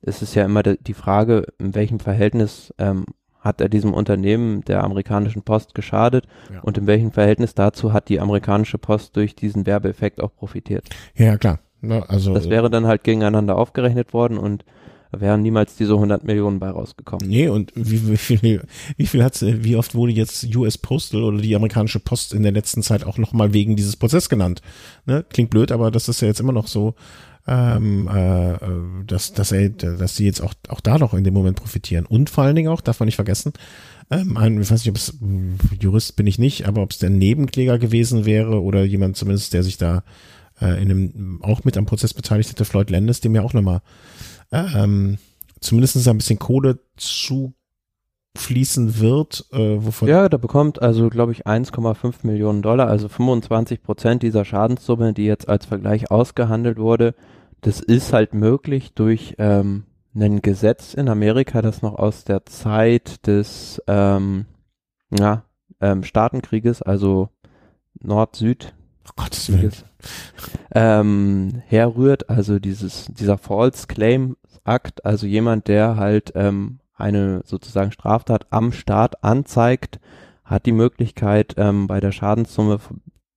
es 0.01 0.21
ist 0.21 0.35
ja 0.35 0.45
immer 0.45 0.63
die 0.63 0.93
Frage, 0.93 1.47
in 1.59 1.75
welchem 1.75 1.99
Verhältnis 1.99 2.73
ähm, 2.77 3.05
hat 3.39 3.59
er 3.59 3.67
diesem 3.67 3.93
Unternehmen 3.93 4.61
der 4.65 4.83
amerikanischen 4.83 5.41
Post 5.41 5.73
geschadet 5.75 6.25
Ja. 6.53 6.61
und 6.61 6.77
in 6.77 6.87
welchem 6.87 7.11
Verhältnis 7.11 7.55
dazu 7.55 7.91
hat 7.91 8.07
die 8.09 8.21
amerikanische 8.21 8.77
Post 8.77 9.15
durch 9.17 9.35
diesen 9.35 9.65
Werbeeffekt 9.65 10.21
auch 10.21 10.33
profitiert. 10.35 10.85
Ja, 11.15 11.25
ja, 11.25 11.37
klar. 11.37 11.59
Ne, 11.81 12.01
also 12.07 12.33
Das 12.33 12.49
wäre 12.49 12.69
dann 12.69 12.87
halt 12.87 13.03
gegeneinander 13.03 13.57
aufgerechnet 13.57 14.13
worden 14.13 14.37
und 14.37 14.63
da 15.13 15.21
wären 15.21 15.43
niemals 15.43 15.75
diese 15.75 15.93
100 15.93 16.23
Millionen 16.23 16.57
bei 16.57 16.71
rausgekommen. 16.71 17.29
Nee, 17.29 17.47
und 17.47 17.71
wie, 17.75 18.09
wie 18.09 18.17
viel, 18.17 18.63
wie 18.97 19.05
viel 19.05 19.23
hat's, 19.23 19.43
äh, 19.43 19.63
wie 19.63 19.75
oft 19.75 19.93
wurde 19.93 20.11
jetzt 20.11 20.55
US 20.55 20.79
Postal 20.79 21.21
oder 21.21 21.37
die 21.37 21.55
amerikanische 21.55 21.99
Post 21.99 22.33
in 22.33 22.41
der 22.41 22.51
letzten 22.51 22.81
Zeit 22.81 23.05
auch 23.05 23.19
nochmal 23.19 23.53
wegen 23.53 23.75
dieses 23.75 23.95
Prozess 23.95 24.27
genannt? 24.27 24.63
Ne? 25.05 25.23
Klingt 25.29 25.51
blöd, 25.51 25.71
aber 25.71 25.91
das 25.91 26.09
ist 26.09 26.21
ja 26.21 26.27
jetzt 26.27 26.39
immer 26.39 26.51
noch 26.51 26.67
so, 26.67 26.95
ähm, 27.47 28.09
äh, 28.11 28.53
äh, 28.53 28.57
dass, 29.05 29.33
dass 29.33 29.51
er, 29.51 29.69
dass 29.69 30.15
sie 30.15 30.25
jetzt 30.25 30.41
auch, 30.41 30.55
auch 30.67 30.79
da 30.79 30.97
noch 30.97 31.13
in 31.13 31.23
dem 31.23 31.35
Moment 31.35 31.57
profitieren. 31.57 32.07
Und 32.07 32.31
vor 32.31 32.45
allen 32.45 32.55
Dingen 32.55 32.69
auch, 32.69 32.81
darf 32.81 32.99
man 32.99 33.05
nicht 33.05 33.17
vergessen, 33.17 33.53
ähm, 34.09 34.35
ein, 34.35 34.59
ich 34.59 34.71
weiß 34.71 34.83
nicht, 34.83 34.89
ob 34.89 34.95
es, 34.95 35.13
mh, 35.19 35.57
Jurist 35.79 36.15
bin 36.15 36.25
ich 36.25 36.39
nicht, 36.39 36.67
aber 36.67 36.81
ob 36.81 36.89
es 36.89 36.97
der 36.97 37.11
Nebenkläger 37.11 37.77
gewesen 37.77 38.25
wäre 38.25 38.63
oder 38.63 38.83
jemand 38.83 39.15
zumindest, 39.15 39.53
der 39.53 39.61
sich 39.61 39.77
da 39.77 40.03
äh, 40.59 40.81
in 40.81 40.89
einem, 40.89 41.39
auch 41.43 41.63
mit 41.65 41.77
am 41.77 41.85
Prozess 41.85 42.15
beteiligt 42.15 42.49
hätte, 42.49 42.65
Floyd 42.65 42.89
Landis, 42.89 43.21
dem 43.21 43.35
ja 43.35 43.43
auch 43.43 43.53
nochmal 43.53 43.81
ähm, 44.53 45.17
zumindest 45.59 46.07
ein 46.07 46.17
bisschen 46.17 46.39
Kohle 46.39 46.79
zufließen 48.35 48.99
wird, 48.99 49.45
äh, 49.51 49.83
wovon 49.83 50.07
Ja, 50.07 50.29
da 50.29 50.37
bekommt 50.37 50.81
also, 50.81 51.09
glaube 51.09 51.31
ich, 51.31 51.47
1,5 51.47 52.15
Millionen 52.23 52.61
Dollar, 52.61 52.87
also 52.87 53.09
25 53.09 53.81
Prozent 53.81 54.23
dieser 54.23 54.45
Schadenssumme, 54.45 55.13
die 55.13 55.25
jetzt 55.25 55.49
als 55.49 55.65
Vergleich 55.65 56.11
ausgehandelt 56.11 56.77
wurde. 56.77 57.15
Das 57.61 57.79
ist 57.79 58.13
halt 58.13 58.33
möglich 58.33 58.93
durch 58.93 59.35
ähm, 59.37 59.85
ein 60.15 60.41
Gesetz 60.41 60.93
in 60.93 61.07
Amerika, 61.09 61.61
das 61.61 61.81
noch 61.81 61.95
aus 61.95 62.23
der 62.23 62.45
Zeit 62.45 63.25
des 63.25 63.81
ähm, 63.87 64.45
ja, 65.17 65.43
ähm, 65.81 66.03
Staatenkrieges, 66.03 66.81
also 66.81 67.29
Nord-Süd, 68.01 68.73
Oh 69.05 69.11
Gottes 69.17 69.51
Willen. 69.51 69.71
ähm, 70.73 71.61
herrührt, 71.67 72.29
also 72.29 72.59
dieses, 72.59 73.07
dieser 73.07 73.37
False 73.37 73.87
Claim 73.87 74.37
Akt, 74.63 75.05
also 75.05 75.25
jemand, 75.27 75.67
der 75.67 75.95
halt 75.97 76.31
ähm, 76.35 76.79
eine 76.95 77.41
sozusagen 77.45 77.91
Straftat 77.91 78.47
am 78.51 78.71
Staat 78.71 79.23
anzeigt, 79.23 79.99
hat 80.45 80.65
die 80.65 80.71
Möglichkeit, 80.71 81.55
ähm, 81.57 81.87
bei 81.87 81.99
der 81.99 82.11
Schadenssumme 82.11 82.79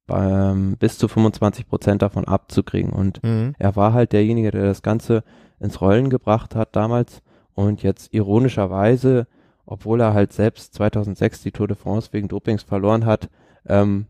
ähm, 0.09 0.77
bis 0.79 0.99
zu 0.99 1.09
25 1.09 1.69
Prozent 1.69 2.03
davon 2.03 2.25
abzukriegen. 2.27 2.91
Und 2.93 3.23
Mhm. 3.23 3.55
er 3.59 3.75
war 3.77 3.93
halt 3.93 4.13
derjenige, 4.13 4.51
der 4.51 4.65
das 4.65 4.83
Ganze 4.83 5.25
ins 5.59 5.81
Rollen 5.81 6.11
gebracht 6.11 6.55
hat 6.55 6.77
damals 6.77 7.23
und 7.55 7.83
jetzt 7.83 8.13
ironischerweise, 8.15 9.27
obwohl 9.65 10.01
er 10.01 10.15
halt 10.15 10.33
selbst 10.33 10.75
2006 10.75 11.43
die 11.43 11.51
Tour 11.51 11.67
de 11.67 11.77
France 11.77 12.11
wegen 12.13 12.29
Dopings 12.29 12.63
verloren 12.63 13.05
hat, 13.07 13.29
ähm, 13.67 14.07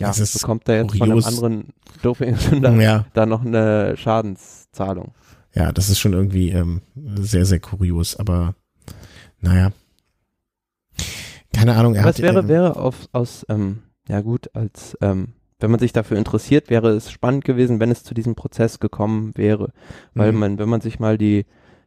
ja, 0.00 0.12
bekommt 0.12 0.68
er 0.68 0.82
jetzt 0.82 0.98
kurios. 0.98 1.24
von 1.24 1.34
einem 1.34 1.44
anderen 1.44 1.72
Dopingsünder 2.02 2.72
Ja, 2.80 3.04
da 3.14 3.26
noch 3.26 3.44
eine 3.44 3.96
Schadenszahlung. 3.96 5.12
Ja, 5.58 5.72
das 5.72 5.88
ist 5.90 5.98
schon 5.98 6.12
irgendwie 6.12 6.50
ähm, 6.50 6.82
sehr, 6.94 7.44
sehr 7.44 7.58
kurios, 7.58 8.14
aber 8.16 8.54
naja. 9.40 9.72
Keine 11.52 11.74
Ahnung, 11.74 11.94
er 11.94 12.02
Aber 12.02 12.10
hat 12.10 12.14
es 12.16 12.22
wäre, 12.22 12.40
ähm, 12.40 12.48
wäre 12.48 12.76
auf, 12.76 13.08
aus, 13.10 13.44
ähm, 13.48 13.82
ja 14.08 14.20
gut, 14.20 14.54
als, 14.54 14.96
ähm, 15.00 15.32
wenn 15.58 15.72
man 15.72 15.80
sich 15.80 15.92
dafür 15.92 16.16
interessiert, 16.16 16.70
wäre 16.70 16.90
es 16.90 17.10
spannend 17.10 17.44
gewesen, 17.44 17.80
wenn 17.80 17.90
es 17.90 18.04
zu 18.04 18.14
diesem 18.14 18.36
Prozess 18.36 18.78
gekommen 18.78 19.32
wäre. 19.34 19.72
Weil 20.14 20.30
Mhm. 20.30 20.38
man, 20.38 20.58
wenn 20.60 20.68
man 20.68 20.80
sich 20.80 21.00
mal 21.00 21.18
die, 21.18 21.44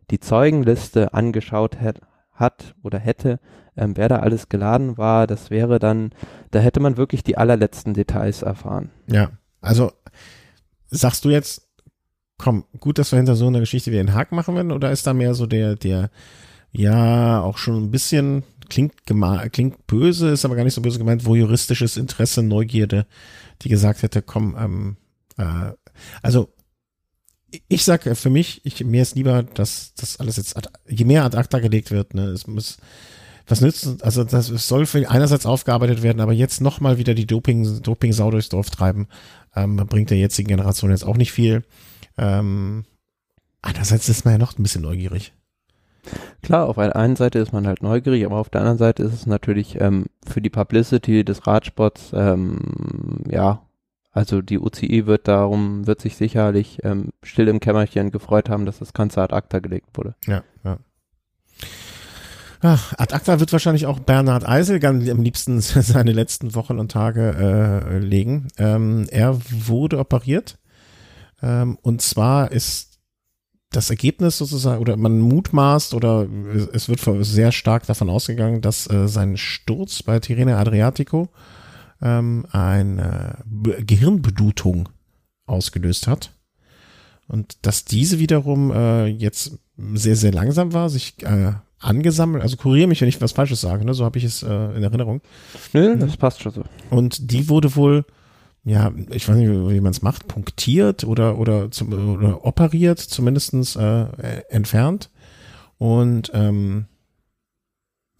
die 0.09 0.19
Zeugenliste 0.19 1.13
angeschaut 1.13 1.79
hat, 1.79 2.01
hat 2.33 2.75
oder 2.83 2.99
hätte, 2.99 3.39
ähm, 3.77 3.95
wer 3.95 4.09
da 4.09 4.17
alles 4.17 4.49
geladen 4.49 4.97
war, 4.97 5.27
das 5.27 5.49
wäre 5.49 5.79
dann, 5.79 6.09
da 6.49 6.59
hätte 6.59 6.81
man 6.81 6.97
wirklich 6.97 7.23
die 7.23 7.37
allerletzten 7.37 7.93
Details 7.93 8.41
erfahren. 8.41 8.89
Ja, 9.07 9.31
also 9.61 9.93
sagst 10.89 11.23
du 11.23 11.29
jetzt, 11.29 11.69
komm, 12.41 12.65
gut, 12.79 12.97
dass 12.97 13.11
wir 13.11 13.17
hinter 13.17 13.35
so 13.35 13.45
einer 13.45 13.59
Geschichte 13.59 13.91
wieder 13.91 13.99
einen 13.99 14.15
Haken 14.15 14.35
machen 14.35 14.55
werden, 14.55 14.71
oder 14.71 14.91
ist 14.91 15.05
da 15.05 15.13
mehr 15.13 15.35
so 15.35 15.45
der, 15.45 15.75
der, 15.75 16.09
ja, 16.71 17.39
auch 17.41 17.57
schon 17.59 17.83
ein 17.83 17.91
bisschen, 17.91 18.43
klingt 18.67 18.93
klingt 19.05 19.85
böse, 19.85 20.29
ist 20.29 20.43
aber 20.43 20.55
gar 20.55 20.63
nicht 20.63 20.73
so 20.73 20.81
böse 20.81 20.97
gemeint, 20.97 21.25
wo 21.25 21.35
juristisches 21.35 21.97
Interesse, 21.97 22.41
Neugierde, 22.41 23.05
die 23.61 23.69
gesagt 23.69 24.01
hätte, 24.01 24.23
komm, 24.23 24.57
ähm, 24.59 24.97
äh, 25.37 25.73
also 26.23 26.49
ich 27.67 27.83
sag 27.83 28.07
äh, 28.07 28.15
für 28.15 28.31
mich, 28.31 28.61
ich, 28.65 28.83
mir 28.83 29.03
ist 29.03 29.15
lieber, 29.15 29.43
dass 29.43 29.93
das 29.95 30.19
alles 30.19 30.37
jetzt, 30.37 30.55
je 30.87 31.05
mehr 31.05 31.23
ad 31.23 31.37
acta 31.37 31.59
gelegt 31.59 31.91
wird, 31.91 32.15
ne, 32.15 32.23
es 32.27 32.47
muss, 32.47 32.77
was 33.45 33.61
nützt, 33.61 34.03
also 34.03 34.23
das 34.23 34.47
soll 34.47 34.87
für 34.87 35.07
einerseits 35.07 35.45
aufgearbeitet 35.45 36.01
werden, 36.01 36.21
aber 36.21 36.33
jetzt 36.33 36.59
nochmal 36.59 36.97
wieder 36.97 37.13
die 37.13 37.27
Doping, 37.27 37.83
Doping-Sau 37.83 38.31
durchs 38.31 38.49
Dorf 38.49 38.71
treiben, 38.71 39.07
ähm, 39.55 39.75
bringt 39.75 40.09
der 40.09 40.17
jetzigen 40.17 40.47
Generation 40.47 40.89
jetzt 40.89 41.05
auch 41.05 41.17
nicht 41.17 41.33
viel. 41.33 41.63
Ähm, 42.21 42.85
andererseits 43.61 44.07
ist 44.07 44.23
man 44.23 44.35
ja 44.35 44.37
noch 44.37 44.57
ein 44.57 44.63
bisschen 44.63 44.83
neugierig. 44.83 45.33
Klar, 46.41 46.67
auf 46.67 46.77
der 46.77 46.95
einen 46.95 47.15
Seite 47.15 47.39
ist 47.39 47.51
man 47.51 47.67
halt 47.67 47.83
neugierig, 47.83 48.25
aber 48.25 48.37
auf 48.37 48.49
der 48.49 48.61
anderen 48.61 48.77
Seite 48.77 49.03
ist 49.03 49.13
es 49.13 49.25
natürlich 49.25 49.79
ähm, 49.81 50.05
für 50.25 50.41
die 50.41 50.49
Publicity 50.49 51.23
des 51.25 51.45
Radsports, 51.45 52.11
ähm, 52.13 53.23
ja, 53.29 53.61
also 54.11 54.41
die 54.41 54.59
UCI 54.59 55.05
wird 55.05 55.27
darum, 55.27 55.87
wird 55.87 56.01
sich 56.01 56.15
sicherlich 56.15 56.79
ähm, 56.83 57.09
still 57.23 57.47
im 57.47 57.59
Kämmerchen 57.59 58.11
gefreut 58.11 58.49
haben, 58.49 58.65
dass 58.65 58.79
das 58.79 58.93
Ganze 58.93 59.21
ad 59.21 59.33
acta 59.33 59.59
gelegt 59.59 59.89
wurde. 59.93 60.15
Ja, 60.27 60.43
ja. 60.63 60.77
Ach, 62.61 62.93
ad 62.97 63.13
acta 63.13 63.39
wird 63.39 63.51
wahrscheinlich 63.51 63.85
auch 63.85 63.99
Bernhard 63.99 64.47
Eisel 64.47 64.79
ganz 64.79 65.07
am 65.09 65.21
liebsten 65.21 65.61
seine 65.61 66.11
letzten 66.11 66.55
Wochen 66.55 66.77
und 66.77 66.91
Tage 66.91 67.35
äh, 67.89 67.97
legen. 67.99 68.47
Ähm, 68.57 69.07
er 69.09 69.39
wurde 69.49 69.97
operiert 69.97 70.57
ähm, 71.41 71.77
und 71.81 72.01
zwar 72.01 72.51
ist 72.51 72.99
das 73.71 73.89
Ergebnis 73.89 74.37
sozusagen, 74.37 74.81
oder 74.81 74.97
man 74.97 75.19
mutmaßt 75.19 75.93
oder 75.93 76.27
es 76.73 76.89
wird 76.89 76.99
sehr 77.25 77.51
stark 77.51 77.85
davon 77.85 78.09
ausgegangen, 78.09 78.61
dass 78.61 78.89
äh, 78.89 79.07
sein 79.07 79.37
Sturz 79.37 80.03
bei 80.03 80.19
Tirreno 80.19 80.55
Adriatico 80.55 81.29
ähm, 82.01 82.45
eine 82.51 83.37
Gehirnblutung 83.85 84.89
ausgelöst 85.45 86.07
hat. 86.07 86.31
Und 87.27 87.65
dass 87.65 87.85
diese 87.85 88.19
wiederum 88.19 88.71
äh, 88.71 89.05
jetzt 89.05 89.57
sehr, 89.93 90.17
sehr 90.17 90.33
langsam 90.33 90.73
war, 90.73 90.89
sich 90.89 91.15
äh, 91.23 91.53
angesammelt, 91.79 92.43
also 92.43 92.57
kuriere 92.57 92.87
mich, 92.87 92.99
wenn 92.99 93.07
ich 93.07 93.21
was 93.21 93.31
Falsches 93.31 93.61
sage, 93.61 93.85
ne? 93.85 93.93
so 93.93 94.03
habe 94.03 94.17
ich 94.17 94.25
es 94.25 94.43
äh, 94.43 94.47
in 94.47 94.83
Erinnerung. 94.83 95.21
Nö, 95.71 95.97
das 95.97 96.17
passt 96.17 96.41
schon 96.41 96.51
so. 96.51 96.63
Und 96.89 97.31
die 97.31 97.47
wurde 97.47 97.75
wohl, 97.75 98.05
ja, 98.63 98.91
ich 99.09 99.27
weiß 99.27 99.35
nicht, 99.37 99.49
wie 99.49 99.81
man 99.81 99.91
es 99.91 100.01
macht, 100.01 100.27
punktiert 100.27 101.03
oder 101.03 101.37
oder, 101.37 101.71
zum, 101.71 102.15
oder 102.15 102.45
operiert, 102.45 102.99
zumindestens 102.99 103.75
äh, 103.75 104.01
äh, 104.03 104.43
entfernt. 104.49 105.09
Und 105.77 106.29
ähm, 106.33 106.85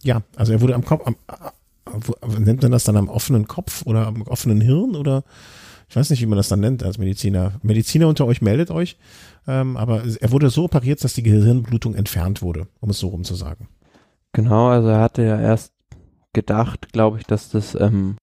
ja, 0.04 0.24
also 0.36 0.52
er 0.52 0.62
wurde 0.62 0.74
am 0.74 0.84
Kopf, 0.84 1.06
am, 1.06 1.16
äh, 1.28 1.92
wo- 1.92 2.38
nennt 2.40 2.64
man 2.64 2.72
das 2.72 2.86
dann 2.86 2.98
am 2.98 3.10
offenen 3.10 3.48
Kopf 3.48 3.86
oder 3.86 4.08
am 4.08 4.24
offenen 4.24 4.62
Hirn 4.62 4.96
oder 4.96 5.24
ich 5.90 5.96
weiß 5.96 6.10
nicht, 6.10 6.22
wie 6.22 6.26
man 6.26 6.38
das 6.38 6.48
dann 6.48 6.62
nennt 6.62 6.84
als 6.84 6.98
Mediziner. 6.98 7.60
Mediziner 7.64 8.08
unter 8.08 8.26
euch 8.26 8.42
meldet 8.42 8.72
euch, 8.72 8.98
ähm, 9.46 9.76
aber 9.78 10.04
er 10.22 10.32
wurde 10.32 10.50
so 10.50 10.64
operiert, 10.64 11.04
dass 11.04 11.14
die 11.14 11.24
Gehirnblutung 11.24 11.96
entfernt 11.96 12.42
wurde, 12.42 12.68
um 12.80 12.90
es 12.90 13.00
so 13.00 13.10
rum 13.10 13.26
zu 13.26 13.36
sagen. 13.36 13.68
Genau, 14.32 14.70
also 14.70 14.88
er 14.88 15.02
hatte 15.02 15.24
ja 15.24 15.40
erst 15.40 15.74
gedacht, 16.34 16.94
glaube 16.94 17.18
ich, 17.20 17.26
dass 17.26 17.50
das 17.50 17.76
ähm, 17.76 18.16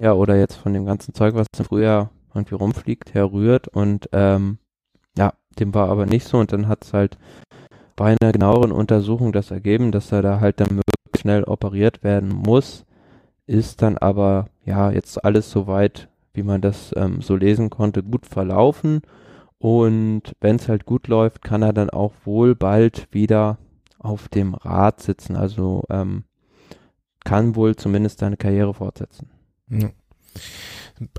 ja 0.00 0.12
oder 0.12 0.36
jetzt 0.36 0.56
von 0.56 0.72
dem 0.72 0.86
ganzen 0.86 1.14
Zeug, 1.14 1.34
was 1.34 1.46
im 1.58 1.64
Frühjahr 1.64 2.10
irgendwie 2.34 2.54
rumfliegt, 2.54 3.14
herrührt 3.14 3.68
und 3.68 4.08
ähm, 4.12 4.58
ja, 5.16 5.32
dem 5.58 5.74
war 5.74 5.88
aber 5.88 6.06
nicht 6.06 6.26
so 6.26 6.38
und 6.38 6.52
dann 6.52 6.68
hat 6.68 6.84
es 6.84 6.92
halt 6.92 7.18
bei 7.96 8.16
einer 8.20 8.32
genaueren 8.32 8.72
Untersuchung 8.72 9.32
das 9.32 9.50
ergeben, 9.50 9.90
dass 9.90 10.12
er 10.12 10.22
da 10.22 10.40
halt 10.40 10.60
dann 10.60 10.68
möglichst 10.68 11.20
schnell 11.20 11.44
operiert 11.44 12.04
werden 12.04 12.28
muss, 12.28 12.84
ist 13.46 13.80
dann 13.80 13.96
aber 13.96 14.48
ja 14.64 14.90
jetzt 14.90 15.24
alles 15.24 15.50
soweit, 15.50 16.08
wie 16.34 16.42
man 16.42 16.60
das 16.60 16.92
ähm, 16.96 17.22
so 17.22 17.36
lesen 17.36 17.70
konnte, 17.70 18.02
gut 18.02 18.26
verlaufen 18.26 19.00
und 19.58 20.34
wenn 20.40 20.56
es 20.56 20.68
halt 20.68 20.84
gut 20.84 21.08
läuft, 21.08 21.42
kann 21.42 21.62
er 21.62 21.72
dann 21.72 21.90
auch 21.90 22.12
wohl 22.24 22.54
bald 22.54 23.08
wieder 23.12 23.58
auf 23.98 24.28
dem 24.28 24.54
Rad 24.54 25.00
sitzen, 25.00 25.36
also 25.36 25.84
ähm, 25.88 26.24
kann 27.24 27.56
wohl 27.56 27.74
zumindest 27.74 28.20
seine 28.20 28.36
Karriere 28.36 28.74
fortsetzen. 28.74 29.30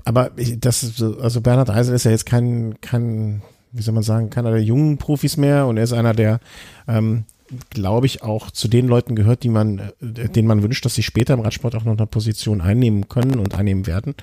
Aber 0.04 0.30
ich- 0.36 0.58
das 0.58 0.82
ist 0.82 0.96
so, 0.96 1.18
also 1.18 1.40
Bernhard 1.40 1.70
Eisel 1.70 1.94
ist 1.94 2.04
ja 2.04 2.10
jetzt 2.10 2.26
kein, 2.26 2.80
kein, 2.80 3.42
wie 3.72 3.82
soll 3.82 3.94
man 3.94 4.02
sagen, 4.02 4.30
keiner 4.30 4.50
der 4.50 4.62
jungen 4.62 4.98
Profis 4.98 5.36
mehr 5.36 5.66
und 5.66 5.76
er 5.76 5.84
ist 5.84 5.92
einer 5.92 6.14
der, 6.14 6.40
ähm, 6.88 7.24
glaube 7.70 8.06
ich, 8.06 8.22
auch 8.22 8.50
zu 8.50 8.68
den 8.68 8.88
Leuten 8.88 9.14
gehört, 9.14 9.42
die 9.42 9.48
man, 9.48 9.78
äh, 10.00 10.28
denen 10.28 10.48
man 10.48 10.62
wünscht, 10.62 10.84
dass 10.84 10.94
sie 10.94 11.02
später 11.02 11.34
im 11.34 11.40
Radsport 11.40 11.74
auch 11.76 11.84
noch 11.84 11.96
eine 11.96 12.06
Position 12.06 12.60
einnehmen 12.60 13.08
können 13.08 13.38
und 13.38 13.54
einnehmen 13.54 13.86
werden. 13.86 14.14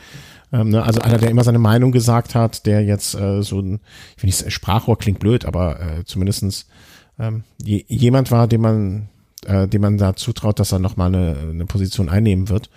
Ähm, 0.51 0.69
ne? 0.69 0.83
Also 0.83 1.01
einer, 1.01 1.17
der 1.17 1.31
immer 1.31 1.43
seine 1.43 1.57
Meinung 1.59 1.91
gesagt 1.91 2.35
hat, 2.35 2.65
der 2.65 2.83
jetzt 2.83 3.15
äh, 3.15 3.41
so 3.41 3.59
ein, 3.59 3.79
ich 4.17 4.23
nicht, 4.23 4.51
Sprachrohr 4.51 4.97
klingt 4.97 5.19
blöd, 5.19 5.45
aber 5.45 5.79
äh, 5.79 6.03
zumindestens 6.05 6.67
ähm, 7.17 7.43
je, 7.63 7.83
jemand 7.87 8.29
war, 8.29 8.47
dem 8.47 8.61
man, 8.61 9.09
äh, 9.45 9.67
dem 9.67 9.81
man 9.81 9.97
da 9.97 10.15
zutraut, 10.15 10.59
dass 10.59 10.71
er 10.73 10.79
nochmal 10.79 11.07
eine, 11.07 11.35
eine 11.49 11.65
Position 11.65 12.09
einnehmen 12.09 12.49
wird. 12.49 12.69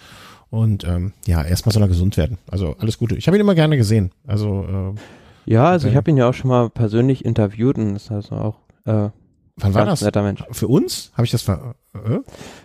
Und 0.50 0.84
ähm, 0.84 1.12
ja, 1.26 1.42
erstmal 1.42 1.72
soll 1.72 1.82
er 1.82 1.88
gesund 1.88 2.16
werden. 2.16 2.38
Also 2.50 2.74
alles 2.78 2.98
Gute. 2.98 3.16
Ich 3.16 3.26
habe 3.26 3.36
ihn 3.36 3.40
immer 3.40 3.54
gerne 3.54 3.76
gesehen. 3.76 4.12
Also 4.26 4.94
äh, 5.46 5.50
Ja, 5.50 5.66
also 5.70 5.88
ich 5.88 5.96
habe 5.96 6.10
ihn 6.10 6.16
ja 6.16 6.28
auch 6.28 6.34
schon 6.34 6.48
mal 6.48 6.70
persönlich 6.70 7.24
interviewt 7.24 7.76
und 7.78 7.96
ist 7.96 8.10
also 8.10 8.34
auch 8.36 8.56
äh, 8.86 9.10
wann 9.56 9.74
war 9.74 9.84
das? 9.84 10.00
netter 10.00 10.22
Mensch. 10.22 10.42
Für 10.52 10.68
uns? 10.68 11.12
Habe 11.14 11.26
ich 11.26 11.30
das 11.30 11.42
ver 11.42 11.74
äh? 11.94 12.20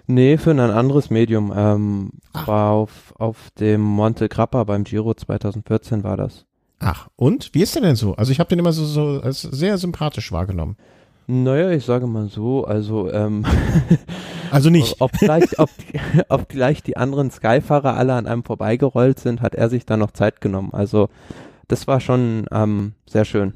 Nee, 0.07 0.37
für 0.37 0.51
ein 0.51 0.59
anderes 0.59 1.09
Medium. 1.09 1.51
Ähm, 1.55 2.11
Ach. 2.31 2.47
war 2.47 2.71
auf, 2.71 3.13
auf 3.17 3.49
dem 3.59 3.81
Monte 3.81 4.29
Grappa 4.29 4.63
beim 4.63 4.85
Giro 4.85 5.13
2014 5.13 6.03
war 6.03 6.15
das. 6.17 6.45
Ach, 6.79 7.07
und? 7.15 7.53
Wie 7.53 7.61
ist 7.61 7.75
der 7.75 7.81
denn 7.81 7.95
so? 7.95 8.15
Also 8.15 8.31
ich 8.31 8.39
habe 8.39 8.49
den 8.49 8.59
immer 8.59 8.73
so, 8.73 8.85
so 8.85 9.21
als 9.21 9.41
sehr 9.41 9.77
sympathisch 9.77 10.31
wahrgenommen. 10.31 10.77
Naja, 11.27 11.71
ich 11.71 11.85
sage 11.85 12.05
mal 12.07 12.27
so, 12.27 12.65
also 12.65 13.11
ähm, 13.11 13.45
Also 14.51 14.69
nicht. 14.69 14.99
ob, 14.99 15.11
gleich, 15.13 15.57
ob, 15.57 15.69
ob 16.29 16.49
gleich 16.49 16.83
die 16.83 16.97
anderen 16.97 17.31
Skyfahrer 17.31 17.95
alle 17.95 18.13
an 18.13 18.27
einem 18.27 18.43
vorbeigerollt 18.43 19.19
sind, 19.19 19.41
hat 19.41 19.55
er 19.55 19.69
sich 19.69 19.85
dann 19.85 19.99
noch 19.99 20.11
Zeit 20.11 20.41
genommen. 20.41 20.73
Also 20.73 21.09
das 21.67 21.87
war 21.87 21.99
schon 22.01 22.45
ähm, 22.51 22.93
sehr 23.07 23.25
schön. 23.25 23.53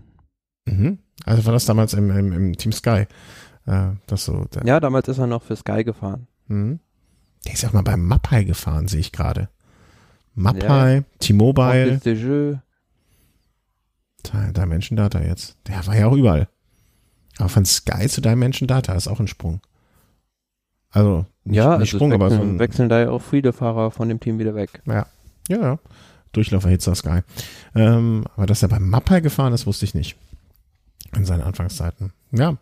Mhm. 0.66 1.00
Also 1.26 1.46
war 1.46 1.54
das 1.54 1.66
damals 1.66 1.94
im, 1.94 2.10
im, 2.10 2.32
im 2.32 2.58
Team 2.58 2.72
Sky. 2.72 3.06
Äh, 3.66 3.90
das 4.08 4.26
so. 4.26 4.46
Der, 4.54 4.66
Ja, 4.66 4.80
damals 4.80 5.08
ist 5.10 5.18
er 5.18 5.28
noch 5.28 5.44
für 5.44 5.56
Sky 5.58 5.84
gefahren. 5.84 6.28
Mhm. 6.48 6.80
Der 7.46 7.54
ist 7.54 7.64
ja 7.64 7.70
auch 7.70 7.74
mal 7.74 7.82
beim 7.84 8.06
Mapai 8.06 8.44
gefahren, 8.46 8.88
sehe 8.88 9.02
ich 9.02 9.12
gerade. 9.12 9.50
Mapai, 10.36 11.04
T-Mobile, 11.20 11.88
Office 11.88 12.00
de 12.04 12.14
Jeu. 12.16 12.56
Da- 14.24 14.52
Dimension 14.52 14.96
Data 14.98 15.20
jetzt. 15.22 15.58
Der 15.68 15.86
war 15.88 15.96
ja 15.98 16.08
auch 16.08 16.16
überall. 16.16 16.48
Aber 17.38 17.50
von 17.50 17.66
Sky 17.66 18.08
zu 18.08 18.22
Dimension 18.22 18.68
Data 18.68 18.94
ist 18.94 19.08
auch 19.08 19.20
ein 19.20 19.28
Sprung. 19.28 19.62
Also 20.92 21.26
nicht, 21.44 21.58
ja, 21.58 21.78
nicht 21.78 21.94
also 21.94 21.98
Sprung, 21.98 22.12
es 22.12 22.16
aber 22.16 22.30
so 22.30 22.36
wechseln, 22.36 22.56
ein, 22.56 22.60
wechseln 22.60 22.90
da 22.90 23.00
ja 23.00 23.10
auch 23.10 23.22
viele 23.22 23.54
Fahrer 23.54 23.92
von 23.92 24.10
dem 24.10 24.20
Team 24.20 24.40
wieder 24.40 24.56
weg. 24.56 24.82
ja, 24.86 25.06
ja. 25.50 25.80
Durchlauferhitzer 26.34 26.94
Sky. 26.94 27.22
Ähm, 27.74 28.26
aber 28.36 28.46
dass 28.46 28.62
er 28.62 28.70
beim 28.70 28.90
Mappai 28.90 29.22
gefahren 29.22 29.54
ist, 29.54 29.66
wusste 29.66 29.86
ich 29.86 29.96
nicht. 29.96 30.18
In 31.16 31.26
seinen 31.26 31.42
Anfangszeiten. 31.42 32.12
Ja. 32.32 32.58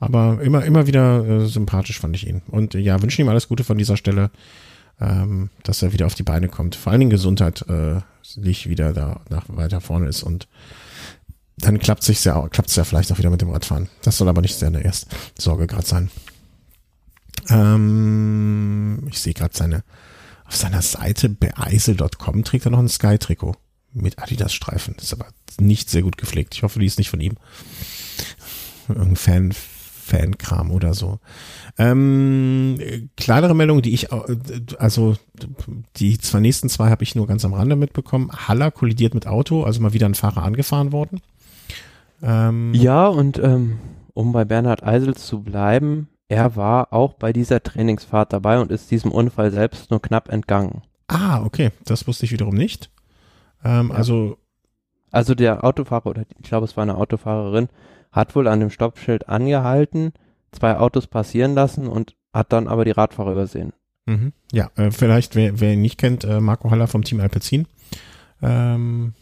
Aber 0.00 0.40
immer, 0.42 0.64
immer 0.64 0.86
wieder 0.86 1.24
äh, 1.24 1.46
sympathisch 1.46 2.00
fand 2.00 2.16
ich 2.16 2.26
ihn. 2.26 2.42
Und 2.48 2.74
äh, 2.74 2.78
ja, 2.78 3.00
wünsche 3.02 3.20
ihm 3.20 3.28
alles 3.28 3.48
Gute 3.48 3.62
von 3.62 3.78
dieser 3.78 3.96
Stelle, 3.96 4.30
ähm, 5.00 5.50
dass 5.62 5.82
er 5.82 5.92
wieder 5.92 6.06
auf 6.06 6.14
die 6.14 6.22
Beine 6.22 6.48
kommt. 6.48 6.76
Vor 6.76 6.92
allen 6.92 7.00
Dingen 7.00 7.10
Gesundheit 7.10 7.64
äh, 7.68 8.00
nicht 8.36 8.68
wieder 8.68 8.92
da 8.92 9.20
nach 9.28 9.44
weiter 9.48 9.80
vorne 9.80 10.08
ist 10.08 10.22
und 10.22 10.48
dann 11.56 11.78
klappt 11.78 12.02
sich 12.02 12.24
ja, 12.24 12.48
klappt 12.48 12.70
es 12.70 12.76
ja 12.76 12.84
vielleicht 12.84 13.12
auch 13.12 13.18
wieder 13.18 13.30
mit 13.30 13.40
dem 13.40 13.50
Radfahren. 13.50 13.88
Das 14.02 14.16
soll 14.16 14.28
aber 14.28 14.40
nicht 14.40 14.56
seine 14.56 14.82
erste 14.82 15.08
Sorge 15.38 15.66
gerade 15.66 15.86
sein. 15.86 16.10
Ähm, 17.48 19.06
ich 19.10 19.18
sehe 19.20 19.34
gerade 19.34 19.56
seine 19.56 19.84
auf 20.46 20.56
seiner 20.56 20.82
Seite 20.82 21.28
beeisel.com 21.30 22.44
trägt 22.44 22.66
er 22.66 22.70
noch 22.70 22.78
ein 22.78 22.88
Sky-Trikot 22.88 23.56
mit 23.92 24.18
Adidas-Streifen. 24.18 24.94
Das 24.96 25.06
ist 25.06 25.12
aber 25.14 25.26
nicht 25.58 25.88
sehr 25.88 26.02
gut 26.02 26.18
gepflegt. 26.18 26.54
Ich 26.54 26.62
hoffe, 26.62 26.78
die 26.78 26.86
ist 26.86 26.98
nicht 26.98 27.10
von 27.10 27.20
ihm. 27.20 27.36
Irgendein 28.88 29.16
Fan, 29.16 29.52
Fankram 29.52 30.70
oder 30.70 30.92
so. 30.92 31.18
Ähm, 31.78 32.78
kleinere 33.16 33.54
Meldung, 33.54 33.80
die 33.80 33.94
ich, 33.94 34.12
also 34.78 35.16
die 35.96 36.18
zwei 36.18 36.40
nächsten 36.40 36.68
zwei 36.68 36.90
habe 36.90 37.02
ich 37.02 37.14
nur 37.14 37.26
ganz 37.26 37.44
am 37.44 37.54
Rande 37.54 37.76
mitbekommen. 37.76 38.30
Haller 38.30 38.70
kollidiert 38.70 39.14
mit 39.14 39.26
Auto, 39.26 39.64
also 39.64 39.80
mal 39.80 39.94
wieder 39.94 40.06
ein 40.06 40.14
Fahrer 40.14 40.42
angefahren 40.42 40.92
worden. 40.92 41.22
Ähm, 42.24 42.72
ja, 42.74 43.06
und 43.06 43.38
ähm, 43.38 43.78
um 44.14 44.32
bei 44.32 44.44
Bernhard 44.44 44.82
Eisels 44.82 45.26
zu 45.26 45.42
bleiben, 45.42 46.08
er 46.28 46.56
war 46.56 46.92
auch 46.92 47.12
bei 47.14 47.32
dieser 47.32 47.62
Trainingsfahrt 47.62 48.32
dabei 48.32 48.58
und 48.58 48.72
ist 48.72 48.90
diesem 48.90 49.12
Unfall 49.12 49.50
selbst 49.50 49.90
nur 49.90 50.00
knapp 50.00 50.30
entgangen. 50.30 50.82
Ah, 51.06 51.42
okay, 51.44 51.70
das 51.84 52.06
wusste 52.06 52.24
ich 52.24 52.32
wiederum 52.32 52.54
nicht. 52.54 52.90
Ähm, 53.62 53.90
ja. 53.90 53.94
Also 53.94 54.38
also 55.10 55.36
der 55.36 55.62
Autofahrer 55.62 56.06
oder 56.06 56.22
ich 56.22 56.48
glaube 56.48 56.64
es 56.64 56.76
war 56.76 56.82
eine 56.82 56.96
Autofahrerin 56.96 57.68
hat 58.10 58.34
wohl 58.36 58.48
an 58.48 58.60
dem 58.60 58.70
Stoppschild 58.70 59.28
angehalten, 59.28 60.12
zwei 60.52 60.78
Autos 60.78 61.06
passieren 61.08 61.54
lassen 61.54 61.88
und 61.88 62.14
hat 62.32 62.52
dann 62.52 62.68
aber 62.68 62.84
die 62.84 62.92
Radfahrer 62.92 63.32
übersehen. 63.32 63.72
Mhm. 64.06 64.32
Ja, 64.52 64.70
äh, 64.76 64.90
vielleicht 64.90 65.34
wer, 65.34 65.60
wer 65.60 65.72
ihn 65.72 65.82
nicht 65.82 65.98
kennt, 65.98 66.24
äh, 66.24 66.40
Marco 66.40 66.70
Haller 66.70 66.86
vom 66.86 67.04
Team 67.04 67.20
Alpecin 67.20 67.66
ähm, 68.44 69.14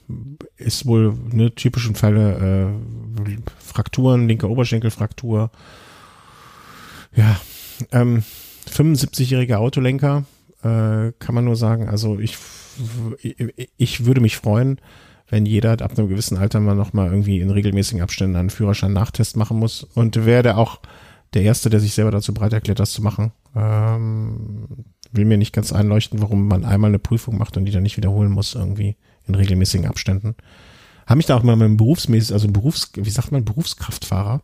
ist 0.56 0.84
wohl 0.84 1.14
eine 1.32 1.54
typischen 1.54 1.94
Fälle 1.94 2.74
äh, 3.24 3.36
Frakturen, 3.58 4.26
linke 4.26 4.50
Oberschenkelfraktur, 4.50 5.50
ja, 7.14 7.40
ähm, 7.92 8.24
75-jähriger 8.68 9.56
Autolenker, 9.56 10.24
äh, 10.62 11.12
kann 11.18 11.34
man 11.34 11.44
nur 11.44 11.56
sagen. 11.56 11.88
Also 11.88 12.18
ich, 12.18 12.36
ich 13.76 14.04
würde 14.04 14.20
mich 14.20 14.36
freuen, 14.36 14.80
wenn 15.28 15.46
jeder 15.46 15.72
ab 15.72 15.96
einem 15.96 16.08
gewissen 16.08 16.36
Alter 16.36 16.60
mal 16.60 16.74
nochmal 16.74 17.10
irgendwie 17.10 17.40
in 17.40 17.50
regelmäßigen 17.50 18.02
Abständen 18.02 18.36
einen 18.36 18.50
Führerschein-Nachtest 18.50 19.36
machen 19.36 19.58
muss. 19.58 19.82
Und 19.82 20.26
werde 20.26 20.56
auch 20.56 20.80
der 21.34 21.42
Erste, 21.42 21.70
der 21.70 21.80
sich 21.80 21.94
selber 21.94 22.10
dazu 22.10 22.34
bereit 22.34 22.52
erklärt, 22.52 22.80
das 22.80 22.92
zu 22.92 23.02
machen. 23.02 23.32
Ähm, 23.54 24.66
will 25.12 25.26
mir 25.26 25.38
nicht 25.38 25.52
ganz 25.52 25.72
einleuchten, 25.72 26.20
warum 26.20 26.48
man 26.48 26.64
einmal 26.64 26.88
eine 26.90 26.98
Prüfung 26.98 27.38
macht 27.38 27.56
und 27.56 27.66
die 27.66 27.72
dann 27.72 27.82
nicht 27.82 27.96
wiederholen 27.96 28.30
muss, 28.30 28.54
irgendwie 28.54 28.96
in 29.26 29.34
regelmäßigen 29.34 29.86
Abständen. 29.86 30.34
Habe 31.06 31.16
mich 31.16 31.26
da 31.26 31.36
auch 31.36 31.42
mal 31.42 31.56
mit 31.56 31.66
einem 31.66 31.76
berufsmäßig, 31.76 32.32
also 32.32 32.48
Berufs, 32.48 32.92
wie 32.94 33.10
sagt 33.10 33.32
man, 33.32 33.44
Berufskraftfahrer 33.44 34.42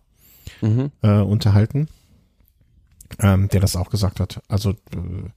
mhm. 0.61 0.91
äh, 1.03 1.21
unterhalten 1.21 1.89
ähm, 3.21 3.49
der 3.49 3.61
das 3.61 3.77
auch 3.77 3.91
gesagt 3.91 4.21
hat. 4.21 4.43
Also 4.49 4.71
äh, 4.71 5.31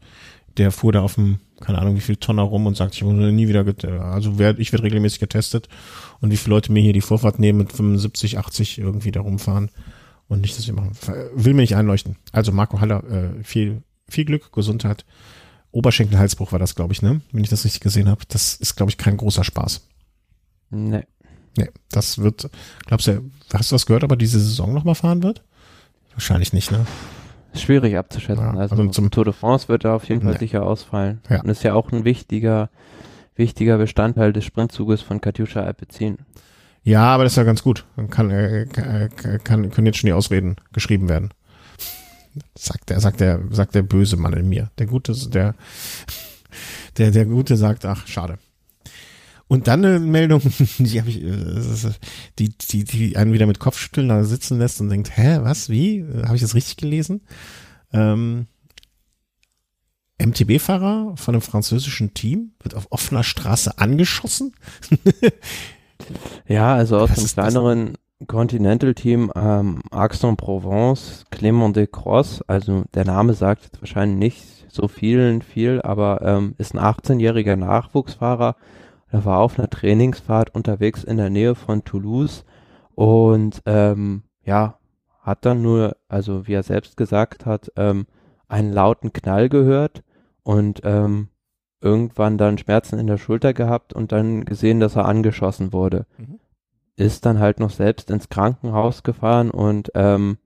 der 0.58 0.72
fuhr 0.72 0.92
da 0.92 1.02
auf 1.02 1.16
dem, 1.16 1.40
keine 1.62 1.80
Ahnung, 1.80 1.96
wie 1.96 2.02
viel 2.02 2.18
Tonner 2.18 2.44
rum 2.44 2.66
und 2.66 2.76
sagt, 2.76 2.96
ich 2.96 3.04
wurde 3.04 3.32
nie 3.32 3.48
wieder, 3.48 3.66
also 4.02 4.38
werd, 4.38 4.60
ich 4.60 4.74
werde 4.74 4.84
regelmäßig 4.84 5.20
getestet 5.20 5.70
und 6.20 6.32
wie 6.32 6.38
viele 6.38 6.56
Leute 6.56 6.72
mir 6.72 6.82
hier 6.82 6.94
die 6.94 7.02
Vorfahrt 7.02 7.40
nehmen 7.40 7.60
mit 7.60 7.72
75, 7.72 8.38
80 8.38 8.80
irgendwie 8.80 9.12
da 9.12 9.22
rumfahren 9.22 9.72
und 10.28 10.42
nicht, 10.42 10.58
dass 10.58 10.68
wir 10.68 10.74
machen. 10.74 10.92
Will 11.36 11.54
mir 11.54 11.62
nicht 11.62 11.76
einleuchten. 11.76 12.18
Also 12.34 12.52
Marco 12.52 12.82
Haller, 12.82 13.04
äh, 13.10 13.44
viel, 13.44 13.84
viel 14.10 14.26
Glück, 14.26 14.52
Gesundheit. 14.52 15.06
Oberschenkelhalsbruch 15.72 16.52
war 16.52 16.60
das, 16.60 16.76
glaube 16.76 16.94
ich, 16.94 17.02
ne? 17.02 17.22
Wenn 17.32 17.44
ich 17.44 17.50
das 17.50 17.66
richtig 17.66 17.82
gesehen 17.82 18.10
habe. 18.10 18.22
Das 18.28 18.56
ist, 18.56 18.76
glaube 18.76 18.90
ich, 18.90 18.98
kein 18.98 19.18
großer 19.18 19.44
Spaß. 19.44 19.88
Nee. 20.70 21.04
Nee, 21.58 21.70
das 21.92 22.20
wird, 22.20 22.50
glaubst 22.86 23.08
du, 23.08 23.30
hast 23.54 23.72
du 23.72 23.76
was 23.76 23.86
gehört, 23.86 24.04
aber 24.04 24.16
diese 24.16 24.40
Saison 24.40 24.74
nochmal 24.74 24.96
fahren 24.96 25.22
wird? 25.22 25.44
Wahrscheinlich 26.14 26.54
nicht, 26.54 26.72
ne? 26.72 26.86
Schwierig 27.54 27.98
abzuschätzen. 27.98 28.46
Ja, 28.46 28.52
also, 28.52 28.76
also, 28.76 28.90
zum 28.90 29.12
Tour 29.12 29.26
de 29.26 29.34
France 29.34 29.68
wird 29.68 29.84
er 29.84 29.94
auf 29.94 30.08
jeden 30.08 30.22
Fall 30.22 30.34
ja. 30.34 30.40
sicher 30.40 30.64
ausfallen. 30.64 31.20
Ja. 31.30 31.42
Und 31.42 31.50
ist 31.50 31.64
ja 31.64 31.74
auch 31.74 31.92
ein 31.92 32.06
wichtiger, 32.06 32.70
wichtiger 33.36 33.78
Bestandteil 33.78 34.32
des 34.32 34.46
Sprintzuges 34.46 35.02
von 35.02 35.20
Katjuscha 35.20 35.62
Alpecin. 35.62 36.20
Ja, 36.84 37.04
aber 37.04 37.24
das 37.26 37.34
ist 37.34 37.38
ja 37.38 37.44
ganz 37.44 37.62
gut. 37.62 37.86
Dann 37.96 38.10
kann, 38.10 38.32
äh, 38.32 38.66
kann, 39.44 39.70
können 39.70 39.86
jetzt 39.86 39.98
schon 39.98 40.08
die 40.08 40.14
Ausreden 40.14 40.56
geschrieben 40.72 41.10
werden. 41.10 41.32
Sagt 42.58 42.90
der, 42.90 43.00
sagt 43.00 43.20
der, 43.20 43.42
sagt 43.52 43.76
der 43.76 43.84
böse 43.84 44.18
Mann 44.18 44.34
in 44.34 44.50
mir. 44.50 44.72
Der 44.78 44.86
Gute, 44.86 45.14
der, 45.30 45.56
der, 46.98 47.12
der 47.12 47.26
Gute 47.26 47.58
sagt, 47.58 47.86
ach, 47.86 48.08
schade. 48.08 48.38
Und 49.48 49.68
dann 49.68 49.84
eine 49.84 50.00
Meldung, 50.00 50.42
die 50.78 51.00
habe 51.00 51.10
ich, 51.10 51.22
äh, 51.22 51.92
die, 52.40 52.58
die, 52.58 52.86
die 52.86 53.18
einen 53.18 53.34
wieder 53.34 53.46
mit 53.46 53.60
Kopfschütteln 53.60 54.08
da 54.08 54.24
sitzen 54.24 54.60
lässt 54.60 54.80
und 54.80 54.90
denkt, 54.90 55.18
hä, 55.18 55.40
was, 55.42 55.70
wie? 55.70 56.06
Habe 56.24 56.36
ich 56.36 56.42
das 56.42 56.56
richtig 56.56 56.78
gelesen? 56.78 57.22
Ähm, 57.92 58.48
MTB-Fahrer 60.22 61.18
von 61.18 61.36
einem 61.36 61.42
französischen 61.42 62.14
Team 62.14 62.54
wird 62.62 62.76
auf 62.76 62.88
offener 62.92 63.24
Straße 63.24 63.78
angeschossen. 63.78 64.54
ja, 66.48 66.76
also 66.76 67.00
aus 67.00 67.18
einem 67.18 67.28
kleineren 67.28 67.98
Continental-Team, 68.28 69.32
ähm, 69.36 69.82
Aix-en-Provence, 69.92 71.26
Clément 71.32 71.74
de 71.74 71.88
Cross, 71.88 72.42
also 72.48 72.84
der 72.94 73.06
Name 73.06 73.34
sagt 73.34 73.64
jetzt 73.64 73.82
wahrscheinlich 73.82 74.18
nicht 74.18 74.66
so 74.70 74.88
vielen 74.88 75.42
viel, 75.42 75.82
aber 75.82 76.22
ähm, 76.22 76.56
ist 76.58 76.74
ein 76.74 76.80
18-jähriger 76.80 77.56
Nachwuchsfahrer, 77.56 78.56
er 79.10 79.26
war 79.26 79.40
auf 79.40 79.60
einer 79.60 79.70
Trainingsfahrt 79.70 80.56
unterwegs 80.56 81.04
in 81.04 81.18
der 81.18 81.30
Nähe 81.30 81.56
von 81.56 81.84
Toulouse 81.84 82.46
und 82.96 83.62
ähm, 83.66 84.24
ja, 84.44 84.78
hat 85.22 85.46
dann 85.46 85.62
nur, 85.62 85.98
also 86.08 86.48
wie 86.48 86.54
er 86.54 86.64
selbst 86.64 86.98
gesagt 86.98 87.46
hat, 87.46 87.72
ähm, 87.76 88.08
einen 88.48 88.72
lauten 88.72 89.14
Knall 89.14 89.50
gehört 89.50 90.04
und 90.44 90.82
ähm, 90.84 91.30
irgendwann 91.82 92.38
dann 92.38 92.58
Schmerzen 92.58 93.00
in 93.00 93.08
der 93.08 93.18
Schulter 93.18 93.54
gehabt 93.54 93.94
und 93.94 94.12
dann 94.12 94.46
gesehen, 94.46 94.80
dass 94.80 94.96
er 94.96 95.06
angeschossen 95.06 95.74
wurde. 95.74 96.06
Mhm. 96.18 96.40
Ist 96.96 97.26
dann 97.26 97.40
halt 97.40 97.60
noch 97.60 97.72
selbst 97.72 98.12
ins 98.12 98.30
Krankenhaus 98.30 99.04
gefahren 99.04 99.50
und 99.50 99.92
ähm, 99.96 100.38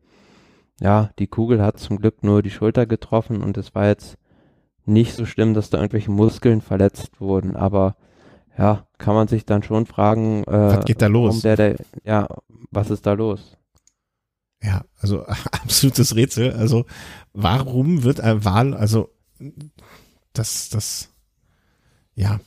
ja, 0.79 1.09
die 1.19 1.27
Kugel 1.27 1.61
hat 1.61 1.79
zum 1.79 1.97
Glück 1.97 2.23
nur 2.23 2.41
die 2.41 2.51
Schulter 2.51 2.85
getroffen 2.85 3.41
und 3.41 3.57
es 3.57 3.73
war 3.75 3.87
jetzt 3.87 4.17
nicht 4.85 5.13
so 5.15 5.25
schlimm, 5.25 5.53
dass 5.53 5.69
da 5.69 5.77
irgendwelche 5.79 6.11
Muskeln 6.11 6.61
verletzt 6.61 7.19
wurden, 7.19 7.55
aber 7.55 7.95
ja, 8.57 8.87
kann 8.97 9.15
man 9.15 9.27
sich 9.27 9.45
dann 9.45 9.63
schon 9.63 9.85
fragen, 9.85 10.43
äh, 10.43 10.77
was 10.77 10.85
geht 10.85 11.01
da 11.01 11.07
los? 11.07 11.41
Der, 11.41 11.55
der, 11.55 11.75
ja, 12.03 12.27
was 12.71 12.89
ist 12.89 13.05
da 13.05 13.13
los? 13.13 13.57
Ja, 14.61 14.83
also 14.99 15.25
absolutes 15.51 16.15
Rätsel. 16.15 16.53
Also 16.53 16.85
warum 17.33 18.03
wird 18.03 18.21
ein 18.21 18.45
Wahl, 18.45 18.73
also 18.73 19.09
das, 20.33 20.69
das, 20.69 21.09
ja, 22.15 22.39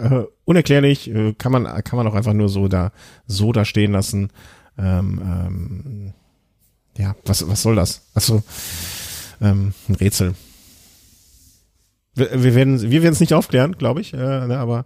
äh, 0.00 0.24
unerklärlich 0.44 1.10
äh, 1.10 1.34
kann 1.34 1.52
man 1.52 1.64
kann 1.84 1.96
man 1.96 2.06
auch 2.06 2.14
einfach 2.14 2.32
nur 2.32 2.48
so 2.48 2.68
da 2.68 2.92
so 3.26 3.52
da 3.52 3.64
stehen 3.64 3.92
lassen. 3.92 4.30
Ähm, 4.78 5.20
ähm, 5.22 6.12
ja, 6.96 7.14
was 7.24 7.48
was 7.48 7.62
soll 7.62 7.76
das? 7.76 8.02
Also 8.14 8.42
ähm, 9.40 9.72
ein 9.88 9.94
Rätsel. 9.94 10.34
Wir, 12.14 12.42
wir 12.42 12.54
werden 12.54 12.80
wir 12.80 13.02
werden 13.02 13.12
es 13.12 13.20
nicht 13.20 13.34
aufklären, 13.34 13.72
glaube 13.78 14.00
ich, 14.00 14.12
äh, 14.12 14.16
ne, 14.16 14.58
aber 14.58 14.84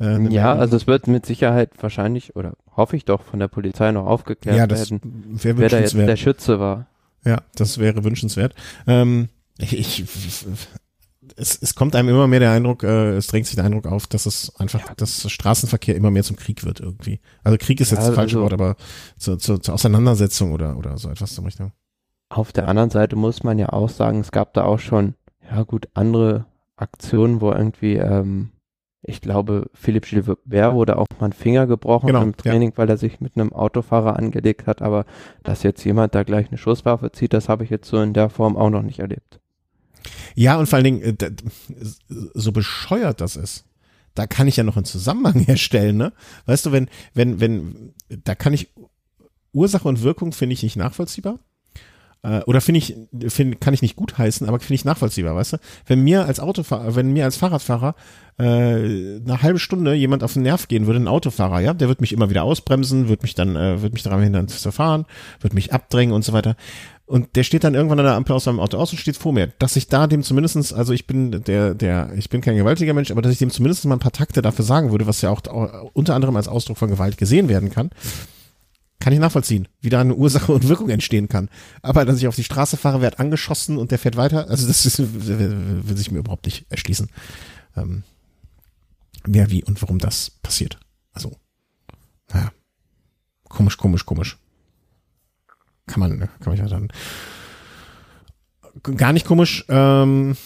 äh, 0.00 0.20
ja, 0.32 0.54
also 0.54 0.76
es 0.76 0.86
wird 0.86 1.06
mit 1.06 1.24
Sicherheit 1.24 1.70
wahrscheinlich 1.80 2.34
oder 2.36 2.54
hoffe 2.76 2.96
ich 2.96 3.04
doch 3.04 3.22
von 3.22 3.38
der 3.38 3.48
Polizei 3.48 3.92
noch 3.92 4.06
aufgeklärt 4.06 4.56
ja, 4.56 4.66
das 4.66 4.90
werden, 4.90 5.58
wer 5.58 5.68
da 5.68 5.78
jetzt 5.78 5.94
der 5.94 6.16
Schütze 6.16 6.58
war. 6.58 6.86
Ja, 7.24 7.38
das 7.54 7.78
wäre 7.78 8.04
wünschenswert. 8.04 8.54
Ähm, 8.86 9.28
ich, 9.56 9.78
ich 9.78 10.04
es, 11.36 11.60
es 11.60 11.74
kommt 11.74 11.96
einem 11.96 12.08
immer 12.08 12.26
mehr 12.26 12.40
der 12.40 12.52
Eindruck, 12.52 12.82
äh, 12.82 13.16
es 13.16 13.26
drängt 13.26 13.46
sich 13.46 13.56
der 13.56 13.64
Eindruck 13.64 13.86
auf, 13.86 14.06
dass 14.06 14.26
es 14.26 14.54
einfach, 14.56 14.80
ja. 14.80 14.94
dass 14.96 15.30
Straßenverkehr 15.30 15.96
immer 15.96 16.10
mehr 16.10 16.22
zum 16.22 16.36
Krieg 16.36 16.64
wird 16.64 16.80
irgendwie. 16.80 17.20
Also 17.42 17.58
Krieg 17.58 17.80
ist 17.80 17.90
jetzt 17.90 18.00
ja, 18.00 18.06
das 18.08 18.14
falsche 18.14 18.36
also, 18.36 18.42
Wort, 18.42 18.52
aber 18.52 18.76
zur, 19.18 19.38
zur, 19.38 19.60
zur 19.60 19.74
Auseinandersetzung 19.74 20.52
oder, 20.52 20.76
oder 20.76 20.98
so 20.98 21.08
etwas 21.10 21.34
zum 21.34 21.44
Richtung. 21.44 21.72
Auf 22.28 22.52
der 22.52 22.68
anderen 22.68 22.90
Seite 22.90 23.16
muss 23.16 23.42
man 23.42 23.58
ja 23.58 23.70
auch 23.70 23.88
sagen, 23.88 24.20
es 24.20 24.32
gab 24.32 24.54
da 24.54 24.64
auch 24.64 24.78
schon, 24.78 25.14
ja 25.50 25.62
gut, 25.62 25.88
andere 25.94 26.46
Aktion, 26.76 27.40
wo 27.40 27.52
irgendwie, 27.52 27.96
ähm, 27.96 28.50
ich 29.02 29.20
glaube, 29.20 29.70
Philipp 29.74 30.06
Gilbert 30.06 30.38
wurde 30.46 30.96
auch 30.98 31.06
mal 31.20 31.26
ein 31.26 31.32
Finger 31.32 31.66
gebrochen 31.66 32.06
genau, 32.06 32.22
im 32.22 32.36
Training, 32.36 32.70
ja. 32.70 32.78
weil 32.78 32.88
er 32.88 32.96
sich 32.96 33.20
mit 33.20 33.36
einem 33.36 33.52
Autofahrer 33.52 34.16
angelegt 34.16 34.66
hat. 34.66 34.80
Aber 34.80 35.04
dass 35.42 35.62
jetzt 35.62 35.84
jemand 35.84 36.14
da 36.14 36.22
gleich 36.22 36.48
eine 36.48 36.58
Schusswaffe 36.58 37.12
zieht, 37.12 37.34
das 37.34 37.48
habe 37.48 37.64
ich 37.64 37.70
jetzt 37.70 37.88
so 37.88 38.00
in 38.00 38.14
der 38.14 38.30
Form 38.30 38.56
auch 38.56 38.70
noch 38.70 38.82
nicht 38.82 39.00
erlebt. 39.00 39.40
Ja, 40.34 40.56
und 40.56 40.66
vor 40.66 40.76
allen 40.76 40.84
Dingen, 40.84 41.02
äh, 41.02 41.32
so 42.34 42.52
bescheuert 42.52 43.20
das 43.20 43.36
ist. 43.36 43.64
da 44.14 44.26
kann 44.26 44.46
ich 44.46 44.56
ja 44.56 44.64
noch 44.64 44.76
einen 44.76 44.84
Zusammenhang 44.84 45.40
herstellen, 45.46 45.96
ne? 45.96 46.12
Weißt 46.46 46.66
du, 46.66 46.72
wenn, 46.72 46.88
wenn, 47.14 47.40
wenn, 47.40 47.94
da 48.08 48.34
kann 48.34 48.52
ich 48.52 48.68
Ursache 49.52 49.88
und 49.88 50.02
Wirkung 50.02 50.32
finde 50.32 50.54
ich 50.54 50.62
nicht 50.62 50.76
nachvollziehbar. 50.76 51.38
Äh, 52.24 52.40
oder 52.46 52.60
finde 52.60 52.78
ich, 52.78 52.96
find, 53.28 53.60
kann 53.60 53.74
ich 53.74 53.82
nicht 53.82 53.96
gut 53.96 54.16
heißen, 54.16 54.48
aber 54.48 54.58
finde 54.58 54.74
ich 54.74 54.84
nachvollziehbar, 54.84 55.36
weißt 55.36 55.54
du? 55.54 55.56
Wenn 55.86 56.00
mir 56.00 56.24
als 56.24 56.40
Autofahrer, 56.40 56.96
wenn 56.96 57.12
mir 57.12 57.24
als 57.24 57.36
Fahrradfahrer 57.36 57.94
äh, 58.38 58.42
eine 58.44 59.42
halbe 59.42 59.58
Stunde 59.58 59.94
jemand 59.94 60.24
auf 60.24 60.32
den 60.32 60.42
Nerv 60.42 60.66
gehen 60.66 60.86
würde, 60.86 61.00
ein 61.00 61.08
Autofahrer, 61.08 61.60
ja, 61.60 61.74
der 61.74 61.88
wird 61.88 62.00
mich 62.00 62.12
immer 62.12 62.30
wieder 62.30 62.42
ausbremsen, 62.42 63.08
wird 63.08 63.22
mich 63.22 63.34
dann, 63.34 63.56
äh, 63.56 63.82
wird 63.82 63.92
mich 63.92 64.02
daran 64.02 64.22
hindern 64.22 64.48
zu 64.48 64.72
fahren, 64.72 65.04
wird 65.40 65.52
mich 65.52 65.72
abdrängen 65.72 66.14
und 66.14 66.24
so 66.24 66.32
weiter. 66.32 66.56
Und 67.06 67.36
der 67.36 67.42
steht 67.42 67.64
dann 67.64 67.74
irgendwann 67.74 67.98
an 67.98 68.06
der 68.06 68.14
Ampel 68.14 68.34
aus 68.34 68.44
seinem 68.44 68.60
Auto 68.60 68.78
aus 68.78 68.90
und 68.92 68.98
steht 68.98 69.18
vor 69.18 69.32
mir. 69.32 69.48
Dass 69.58 69.76
ich 69.76 69.88
da 69.88 70.06
dem 70.06 70.22
zumindestens, 70.22 70.72
also 70.72 70.94
ich 70.94 71.06
bin 71.06 71.42
der, 71.44 71.74
der, 71.74 72.12
ich 72.16 72.30
bin 72.30 72.40
kein 72.40 72.56
gewaltiger 72.56 72.94
Mensch, 72.94 73.10
aber 73.10 73.20
dass 73.20 73.32
ich 73.32 73.38
dem 73.38 73.50
zumindest 73.50 73.84
mal 73.84 73.96
ein 73.96 74.00
paar 74.00 74.12
Takte 74.12 74.40
dafür 74.40 74.64
sagen 74.64 74.90
würde, 74.90 75.06
was 75.06 75.20
ja 75.20 75.30
auch 75.30 75.42
unter 75.92 76.14
anderem 76.14 76.36
als 76.36 76.48
Ausdruck 76.48 76.78
von 76.78 76.88
Gewalt 76.88 77.18
gesehen 77.18 77.48
werden 77.50 77.70
kann, 77.70 77.90
kann 79.00 79.12
ich 79.12 79.18
nachvollziehen, 79.18 79.68
wie 79.82 79.90
da 79.90 80.00
eine 80.00 80.14
Ursache 80.14 80.50
und 80.50 80.66
Wirkung 80.66 80.88
entstehen 80.88 81.28
kann. 81.28 81.50
Aber 81.82 82.06
dass 82.06 82.16
ich 82.16 82.26
auf 82.26 82.36
die 82.36 82.44
Straße 82.44 82.78
fahre, 82.78 83.02
werde 83.02 83.18
angeschossen 83.18 83.76
und 83.76 83.90
der 83.90 83.98
fährt 83.98 84.16
weiter, 84.16 84.48
also 84.48 84.66
das 84.66 84.86
ist, 84.86 84.98
will 84.98 85.96
sich 85.96 86.10
mir 86.10 86.20
überhaupt 86.20 86.46
nicht 86.46 86.64
erschließen. 86.70 87.10
Ähm, 87.76 88.02
wer, 89.24 89.50
wie 89.50 89.62
und 89.62 89.82
warum 89.82 89.98
das 89.98 90.30
passiert. 90.42 90.78
Also, 91.12 91.36
naja, 92.32 92.50
komisch, 93.50 93.76
komisch, 93.76 94.06
komisch. 94.06 94.38
Kann 95.86 96.00
man, 96.00 96.18
kann 96.18 96.30
man 96.46 96.56
ja 96.56 96.66
dann. 96.66 96.88
Gar 98.82 99.12
nicht 99.12 99.26
komisch, 99.26 99.64
ähm, 99.68 100.36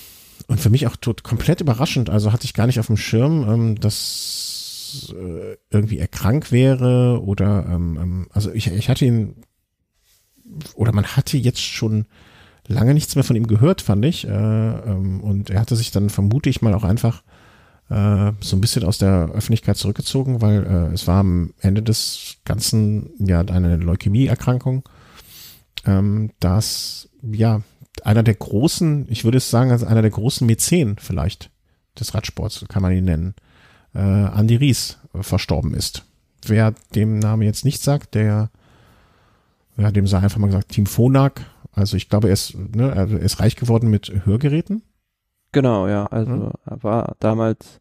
und 0.48 0.60
für 0.60 0.70
mich 0.70 0.86
auch 0.86 0.96
tot, 0.96 1.22
komplett 1.22 1.60
überraschend. 1.60 2.10
Also 2.10 2.32
hatte 2.32 2.44
ich 2.44 2.54
gar 2.54 2.66
nicht 2.66 2.80
auf 2.80 2.86
dem 2.86 2.96
Schirm, 2.96 3.48
ähm, 3.48 3.80
dass 3.80 5.12
äh, 5.12 5.56
irgendwie 5.70 5.98
er 5.98 6.08
krank 6.08 6.50
wäre 6.50 7.22
oder 7.22 7.66
ähm, 7.68 7.98
ähm, 8.00 8.26
also 8.32 8.50
ich, 8.52 8.66
ich 8.68 8.88
hatte 8.88 9.04
ihn 9.04 9.36
oder 10.74 10.92
man 10.92 11.04
hatte 11.04 11.36
jetzt 11.36 11.60
schon 11.60 12.06
lange 12.66 12.94
nichts 12.94 13.14
mehr 13.14 13.24
von 13.24 13.36
ihm 13.36 13.46
gehört, 13.46 13.82
fand 13.82 14.04
ich. 14.04 14.26
Äh, 14.26 14.30
ähm, 14.30 15.20
und 15.20 15.50
er 15.50 15.60
hatte 15.60 15.76
sich 15.76 15.90
dann 15.90 16.08
vermute 16.10 16.48
ich 16.48 16.62
mal 16.62 16.74
auch 16.74 16.84
einfach 16.84 17.22
äh, 17.90 18.32
so 18.40 18.56
ein 18.56 18.60
bisschen 18.62 18.84
aus 18.84 18.96
der 18.96 19.30
Öffentlichkeit 19.34 19.76
zurückgezogen, 19.76 20.40
weil 20.40 20.64
äh, 20.64 20.94
es 20.94 21.06
war 21.06 21.20
am 21.20 21.52
Ende 21.60 21.82
des 21.82 22.36
Ganzen 22.46 23.10
ja 23.18 23.40
eine 23.40 23.76
Leukämieerkrankung, 23.76 24.88
ähm, 25.86 26.30
dass 26.40 27.08
ja 27.22 27.62
einer 28.04 28.22
der 28.22 28.34
großen, 28.34 29.06
ich 29.08 29.24
würde 29.24 29.38
es 29.38 29.50
sagen, 29.50 29.70
als 29.70 29.84
einer 29.84 30.02
der 30.02 30.10
großen 30.10 30.46
Mäzen 30.46 30.96
vielleicht 30.98 31.50
des 31.98 32.14
Radsports, 32.14 32.64
kann 32.68 32.82
man 32.82 32.92
ihn 32.92 33.04
nennen, 33.04 33.34
äh, 33.94 33.98
Andy 33.98 34.56
Ries 34.56 34.98
äh, 35.14 35.22
verstorben 35.22 35.74
ist. 35.74 36.04
Wer 36.46 36.74
dem 36.94 37.18
Namen 37.18 37.42
jetzt 37.42 37.64
nicht 37.64 37.82
sagt, 37.82 38.14
der, 38.14 38.50
ja, 39.76 39.90
dem 39.90 40.06
sei 40.06 40.18
einfach 40.18 40.38
mal 40.38 40.46
gesagt, 40.46 40.70
Team 40.70 40.86
Phonak. 40.86 41.44
Also 41.72 41.96
ich 41.96 42.08
glaube, 42.08 42.28
er 42.28 42.34
ist, 42.34 42.56
ne, 42.56 42.90
er 42.94 43.10
ist 43.10 43.40
reich 43.40 43.56
geworden 43.56 43.90
mit 43.90 44.24
Hörgeräten. 44.24 44.82
Genau, 45.52 45.88
ja. 45.88 46.06
Also 46.06 46.32
mhm. 46.32 46.50
er 46.64 46.82
war 46.82 47.16
damals, 47.20 47.80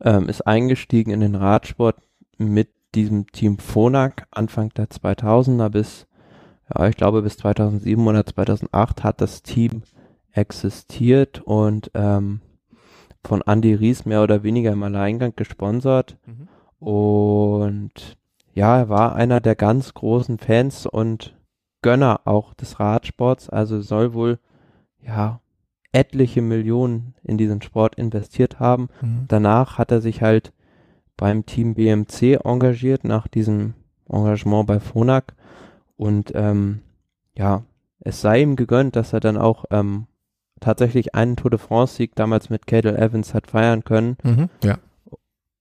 ähm, 0.00 0.28
ist 0.28 0.46
eingestiegen 0.46 1.10
in 1.10 1.20
den 1.20 1.34
Radsport 1.34 1.96
mit 2.38 2.70
diesem 2.94 3.30
Team 3.30 3.58
Phonak 3.58 4.26
Anfang 4.30 4.70
der 4.70 4.88
2000er 4.88 5.68
bis, 5.68 6.05
ja, 6.74 6.88
ich 6.88 6.96
glaube 6.96 7.22
bis 7.22 7.36
2007 7.36 8.06
oder 8.06 8.24
2008 8.24 9.04
hat 9.04 9.20
das 9.20 9.42
Team 9.42 9.82
existiert 10.32 11.40
und 11.40 11.90
ähm, 11.94 12.40
von 13.24 13.42
Andy 13.46 13.74
Ries 13.74 14.04
mehr 14.04 14.22
oder 14.22 14.42
weniger 14.42 14.72
im 14.72 14.82
Alleingang 14.82 15.34
gesponsert. 15.34 16.16
Mhm. 16.26 16.48
Und 16.78 18.16
ja, 18.54 18.78
er 18.78 18.88
war 18.88 19.16
einer 19.16 19.40
der 19.40 19.54
ganz 19.54 19.94
großen 19.94 20.38
Fans 20.38 20.86
und 20.86 21.36
Gönner 21.82 22.20
auch 22.24 22.54
des 22.54 22.80
Radsports. 22.80 23.48
Also 23.48 23.80
soll 23.80 24.14
wohl, 24.14 24.38
ja, 25.02 25.40
etliche 25.92 26.42
Millionen 26.42 27.14
in 27.22 27.38
diesen 27.38 27.62
Sport 27.62 27.96
investiert 27.96 28.60
haben. 28.60 28.88
Mhm. 29.00 29.24
Danach 29.28 29.78
hat 29.78 29.90
er 29.90 30.00
sich 30.00 30.22
halt 30.22 30.52
beim 31.16 31.46
Team 31.46 31.74
BMC 31.74 32.40
engagiert, 32.44 33.04
nach 33.04 33.28
diesem 33.28 33.74
Engagement 34.08 34.66
bei 34.66 34.80
Phonak. 34.80 35.34
Und 35.96 36.32
ähm, 36.34 36.82
ja, 37.36 37.64
es 38.00 38.20
sei 38.20 38.42
ihm 38.42 38.56
gegönnt, 38.56 38.96
dass 38.96 39.12
er 39.12 39.20
dann 39.20 39.36
auch 39.36 39.64
ähm, 39.70 40.06
tatsächlich 40.60 41.14
einen 41.14 41.36
Tour 41.36 41.50
de 41.50 41.58
France-Sieg 41.58 42.14
damals 42.14 42.50
mit 42.50 42.66
Cadel 42.66 42.96
Evans 42.96 43.34
hat 43.34 43.46
feiern 43.48 43.84
können. 43.84 44.16
Mhm, 44.22 44.48
ja. 44.62 44.78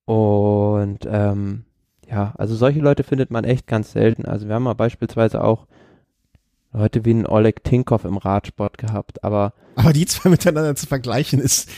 Und 0.06 1.00
ähm, 1.08 1.66
ja, 2.08 2.34
also 2.38 2.56
solche 2.56 2.80
Leute 2.80 3.04
findet 3.04 3.32
man 3.32 3.44
echt 3.44 3.68
ganz 3.68 3.92
selten. 3.92 4.26
Also 4.26 4.48
wir 4.48 4.56
haben 4.56 4.64
mal 4.64 4.74
beispielsweise 4.74 5.44
auch 5.44 5.66
Leute 6.72 7.06
wie 7.06 7.14
ein 7.14 7.26
Oleg 7.26 7.64
Tinkoff 7.64 8.06
im 8.06 8.18
Radsport 8.18 8.78
gehabt, 8.78 9.24
aber. 9.24 9.54
Aber 9.76 9.94
die 9.94 10.06
zwei 10.06 10.30
miteinander 10.32 10.76
zu 10.76 10.88
vergleichen 10.88 11.40
ist. 11.40 11.70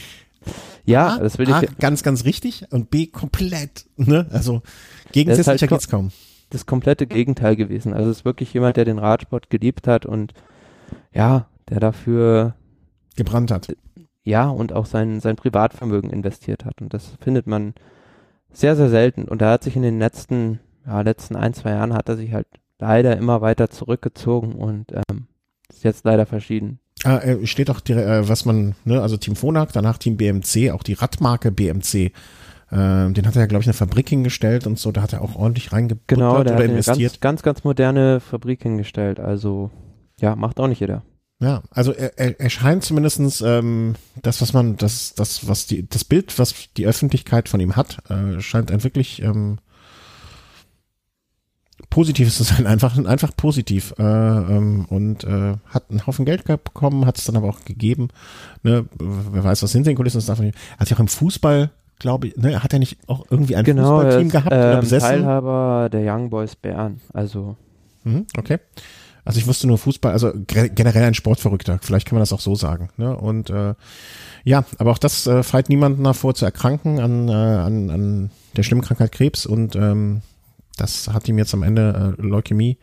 Ja, 0.85 1.15
A, 1.15 1.19
das 1.19 1.38
will 1.38 1.51
A, 1.51 1.61
ich. 1.61 1.77
ganz, 1.77 2.03
ganz 2.03 2.23
richtig 2.25 2.65
und 2.71 2.89
B, 2.89 3.07
komplett, 3.07 3.85
ne? 3.97 4.27
Also, 4.31 4.61
gegensätzlicher 5.11 5.61
halt 5.61 5.69
geht's 5.69 5.89
kaum. 5.89 6.11
Das 6.49 6.65
komplette 6.65 7.07
Gegenteil 7.07 7.56
gewesen. 7.56 7.94
Also, 7.94 8.10
es 8.10 8.19
ist 8.19 8.26
wirklich 8.26 8.53
jemand, 8.53 8.78
der 8.78 8.86
den 8.86 8.99
Radsport 8.99 9.49
geliebt 9.49 9.88
hat 9.88 10.06
und, 10.06 10.34
ja, 11.14 11.48
der 11.69 11.80
dafür. 11.80 12.56
Gebrannt 13.15 13.52
hat. 13.52 13.76
Ja, 14.24 14.49
und 14.49 14.74
auch 14.74 14.86
sein, 14.86 15.19
sein 15.19 15.36
Privatvermögen 15.36 16.10
investiert 16.10 16.65
hat. 16.65 16.82
Und 16.82 16.94
das 16.94 17.14
findet 17.22 17.48
man 17.48 17.74
sehr, 18.52 18.76
sehr 18.76 18.90
selten. 18.90 19.24
Und 19.26 19.41
er 19.41 19.52
hat 19.52 19.64
sich 19.64 19.76
in 19.76 19.82
den 19.82 19.99
letzten, 19.99 20.60
ja, 20.86 21.02
letzten 21.02 21.36
ein, 21.36 21.53
zwei 21.53 21.72
Jahren 21.72 21.94
hat 21.94 22.10
er 22.10 22.18
sich 22.18 22.34
halt 22.34 22.48
leider 22.80 23.18
immer 23.18 23.41
weiter 23.41 23.69
zurückgezogen 23.69 24.53
und 24.53 24.91
ähm, 24.91 25.28
ist 25.69 25.84
jetzt 25.84 26.06
leider 26.06 26.26
verschieden. 26.26 26.80
Ah, 27.03 27.18
äh, 27.18 27.45
steht 27.45 27.69
auch, 27.69 27.82
äh, 27.90 28.28
was 28.28 28.45
man, 28.45 28.76
ne, 28.84 29.02
also 29.02 29.18
Team 29.18 29.36
Phonak, 29.36 29.72
danach 29.74 29.98
Team 29.98 30.18
BMC, 30.18 30.72
auch 30.72 30.84
die 30.84 30.94
Radmarke 30.94 31.52
BMC. 31.52 32.11
Äh, 32.69 33.11
den 33.11 33.26
hat 33.26 33.35
er 33.35 33.41
ja, 33.41 33.45
glaube 33.45 33.61
ich, 33.61 33.68
eine 33.68 33.73
Fabrik 33.73 34.10
hingestellt 34.10 34.68
und 34.68 34.77
so, 34.77 34.91
da 34.91 35.02
hat 35.02 35.14
er 35.14 35.22
auch 35.22 35.35
ordentlich 35.35 35.72
reingebuttert 35.72 36.07
genau, 36.07 36.44
der 36.44 36.56
oder 36.56 36.64
hat 36.64 36.69
investiert. 36.69 36.98
Eine 36.98 37.19
ganz, 37.19 37.19
ganz, 37.19 37.44
ganz 37.44 37.64
moderne 37.64 38.19
Fabrik 38.19 38.64
hingestellt. 38.64 39.19
Also, 39.19 39.72
ja, 40.19 40.35
macht 40.35 40.60
auch 40.60 40.68
nicht 40.68 40.81
jeder. 40.81 41.03
Ja, 41.39 41.61
also 41.69 41.91
er, 41.91 42.18
er, 42.18 42.39
er 42.39 42.49
scheint 42.49 42.84
zumindestens 42.84 43.41
ähm, 43.41 43.95
das, 44.22 44.41
was 44.41 44.53
man, 44.53 44.76
das, 44.76 45.14
das, 45.14 45.48
was 45.48 45.68
die, 45.68 45.88
das 45.88 46.03
Bild, 46.03 46.38
was 46.39 46.56
die 46.76 46.88
Öffentlichkeit 46.88 47.48
von 47.48 47.60
ihm 47.60 47.76
hat, 47.76 47.99
äh, 48.10 48.39
scheint 48.41 48.72
ein 48.72 48.84
wirklich 48.84 49.22
ähm, 49.22 49.60
positiv 51.91 52.34
zu 52.34 52.44
sein, 52.44 52.65
einfach, 52.68 52.98
einfach 52.98 53.35
positiv. 53.38 53.94
Äh, 53.99 54.03
ähm, 54.03 54.85
und 54.89 55.23
äh, 55.26 55.57
hat 55.68 55.91
einen 55.91 56.07
Haufen 56.07 56.26
Geld 56.26 56.44
bekommen, 56.44 57.06
hat 57.06 57.19
es 57.19 57.26
dann 57.26 57.38
aber 57.38 57.49
auch 57.49 57.65
gegeben. 57.65 58.10
Ne? 58.64 58.85
Wer 58.98 59.44
weiß, 59.44 59.61
was 59.61 59.72
hinter 59.73 59.91
den 59.91 59.98
Kulissen 59.98 60.18
ist, 60.18 60.30
davon 60.30 60.52
Hat 60.80 60.88
sich 60.88 60.98
auch 60.98 61.02
im 61.02 61.07
Fußball, 61.07 61.69
glaube 61.99 62.28
ich, 62.28 62.38
ne, 62.38 62.61
hat 62.61 62.74
er 62.74 62.80
nicht 62.80 62.98
auch 63.07 63.26
irgendwie 63.30 63.56
ein 63.56 63.64
genau, 63.64 64.02
Fußballteam 64.02 64.30
gehabt 64.30 64.52
ähm, 64.52 64.60
oder 64.60 64.80
besessen? 64.80 65.10
Teilhaber 65.10 65.90
der 65.91 66.14
Young 66.14 66.30
Boys 66.30 66.56
Bern, 66.56 67.02
also. 67.14 67.56
Mhm, 68.03 68.26
okay. 68.38 68.60
Also 69.28 69.40
ich 69.40 69.48
wusste 69.48 69.68
nur 69.68 69.78
Fußball, 69.78 70.14
also 70.14 70.32
generell 70.45 71.03
ein 71.03 71.14
Sportverrückter, 71.14 71.80
vielleicht 71.82 72.07
kann 72.07 72.15
man 72.15 72.22
das 72.22 72.32
auch 72.32 72.40
so 72.40 72.56
sagen. 72.56 72.90
Ne? 72.95 73.14
Und 73.14 73.49
äh, 73.49 73.74
ja, 74.45 74.64
aber 74.78 74.91
auch 74.91 74.98
das 74.98 75.28
äh, 75.28 75.44
freit 75.44 75.68
niemanden 75.68 76.06
davor 76.06 76.34
zu 76.34 76.45
erkranken 76.45 77.02
an, 77.02 77.28
äh, 77.28 77.34
an, 77.34 77.90
an 77.90 78.32
der 78.56 78.64
schlimmen 78.64 78.84
Krankheit 78.84 79.11
Krebs 79.11 79.45
und 79.45 79.76
ähm, 79.76 80.22
das 80.78 81.10
hat 81.10 81.28
ihm 81.28 81.38
jetzt 81.38 81.53
am 81.53 81.64
Ende 81.64 82.15
äh, 82.18 82.22
Leukämie, 82.22 82.78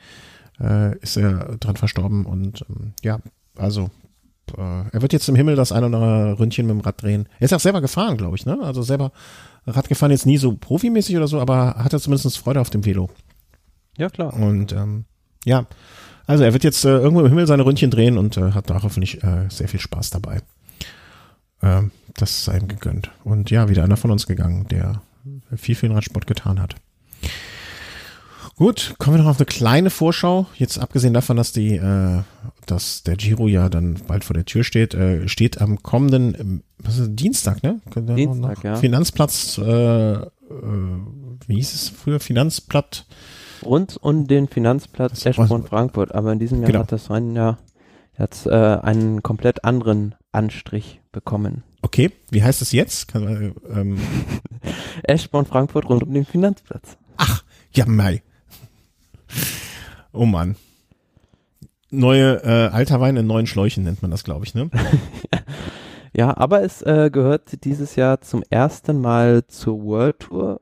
äh, 0.60 0.98
ist 0.98 1.16
er 1.16 1.56
dran 1.60 1.76
verstorben 1.76 2.26
und 2.26 2.66
ähm, 2.68 2.92
ja, 3.02 3.20
also 3.56 3.88
äh, 4.56 4.88
er 4.90 5.02
wird 5.02 5.12
jetzt 5.12 5.28
im 5.28 5.34
Himmel 5.34 5.56
das 5.56 5.72
ein 5.72 5.84
oder 5.84 5.96
andere 5.98 6.38
Ründchen 6.38 6.66
mit 6.66 6.74
dem 6.74 6.80
Rad 6.80 7.02
drehen. 7.02 7.28
Er 7.38 7.46
ist 7.46 7.54
auch 7.54 7.60
selber 7.60 7.80
gefahren, 7.80 8.16
glaube 8.16 8.36
ich, 8.36 8.46
ne? 8.46 8.58
Also 8.62 8.82
selber 8.82 9.12
Rad 9.66 9.88
gefahren 9.88 10.10
jetzt 10.10 10.26
nie 10.26 10.36
so 10.36 10.54
profimäßig 10.54 11.16
oder 11.16 11.28
so, 11.28 11.40
aber 11.40 11.76
hat 11.76 11.92
er 11.92 12.00
zumindest 12.00 12.38
Freude 12.38 12.60
auf 12.60 12.70
dem 12.70 12.84
Velo. 12.84 13.10
Ja, 13.96 14.08
klar. 14.08 14.34
Und 14.34 14.72
ähm, 14.72 15.04
ja, 15.44 15.66
also 16.26 16.44
er 16.44 16.52
wird 16.52 16.64
jetzt 16.64 16.84
äh, 16.84 16.88
irgendwo 16.88 17.20
im 17.20 17.28
Himmel 17.28 17.46
seine 17.46 17.64
Ründchen 17.64 17.90
drehen 17.90 18.18
und 18.18 18.36
äh, 18.36 18.52
hat 18.52 18.70
da 18.70 18.82
hoffentlich 18.82 19.22
äh, 19.22 19.48
sehr 19.48 19.68
viel 19.68 19.80
Spaß 19.80 20.10
dabei. 20.10 20.40
Ähm, 21.62 21.90
das 22.14 22.44
sei 22.44 22.58
ihm 22.58 22.68
gegönnt. 22.68 23.10
Und 23.24 23.50
ja, 23.50 23.68
wieder 23.68 23.84
einer 23.84 23.96
von 23.96 24.10
uns 24.10 24.26
gegangen, 24.26 24.66
der 24.68 25.02
viel 25.56 25.74
für 25.74 25.86
den 25.86 25.94
Radsport 25.94 26.26
getan 26.26 26.60
hat. 26.60 26.76
Gut, 28.56 28.94
kommen 28.98 29.16
wir 29.16 29.22
noch 29.24 29.30
auf 29.30 29.38
eine 29.38 29.46
kleine 29.46 29.90
Vorschau. 29.90 30.46
Jetzt 30.54 30.78
abgesehen 30.78 31.12
davon, 31.12 31.36
dass 31.36 31.50
die, 31.50 31.74
äh, 31.74 32.22
dass 32.66 33.02
der 33.02 33.16
Giro 33.16 33.48
ja 33.48 33.68
dann 33.68 33.98
bald 34.06 34.22
vor 34.22 34.34
der 34.34 34.44
Tür 34.44 34.62
steht, 34.62 34.94
äh, 34.94 35.28
steht 35.28 35.60
am 35.60 35.82
kommenden 35.82 36.36
ähm, 36.38 36.62
was 36.78 36.98
ist, 36.98 37.10
Dienstag, 37.14 37.64
ne? 37.64 37.80
Dienstag, 37.96 38.62
ja. 38.62 38.76
Finanzplatz, 38.76 39.58
äh, 39.58 40.12
äh, 40.12 40.28
wie 41.46 41.56
hieß 41.56 41.74
es 41.74 41.88
früher? 41.88 42.20
Finanzplatz. 42.20 43.06
Rund 43.64 43.96
um 44.00 44.28
den 44.28 44.46
Finanzplatz 44.46 45.26
Eschborn 45.26 45.64
Frankfurt, 45.64 46.14
aber 46.14 46.32
in 46.32 46.38
diesem 46.38 46.60
Jahr 46.60 46.68
genau. 46.68 46.80
hat 46.80 46.92
das 46.92 47.10
Rennen 47.10 47.34
ja 47.34 47.58
jetzt 48.16 48.46
äh, 48.46 48.50
einen 48.50 49.22
komplett 49.24 49.64
anderen 49.64 50.14
Anstrich 50.30 51.00
bekommen. 51.10 51.64
Okay, 51.82 52.12
wie 52.30 52.44
heißt 52.44 52.62
es 52.62 52.70
jetzt? 52.70 53.08
Kann, 53.08 53.26
äh, 53.26 53.52
ähm, 53.72 53.98
Eschborn 55.02 55.46
Frankfurt 55.46 55.88
rund 55.88 56.04
um 56.04 56.14
den 56.14 56.24
Finanzplatz. 56.24 56.96
ach, 57.16 57.42
ja, 57.72 57.86
Mai. 57.86 58.22
Oh 60.12 60.26
Mann. 60.26 60.56
Neue, 61.90 62.42
äh, 62.42 62.68
alter 62.72 63.00
Wein 63.00 63.16
in 63.16 63.26
neuen 63.26 63.46
Schläuchen 63.46 63.84
nennt 63.84 64.02
man 64.02 64.10
das, 64.10 64.24
glaube 64.24 64.44
ich, 64.44 64.54
ne? 64.54 64.70
Ja, 66.16 66.36
aber 66.36 66.62
es 66.62 66.80
äh, 66.82 67.10
gehört 67.12 67.64
dieses 67.64 67.96
Jahr 67.96 68.20
zum 68.20 68.44
ersten 68.48 69.00
Mal 69.00 69.46
zur 69.48 69.82
World 69.82 70.20
Tour. 70.20 70.60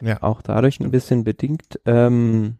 Ja. 0.00 0.22
Auch 0.22 0.42
dadurch 0.42 0.78
ein 0.78 0.92
bisschen 0.92 1.24
bedingt, 1.24 1.80
ähm, 1.86 2.58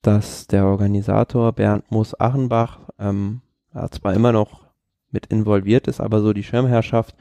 dass 0.00 0.46
der 0.46 0.64
Organisator 0.64 1.52
Bernd 1.52 1.90
Moos-Achenbach 1.90 2.78
ähm, 2.98 3.42
ja, 3.74 3.90
zwar 3.90 4.14
immer 4.14 4.32
noch 4.32 4.64
mit 5.10 5.26
involviert 5.26 5.86
ist, 5.86 6.00
aber 6.00 6.22
so 6.22 6.32
die 6.32 6.42
Schirmherrschaft 6.42 7.14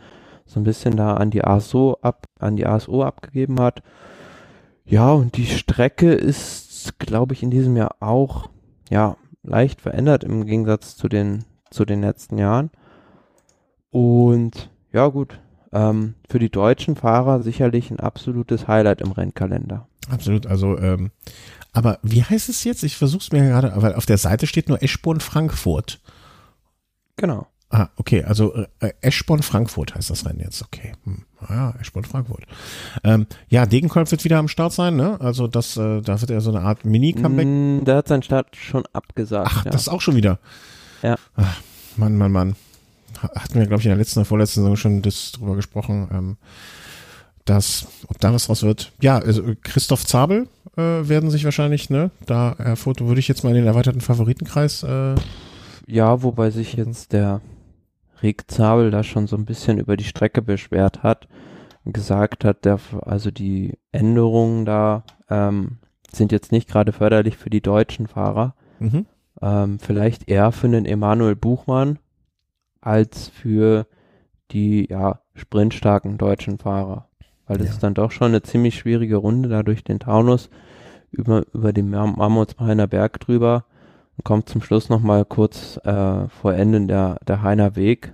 so 0.46 0.60
ein 0.60 0.64
bisschen 0.64 0.96
da 0.96 1.16
an 1.16 1.32
die 1.32 1.44
ASO 1.44 1.98
ab, 2.02 2.28
an 2.40 2.56
die 2.56 2.66
ASO 2.66 3.04
abgegeben 3.04 3.60
hat. 3.60 3.84
Ja, 4.86 5.12
und 5.12 5.36
die 5.36 5.46
Strecke 5.46 6.14
ist, 6.14 6.71
glaube 7.00 7.34
ich, 7.34 7.44
in 7.44 7.52
diesem 7.52 7.76
Jahr 7.76 7.96
auch, 8.00 8.50
ja, 8.90 9.18
leicht 9.44 9.82
verändert 9.82 10.24
im 10.24 10.46
Gegensatz 10.46 10.96
zu 10.96 11.08
den, 11.08 11.46
zu 11.70 11.86
den 11.86 12.02
letzten 12.02 12.38
Jahren. 12.38 12.70
Und 13.90 14.70
ja, 14.92 15.08
gut, 15.08 15.40
ähm, 15.72 16.16
für 16.30 16.40
die 16.40 16.50
deutschen 16.50 16.96
Fahrer 16.96 17.42
sicherlich 17.42 17.92
ein 17.92 18.00
absolutes 18.00 18.68
Highlight 18.68 19.02
im 19.02 19.12
Rennkalender. 19.12 19.88
Absolut, 20.10 20.48
also, 20.48 20.78
ähm, 20.78 21.12
aber 21.74 22.00
wie 22.04 22.24
heißt 22.24 22.50
es 22.50 22.64
jetzt? 22.64 22.84
Ich 22.84 22.98
versuch's 22.98 23.32
mir 23.32 23.48
gerade, 23.48 23.74
aber 23.74 23.98
auf 23.98 24.06
der 24.06 24.18
Seite 24.18 24.48
steht 24.48 24.68
nur 24.68 24.82
Eschborn 24.84 25.20
Frankfurt. 25.20 26.02
Genau. 27.16 27.48
Ah, 27.74 27.88
okay, 27.96 28.24
also 28.24 28.54
äh, 28.82 28.92
Eschborn 29.00 29.42
Frankfurt 29.42 29.96
heißt 29.96 30.10
das 30.10 30.26
Rennen 30.26 30.42
jetzt, 30.42 30.62
okay. 30.62 30.92
Hm. 31.06 31.24
Ah, 31.40 31.54
ja, 31.54 31.74
Eschborn 31.80 32.04
Frankfurt. 32.04 32.44
Ähm, 33.06 33.28
ja, 33.48 33.66
Degenkolb 33.66 34.12
wird 34.12 34.26
wieder 34.26 34.38
am 34.40 34.50
Start 34.50 34.74
sein, 34.74 34.98
ne? 34.98 35.18
Also 35.22 35.48
das, 35.48 35.78
äh, 35.78 36.02
da 36.02 36.20
wird 36.20 36.32
er 36.32 36.42
so 36.42 36.50
eine 36.52 36.62
Art 36.62 36.84
Mini-Comeback. 36.84 37.48
Mm, 37.48 37.86
der 37.86 37.96
hat 37.96 38.10
seinen 38.10 38.24
Start 38.24 38.56
schon 38.58 38.84
abgesagt. 38.92 39.50
Ach, 39.50 39.66
ja. 39.66 39.72
das 39.72 39.84
ist 39.84 39.88
auch 39.88 40.02
schon 40.02 40.16
wieder. 40.18 40.40
Ja. 41.02 41.16
Ach, 41.38 41.62
Mann, 41.96 42.18
Mann, 42.18 42.32
Mann. 42.34 42.56
Ha- 43.24 43.32
Hatten 43.36 43.56
wir, 43.58 43.66
glaube 43.66 43.80
ich, 43.80 43.86
in 43.86 43.92
der 43.92 43.98
letzten, 43.98 44.20
oder 44.20 44.26
vorletzten 44.26 44.60
Saison 44.62 44.76
schon 44.76 45.02
das 45.02 45.32
drüber 45.32 45.56
gesprochen, 45.56 46.10
ähm, 46.12 46.38
dass, 47.46 47.88
ob 48.08 48.20
da 48.20 48.34
was 48.34 48.48
draus 48.48 48.64
wird. 48.64 48.92
Ja, 49.02 49.18
also 49.18 49.44
Christoph 49.64 50.06
Zabel 50.06 50.48
äh, 50.76 50.82
werden 50.82 51.32
sich 51.32 51.46
wahrscheinlich, 51.46 51.90
ne? 51.90 52.12
Da 52.26 52.52
äh, 52.54 52.76
Foto 52.76 53.08
würde 53.08 53.20
ich 53.20 53.28
jetzt 53.30 53.44
mal 53.44 53.50
in 53.52 53.56
den 53.56 53.66
erweiterten 53.68 54.02
Favoritenkreis 54.02 54.84
äh, 54.84 55.16
Ja, 55.88 56.22
wobei 56.22 56.52
sich 56.52 56.74
jetzt 56.74 57.14
der 57.14 57.42
Rick 58.24 58.50
Zabel 58.52 58.92
da 58.92 59.04
schon 59.04 59.28
so 59.28 59.36
ein 59.36 59.46
bisschen 59.46 59.78
über 59.80 59.98
die 59.98 60.04
Strecke 60.04 60.42
beschwert 60.42 61.04
hat 61.04 61.28
und 61.84 61.94
gesagt 61.94 62.46
hat, 62.46 62.66
der, 62.66 62.80
also 63.02 63.32
die 63.32 63.78
Änderungen 63.92 64.66
da 64.66 65.04
ähm, 65.30 65.78
sind 66.12 66.32
jetzt 66.32 66.52
nicht 66.52 66.70
gerade 66.70 66.92
förderlich 66.92 67.38
für 67.38 67.50
die 67.50 67.62
deutschen 67.62 68.08
Fahrer. 68.08 68.56
mhm. 68.80 69.06
Ähm, 69.42 69.80
vielleicht 69.80 70.30
eher 70.30 70.52
für 70.52 70.70
den 70.70 70.86
Emanuel 70.86 71.36
Buchmann 71.36 71.98
als 72.80 73.30
für 73.30 73.88
die 74.52 74.88
ja 74.90 75.20
sprintstarken 75.34 76.18
deutschen 76.20 76.60
Fahrer. 76.60 77.08
Weil 77.48 77.58
das 77.58 77.68
Ja. 77.68 77.74
ist 77.74 77.84
dann 77.84 77.94
doch 77.96 78.12
schon 78.12 78.28
eine 78.28 78.44
ziemlich 78.44 78.76
schwierige 78.78 79.16
Runde 79.16 79.50
da 79.50 79.64
durch 79.64 79.84
den 79.84 80.00
Taunus 80.00 80.50
über, 81.12 81.44
über 81.54 81.74
den 81.74 81.90
Mam- 81.90 82.16
Mammutshainer 82.18 82.86
Berg 82.88 83.20
drüber 83.20 83.66
kommt 84.24 84.50
zum 84.50 84.62
Schluss 84.62 84.90
nochmal 84.90 85.26
kurz 85.26 85.78
äh, 85.84 86.28
vor 86.30 86.54
Ende 86.54 86.86
der, 86.88 87.18
der 87.28 87.42
Heiner 87.42 87.76
Weg. 87.76 88.14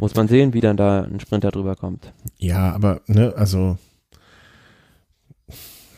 Muss 0.00 0.14
man 0.14 0.28
sehen, 0.28 0.54
wie 0.54 0.60
dann 0.60 0.76
da 0.76 1.02
ein 1.02 1.20
Sprinter 1.20 1.50
drüber 1.50 1.76
kommt. 1.76 2.12
Ja, 2.38 2.72
aber, 2.72 3.00
ne, 3.06 3.34
also, 3.36 3.76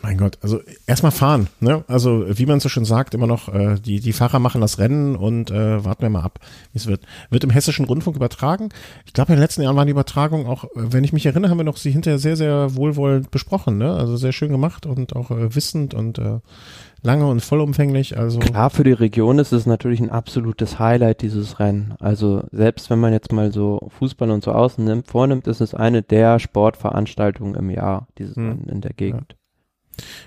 mein 0.02 0.16
Gott, 0.16 0.38
also 0.42 0.60
erstmal 0.86 1.12
fahren, 1.12 1.48
ne? 1.60 1.84
Also, 1.88 2.24
wie 2.28 2.46
man 2.46 2.60
so 2.60 2.68
schön 2.68 2.84
sagt, 2.84 3.14
immer 3.14 3.26
noch, 3.26 3.52
äh, 3.52 3.76
die, 3.80 4.00
die 4.00 4.12
Fahrer 4.12 4.38
machen 4.38 4.60
das 4.60 4.78
Rennen 4.78 5.16
und 5.16 5.50
äh, 5.50 5.84
warten 5.84 6.02
wir 6.02 6.10
mal 6.10 6.22
ab, 6.22 6.38
wie 6.72 6.78
es 6.78 6.86
wird. 6.86 7.04
Wird 7.30 7.44
im 7.44 7.50
hessischen 7.50 7.84
Rundfunk 7.84 8.16
übertragen. 8.16 8.68
Ich 9.06 9.12
glaube, 9.12 9.32
in 9.32 9.36
den 9.36 9.42
letzten 9.42 9.62
Jahren 9.62 9.76
waren 9.76 9.86
die 9.86 9.92
Übertragungen 9.92 10.46
auch, 10.46 10.64
äh, 10.64 10.68
wenn 10.74 11.04
ich 11.04 11.12
mich 11.12 11.26
erinnere, 11.26 11.50
haben 11.50 11.58
wir 11.58 11.64
noch 11.64 11.76
sie 11.76 11.90
hinterher 11.90 12.18
sehr, 12.18 12.36
sehr 12.36 12.76
wohlwollend 12.76 13.30
besprochen, 13.30 13.78
ne? 13.78 13.92
Also 13.92 14.16
sehr 14.16 14.32
schön 14.32 14.50
gemacht 14.50 14.86
und 14.86 15.16
auch 15.16 15.30
äh, 15.30 15.54
wissend 15.54 15.94
und 15.94 16.18
äh, 16.18 16.38
lange 17.02 17.26
und 17.26 17.40
vollumfänglich. 17.40 18.18
Also 18.18 18.38
Klar, 18.38 18.70
für 18.70 18.84
die 18.84 18.92
Region 18.92 19.38
ist 19.38 19.52
es 19.52 19.66
natürlich 19.66 20.00
ein 20.00 20.10
absolutes 20.10 20.78
Highlight, 20.78 21.22
dieses 21.22 21.58
Rennen. 21.60 21.94
Also 22.00 22.44
selbst 22.52 22.90
wenn 22.90 22.98
man 23.00 23.12
jetzt 23.12 23.32
mal 23.32 23.52
so 23.52 23.88
Fußball 23.98 24.30
und 24.30 24.44
so 24.44 24.52
außen 24.52 24.84
nimmt, 24.84 25.08
vornimmt, 25.08 25.46
ist 25.46 25.60
es 25.60 25.74
eine 25.74 26.02
der 26.02 26.38
Sportveranstaltungen 26.38 27.54
im 27.54 27.70
Jahr, 27.70 28.08
dieses 28.18 28.36
Hm. 28.36 28.48
Rennen 28.48 28.68
in 28.68 28.80
der 28.80 28.92
Gegend. 28.92 29.36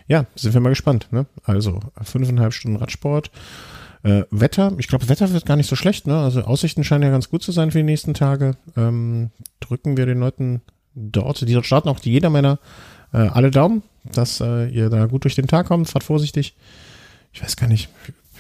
Ja, 0.07 0.25
sind 0.35 0.53
wir 0.53 0.61
mal 0.61 0.69
gespannt. 0.69 1.07
Ne? 1.11 1.25
Also 1.43 1.79
fünfeinhalb 2.01 2.53
Stunden 2.53 2.77
Radsport. 2.77 3.31
Äh, 4.03 4.23
Wetter, 4.31 4.73
ich 4.79 4.87
glaube, 4.87 5.09
Wetter 5.09 5.31
wird 5.31 5.45
gar 5.45 5.57
nicht 5.57 5.69
so 5.69 5.75
schlecht. 5.75 6.07
Ne? 6.07 6.17
Also 6.17 6.41
Aussichten 6.41 6.83
scheinen 6.83 7.03
ja 7.03 7.11
ganz 7.11 7.29
gut 7.29 7.43
zu 7.43 7.51
sein 7.51 7.71
für 7.71 7.77
die 7.77 7.83
nächsten 7.83 8.13
Tage. 8.13 8.57
Ähm, 8.75 9.29
drücken 9.59 9.95
wir 9.95 10.05
den 10.05 10.19
Leuten 10.19 10.61
dort, 10.95 11.41
die 11.47 11.53
dort 11.53 11.65
starten, 11.65 11.89
auch 11.89 11.99
die 11.99 12.11
Jedermänner, 12.11 12.59
äh, 13.13 13.17
alle 13.17 13.51
Daumen, 13.51 13.83
dass 14.03 14.41
äh, 14.41 14.67
ihr 14.69 14.89
da 14.89 15.05
gut 15.05 15.23
durch 15.23 15.35
den 15.35 15.47
Tag 15.47 15.67
kommt. 15.67 15.89
Fahrt 15.89 16.03
vorsichtig. 16.03 16.55
Ich 17.33 17.41
weiß 17.43 17.55
gar 17.55 17.67
nicht, 17.67 17.89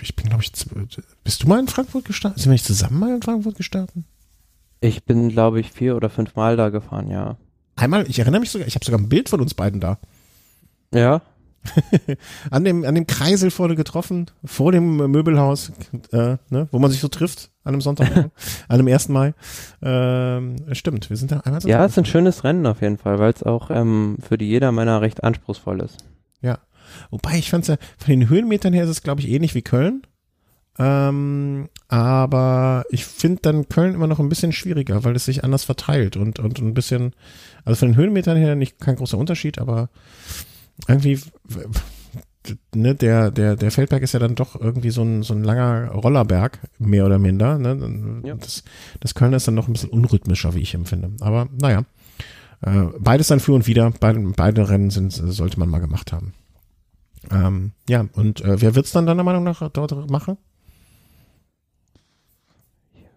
ich 0.01 0.15
bin, 0.15 0.27
glaube 0.27 0.43
ich, 0.43 0.51
bist 1.23 1.43
du 1.43 1.47
mal 1.47 1.59
in 1.59 1.67
Frankfurt 1.67 2.05
gestartet? 2.05 2.39
Sind 2.39 2.49
wir 2.49 2.53
nicht 2.53 2.65
zusammen 2.65 2.99
mal 2.99 3.15
in 3.15 3.21
Frankfurt 3.21 3.55
gestartet? 3.55 4.03
Ich 4.81 5.03
bin, 5.05 5.29
glaube 5.29 5.59
ich, 5.59 5.71
vier 5.71 5.95
oder 5.95 6.09
fünf 6.09 6.35
Mal 6.35 6.57
da 6.57 6.69
gefahren, 6.69 7.09
ja. 7.09 7.37
Einmal, 7.75 8.09
ich 8.09 8.19
erinnere 8.19 8.41
mich 8.41 8.49
sogar, 8.49 8.67
ich 8.67 8.75
habe 8.75 8.83
sogar 8.83 8.99
ein 8.99 9.09
Bild 9.09 9.29
von 9.29 9.39
uns 9.39 9.53
beiden 9.53 9.79
da. 9.79 9.97
Ja, 10.93 11.21
an 12.51 12.63
dem, 12.63 12.83
an 12.83 12.95
dem 12.95 13.07
Kreisel 13.07 13.51
vorne 13.51 13.75
getroffen, 13.75 14.29
vor 14.43 14.71
dem 14.71 14.97
Möbelhaus, 15.11 15.71
äh, 16.11 16.37
ne, 16.49 16.67
wo 16.71 16.79
man 16.79 16.91
sich 16.91 16.99
so 16.99 17.07
trifft, 17.07 17.50
an 17.63 17.73
einem 17.73 17.81
Sonntag, 17.81 18.09
an 18.15 18.31
einem 18.67 18.87
1. 18.87 19.09
Mai. 19.09 19.33
Ähm, 19.81 20.55
stimmt, 20.71 21.09
wir 21.09 21.17
sind 21.17 21.31
da 21.31 21.41
einmal 21.41 21.61
ja, 21.63 21.85
es 21.85 21.91
ist 21.91 21.99
ein 21.99 22.05
schönes 22.05 22.43
Rennen 22.43 22.65
auf 22.65 22.81
jeden 22.81 22.97
Fall, 22.97 23.19
weil 23.19 23.31
es 23.31 23.43
auch 23.43 23.69
ähm, 23.69 24.17
für 24.27 24.37
die 24.37 24.49
Jedermänner 24.49 25.01
recht 25.01 25.23
anspruchsvoll 25.23 25.81
ist. 25.81 26.05
Wobei, 27.09 27.37
ich 27.37 27.49
fand's 27.49 27.67
ja, 27.67 27.77
von 27.97 28.11
den 28.11 28.29
Höhenmetern 28.29 28.73
her 28.73 28.83
ist 28.83 28.89
es, 28.89 29.03
glaube 29.03 29.21
ich, 29.21 29.29
ähnlich 29.29 29.55
wie 29.55 29.61
Köln. 29.61 30.03
Ähm, 30.79 31.69
aber 31.89 32.85
ich 32.89 33.05
finde 33.05 33.41
dann 33.41 33.67
Köln 33.67 33.93
immer 33.93 34.07
noch 34.07 34.19
ein 34.19 34.29
bisschen 34.29 34.53
schwieriger, 34.53 35.03
weil 35.03 35.15
es 35.15 35.25
sich 35.25 35.43
anders 35.43 35.63
verteilt 35.63 36.15
und, 36.15 36.39
und 36.39 36.59
ein 36.59 36.73
bisschen, 36.73 37.13
also 37.65 37.79
von 37.79 37.89
den 37.89 37.97
Höhenmetern 37.97 38.37
her 38.37 38.55
nicht 38.55 38.79
kein 38.79 38.95
großer 38.95 39.17
Unterschied, 39.17 39.59
aber 39.59 39.89
irgendwie, 40.87 41.19
ne, 42.73 42.95
der, 42.95 43.31
der, 43.31 43.55
der 43.55 43.71
Feldberg 43.71 44.01
ist 44.03 44.13
ja 44.13 44.19
dann 44.19 44.35
doch 44.35 44.59
irgendwie 44.59 44.89
so 44.91 45.01
ein, 45.03 45.23
so 45.23 45.33
ein 45.33 45.43
langer 45.43 45.91
Rollerberg, 45.91 46.59
mehr 46.79 47.05
oder 47.05 47.19
minder. 47.19 47.57
Ne? 47.57 48.21
Ja. 48.25 48.35
Das, 48.35 48.63
das 48.99 49.13
Köln 49.13 49.33
ist 49.33 49.47
dann 49.47 49.55
noch 49.55 49.67
ein 49.67 49.73
bisschen 49.73 49.89
unrhythmischer, 49.89 50.55
wie 50.55 50.61
ich 50.61 50.73
empfinde. 50.73 51.11
Aber 51.21 51.47
naja, 51.59 51.83
äh, 52.61 52.85
beides 52.99 53.27
dann 53.27 53.39
für 53.39 53.53
und 53.53 53.67
wieder, 53.67 53.91
beide, 53.99 54.19
beide 54.35 54.69
Rennen 54.69 54.89
sind, 54.89 55.11
sollte 55.11 55.59
man 55.59 55.69
mal 55.69 55.79
gemacht 55.79 56.11
haben. 56.11 56.33
Ähm, 57.29 57.73
ja, 57.87 58.05
und 58.13 58.41
äh, 58.41 58.61
wer 58.61 58.75
wird's 58.75 58.91
dann 58.91 59.05
deiner 59.05 59.23
Meinung 59.23 59.43
nach 59.43 59.69
dort 59.69 60.09
machen? 60.09 60.37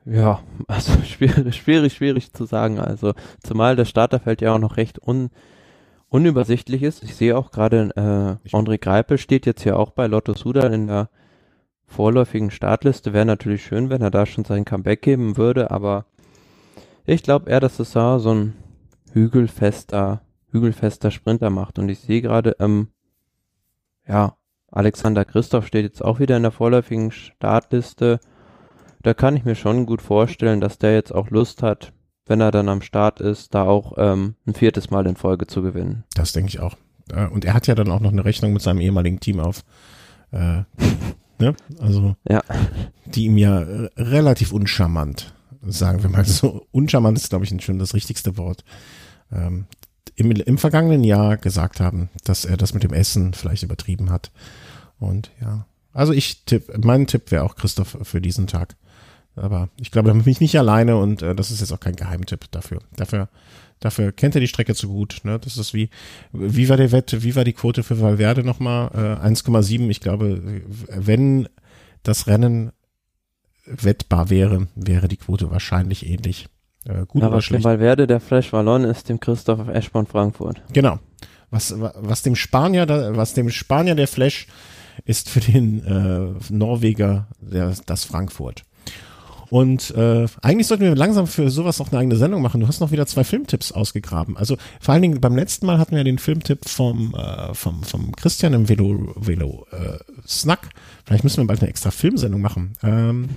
Ja, 0.04 0.42
also 0.68 0.92
schwierig, 1.02 1.56
schwierig, 1.56 1.94
schwierig 1.94 2.32
zu 2.32 2.44
sagen. 2.44 2.78
Also 2.78 3.14
zumal 3.42 3.76
das 3.76 3.88
Starterfeld 3.88 4.40
ja 4.42 4.54
auch 4.54 4.58
noch 4.58 4.76
recht 4.76 5.00
un, 5.06 5.30
unübersichtlich 6.08 6.82
ist. 6.82 7.02
Ich 7.02 7.14
sehe 7.14 7.36
auch 7.36 7.50
gerade, 7.50 7.90
äh, 7.96 8.54
André 8.56 8.78
Greipel 8.78 9.18
steht 9.18 9.46
jetzt 9.46 9.62
hier 9.62 9.78
auch 9.78 9.90
bei 9.90 10.06
Lotto 10.06 10.34
Sudan 10.34 10.72
in 10.72 10.86
der 10.86 11.08
vorläufigen 11.86 12.50
Startliste. 12.50 13.12
Wäre 13.12 13.26
natürlich 13.26 13.64
schön, 13.64 13.90
wenn 13.90 14.02
er 14.02 14.10
da 14.10 14.26
schon 14.26 14.44
sein 14.44 14.64
Comeback 14.64 15.02
geben 15.02 15.36
würde, 15.36 15.70
aber 15.70 16.06
ich 17.04 17.22
glaube 17.22 17.50
eher, 17.50 17.60
dass 17.60 17.80
es 17.80 17.92
da 17.92 18.18
so 18.18 18.32
ein 18.32 18.54
hügelfester, 19.12 20.22
hügelfester 20.50 21.10
Sprinter 21.10 21.50
macht. 21.50 21.78
Und 21.78 21.88
ich 21.88 22.00
sehe 22.00 22.22
gerade, 22.22 22.56
ähm, 22.58 22.88
ja, 24.06 24.36
Alexander 24.70 25.24
Christoph 25.24 25.66
steht 25.66 25.84
jetzt 25.84 26.04
auch 26.04 26.18
wieder 26.18 26.36
in 26.36 26.42
der 26.42 26.52
vorläufigen 26.52 27.12
Startliste. 27.12 28.18
Da 29.02 29.14
kann 29.14 29.36
ich 29.36 29.44
mir 29.44 29.54
schon 29.54 29.86
gut 29.86 30.02
vorstellen, 30.02 30.60
dass 30.60 30.78
der 30.78 30.94
jetzt 30.94 31.14
auch 31.14 31.30
Lust 31.30 31.62
hat, 31.62 31.92
wenn 32.26 32.40
er 32.40 32.50
dann 32.50 32.68
am 32.68 32.82
Start 32.82 33.20
ist, 33.20 33.54
da 33.54 33.64
auch 33.64 33.94
ähm, 33.98 34.34
ein 34.46 34.54
viertes 34.54 34.90
Mal 34.90 35.06
in 35.06 35.16
Folge 35.16 35.46
zu 35.46 35.62
gewinnen. 35.62 36.04
Das 36.14 36.32
denke 36.32 36.48
ich 36.48 36.60
auch. 36.60 36.76
Und 37.30 37.44
er 37.44 37.52
hat 37.52 37.66
ja 37.66 37.74
dann 37.74 37.90
auch 37.90 38.00
noch 38.00 38.12
eine 38.12 38.24
Rechnung 38.24 38.54
mit 38.54 38.62
seinem 38.62 38.80
ehemaligen 38.80 39.20
Team 39.20 39.38
auf. 39.40 39.62
Äh, 40.30 40.62
ne? 41.38 41.54
Also, 41.78 42.16
Ja. 42.28 42.42
die 43.06 43.26
ihm 43.26 43.36
ja 43.36 43.60
äh, 43.60 43.90
relativ 43.96 44.52
uncharmant, 44.52 45.34
sagen 45.62 46.02
wir 46.02 46.08
mal 46.10 46.24
so. 46.24 46.66
Uncharmant 46.72 47.18
ist, 47.18 47.28
glaube 47.28 47.44
ich, 47.44 47.62
schon 47.62 47.78
das 47.78 47.92
richtigste 47.94 48.38
Wort. 48.38 48.64
Ähm, 49.30 49.66
im, 50.16 50.30
Im 50.30 50.58
vergangenen 50.58 51.04
Jahr 51.04 51.36
gesagt 51.36 51.80
haben, 51.80 52.08
dass 52.24 52.44
er 52.44 52.56
das 52.56 52.72
mit 52.72 52.84
dem 52.84 52.92
Essen 52.92 53.34
vielleicht 53.34 53.64
übertrieben 53.64 54.10
hat. 54.10 54.30
Und 54.98 55.30
ja. 55.40 55.66
Also 55.92 56.12
ich 56.12 56.44
tipp, 56.44 56.72
mein 56.82 57.06
Tipp 57.06 57.30
wäre 57.30 57.44
auch 57.44 57.56
Christoph 57.56 57.98
für 58.02 58.20
diesen 58.20 58.46
Tag. 58.46 58.76
Aber 59.36 59.68
ich 59.80 59.90
glaube, 59.90 60.08
da 60.08 60.14
bin 60.14 60.30
ich 60.30 60.40
nicht 60.40 60.58
alleine 60.58 60.96
und 60.96 61.22
äh, 61.22 61.34
das 61.34 61.50
ist 61.50 61.60
jetzt 61.60 61.72
auch 61.72 61.80
kein 61.80 61.96
Geheimtipp 61.96 62.50
dafür. 62.52 62.80
Dafür, 62.96 63.28
dafür 63.80 64.12
kennt 64.12 64.34
er 64.34 64.40
die 64.40 64.48
Strecke 64.48 64.74
zu 64.74 64.88
gut. 64.88 65.20
Ne? 65.24 65.38
Das 65.38 65.56
ist 65.56 65.74
wie, 65.74 65.90
wie 66.32 66.68
war 66.68 66.76
der 66.76 66.92
Wette, 66.92 67.22
wie 67.22 67.34
war 67.34 67.44
die 67.44 67.52
Quote 67.52 67.82
für 67.82 68.00
Valverde 68.00 68.44
nochmal? 68.44 68.90
Äh, 68.94 69.26
1,7. 69.26 69.88
Ich 69.90 70.00
glaube, 70.00 70.62
wenn 70.88 71.48
das 72.02 72.26
Rennen 72.26 72.72
wettbar 73.66 74.30
wäre, 74.30 74.68
wäre 74.74 75.08
die 75.08 75.16
Quote 75.16 75.50
wahrscheinlich 75.50 76.06
ähnlich. 76.06 76.48
Äh, 76.86 77.06
gut 77.06 77.22
Aber 77.22 77.34
oder 77.36 77.42
schlecht. 77.42 77.64
Valverde 77.64 78.06
der 78.06 78.20
Flash 78.20 78.52
Wallon 78.52 78.84
ist 78.84 79.08
dem 79.08 79.18
Christoph 79.18 79.68
Eschborn 79.68 80.06
Frankfurt. 80.06 80.62
Genau. 80.72 80.98
Was, 81.50 81.74
was 81.78 82.22
dem 82.22 82.36
Spanier, 82.36 82.86
was 83.16 83.34
dem 83.34 83.50
Spanier 83.50 83.94
der 83.94 84.08
Flash 84.08 84.46
ist 85.04 85.28
für 85.30 85.40
den 85.40 85.84
äh, 85.84 86.52
Norweger 86.52 87.28
der, 87.40 87.74
das 87.86 88.04
Frankfurt. 88.04 88.64
Und 89.50 89.90
äh, 89.96 90.26
eigentlich 90.42 90.66
sollten 90.66 90.84
wir 90.84 90.94
langsam 90.94 91.26
für 91.26 91.50
sowas 91.50 91.78
noch 91.78 91.90
eine 91.92 92.00
eigene 92.00 92.16
Sendung 92.16 92.42
machen. 92.42 92.60
Du 92.60 92.68
hast 92.68 92.80
noch 92.80 92.90
wieder 92.90 93.06
zwei 93.06 93.24
Filmtipps 93.24 93.72
ausgegraben. 93.72 94.36
Also 94.36 94.56
vor 94.80 94.94
allen 94.94 95.02
Dingen 95.02 95.20
beim 95.20 95.36
letzten 95.36 95.66
Mal 95.66 95.78
hatten 95.78 95.96
wir 95.96 96.04
den 96.04 96.18
Filmtipp 96.18 96.68
vom, 96.68 97.14
äh, 97.14 97.54
vom, 97.54 97.82
vom 97.82 98.14
Christian 98.16 98.54
im 98.54 98.68
Velo, 98.68 99.14
Velo 99.16 99.66
äh, 99.70 99.98
Snack. 100.26 100.70
Vielleicht 101.04 101.24
müssen 101.24 101.42
wir 101.42 101.46
bald 101.46 101.60
eine 101.60 101.70
extra 101.70 101.90
Filmsendung 101.90 102.40
machen. 102.40 102.72
Ähm, 102.82 103.28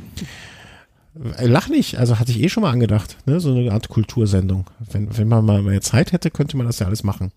Lach 1.41 1.67
nicht, 1.67 1.97
also 1.97 2.19
hatte 2.19 2.31
ich 2.31 2.41
eh 2.41 2.49
schon 2.49 2.61
mal 2.61 2.71
angedacht, 2.71 3.17
ne? 3.25 3.39
so 3.39 3.51
eine 3.51 3.71
Art 3.71 3.89
Kultursendung. 3.89 4.65
Wenn, 4.79 5.17
wenn 5.17 5.27
man 5.27 5.43
mal 5.45 5.63
mehr 5.63 5.81
Zeit 5.81 6.11
hätte, 6.11 6.29
könnte 6.29 6.57
man 6.57 6.67
das 6.67 6.79
ja 6.79 6.85
alles 6.88 7.03
machen. 7.03 7.31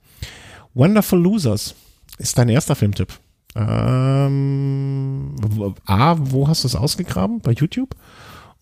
Wonderful 0.74 1.18
Losers 1.18 1.74
ist 2.18 2.36
dein 2.36 2.48
erster 2.48 2.74
Filmtipp. 2.74 3.18
Ähm, 3.56 5.34
A, 5.86 6.16
wo 6.18 6.46
hast 6.46 6.64
du 6.64 6.68
es 6.68 6.76
ausgegraben? 6.76 7.40
Bei 7.40 7.52
YouTube? 7.52 7.96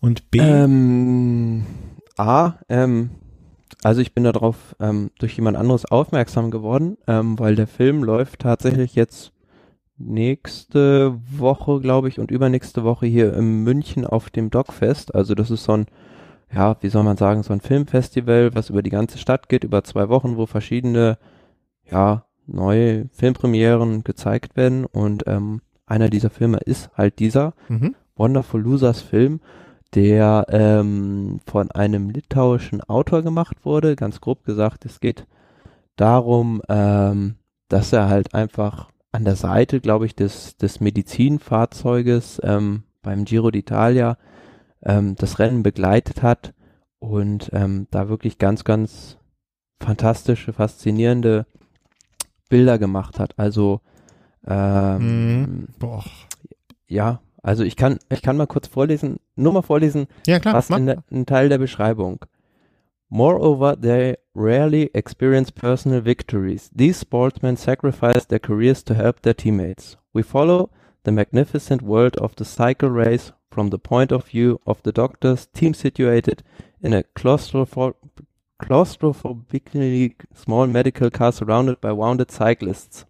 Und 0.01 0.31
B? 0.31 0.39
Ähm, 0.39 1.65
A, 2.17 2.53
ähm, 2.69 3.11
also 3.83 4.01
ich 4.01 4.13
bin 4.13 4.23
darauf 4.23 4.75
ähm, 4.79 5.11
durch 5.19 5.35
jemand 5.35 5.57
anderes 5.57 5.85
aufmerksam 5.85 6.51
geworden, 6.51 6.97
ähm, 7.07 7.39
weil 7.39 7.55
der 7.55 7.67
Film 7.67 8.03
läuft 8.03 8.41
tatsächlich 8.41 8.95
jetzt 8.95 9.31
nächste 9.97 11.19
Woche, 11.29 11.79
glaube 11.79 12.07
ich, 12.07 12.19
und 12.19 12.31
übernächste 12.31 12.83
Woche 12.83 13.05
hier 13.05 13.33
in 13.33 13.63
München 13.63 14.05
auf 14.05 14.29
dem 14.29 14.49
Dogfest. 14.49 15.13
Also 15.13 15.35
das 15.35 15.51
ist 15.51 15.65
so 15.65 15.73
ein, 15.73 15.85
ja, 16.53 16.77
wie 16.81 16.89
soll 16.89 17.03
man 17.03 17.17
sagen, 17.17 17.43
so 17.43 17.53
ein 17.53 17.61
Filmfestival, 17.61 18.55
was 18.55 18.69
über 18.69 18.81
die 18.81 18.89
ganze 18.89 19.17
Stadt 19.17 19.49
geht, 19.49 19.63
über 19.63 19.83
zwei 19.83 20.09
Wochen, 20.09 20.37
wo 20.37 20.45
verschiedene, 20.45 21.17
ja, 21.89 22.25
neue 22.47 23.07
Filmpremieren 23.09 24.03
gezeigt 24.03 24.57
werden. 24.57 24.85
Und 24.85 25.25
ähm, 25.27 25.61
einer 25.85 26.09
dieser 26.09 26.29
Filme 26.29 26.57
ist 26.57 26.89
halt 26.95 27.19
dieser 27.19 27.53
mhm. 27.67 27.95
Wonderful 28.15 28.61
Losers 28.61 29.01
Film, 29.01 29.39
der 29.95 30.45
ähm, 30.49 31.39
von 31.45 31.71
einem 31.71 32.09
litauischen 32.09 32.81
Autor 32.81 33.21
gemacht 33.21 33.65
wurde. 33.65 33.95
Ganz 33.95 34.21
grob 34.21 34.43
gesagt, 34.43 34.85
es 34.85 34.99
geht 34.99 35.25
darum, 35.95 36.61
ähm, 36.69 37.35
dass 37.67 37.93
er 37.93 38.09
halt 38.09 38.33
einfach 38.33 38.89
an 39.11 39.25
der 39.25 39.35
Seite, 39.35 39.79
glaube 39.79 40.05
ich, 40.05 40.15
des, 40.15 40.57
des 40.57 40.79
Medizinfahrzeuges 40.79 42.39
ähm, 42.43 42.83
beim 43.01 43.25
Giro 43.25 43.47
d'Italia 43.47 44.17
ähm, 44.83 45.15
das 45.15 45.39
Rennen 45.39 45.63
begleitet 45.63 46.21
hat 46.21 46.53
und 46.99 47.49
ähm, 47.53 47.87
da 47.91 48.09
wirklich 48.09 48.37
ganz, 48.37 48.63
ganz 48.63 49.17
fantastische, 49.79 50.53
faszinierende 50.53 51.45
Bilder 52.49 52.77
gemacht 52.77 53.19
hat. 53.19 53.37
Also 53.37 53.81
ähm, 54.45 55.41
mm, 55.41 55.67
boah. 55.79 56.03
ja, 56.87 57.21
also 57.43 57.63
ich 57.63 57.75
kann, 57.75 57.99
ich 58.09 58.21
kann 58.21 58.37
mal 58.37 58.47
kurz 58.47 58.67
vorlesen, 58.67 59.19
nur 59.35 59.53
mal 59.53 59.61
vorlesen, 59.61 60.07
ja, 60.27 60.39
klar, 60.39 60.53
was 60.53 60.69
in 60.69 60.85
der, 60.85 61.03
ein 61.11 61.25
Teil 61.25 61.49
der 61.49 61.57
Beschreibung. 61.57 62.25
Moreover, 63.09 63.75
they 63.79 64.17
rarely 64.35 64.91
experience 64.93 65.51
personal 65.51 66.01
victories. 66.05 66.69
These 66.75 66.99
sportsmen 66.99 67.57
sacrifice 67.57 68.27
their 68.27 68.39
careers 68.39 68.83
to 68.83 68.93
help 68.93 69.21
their 69.23 69.33
teammates. 69.33 69.97
We 70.13 70.21
follow 70.21 70.69
the 71.05 71.11
magnificent 71.11 71.81
world 71.81 72.17
of 72.17 72.35
the 72.35 72.45
cycle 72.45 72.89
race 72.89 73.33
from 73.51 73.71
the 73.71 73.79
point 73.79 74.11
of 74.11 74.25
view 74.25 74.59
of 74.67 74.83
the 74.83 74.91
doctors, 74.91 75.47
team 75.47 75.73
situated 75.73 76.43
in 76.81 76.93
a 76.93 77.03
claustrophobic 77.15 77.95
claustrofobically 78.61 80.13
small 80.35 80.67
medical 80.67 81.09
car 81.09 81.31
surrounded 81.31 81.79
by 81.79 81.91
wounded 81.91 82.29
cyclists. 82.29 83.05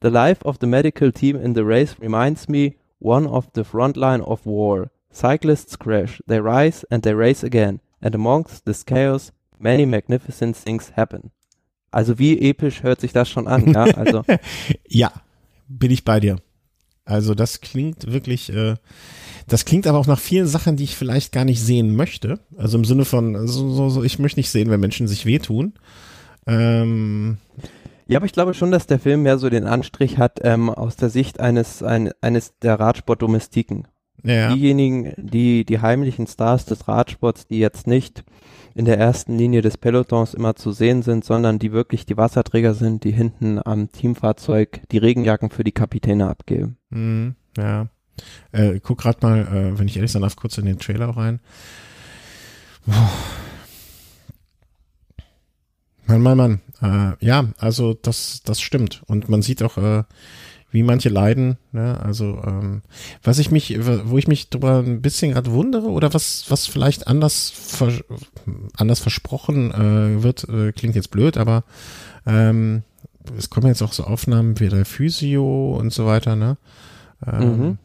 The 0.00 0.10
life 0.10 0.42
of 0.44 0.60
the 0.60 0.66
medical 0.66 1.10
team 1.10 1.36
in 1.36 1.54
the 1.54 1.64
race 1.64 1.96
reminds 1.98 2.48
me 2.48 2.76
one 2.98 3.26
of 3.26 3.48
the 3.54 3.64
front 3.64 3.96
line 3.96 4.22
of 4.22 4.44
war. 4.44 4.90
Cyclists 5.12 5.78
crash, 5.78 6.22
they 6.26 6.40
rise 6.40 6.84
and 6.90 7.02
they 7.02 7.14
race 7.14 7.42
again, 7.42 7.80
and 8.02 8.14
amongst 8.14 8.64
this 8.64 8.84
chaos 8.84 9.32
many 9.58 9.86
magnificent 9.86 10.56
things 10.56 10.92
happen. 10.96 11.30
Also 11.90 12.18
wie 12.18 12.38
episch 12.38 12.82
hört 12.82 13.00
sich 13.00 13.12
das 13.12 13.28
schon 13.28 13.48
an, 13.48 13.72
ja? 13.72 13.84
Also 13.96 14.22
ja, 14.86 15.12
bin 15.68 15.90
ich 15.90 16.04
bei 16.04 16.20
dir. 16.20 16.36
Also 17.04 17.34
das 17.34 17.60
klingt 17.60 18.10
wirklich, 18.10 18.52
äh, 18.52 18.74
das 19.46 19.64
klingt 19.64 19.86
aber 19.86 19.98
auch 19.98 20.08
nach 20.08 20.18
vielen 20.18 20.48
Sachen, 20.48 20.76
die 20.76 20.84
ich 20.84 20.96
vielleicht 20.96 21.32
gar 21.32 21.44
nicht 21.44 21.62
sehen 21.62 21.94
möchte. 21.94 22.40
Also 22.56 22.76
im 22.76 22.84
Sinne 22.84 23.04
von, 23.04 23.46
so, 23.46 23.70
so, 23.70 23.88
so 23.88 24.02
ich 24.02 24.18
möchte 24.18 24.40
nicht 24.40 24.50
sehen, 24.50 24.70
wenn 24.70 24.80
Menschen 24.80 25.06
sich 25.06 25.24
wehtun. 25.24 25.74
Ähm, 26.46 27.38
ja, 28.08 28.18
aber 28.18 28.26
ich 28.26 28.32
glaube 28.32 28.54
schon, 28.54 28.70
dass 28.70 28.86
der 28.86 28.98
Film 28.98 29.22
mehr 29.22 29.38
so 29.38 29.50
den 29.50 29.66
Anstrich 29.66 30.18
hat 30.18 30.40
ähm, 30.42 30.70
aus 30.70 30.96
der 30.96 31.10
Sicht 31.10 31.40
eines, 31.40 31.82
ein, 31.82 32.10
eines 32.20 32.58
der 32.58 32.78
Radsportdomestiken. 32.78 33.88
Ja. 34.22 34.52
Diejenigen, 34.52 35.12
die, 35.16 35.64
die 35.64 35.80
heimlichen 35.80 36.26
Stars 36.26 36.64
des 36.64 36.88
Radsports, 36.88 37.46
die 37.46 37.58
jetzt 37.58 37.86
nicht 37.86 38.24
in 38.74 38.84
der 38.84 38.98
ersten 38.98 39.38
Linie 39.38 39.62
des 39.62 39.78
Pelotons 39.78 40.34
immer 40.34 40.54
zu 40.54 40.72
sehen 40.72 41.02
sind, 41.02 41.24
sondern 41.24 41.58
die 41.58 41.72
wirklich 41.72 42.06
die 42.06 42.16
Wasserträger 42.16 42.74
sind, 42.74 43.04
die 43.04 43.12
hinten 43.12 43.60
am 43.64 43.90
Teamfahrzeug 43.90 44.82
die 44.90 44.98
Regenjacken 44.98 45.50
für 45.50 45.64
die 45.64 45.72
Kapitäne 45.72 46.28
abgeben. 46.28 46.76
Mhm, 46.90 47.36
ja. 47.56 47.86
Äh, 48.52 48.80
guck 48.80 48.98
gerade 48.98 49.18
mal, 49.22 49.40
äh, 49.40 49.78
wenn 49.78 49.88
ich 49.88 49.96
ehrlich 49.96 50.12
sein 50.12 50.22
darf, 50.22 50.36
kurz 50.36 50.58
in 50.58 50.66
den 50.66 50.78
Trailer 50.78 51.08
rein. 51.08 51.40
Boah. 52.84 53.10
Mann, 56.06 56.22
Mann, 56.22 56.36
Mann. 56.36 56.60
Äh, 56.82 57.24
ja, 57.24 57.46
also 57.58 57.94
das, 57.94 58.42
das 58.44 58.60
stimmt. 58.60 59.02
Und 59.06 59.28
man 59.28 59.42
sieht 59.42 59.62
auch, 59.62 59.76
äh, 59.76 60.04
wie 60.70 60.82
manche 60.82 61.08
leiden. 61.08 61.56
Ne? 61.72 61.98
Also 62.00 62.42
ähm, 62.46 62.82
was 63.22 63.38
ich 63.38 63.50
mich, 63.50 63.78
wo 64.04 64.18
ich 64.18 64.28
mich 64.28 64.50
drüber 64.50 64.80
ein 64.80 65.00
bisschen 65.00 65.32
gerade 65.32 65.52
wundere 65.52 65.88
oder 65.88 66.12
was, 66.12 66.44
was 66.48 66.66
vielleicht 66.66 67.06
anders, 67.06 67.50
vers 67.50 68.04
anders 68.76 69.00
versprochen 69.00 69.72
äh, 69.72 70.22
wird, 70.22 70.48
äh, 70.48 70.72
klingt 70.72 70.94
jetzt 70.94 71.10
blöd, 71.10 71.36
aber 71.36 71.64
ähm, 72.26 72.82
es 73.38 73.50
kommen 73.50 73.68
jetzt 73.68 73.82
auch 73.82 73.92
so 73.92 74.04
Aufnahmen 74.04 74.60
wie 74.60 74.68
der 74.68 74.84
Physio 74.84 75.76
und 75.76 75.92
so 75.92 76.06
weiter, 76.06 76.36
ne? 76.36 76.58
Ähm, 77.26 77.58
mhm. 77.58 77.78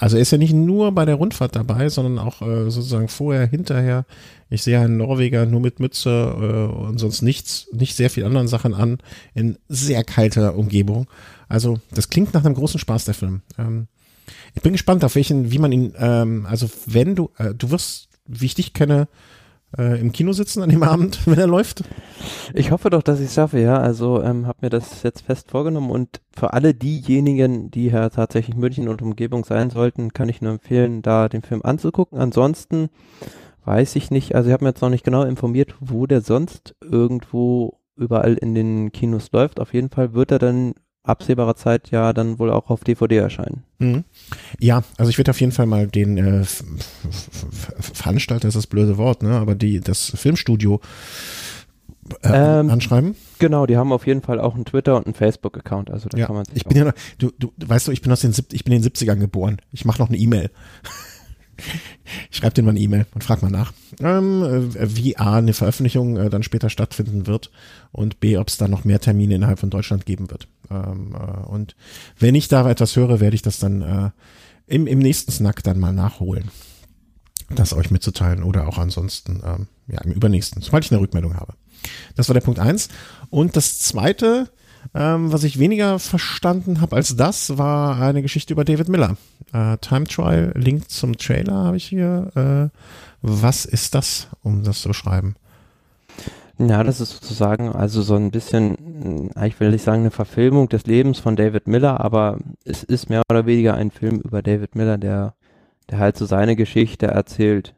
Also 0.00 0.16
er 0.16 0.22
ist 0.22 0.32
ja 0.32 0.38
nicht 0.38 0.54
nur 0.54 0.92
bei 0.92 1.04
der 1.04 1.16
Rundfahrt 1.16 1.54
dabei, 1.54 1.90
sondern 1.90 2.18
auch 2.18 2.40
äh, 2.40 2.70
sozusagen 2.70 3.08
vorher, 3.08 3.46
hinterher. 3.46 4.06
Ich 4.48 4.62
sehe 4.62 4.80
einen 4.80 4.96
Norweger 4.96 5.44
nur 5.44 5.60
mit 5.60 5.78
Mütze 5.78 6.10
äh, 6.10 6.74
und 6.74 6.96
sonst 6.96 7.20
nichts, 7.20 7.68
nicht 7.72 7.94
sehr 7.94 8.08
viel 8.08 8.24
anderen 8.24 8.48
Sachen 8.48 8.72
an, 8.72 8.96
in 9.34 9.58
sehr 9.68 10.02
kalter 10.02 10.56
Umgebung. 10.56 11.06
Also 11.50 11.80
das 11.92 12.08
klingt 12.08 12.32
nach 12.32 12.46
einem 12.46 12.54
großen 12.54 12.80
Spaß, 12.80 13.04
der 13.04 13.12
Film. 13.12 13.42
Ähm, 13.58 13.88
ich 14.54 14.62
bin 14.62 14.72
gespannt, 14.72 15.04
auf 15.04 15.16
welchen, 15.16 15.52
wie 15.52 15.58
man 15.58 15.70
ihn, 15.70 15.92
ähm, 15.98 16.46
also 16.48 16.70
wenn 16.86 17.14
du, 17.14 17.30
äh, 17.36 17.54
du 17.54 17.70
wirst, 17.70 18.08
wie 18.26 18.46
ich 18.46 18.54
dich 18.54 18.72
kenne, 18.72 19.06
äh, 19.76 20.00
im 20.00 20.12
Kino 20.12 20.32
sitzen 20.32 20.62
an 20.62 20.70
dem 20.70 20.82
Abend, 20.82 21.20
wenn 21.26 21.38
er 21.38 21.46
läuft? 21.46 21.84
Ich 22.54 22.70
hoffe 22.70 22.90
doch, 22.90 23.02
dass 23.02 23.20
ich 23.20 23.26
es 23.26 23.34
schaffe, 23.34 23.60
ja. 23.60 23.78
Also 23.78 24.22
ähm, 24.22 24.46
habe 24.46 24.58
mir 24.62 24.70
das 24.70 25.02
jetzt 25.02 25.22
fest 25.22 25.50
vorgenommen 25.50 25.90
und 25.90 26.20
für 26.36 26.52
alle 26.52 26.74
diejenigen, 26.74 27.70
die 27.70 27.86
ja 27.86 28.08
tatsächlich 28.08 28.56
München 28.56 28.88
und 28.88 29.02
Umgebung 29.02 29.44
sein 29.44 29.70
sollten, 29.70 30.12
kann 30.12 30.28
ich 30.28 30.42
nur 30.42 30.52
empfehlen, 30.52 31.02
da 31.02 31.28
den 31.28 31.42
Film 31.42 31.62
anzugucken. 31.62 32.18
Ansonsten 32.18 32.88
weiß 33.64 33.96
ich 33.96 34.10
nicht, 34.10 34.34
also 34.34 34.48
ich 34.48 34.52
habe 34.52 34.64
mir 34.64 34.70
jetzt 34.70 34.82
noch 34.82 34.90
nicht 34.90 35.04
genau 35.04 35.22
informiert, 35.22 35.74
wo 35.80 36.06
der 36.06 36.22
sonst 36.22 36.74
irgendwo 36.80 37.80
überall 37.96 38.34
in 38.34 38.54
den 38.54 38.92
Kinos 38.92 39.30
läuft. 39.32 39.60
Auf 39.60 39.74
jeden 39.74 39.90
Fall 39.90 40.14
wird 40.14 40.32
er 40.32 40.38
dann 40.38 40.74
absehbarer 41.02 41.56
Zeit 41.56 41.90
ja 41.90 42.12
dann 42.12 42.38
wohl 42.38 42.50
auch 42.50 42.70
auf 42.70 42.84
DVD 42.84 43.16
erscheinen. 43.16 43.64
Mhm. 43.78 44.04
Ja, 44.58 44.82
also 44.98 45.10
ich 45.10 45.18
werde 45.18 45.30
auf 45.30 45.40
jeden 45.40 45.52
Fall 45.52 45.66
mal 45.66 45.86
den 45.86 46.18
äh, 46.18 46.44
Veranstalter 47.78 48.48
ist 48.48 48.56
das 48.56 48.66
blöde 48.66 48.98
Wort, 48.98 49.22
ne? 49.22 49.38
Aber 49.38 49.54
die 49.54 49.80
das 49.80 50.12
Filmstudio 50.14 50.80
äh, 52.22 52.60
ähm, 52.60 52.70
anschreiben. 52.70 53.16
Genau, 53.38 53.66
die 53.66 53.76
haben 53.76 53.92
auf 53.92 54.06
jeden 54.06 54.22
Fall 54.22 54.40
auch 54.40 54.54
einen 54.54 54.64
Twitter 54.64 54.96
und 54.96 55.06
einen 55.06 55.14
Facebook-Account. 55.14 55.90
Also 55.90 56.08
da 56.08 56.18
ja, 56.18 56.26
kann 56.26 56.36
man 56.36 56.44
ich 56.54 56.64
bin 56.64 56.76
ja, 56.76 56.92
du, 57.18 57.30
du 57.38 57.52
weißt 57.56 57.88
du, 57.88 57.92
ich 57.92 58.02
bin 58.02 58.12
aus 58.12 58.20
den 58.20 58.34
ich 58.52 58.64
bin 58.64 58.74
in 58.74 58.82
den 58.82 58.90
70ern 58.90 59.16
geboren. 59.16 59.58
Ich 59.72 59.84
mache 59.84 60.00
noch 60.00 60.08
eine 60.08 60.18
E-Mail. 60.18 60.50
schreibe 62.30 62.54
dir 62.54 62.62
mal 62.62 62.70
eine 62.70 62.80
E-Mail 62.80 63.06
und 63.14 63.24
frag 63.24 63.42
mal 63.42 63.50
nach, 63.50 63.72
ähm, 64.00 64.42
äh, 64.42 64.96
wie 64.96 65.16
A, 65.16 65.36
eine 65.36 65.52
Veröffentlichung 65.52 66.16
äh, 66.16 66.30
dann 66.30 66.42
später 66.42 66.70
stattfinden 66.70 67.26
wird 67.26 67.50
und 67.92 68.20
B, 68.20 68.36
ob 68.36 68.48
es 68.48 68.56
da 68.56 68.68
noch 68.68 68.84
mehr 68.84 69.00
Termine 69.00 69.34
innerhalb 69.34 69.58
von 69.58 69.70
Deutschland 69.70 70.06
geben 70.06 70.30
wird. 70.30 70.48
Ähm, 70.70 71.14
äh, 71.14 71.46
und 71.46 71.76
wenn 72.18 72.34
ich 72.34 72.48
da 72.48 72.68
etwas 72.68 72.96
höre, 72.96 73.20
werde 73.20 73.34
ich 73.34 73.42
das 73.42 73.58
dann 73.58 73.82
äh, 73.82 74.10
im, 74.66 74.86
im 74.86 74.98
nächsten 74.98 75.32
Snack 75.32 75.62
dann 75.62 75.78
mal 75.78 75.92
nachholen. 75.92 76.50
das 77.48 77.72
euch 77.72 77.90
mitzuteilen 77.90 78.42
oder 78.42 78.68
auch 78.68 78.78
ansonsten 78.78 79.42
ähm, 79.44 79.66
ja 79.88 80.00
im 80.02 80.12
übernächsten, 80.12 80.62
sobald 80.62 80.84
ich 80.84 80.92
eine 80.92 81.00
Rückmeldung 81.00 81.34
habe. 81.34 81.54
Das 82.14 82.28
war 82.28 82.34
der 82.34 82.40
Punkt 82.40 82.60
eins. 82.60 82.88
Und 83.30 83.56
das 83.56 83.78
zweite, 83.78 84.50
ähm, 84.94 85.32
was 85.32 85.44
ich 85.44 85.58
weniger 85.58 85.98
verstanden 85.98 86.80
habe 86.80 86.96
als 86.96 87.16
das, 87.16 87.58
war 87.58 88.00
eine 88.00 88.22
Geschichte 88.22 88.52
über 88.52 88.64
David 88.64 88.88
Miller. 88.88 89.16
Äh, 89.52 89.78
Time 89.78 90.04
Trial, 90.04 90.52
Link 90.56 90.90
zum 90.90 91.16
Trailer 91.16 91.54
habe 91.54 91.76
ich 91.76 91.84
hier. 91.84 92.70
Äh, 92.72 92.76
was 93.22 93.66
ist 93.66 93.94
das, 93.94 94.28
um 94.42 94.64
das 94.64 94.80
zu 94.80 94.88
beschreiben? 94.88 95.36
Ja, 96.58 96.84
das 96.84 97.00
ist 97.00 97.12
sozusagen 97.12 97.70
also 97.70 98.02
so 98.02 98.16
ein 98.16 98.30
bisschen, 98.30 99.30
ich 99.44 99.58
will 99.60 99.70
nicht 99.70 99.82
sagen 99.82 100.00
eine 100.00 100.10
Verfilmung 100.10 100.68
des 100.68 100.84
Lebens 100.84 101.18
von 101.18 101.34
David 101.34 101.66
Miller, 101.66 102.00
aber 102.00 102.38
es 102.64 102.82
ist 102.82 103.08
mehr 103.08 103.22
oder 103.30 103.46
weniger 103.46 103.74
ein 103.74 103.90
Film 103.90 104.20
über 104.20 104.42
David 104.42 104.74
Miller, 104.74 104.98
der, 104.98 105.34
der 105.88 105.98
halt 105.98 106.18
so 106.18 106.26
seine 106.26 106.56
Geschichte 106.56 107.06
erzählt, 107.06 107.74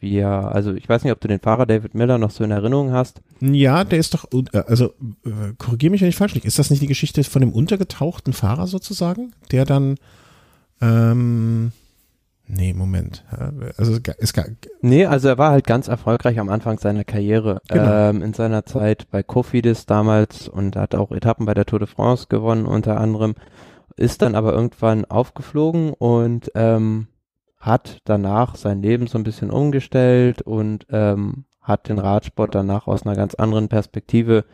wie 0.00 0.16
er, 0.18 0.54
also 0.54 0.72
ich 0.74 0.88
weiß 0.88 1.02
nicht, 1.02 1.12
ob 1.12 1.20
du 1.20 1.28
den 1.28 1.40
Fahrer 1.40 1.66
David 1.66 1.94
Miller 1.94 2.18
noch 2.18 2.30
so 2.30 2.44
in 2.44 2.50
Erinnerung 2.50 2.92
hast. 2.92 3.20
Ja, 3.40 3.84
der 3.84 3.98
ist 3.98 4.14
doch, 4.14 4.26
äh, 4.32 4.58
also 4.66 4.94
äh, 5.24 5.54
korrigiere 5.58 5.90
mich, 5.90 6.02
wenn 6.02 6.08
ich 6.08 6.16
falsch 6.16 6.34
liege. 6.34 6.46
Ist 6.46 6.58
das 6.58 6.70
nicht 6.70 6.82
die 6.82 6.86
Geschichte 6.86 7.24
von 7.24 7.40
dem 7.40 7.52
untergetauchten 7.52 8.32
Fahrer 8.32 8.68
sozusagen, 8.68 9.32
der 9.50 9.64
dann, 9.64 9.96
ähm, 10.80 11.72
nee, 12.46 12.72
Moment, 12.74 13.24
also 13.76 13.98
es 14.18 14.32
gab, 14.32 14.46
nee, 14.82 15.04
also 15.04 15.28
er 15.28 15.38
war 15.38 15.50
halt 15.50 15.66
ganz 15.66 15.88
erfolgreich 15.88 16.38
am 16.38 16.48
Anfang 16.48 16.78
seiner 16.78 17.02
Karriere, 17.02 17.60
genau. 17.66 18.10
ähm, 18.10 18.22
in 18.22 18.34
seiner 18.34 18.64
Zeit 18.64 19.10
bei 19.10 19.24
Cofidis 19.24 19.86
damals 19.86 20.46
und 20.46 20.76
hat 20.76 20.94
auch 20.94 21.10
Etappen 21.10 21.44
bei 21.44 21.54
der 21.54 21.66
Tour 21.66 21.80
de 21.80 21.88
France 21.88 22.26
gewonnen 22.28 22.66
unter 22.66 23.00
anderem, 23.00 23.34
ist 23.96 24.22
dann 24.22 24.36
aber 24.36 24.52
irgendwann 24.52 25.04
aufgeflogen 25.06 25.92
und 25.92 26.52
ähm, 26.54 27.08
hat 27.60 27.98
danach 28.04 28.56
sein 28.56 28.82
Leben 28.82 29.06
so 29.06 29.18
ein 29.18 29.24
bisschen 29.24 29.50
umgestellt 29.50 30.42
und 30.42 30.86
ähm, 30.90 31.44
hat 31.60 31.88
den 31.88 31.98
Radsport 31.98 32.54
danach 32.54 32.86
aus 32.86 33.04
einer 33.04 33.16
ganz 33.16 33.34
anderen 33.34 33.68
Perspektive 33.68 34.44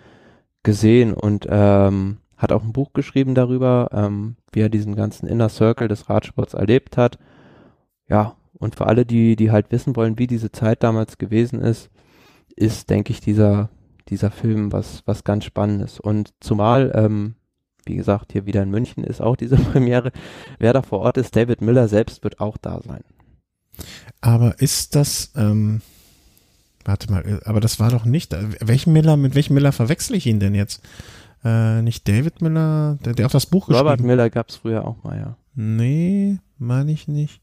gesehen 0.63 1.15
und 1.15 1.47
ähm, 1.49 2.19
hat 2.37 2.53
auch 2.53 2.63
ein 2.63 2.73
Buch 2.73 2.93
geschrieben 2.93 3.35
darüber, 3.35 3.91
ähm, 3.93 4.37
wie 4.53 4.61
er 4.61 4.69
diesen 4.69 4.97
ganzen 4.97 5.27
Inner 5.27 5.49
Circle 5.49 5.89
des 5.89 6.09
Radsports 6.09 6.55
erlebt 6.55 6.97
hat. 6.97 7.19
Ja, 8.09 8.37
und 8.55 8.75
für 8.75 8.87
alle, 8.87 9.07
die, 9.07 9.37
die 9.37 9.51
halt 9.51 9.71
wissen 9.71 9.95
wollen, 9.97 10.19
wie 10.19 10.27
diese 10.27 10.51
Zeit 10.51 10.83
damals 10.83 11.19
gewesen 11.19 11.61
ist, 11.61 11.91
ist, 12.57 12.91
denke 12.91 13.13
ich, 13.13 13.21
dieser, 13.21 13.69
dieser 14.09 14.31
Film 14.31 14.73
was, 14.73 15.03
was 15.07 15.25
ganz 15.25 15.45
Spannendes. 15.45 16.01
Und 16.01 16.33
zumal 16.41 16.93
ähm, 16.95 17.35
wie 17.87 17.97
gesagt, 17.97 18.33
hier 18.33 18.47
wieder 18.47 18.63
in 18.63 18.71
München 18.71 19.05
ist 19.05 19.21
auch 19.21 19.37
diese 19.37 19.57
Premiere. 19.73 20.13
Wer 20.59 20.73
da 20.73 20.83
vor 20.83 21.01
Ort 21.01 21.19
ist, 21.19 21.35
David 21.37 21.61
Miller 21.61 21.89
selbst 21.89 22.25
wird 22.25 22.41
auch 22.41 22.57
da 22.57 22.81
sein. 22.83 23.03
Aber 24.21 24.61
ist 24.61 24.95
das, 24.95 25.33
ähm, 25.37 25.81
warte 26.85 27.11
mal, 27.11 27.41
aber 27.45 27.61
das 27.61 27.81
war 27.81 27.91
doch 27.91 28.05
nicht, 28.05 28.33
äh, 28.33 28.47
welchen 28.61 28.93
Miller, 28.93 29.17
mit 29.17 29.35
welchem 29.35 29.55
Miller 29.55 29.73
verwechsel 29.73 30.17
ich 30.17 30.27
ihn 30.27 30.41
denn 30.41 30.55
jetzt? 30.55 30.83
Äh, 31.45 31.83
nicht 31.83 32.09
David 32.09 32.41
Miller, 32.41 32.99
der, 33.05 33.15
der 33.15 33.27
auch 33.27 33.31
das 33.31 33.47
Buch 33.47 33.69
Robert 33.69 33.99
geschrieben 33.99 34.07
Miller 34.07 34.31
gab 34.31 34.49
es 34.49 34.57
früher 34.57 34.87
auch 34.87 35.03
mal, 35.03 35.19
ja. 35.19 35.37
Nee, 35.55 36.39
meine 36.59 36.93
ich 36.93 37.07
nicht. 37.07 37.41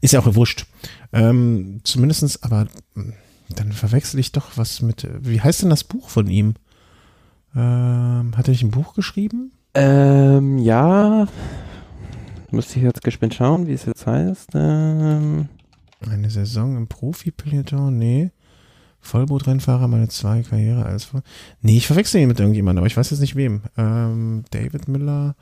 Ist 0.00 0.12
ja 0.12 0.20
auch 0.20 0.34
wurscht. 0.34 0.66
Ähm, 1.12 1.80
zumindestens, 1.84 2.42
aber 2.42 2.68
hm, 2.94 3.14
dann 3.48 3.72
verwechsel 3.72 4.20
ich 4.20 4.32
doch 4.32 4.56
was 4.56 4.82
mit, 4.82 5.08
wie 5.20 5.40
heißt 5.40 5.62
denn 5.62 5.70
das 5.70 5.84
Buch 5.84 6.08
von 6.08 6.28
ihm? 6.28 6.54
Ähm, 7.54 8.36
hat 8.36 8.48
er 8.48 8.50
nicht 8.50 8.62
ein 8.62 8.70
Buch 8.70 8.94
geschrieben? 8.94 9.52
Ähm, 9.76 10.56
ja. 10.58 11.28
Müsste 12.50 12.78
ich 12.78 12.84
jetzt 12.84 13.02
gespannt 13.02 13.34
schauen, 13.34 13.66
wie 13.66 13.74
es 13.74 13.84
jetzt 13.84 14.06
heißt. 14.06 14.50
Ähm. 14.54 15.48
Eine 16.10 16.30
Saison 16.30 16.76
im 16.76 16.88
Profi-Peloton? 16.88 17.96
Nee. 17.96 18.30
Vollbootrennfahrer, 19.00 19.86
meine 19.86 20.08
zwei 20.08 20.42
Karriere 20.42 20.86
als. 20.86 21.08
Nee, 21.60 21.76
ich 21.76 21.86
verwechsel 21.86 22.22
ihn 22.22 22.28
mit 22.28 22.40
irgendjemandem, 22.40 22.80
aber 22.80 22.86
ich 22.86 22.96
weiß 22.96 23.10
jetzt 23.10 23.20
nicht 23.20 23.36
wem. 23.36 23.62
Ähm, 23.76 24.44
David 24.50 24.88
Miller. 24.88 25.36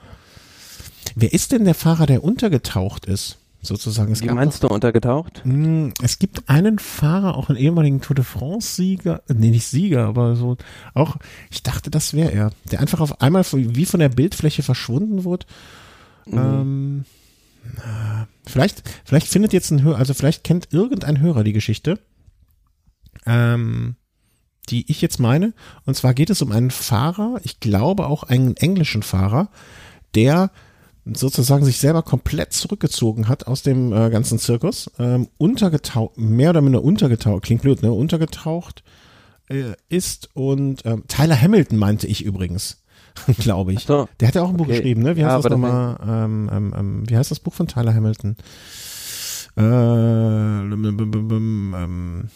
Wer 1.15 1.33
ist 1.33 1.53
denn 1.53 1.65
der 1.65 1.75
Fahrer, 1.75 2.07
der 2.07 2.25
untergetaucht 2.25 3.07
ist? 3.07 3.39
Sozusagen. 3.65 4.13
Es 4.13 4.23
Wie 4.23 4.29
meinst 4.29 4.63
noch, 4.63 4.69
du 4.69 4.75
untergetaucht? 4.75 5.43
Mh, 5.45 5.53
hm, 5.53 5.95
es 6.03 6.19
gibt 6.19 6.49
einen 6.49 6.79
Fahrer, 6.79 7.37
auch 7.37 7.49
einen 7.49 7.59
ehemaligen 7.59 8.01
Tour 8.01 8.17
de 8.17 8.25
France-Sieger, 8.25 9.23
äh, 9.29 9.35
nee, 9.35 9.51
nicht 9.51 9.67
Sieger, 9.67 10.07
aber 10.07 10.37
so, 10.37 10.57
auch, 10.95 11.17
ich 11.51 11.63
dachte, 11.63 11.91
das 11.91 12.15
wäre 12.15 12.33
er, 12.33 12.51
der 12.71 12.81
einfach 12.81 13.01
auf 13.01 13.21
einmal 13.21 13.45
wie 13.53 13.87
von 13.87 14.01
der 14.01 14.09
Bildfläche 14.09 14.63
verschwunden 14.63 15.25
wurde. 15.25 15.47
Mhm. 16.27 16.39
Ähm, 16.39 17.05
vielleicht, 18.47 18.83
vielleicht 19.05 19.29
findet 19.29 19.53
jetzt 19.53 19.71
ein 19.71 19.83
Hörer, 19.83 19.99
also 19.99 20.15
vielleicht 20.15 20.45
kennt 20.45 20.73
irgendein 20.73 21.21
Hörer 21.21 21.45
die 21.45 21.53
Geschichte, 21.53 21.99
ähm, 23.27 23.97
die 24.69 24.91
ich 24.91 25.01
jetzt 25.01 25.21
meine. 25.21 25.53
Und 25.85 25.97
zwar 25.97 26.15
geht 26.15 26.31
es 26.31 26.43
um 26.43 26.53
einen 26.53 26.71
Fahrer, 26.71 27.41
ich 27.43 27.61
glaube 27.61 28.07
auch 28.07 28.23
einen 28.25 28.57
englischen 28.57 29.03
Fahrer, 29.03 29.49
der 30.15 30.51
sozusagen 31.05 31.65
sich 31.65 31.79
selber 31.79 32.03
komplett 32.03 32.53
zurückgezogen 32.53 33.29
hat 33.29 33.47
aus 33.47 33.63
dem 33.63 33.93
äh, 33.93 34.11
ganzen 34.11 34.39
Zirkus, 34.39 34.91
ähm, 34.99 35.29
untergetaucht, 35.37 36.17
mehr 36.17 36.51
oder 36.51 36.63
minder 36.63 36.83
untergetaucht, 36.83 37.43
klingt 37.43 37.63
blöd, 37.63 37.83
ne, 37.83 37.93
untergetaucht 37.93 38.83
äh, 39.49 39.75
ist 39.89 40.31
und 40.35 40.87
ähm, 40.87 41.05
Tyler 41.09 41.41
Hamilton 41.41 41.79
meinte 41.79 42.07
ich 42.07 42.25
übrigens, 42.25 42.83
glaube 43.39 43.75
ich. 43.75 43.85
So. 43.85 44.09
Der 44.21 44.29
hat 44.29 44.35
ja 44.35 44.43
auch 44.43 44.49
ein 44.49 44.57
Buch 44.57 44.67
okay. 44.67 44.77
geschrieben, 44.77 45.03
ne? 45.03 45.17
Wie 45.17 45.25
heißt 45.25 45.33
ja, 45.33 45.43
das 45.43 45.51
nochmal? 45.51 45.99
Ähm, 46.03 46.51
ähm, 46.53 46.75
ähm, 46.77 47.09
wie 47.09 47.17
heißt 47.17 47.31
das 47.31 47.41
Buch 47.41 47.55
von 47.55 47.67
Tyler 47.67 47.95
Hamilton? 47.95 48.37
Äh, 49.57 49.63
ähm, 49.63 52.29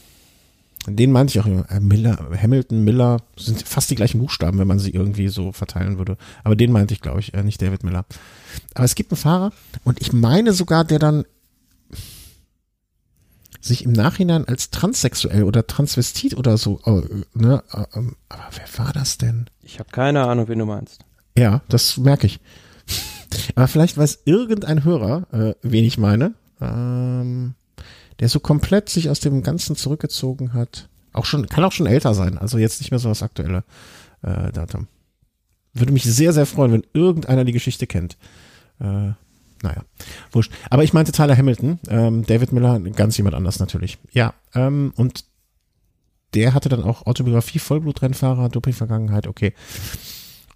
den 0.87 1.13
meinte 1.13 1.33
ich 1.33 1.41
auch 1.41 1.47
immer. 1.47 1.71
Äh, 1.71 1.81
Miller, 1.81 2.19
Hamilton, 2.41 2.85
Miller 2.85 3.19
sind 3.37 3.67
fast 3.67 3.91
die 3.91 3.95
gleichen 3.95 4.21
Buchstaben, 4.21 4.59
wenn 4.59 4.69
man 4.69 4.79
sie 4.79 4.91
irgendwie 4.91 5.29
so 5.29 5.53
verteilen 5.53 5.99
würde. 5.99 6.17
Aber 6.45 6.57
den 6.57 6.73
meinte 6.73 6.95
ich, 6.95 7.01
glaube 7.01 7.21
ich, 7.21 7.35
äh, 7.35 7.43
nicht 7.43 7.61
David 7.61 7.85
Miller. 7.85 8.05
Aber 8.75 8.85
es 8.85 8.95
gibt 8.95 9.13
einen 9.13 9.19
Fahrer 9.19 9.53
und 9.85 10.01
ich 10.01 10.13
meine 10.13 10.53
sogar, 10.53 10.85
der 10.85 10.99
dann 10.99 11.25
sich 13.61 13.85
im 13.85 13.93
Nachhinein 13.93 14.47
als 14.47 14.71
transsexuell 14.71 15.43
oder 15.43 15.67
transvestit 15.67 16.37
oder 16.37 16.57
so, 16.57 16.81
äh, 16.85 17.03
ne, 17.35 17.63
äh, 17.73 17.85
ähm, 17.95 18.17
aber 18.29 18.49
wer 18.55 18.85
war 18.85 18.93
das 18.93 19.19
denn? 19.19 19.51
Ich 19.63 19.79
habe 19.79 19.91
keine 19.91 20.25
Ahnung, 20.27 20.49
wen 20.49 20.61
du 20.61 20.67
meinst. 20.67 21.05
Ja, 21.37 21.63
das 21.69 21.97
merke 21.99 22.27
ich. 22.27 22.41
aber 23.57 23.69
vielleicht 23.69 23.99
weiß 23.99 24.21
irgendein 24.25 24.85
Hörer, 24.85 25.27
äh, 25.33 25.55
wen 25.63 25.85
ich 25.85 25.99
meine. 25.99 26.35
Ähm, 26.61 27.55
der 28.21 28.29
so 28.29 28.41
komplett 28.41 28.89
sich 28.89 29.11
aus 29.11 29.21
dem 29.21 29.43
Ganzen 29.43 29.77
zurückgezogen 29.77 30.53
hat. 30.53 30.89
Auch 31.13 31.25
schon, 31.25 31.47
kann 31.49 31.65
auch 31.65 31.73
schon 31.73 31.87
älter 31.87 32.15
sein, 32.15 32.39
also 32.39 32.59
jetzt 32.59 32.81
nicht 32.81 32.91
mehr 32.91 33.01
so 33.01 33.09
das 33.09 33.23
aktuelle 33.23 33.65
äh, 34.23 34.53
Datum. 34.53 34.89
Würde 35.75 35.93
mich 35.93 36.05
sehr, 36.05 36.33
sehr 36.33 36.47
freuen, 36.47 36.73
wenn 36.73 36.87
irgendeiner 36.93 37.45
die 37.45 37.53
Geschichte 37.53 37.87
kennt. 37.87 38.17
Äh, 38.81 39.13
naja, 39.63 39.85
wurscht. 40.33 40.53
Aber 40.71 40.85
ich 40.85 40.93
meinte 40.93 41.13
Tyler 41.13 41.37
Hamilton, 41.37 41.81
ähm, 41.89 42.25
David 42.25 42.53
Miller, 42.53 42.79
ganz 42.81 43.17
jemand 43.17 43.35
anders 43.35 43.59
natürlich. 43.59 43.99
Ja, 44.13 44.35
ähm, 44.55 44.93
und 44.97 45.25
der 46.35 46.55
hatte 46.55 46.69
dann 46.69 46.85
auch 46.85 47.07
Autobiografie, 47.07 47.59
Vollblutrennfahrer, 47.59 48.49
Doping-Vergangenheit, 48.51 49.27
okay. 49.27 49.55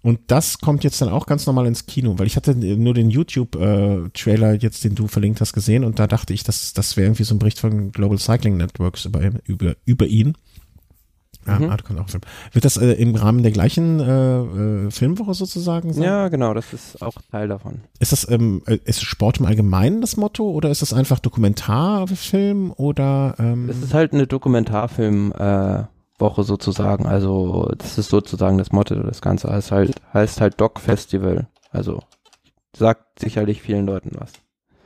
Und 0.03 0.19
das 0.27 0.59
kommt 0.59 0.83
jetzt 0.83 1.01
dann 1.01 1.07
auch 1.07 1.25
ganz 1.25 1.45
normal 1.45 1.65
ins 1.65 1.85
Kino, 1.85 2.19
weil 2.19 2.27
ich 2.27 2.35
hatte 2.35 2.53
nur 2.55 2.93
den 2.93 3.09
YouTube-Trailer 3.09 4.51
äh, 4.51 4.57
jetzt, 4.57 4.83
den 4.83 4.95
du 4.95 5.07
verlinkt 5.07 5.39
hast, 5.39 5.53
gesehen 5.53 5.85
und 5.85 5.97
da 5.97 6.07
dachte 6.07 6.33
ich, 6.33 6.43
dass 6.43 6.73
das 6.73 6.97
wäre 6.97 7.07
irgendwie 7.07 7.23
so 7.23 7.33
ein 7.33 7.39
Bericht 7.39 7.59
von 7.59 7.93
Global 7.93 8.17
Cycling 8.17 8.57
Networks 8.57 9.05
über, 9.05 9.21
über, 9.45 9.75
über 9.85 10.05
ihn. 10.05 10.35
Ja, 11.47 11.59
mhm. 11.59 11.77
kommt 11.83 11.99
auch 11.99 12.09
Film. 12.09 12.21
Wird 12.51 12.65
das 12.65 12.77
äh, 12.77 12.91
im 12.93 13.15
Rahmen 13.15 13.43
der 13.43 13.51
gleichen 13.51 13.99
äh, 13.99 14.85
äh, 14.85 14.91
Filmwoche 14.91 15.33
sozusagen 15.33 15.93
sein? 15.93 16.03
Ja, 16.03 16.27
genau, 16.29 16.53
das 16.53 16.71
ist 16.73 17.01
auch 17.01 17.15
Teil 17.31 17.47
davon. 17.49 17.81
Ist 17.99 18.11
das 18.11 18.29
ähm, 18.29 18.61
äh, 18.65 18.77
ist 18.85 19.01
Sport 19.03 19.39
im 19.39 19.45
Allgemeinen 19.45 20.01
das 20.01 20.15
Motto 20.15 20.49
oder 20.49 20.69
ist 20.69 20.81
das 20.81 20.93
einfach 20.93 21.19
Dokumentarfilm 21.19 22.71
oder? 22.75 23.35
Ähm 23.39 23.69
es 23.69 23.81
ist 23.81 23.93
halt 23.93 24.13
eine 24.13 24.27
Dokumentarfilm. 24.27 25.33
Äh, 25.37 25.83
Woche 26.23 26.43
sozusagen. 26.43 27.05
Also 27.05 27.71
das 27.77 27.99
ist 27.99 28.09
sozusagen 28.09 28.57
das 28.57 28.71
Motto. 28.71 28.95
Das 28.95 29.21
Ganze 29.21 29.51
heißt 29.51 29.71
halt, 29.71 29.93
heißt 30.11 30.41
halt 30.41 30.59
Doc 30.59 30.79
Festival. 30.79 31.47
Also 31.69 31.99
sagt 32.75 33.19
sicherlich 33.19 33.61
vielen 33.61 33.85
Leuten 33.85 34.11
was. 34.13 34.33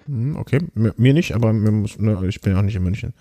Hm, 0.08 0.36
okay, 0.38 0.60
mir, 0.74 1.14
nicht, 1.14 1.34
aber 1.36 1.54
muss, 1.54 1.98
ne, 2.00 2.18
ich 2.28 2.42
bin 2.42 2.54
ja 2.54 2.60
auch 2.60 2.64
nicht 2.64 2.76
in 2.76 2.84
München. 2.84 3.14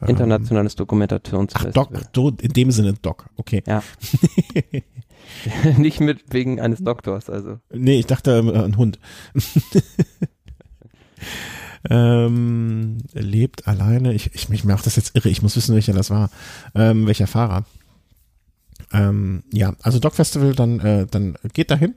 Ähm, 0.00 0.08
Internationales 0.08 0.76
Dokumentationsfestival. 0.76 1.88
Ach, 1.94 2.06
Doc, 2.12 2.42
in 2.42 2.52
dem 2.52 2.70
Sinne 2.70 2.94
Doc, 2.94 3.26
okay. 3.36 3.62
Ja. 3.66 3.82
nicht 5.76 6.00
mit 6.00 6.24
wegen 6.32 6.60
eines 6.60 6.82
Doktors, 6.82 7.28
also. 7.28 7.58
Nee, 7.70 7.98
ich 7.98 8.06
dachte 8.06 8.32
äh, 8.32 8.64
ein 8.64 8.76
Hund. 8.76 8.98
ähm, 11.90 12.98
lebt 13.12 13.66
alleine. 13.66 14.12
Ich, 14.12 14.34
ich, 14.34 14.48
mich 14.48 14.64
macht 14.64 14.86
das 14.86 14.96
jetzt 14.96 15.16
irre. 15.16 15.28
Ich 15.28 15.42
muss 15.42 15.56
wissen, 15.56 15.74
welcher 15.74 15.92
das 15.92 16.10
war. 16.10 16.30
Ähm, 16.74 17.06
welcher 17.06 17.26
Fahrer. 17.26 17.64
Ähm, 18.92 19.42
ja, 19.52 19.74
also 19.82 19.98
Dog 19.98 20.14
Festival, 20.14 20.54
dann, 20.54 20.80
äh, 20.80 21.06
dann 21.10 21.36
geht 21.52 21.70
dahin. 21.70 21.94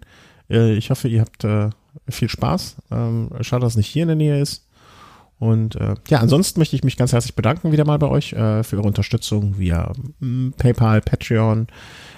Äh, 0.50 0.74
ich 0.74 0.90
hoffe, 0.90 1.08
ihr 1.08 1.22
habt 1.22 1.44
äh, 1.44 1.70
viel 2.10 2.30
Spaß. 2.30 2.78
Ähm, 2.92 3.30
schade, 3.42 3.62
dass 3.62 3.74
es 3.74 3.78
nicht 3.78 3.88
hier 3.88 4.04
in 4.04 4.10
der 4.10 4.16
Nähe 4.16 4.42
ist. 4.42 4.66
Und 5.38 5.76
äh, 5.76 5.96
ja, 6.08 6.20
ansonsten 6.20 6.60
möchte 6.60 6.76
ich 6.76 6.84
mich 6.84 6.96
ganz 6.96 7.12
herzlich 7.12 7.36
bedanken 7.36 7.72
wieder 7.72 7.86
mal 7.86 8.00
bei 8.00 8.08
euch 8.08 8.34
äh, 8.34 8.64
für 8.64 8.78
eure 8.78 8.88
Unterstützung 8.88 9.60
via 9.60 9.92
mh, 10.20 10.54
PayPal, 10.58 11.02
Patreon, 11.02 11.68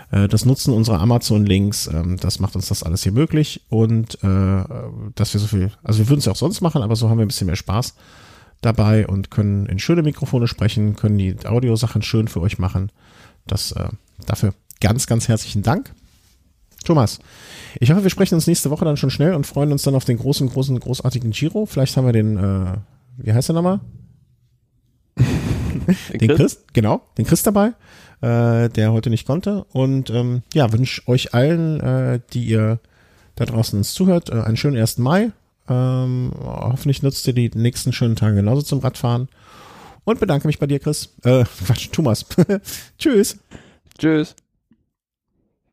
das 0.09 0.45
Nutzen 0.45 0.73
unserer 0.73 1.01
Amazon-Links. 1.01 1.87
Ähm, 1.87 2.17
das 2.17 2.39
macht 2.39 2.55
uns 2.55 2.67
das 2.67 2.83
alles 2.83 3.03
hier 3.03 3.11
möglich 3.11 3.61
und 3.69 4.23
äh, 4.23 4.63
dass 5.15 5.33
wir 5.33 5.41
so 5.41 5.47
viel, 5.47 5.71
also 5.83 5.99
wir 5.99 6.09
würden 6.09 6.19
es 6.19 6.25
ja 6.25 6.31
auch 6.31 6.37
sonst 6.37 6.61
machen, 6.61 6.81
aber 6.81 6.95
so 6.95 7.09
haben 7.09 7.17
wir 7.17 7.25
ein 7.25 7.29
bisschen 7.29 7.47
mehr 7.47 7.55
Spaß 7.55 7.93
dabei 8.61 9.07
und 9.07 9.31
können 9.31 9.65
in 9.65 9.79
schöne 9.79 10.03
Mikrofone 10.03 10.47
sprechen, 10.47 10.95
können 10.95 11.17
die 11.17 11.35
Audiosachen 11.45 12.01
schön 12.01 12.27
für 12.27 12.41
euch 12.41 12.57
machen. 12.57 12.91
Das 13.45 13.71
äh, 13.73 13.89
dafür 14.25 14.53
ganz, 14.79 15.07
ganz 15.07 15.27
herzlichen 15.27 15.63
Dank. 15.63 15.93
Thomas, 16.83 17.19
ich 17.79 17.91
hoffe, 17.91 18.03
wir 18.03 18.09
sprechen 18.09 18.35
uns 18.35 18.47
nächste 18.47 18.69
Woche 18.69 18.85
dann 18.85 18.97
schon 18.97 19.09
schnell 19.09 19.33
und 19.33 19.45
freuen 19.45 19.71
uns 19.71 19.83
dann 19.83 19.95
auf 19.95 20.05
den 20.05 20.17
großen, 20.17 20.49
großen, 20.49 20.79
großartigen 20.79 21.31
Giro. 21.31 21.65
Vielleicht 21.65 21.97
haben 21.97 22.05
wir 22.05 22.13
den, 22.13 22.37
äh, 22.37 22.77
wie 23.17 23.33
heißt 23.33 23.49
der 23.49 23.55
nochmal? 23.55 23.81
den 26.13 26.35
Chris, 26.35 26.63
genau, 26.73 27.01
den 27.17 27.25
Chris 27.25 27.43
dabei, 27.43 27.73
äh, 28.21 28.69
der 28.69 28.91
heute 28.91 29.09
nicht 29.09 29.27
konnte. 29.27 29.65
Und 29.71 30.09
ähm, 30.09 30.43
ja, 30.53 30.71
wünsche 30.71 31.07
euch 31.07 31.33
allen, 31.33 31.79
äh, 31.79 32.19
die 32.33 32.45
ihr 32.45 32.79
da 33.35 33.45
draußen 33.45 33.77
uns 33.77 33.93
zuhört, 33.93 34.29
äh, 34.29 34.41
einen 34.41 34.57
schönen 34.57 34.77
1. 34.77 34.97
Mai. 34.99 35.31
Ähm, 35.69 36.31
hoffentlich 36.43 37.03
nutzt 37.03 37.27
ihr 37.27 37.33
die 37.33 37.51
nächsten 37.53 37.93
schönen 37.93 38.15
Tage 38.15 38.35
genauso 38.37 38.61
zum 38.61 38.79
Radfahren. 38.79 39.27
Und 40.05 40.19
bedanke 40.19 40.47
mich 40.47 40.59
bei 40.59 40.67
dir, 40.67 40.79
Chris. 40.79 41.13
Äh, 41.23 41.43
Quatsch, 41.65 41.89
Thomas. 41.91 42.25
Tschüss. 42.97 43.37
Tschüss. 43.97 44.35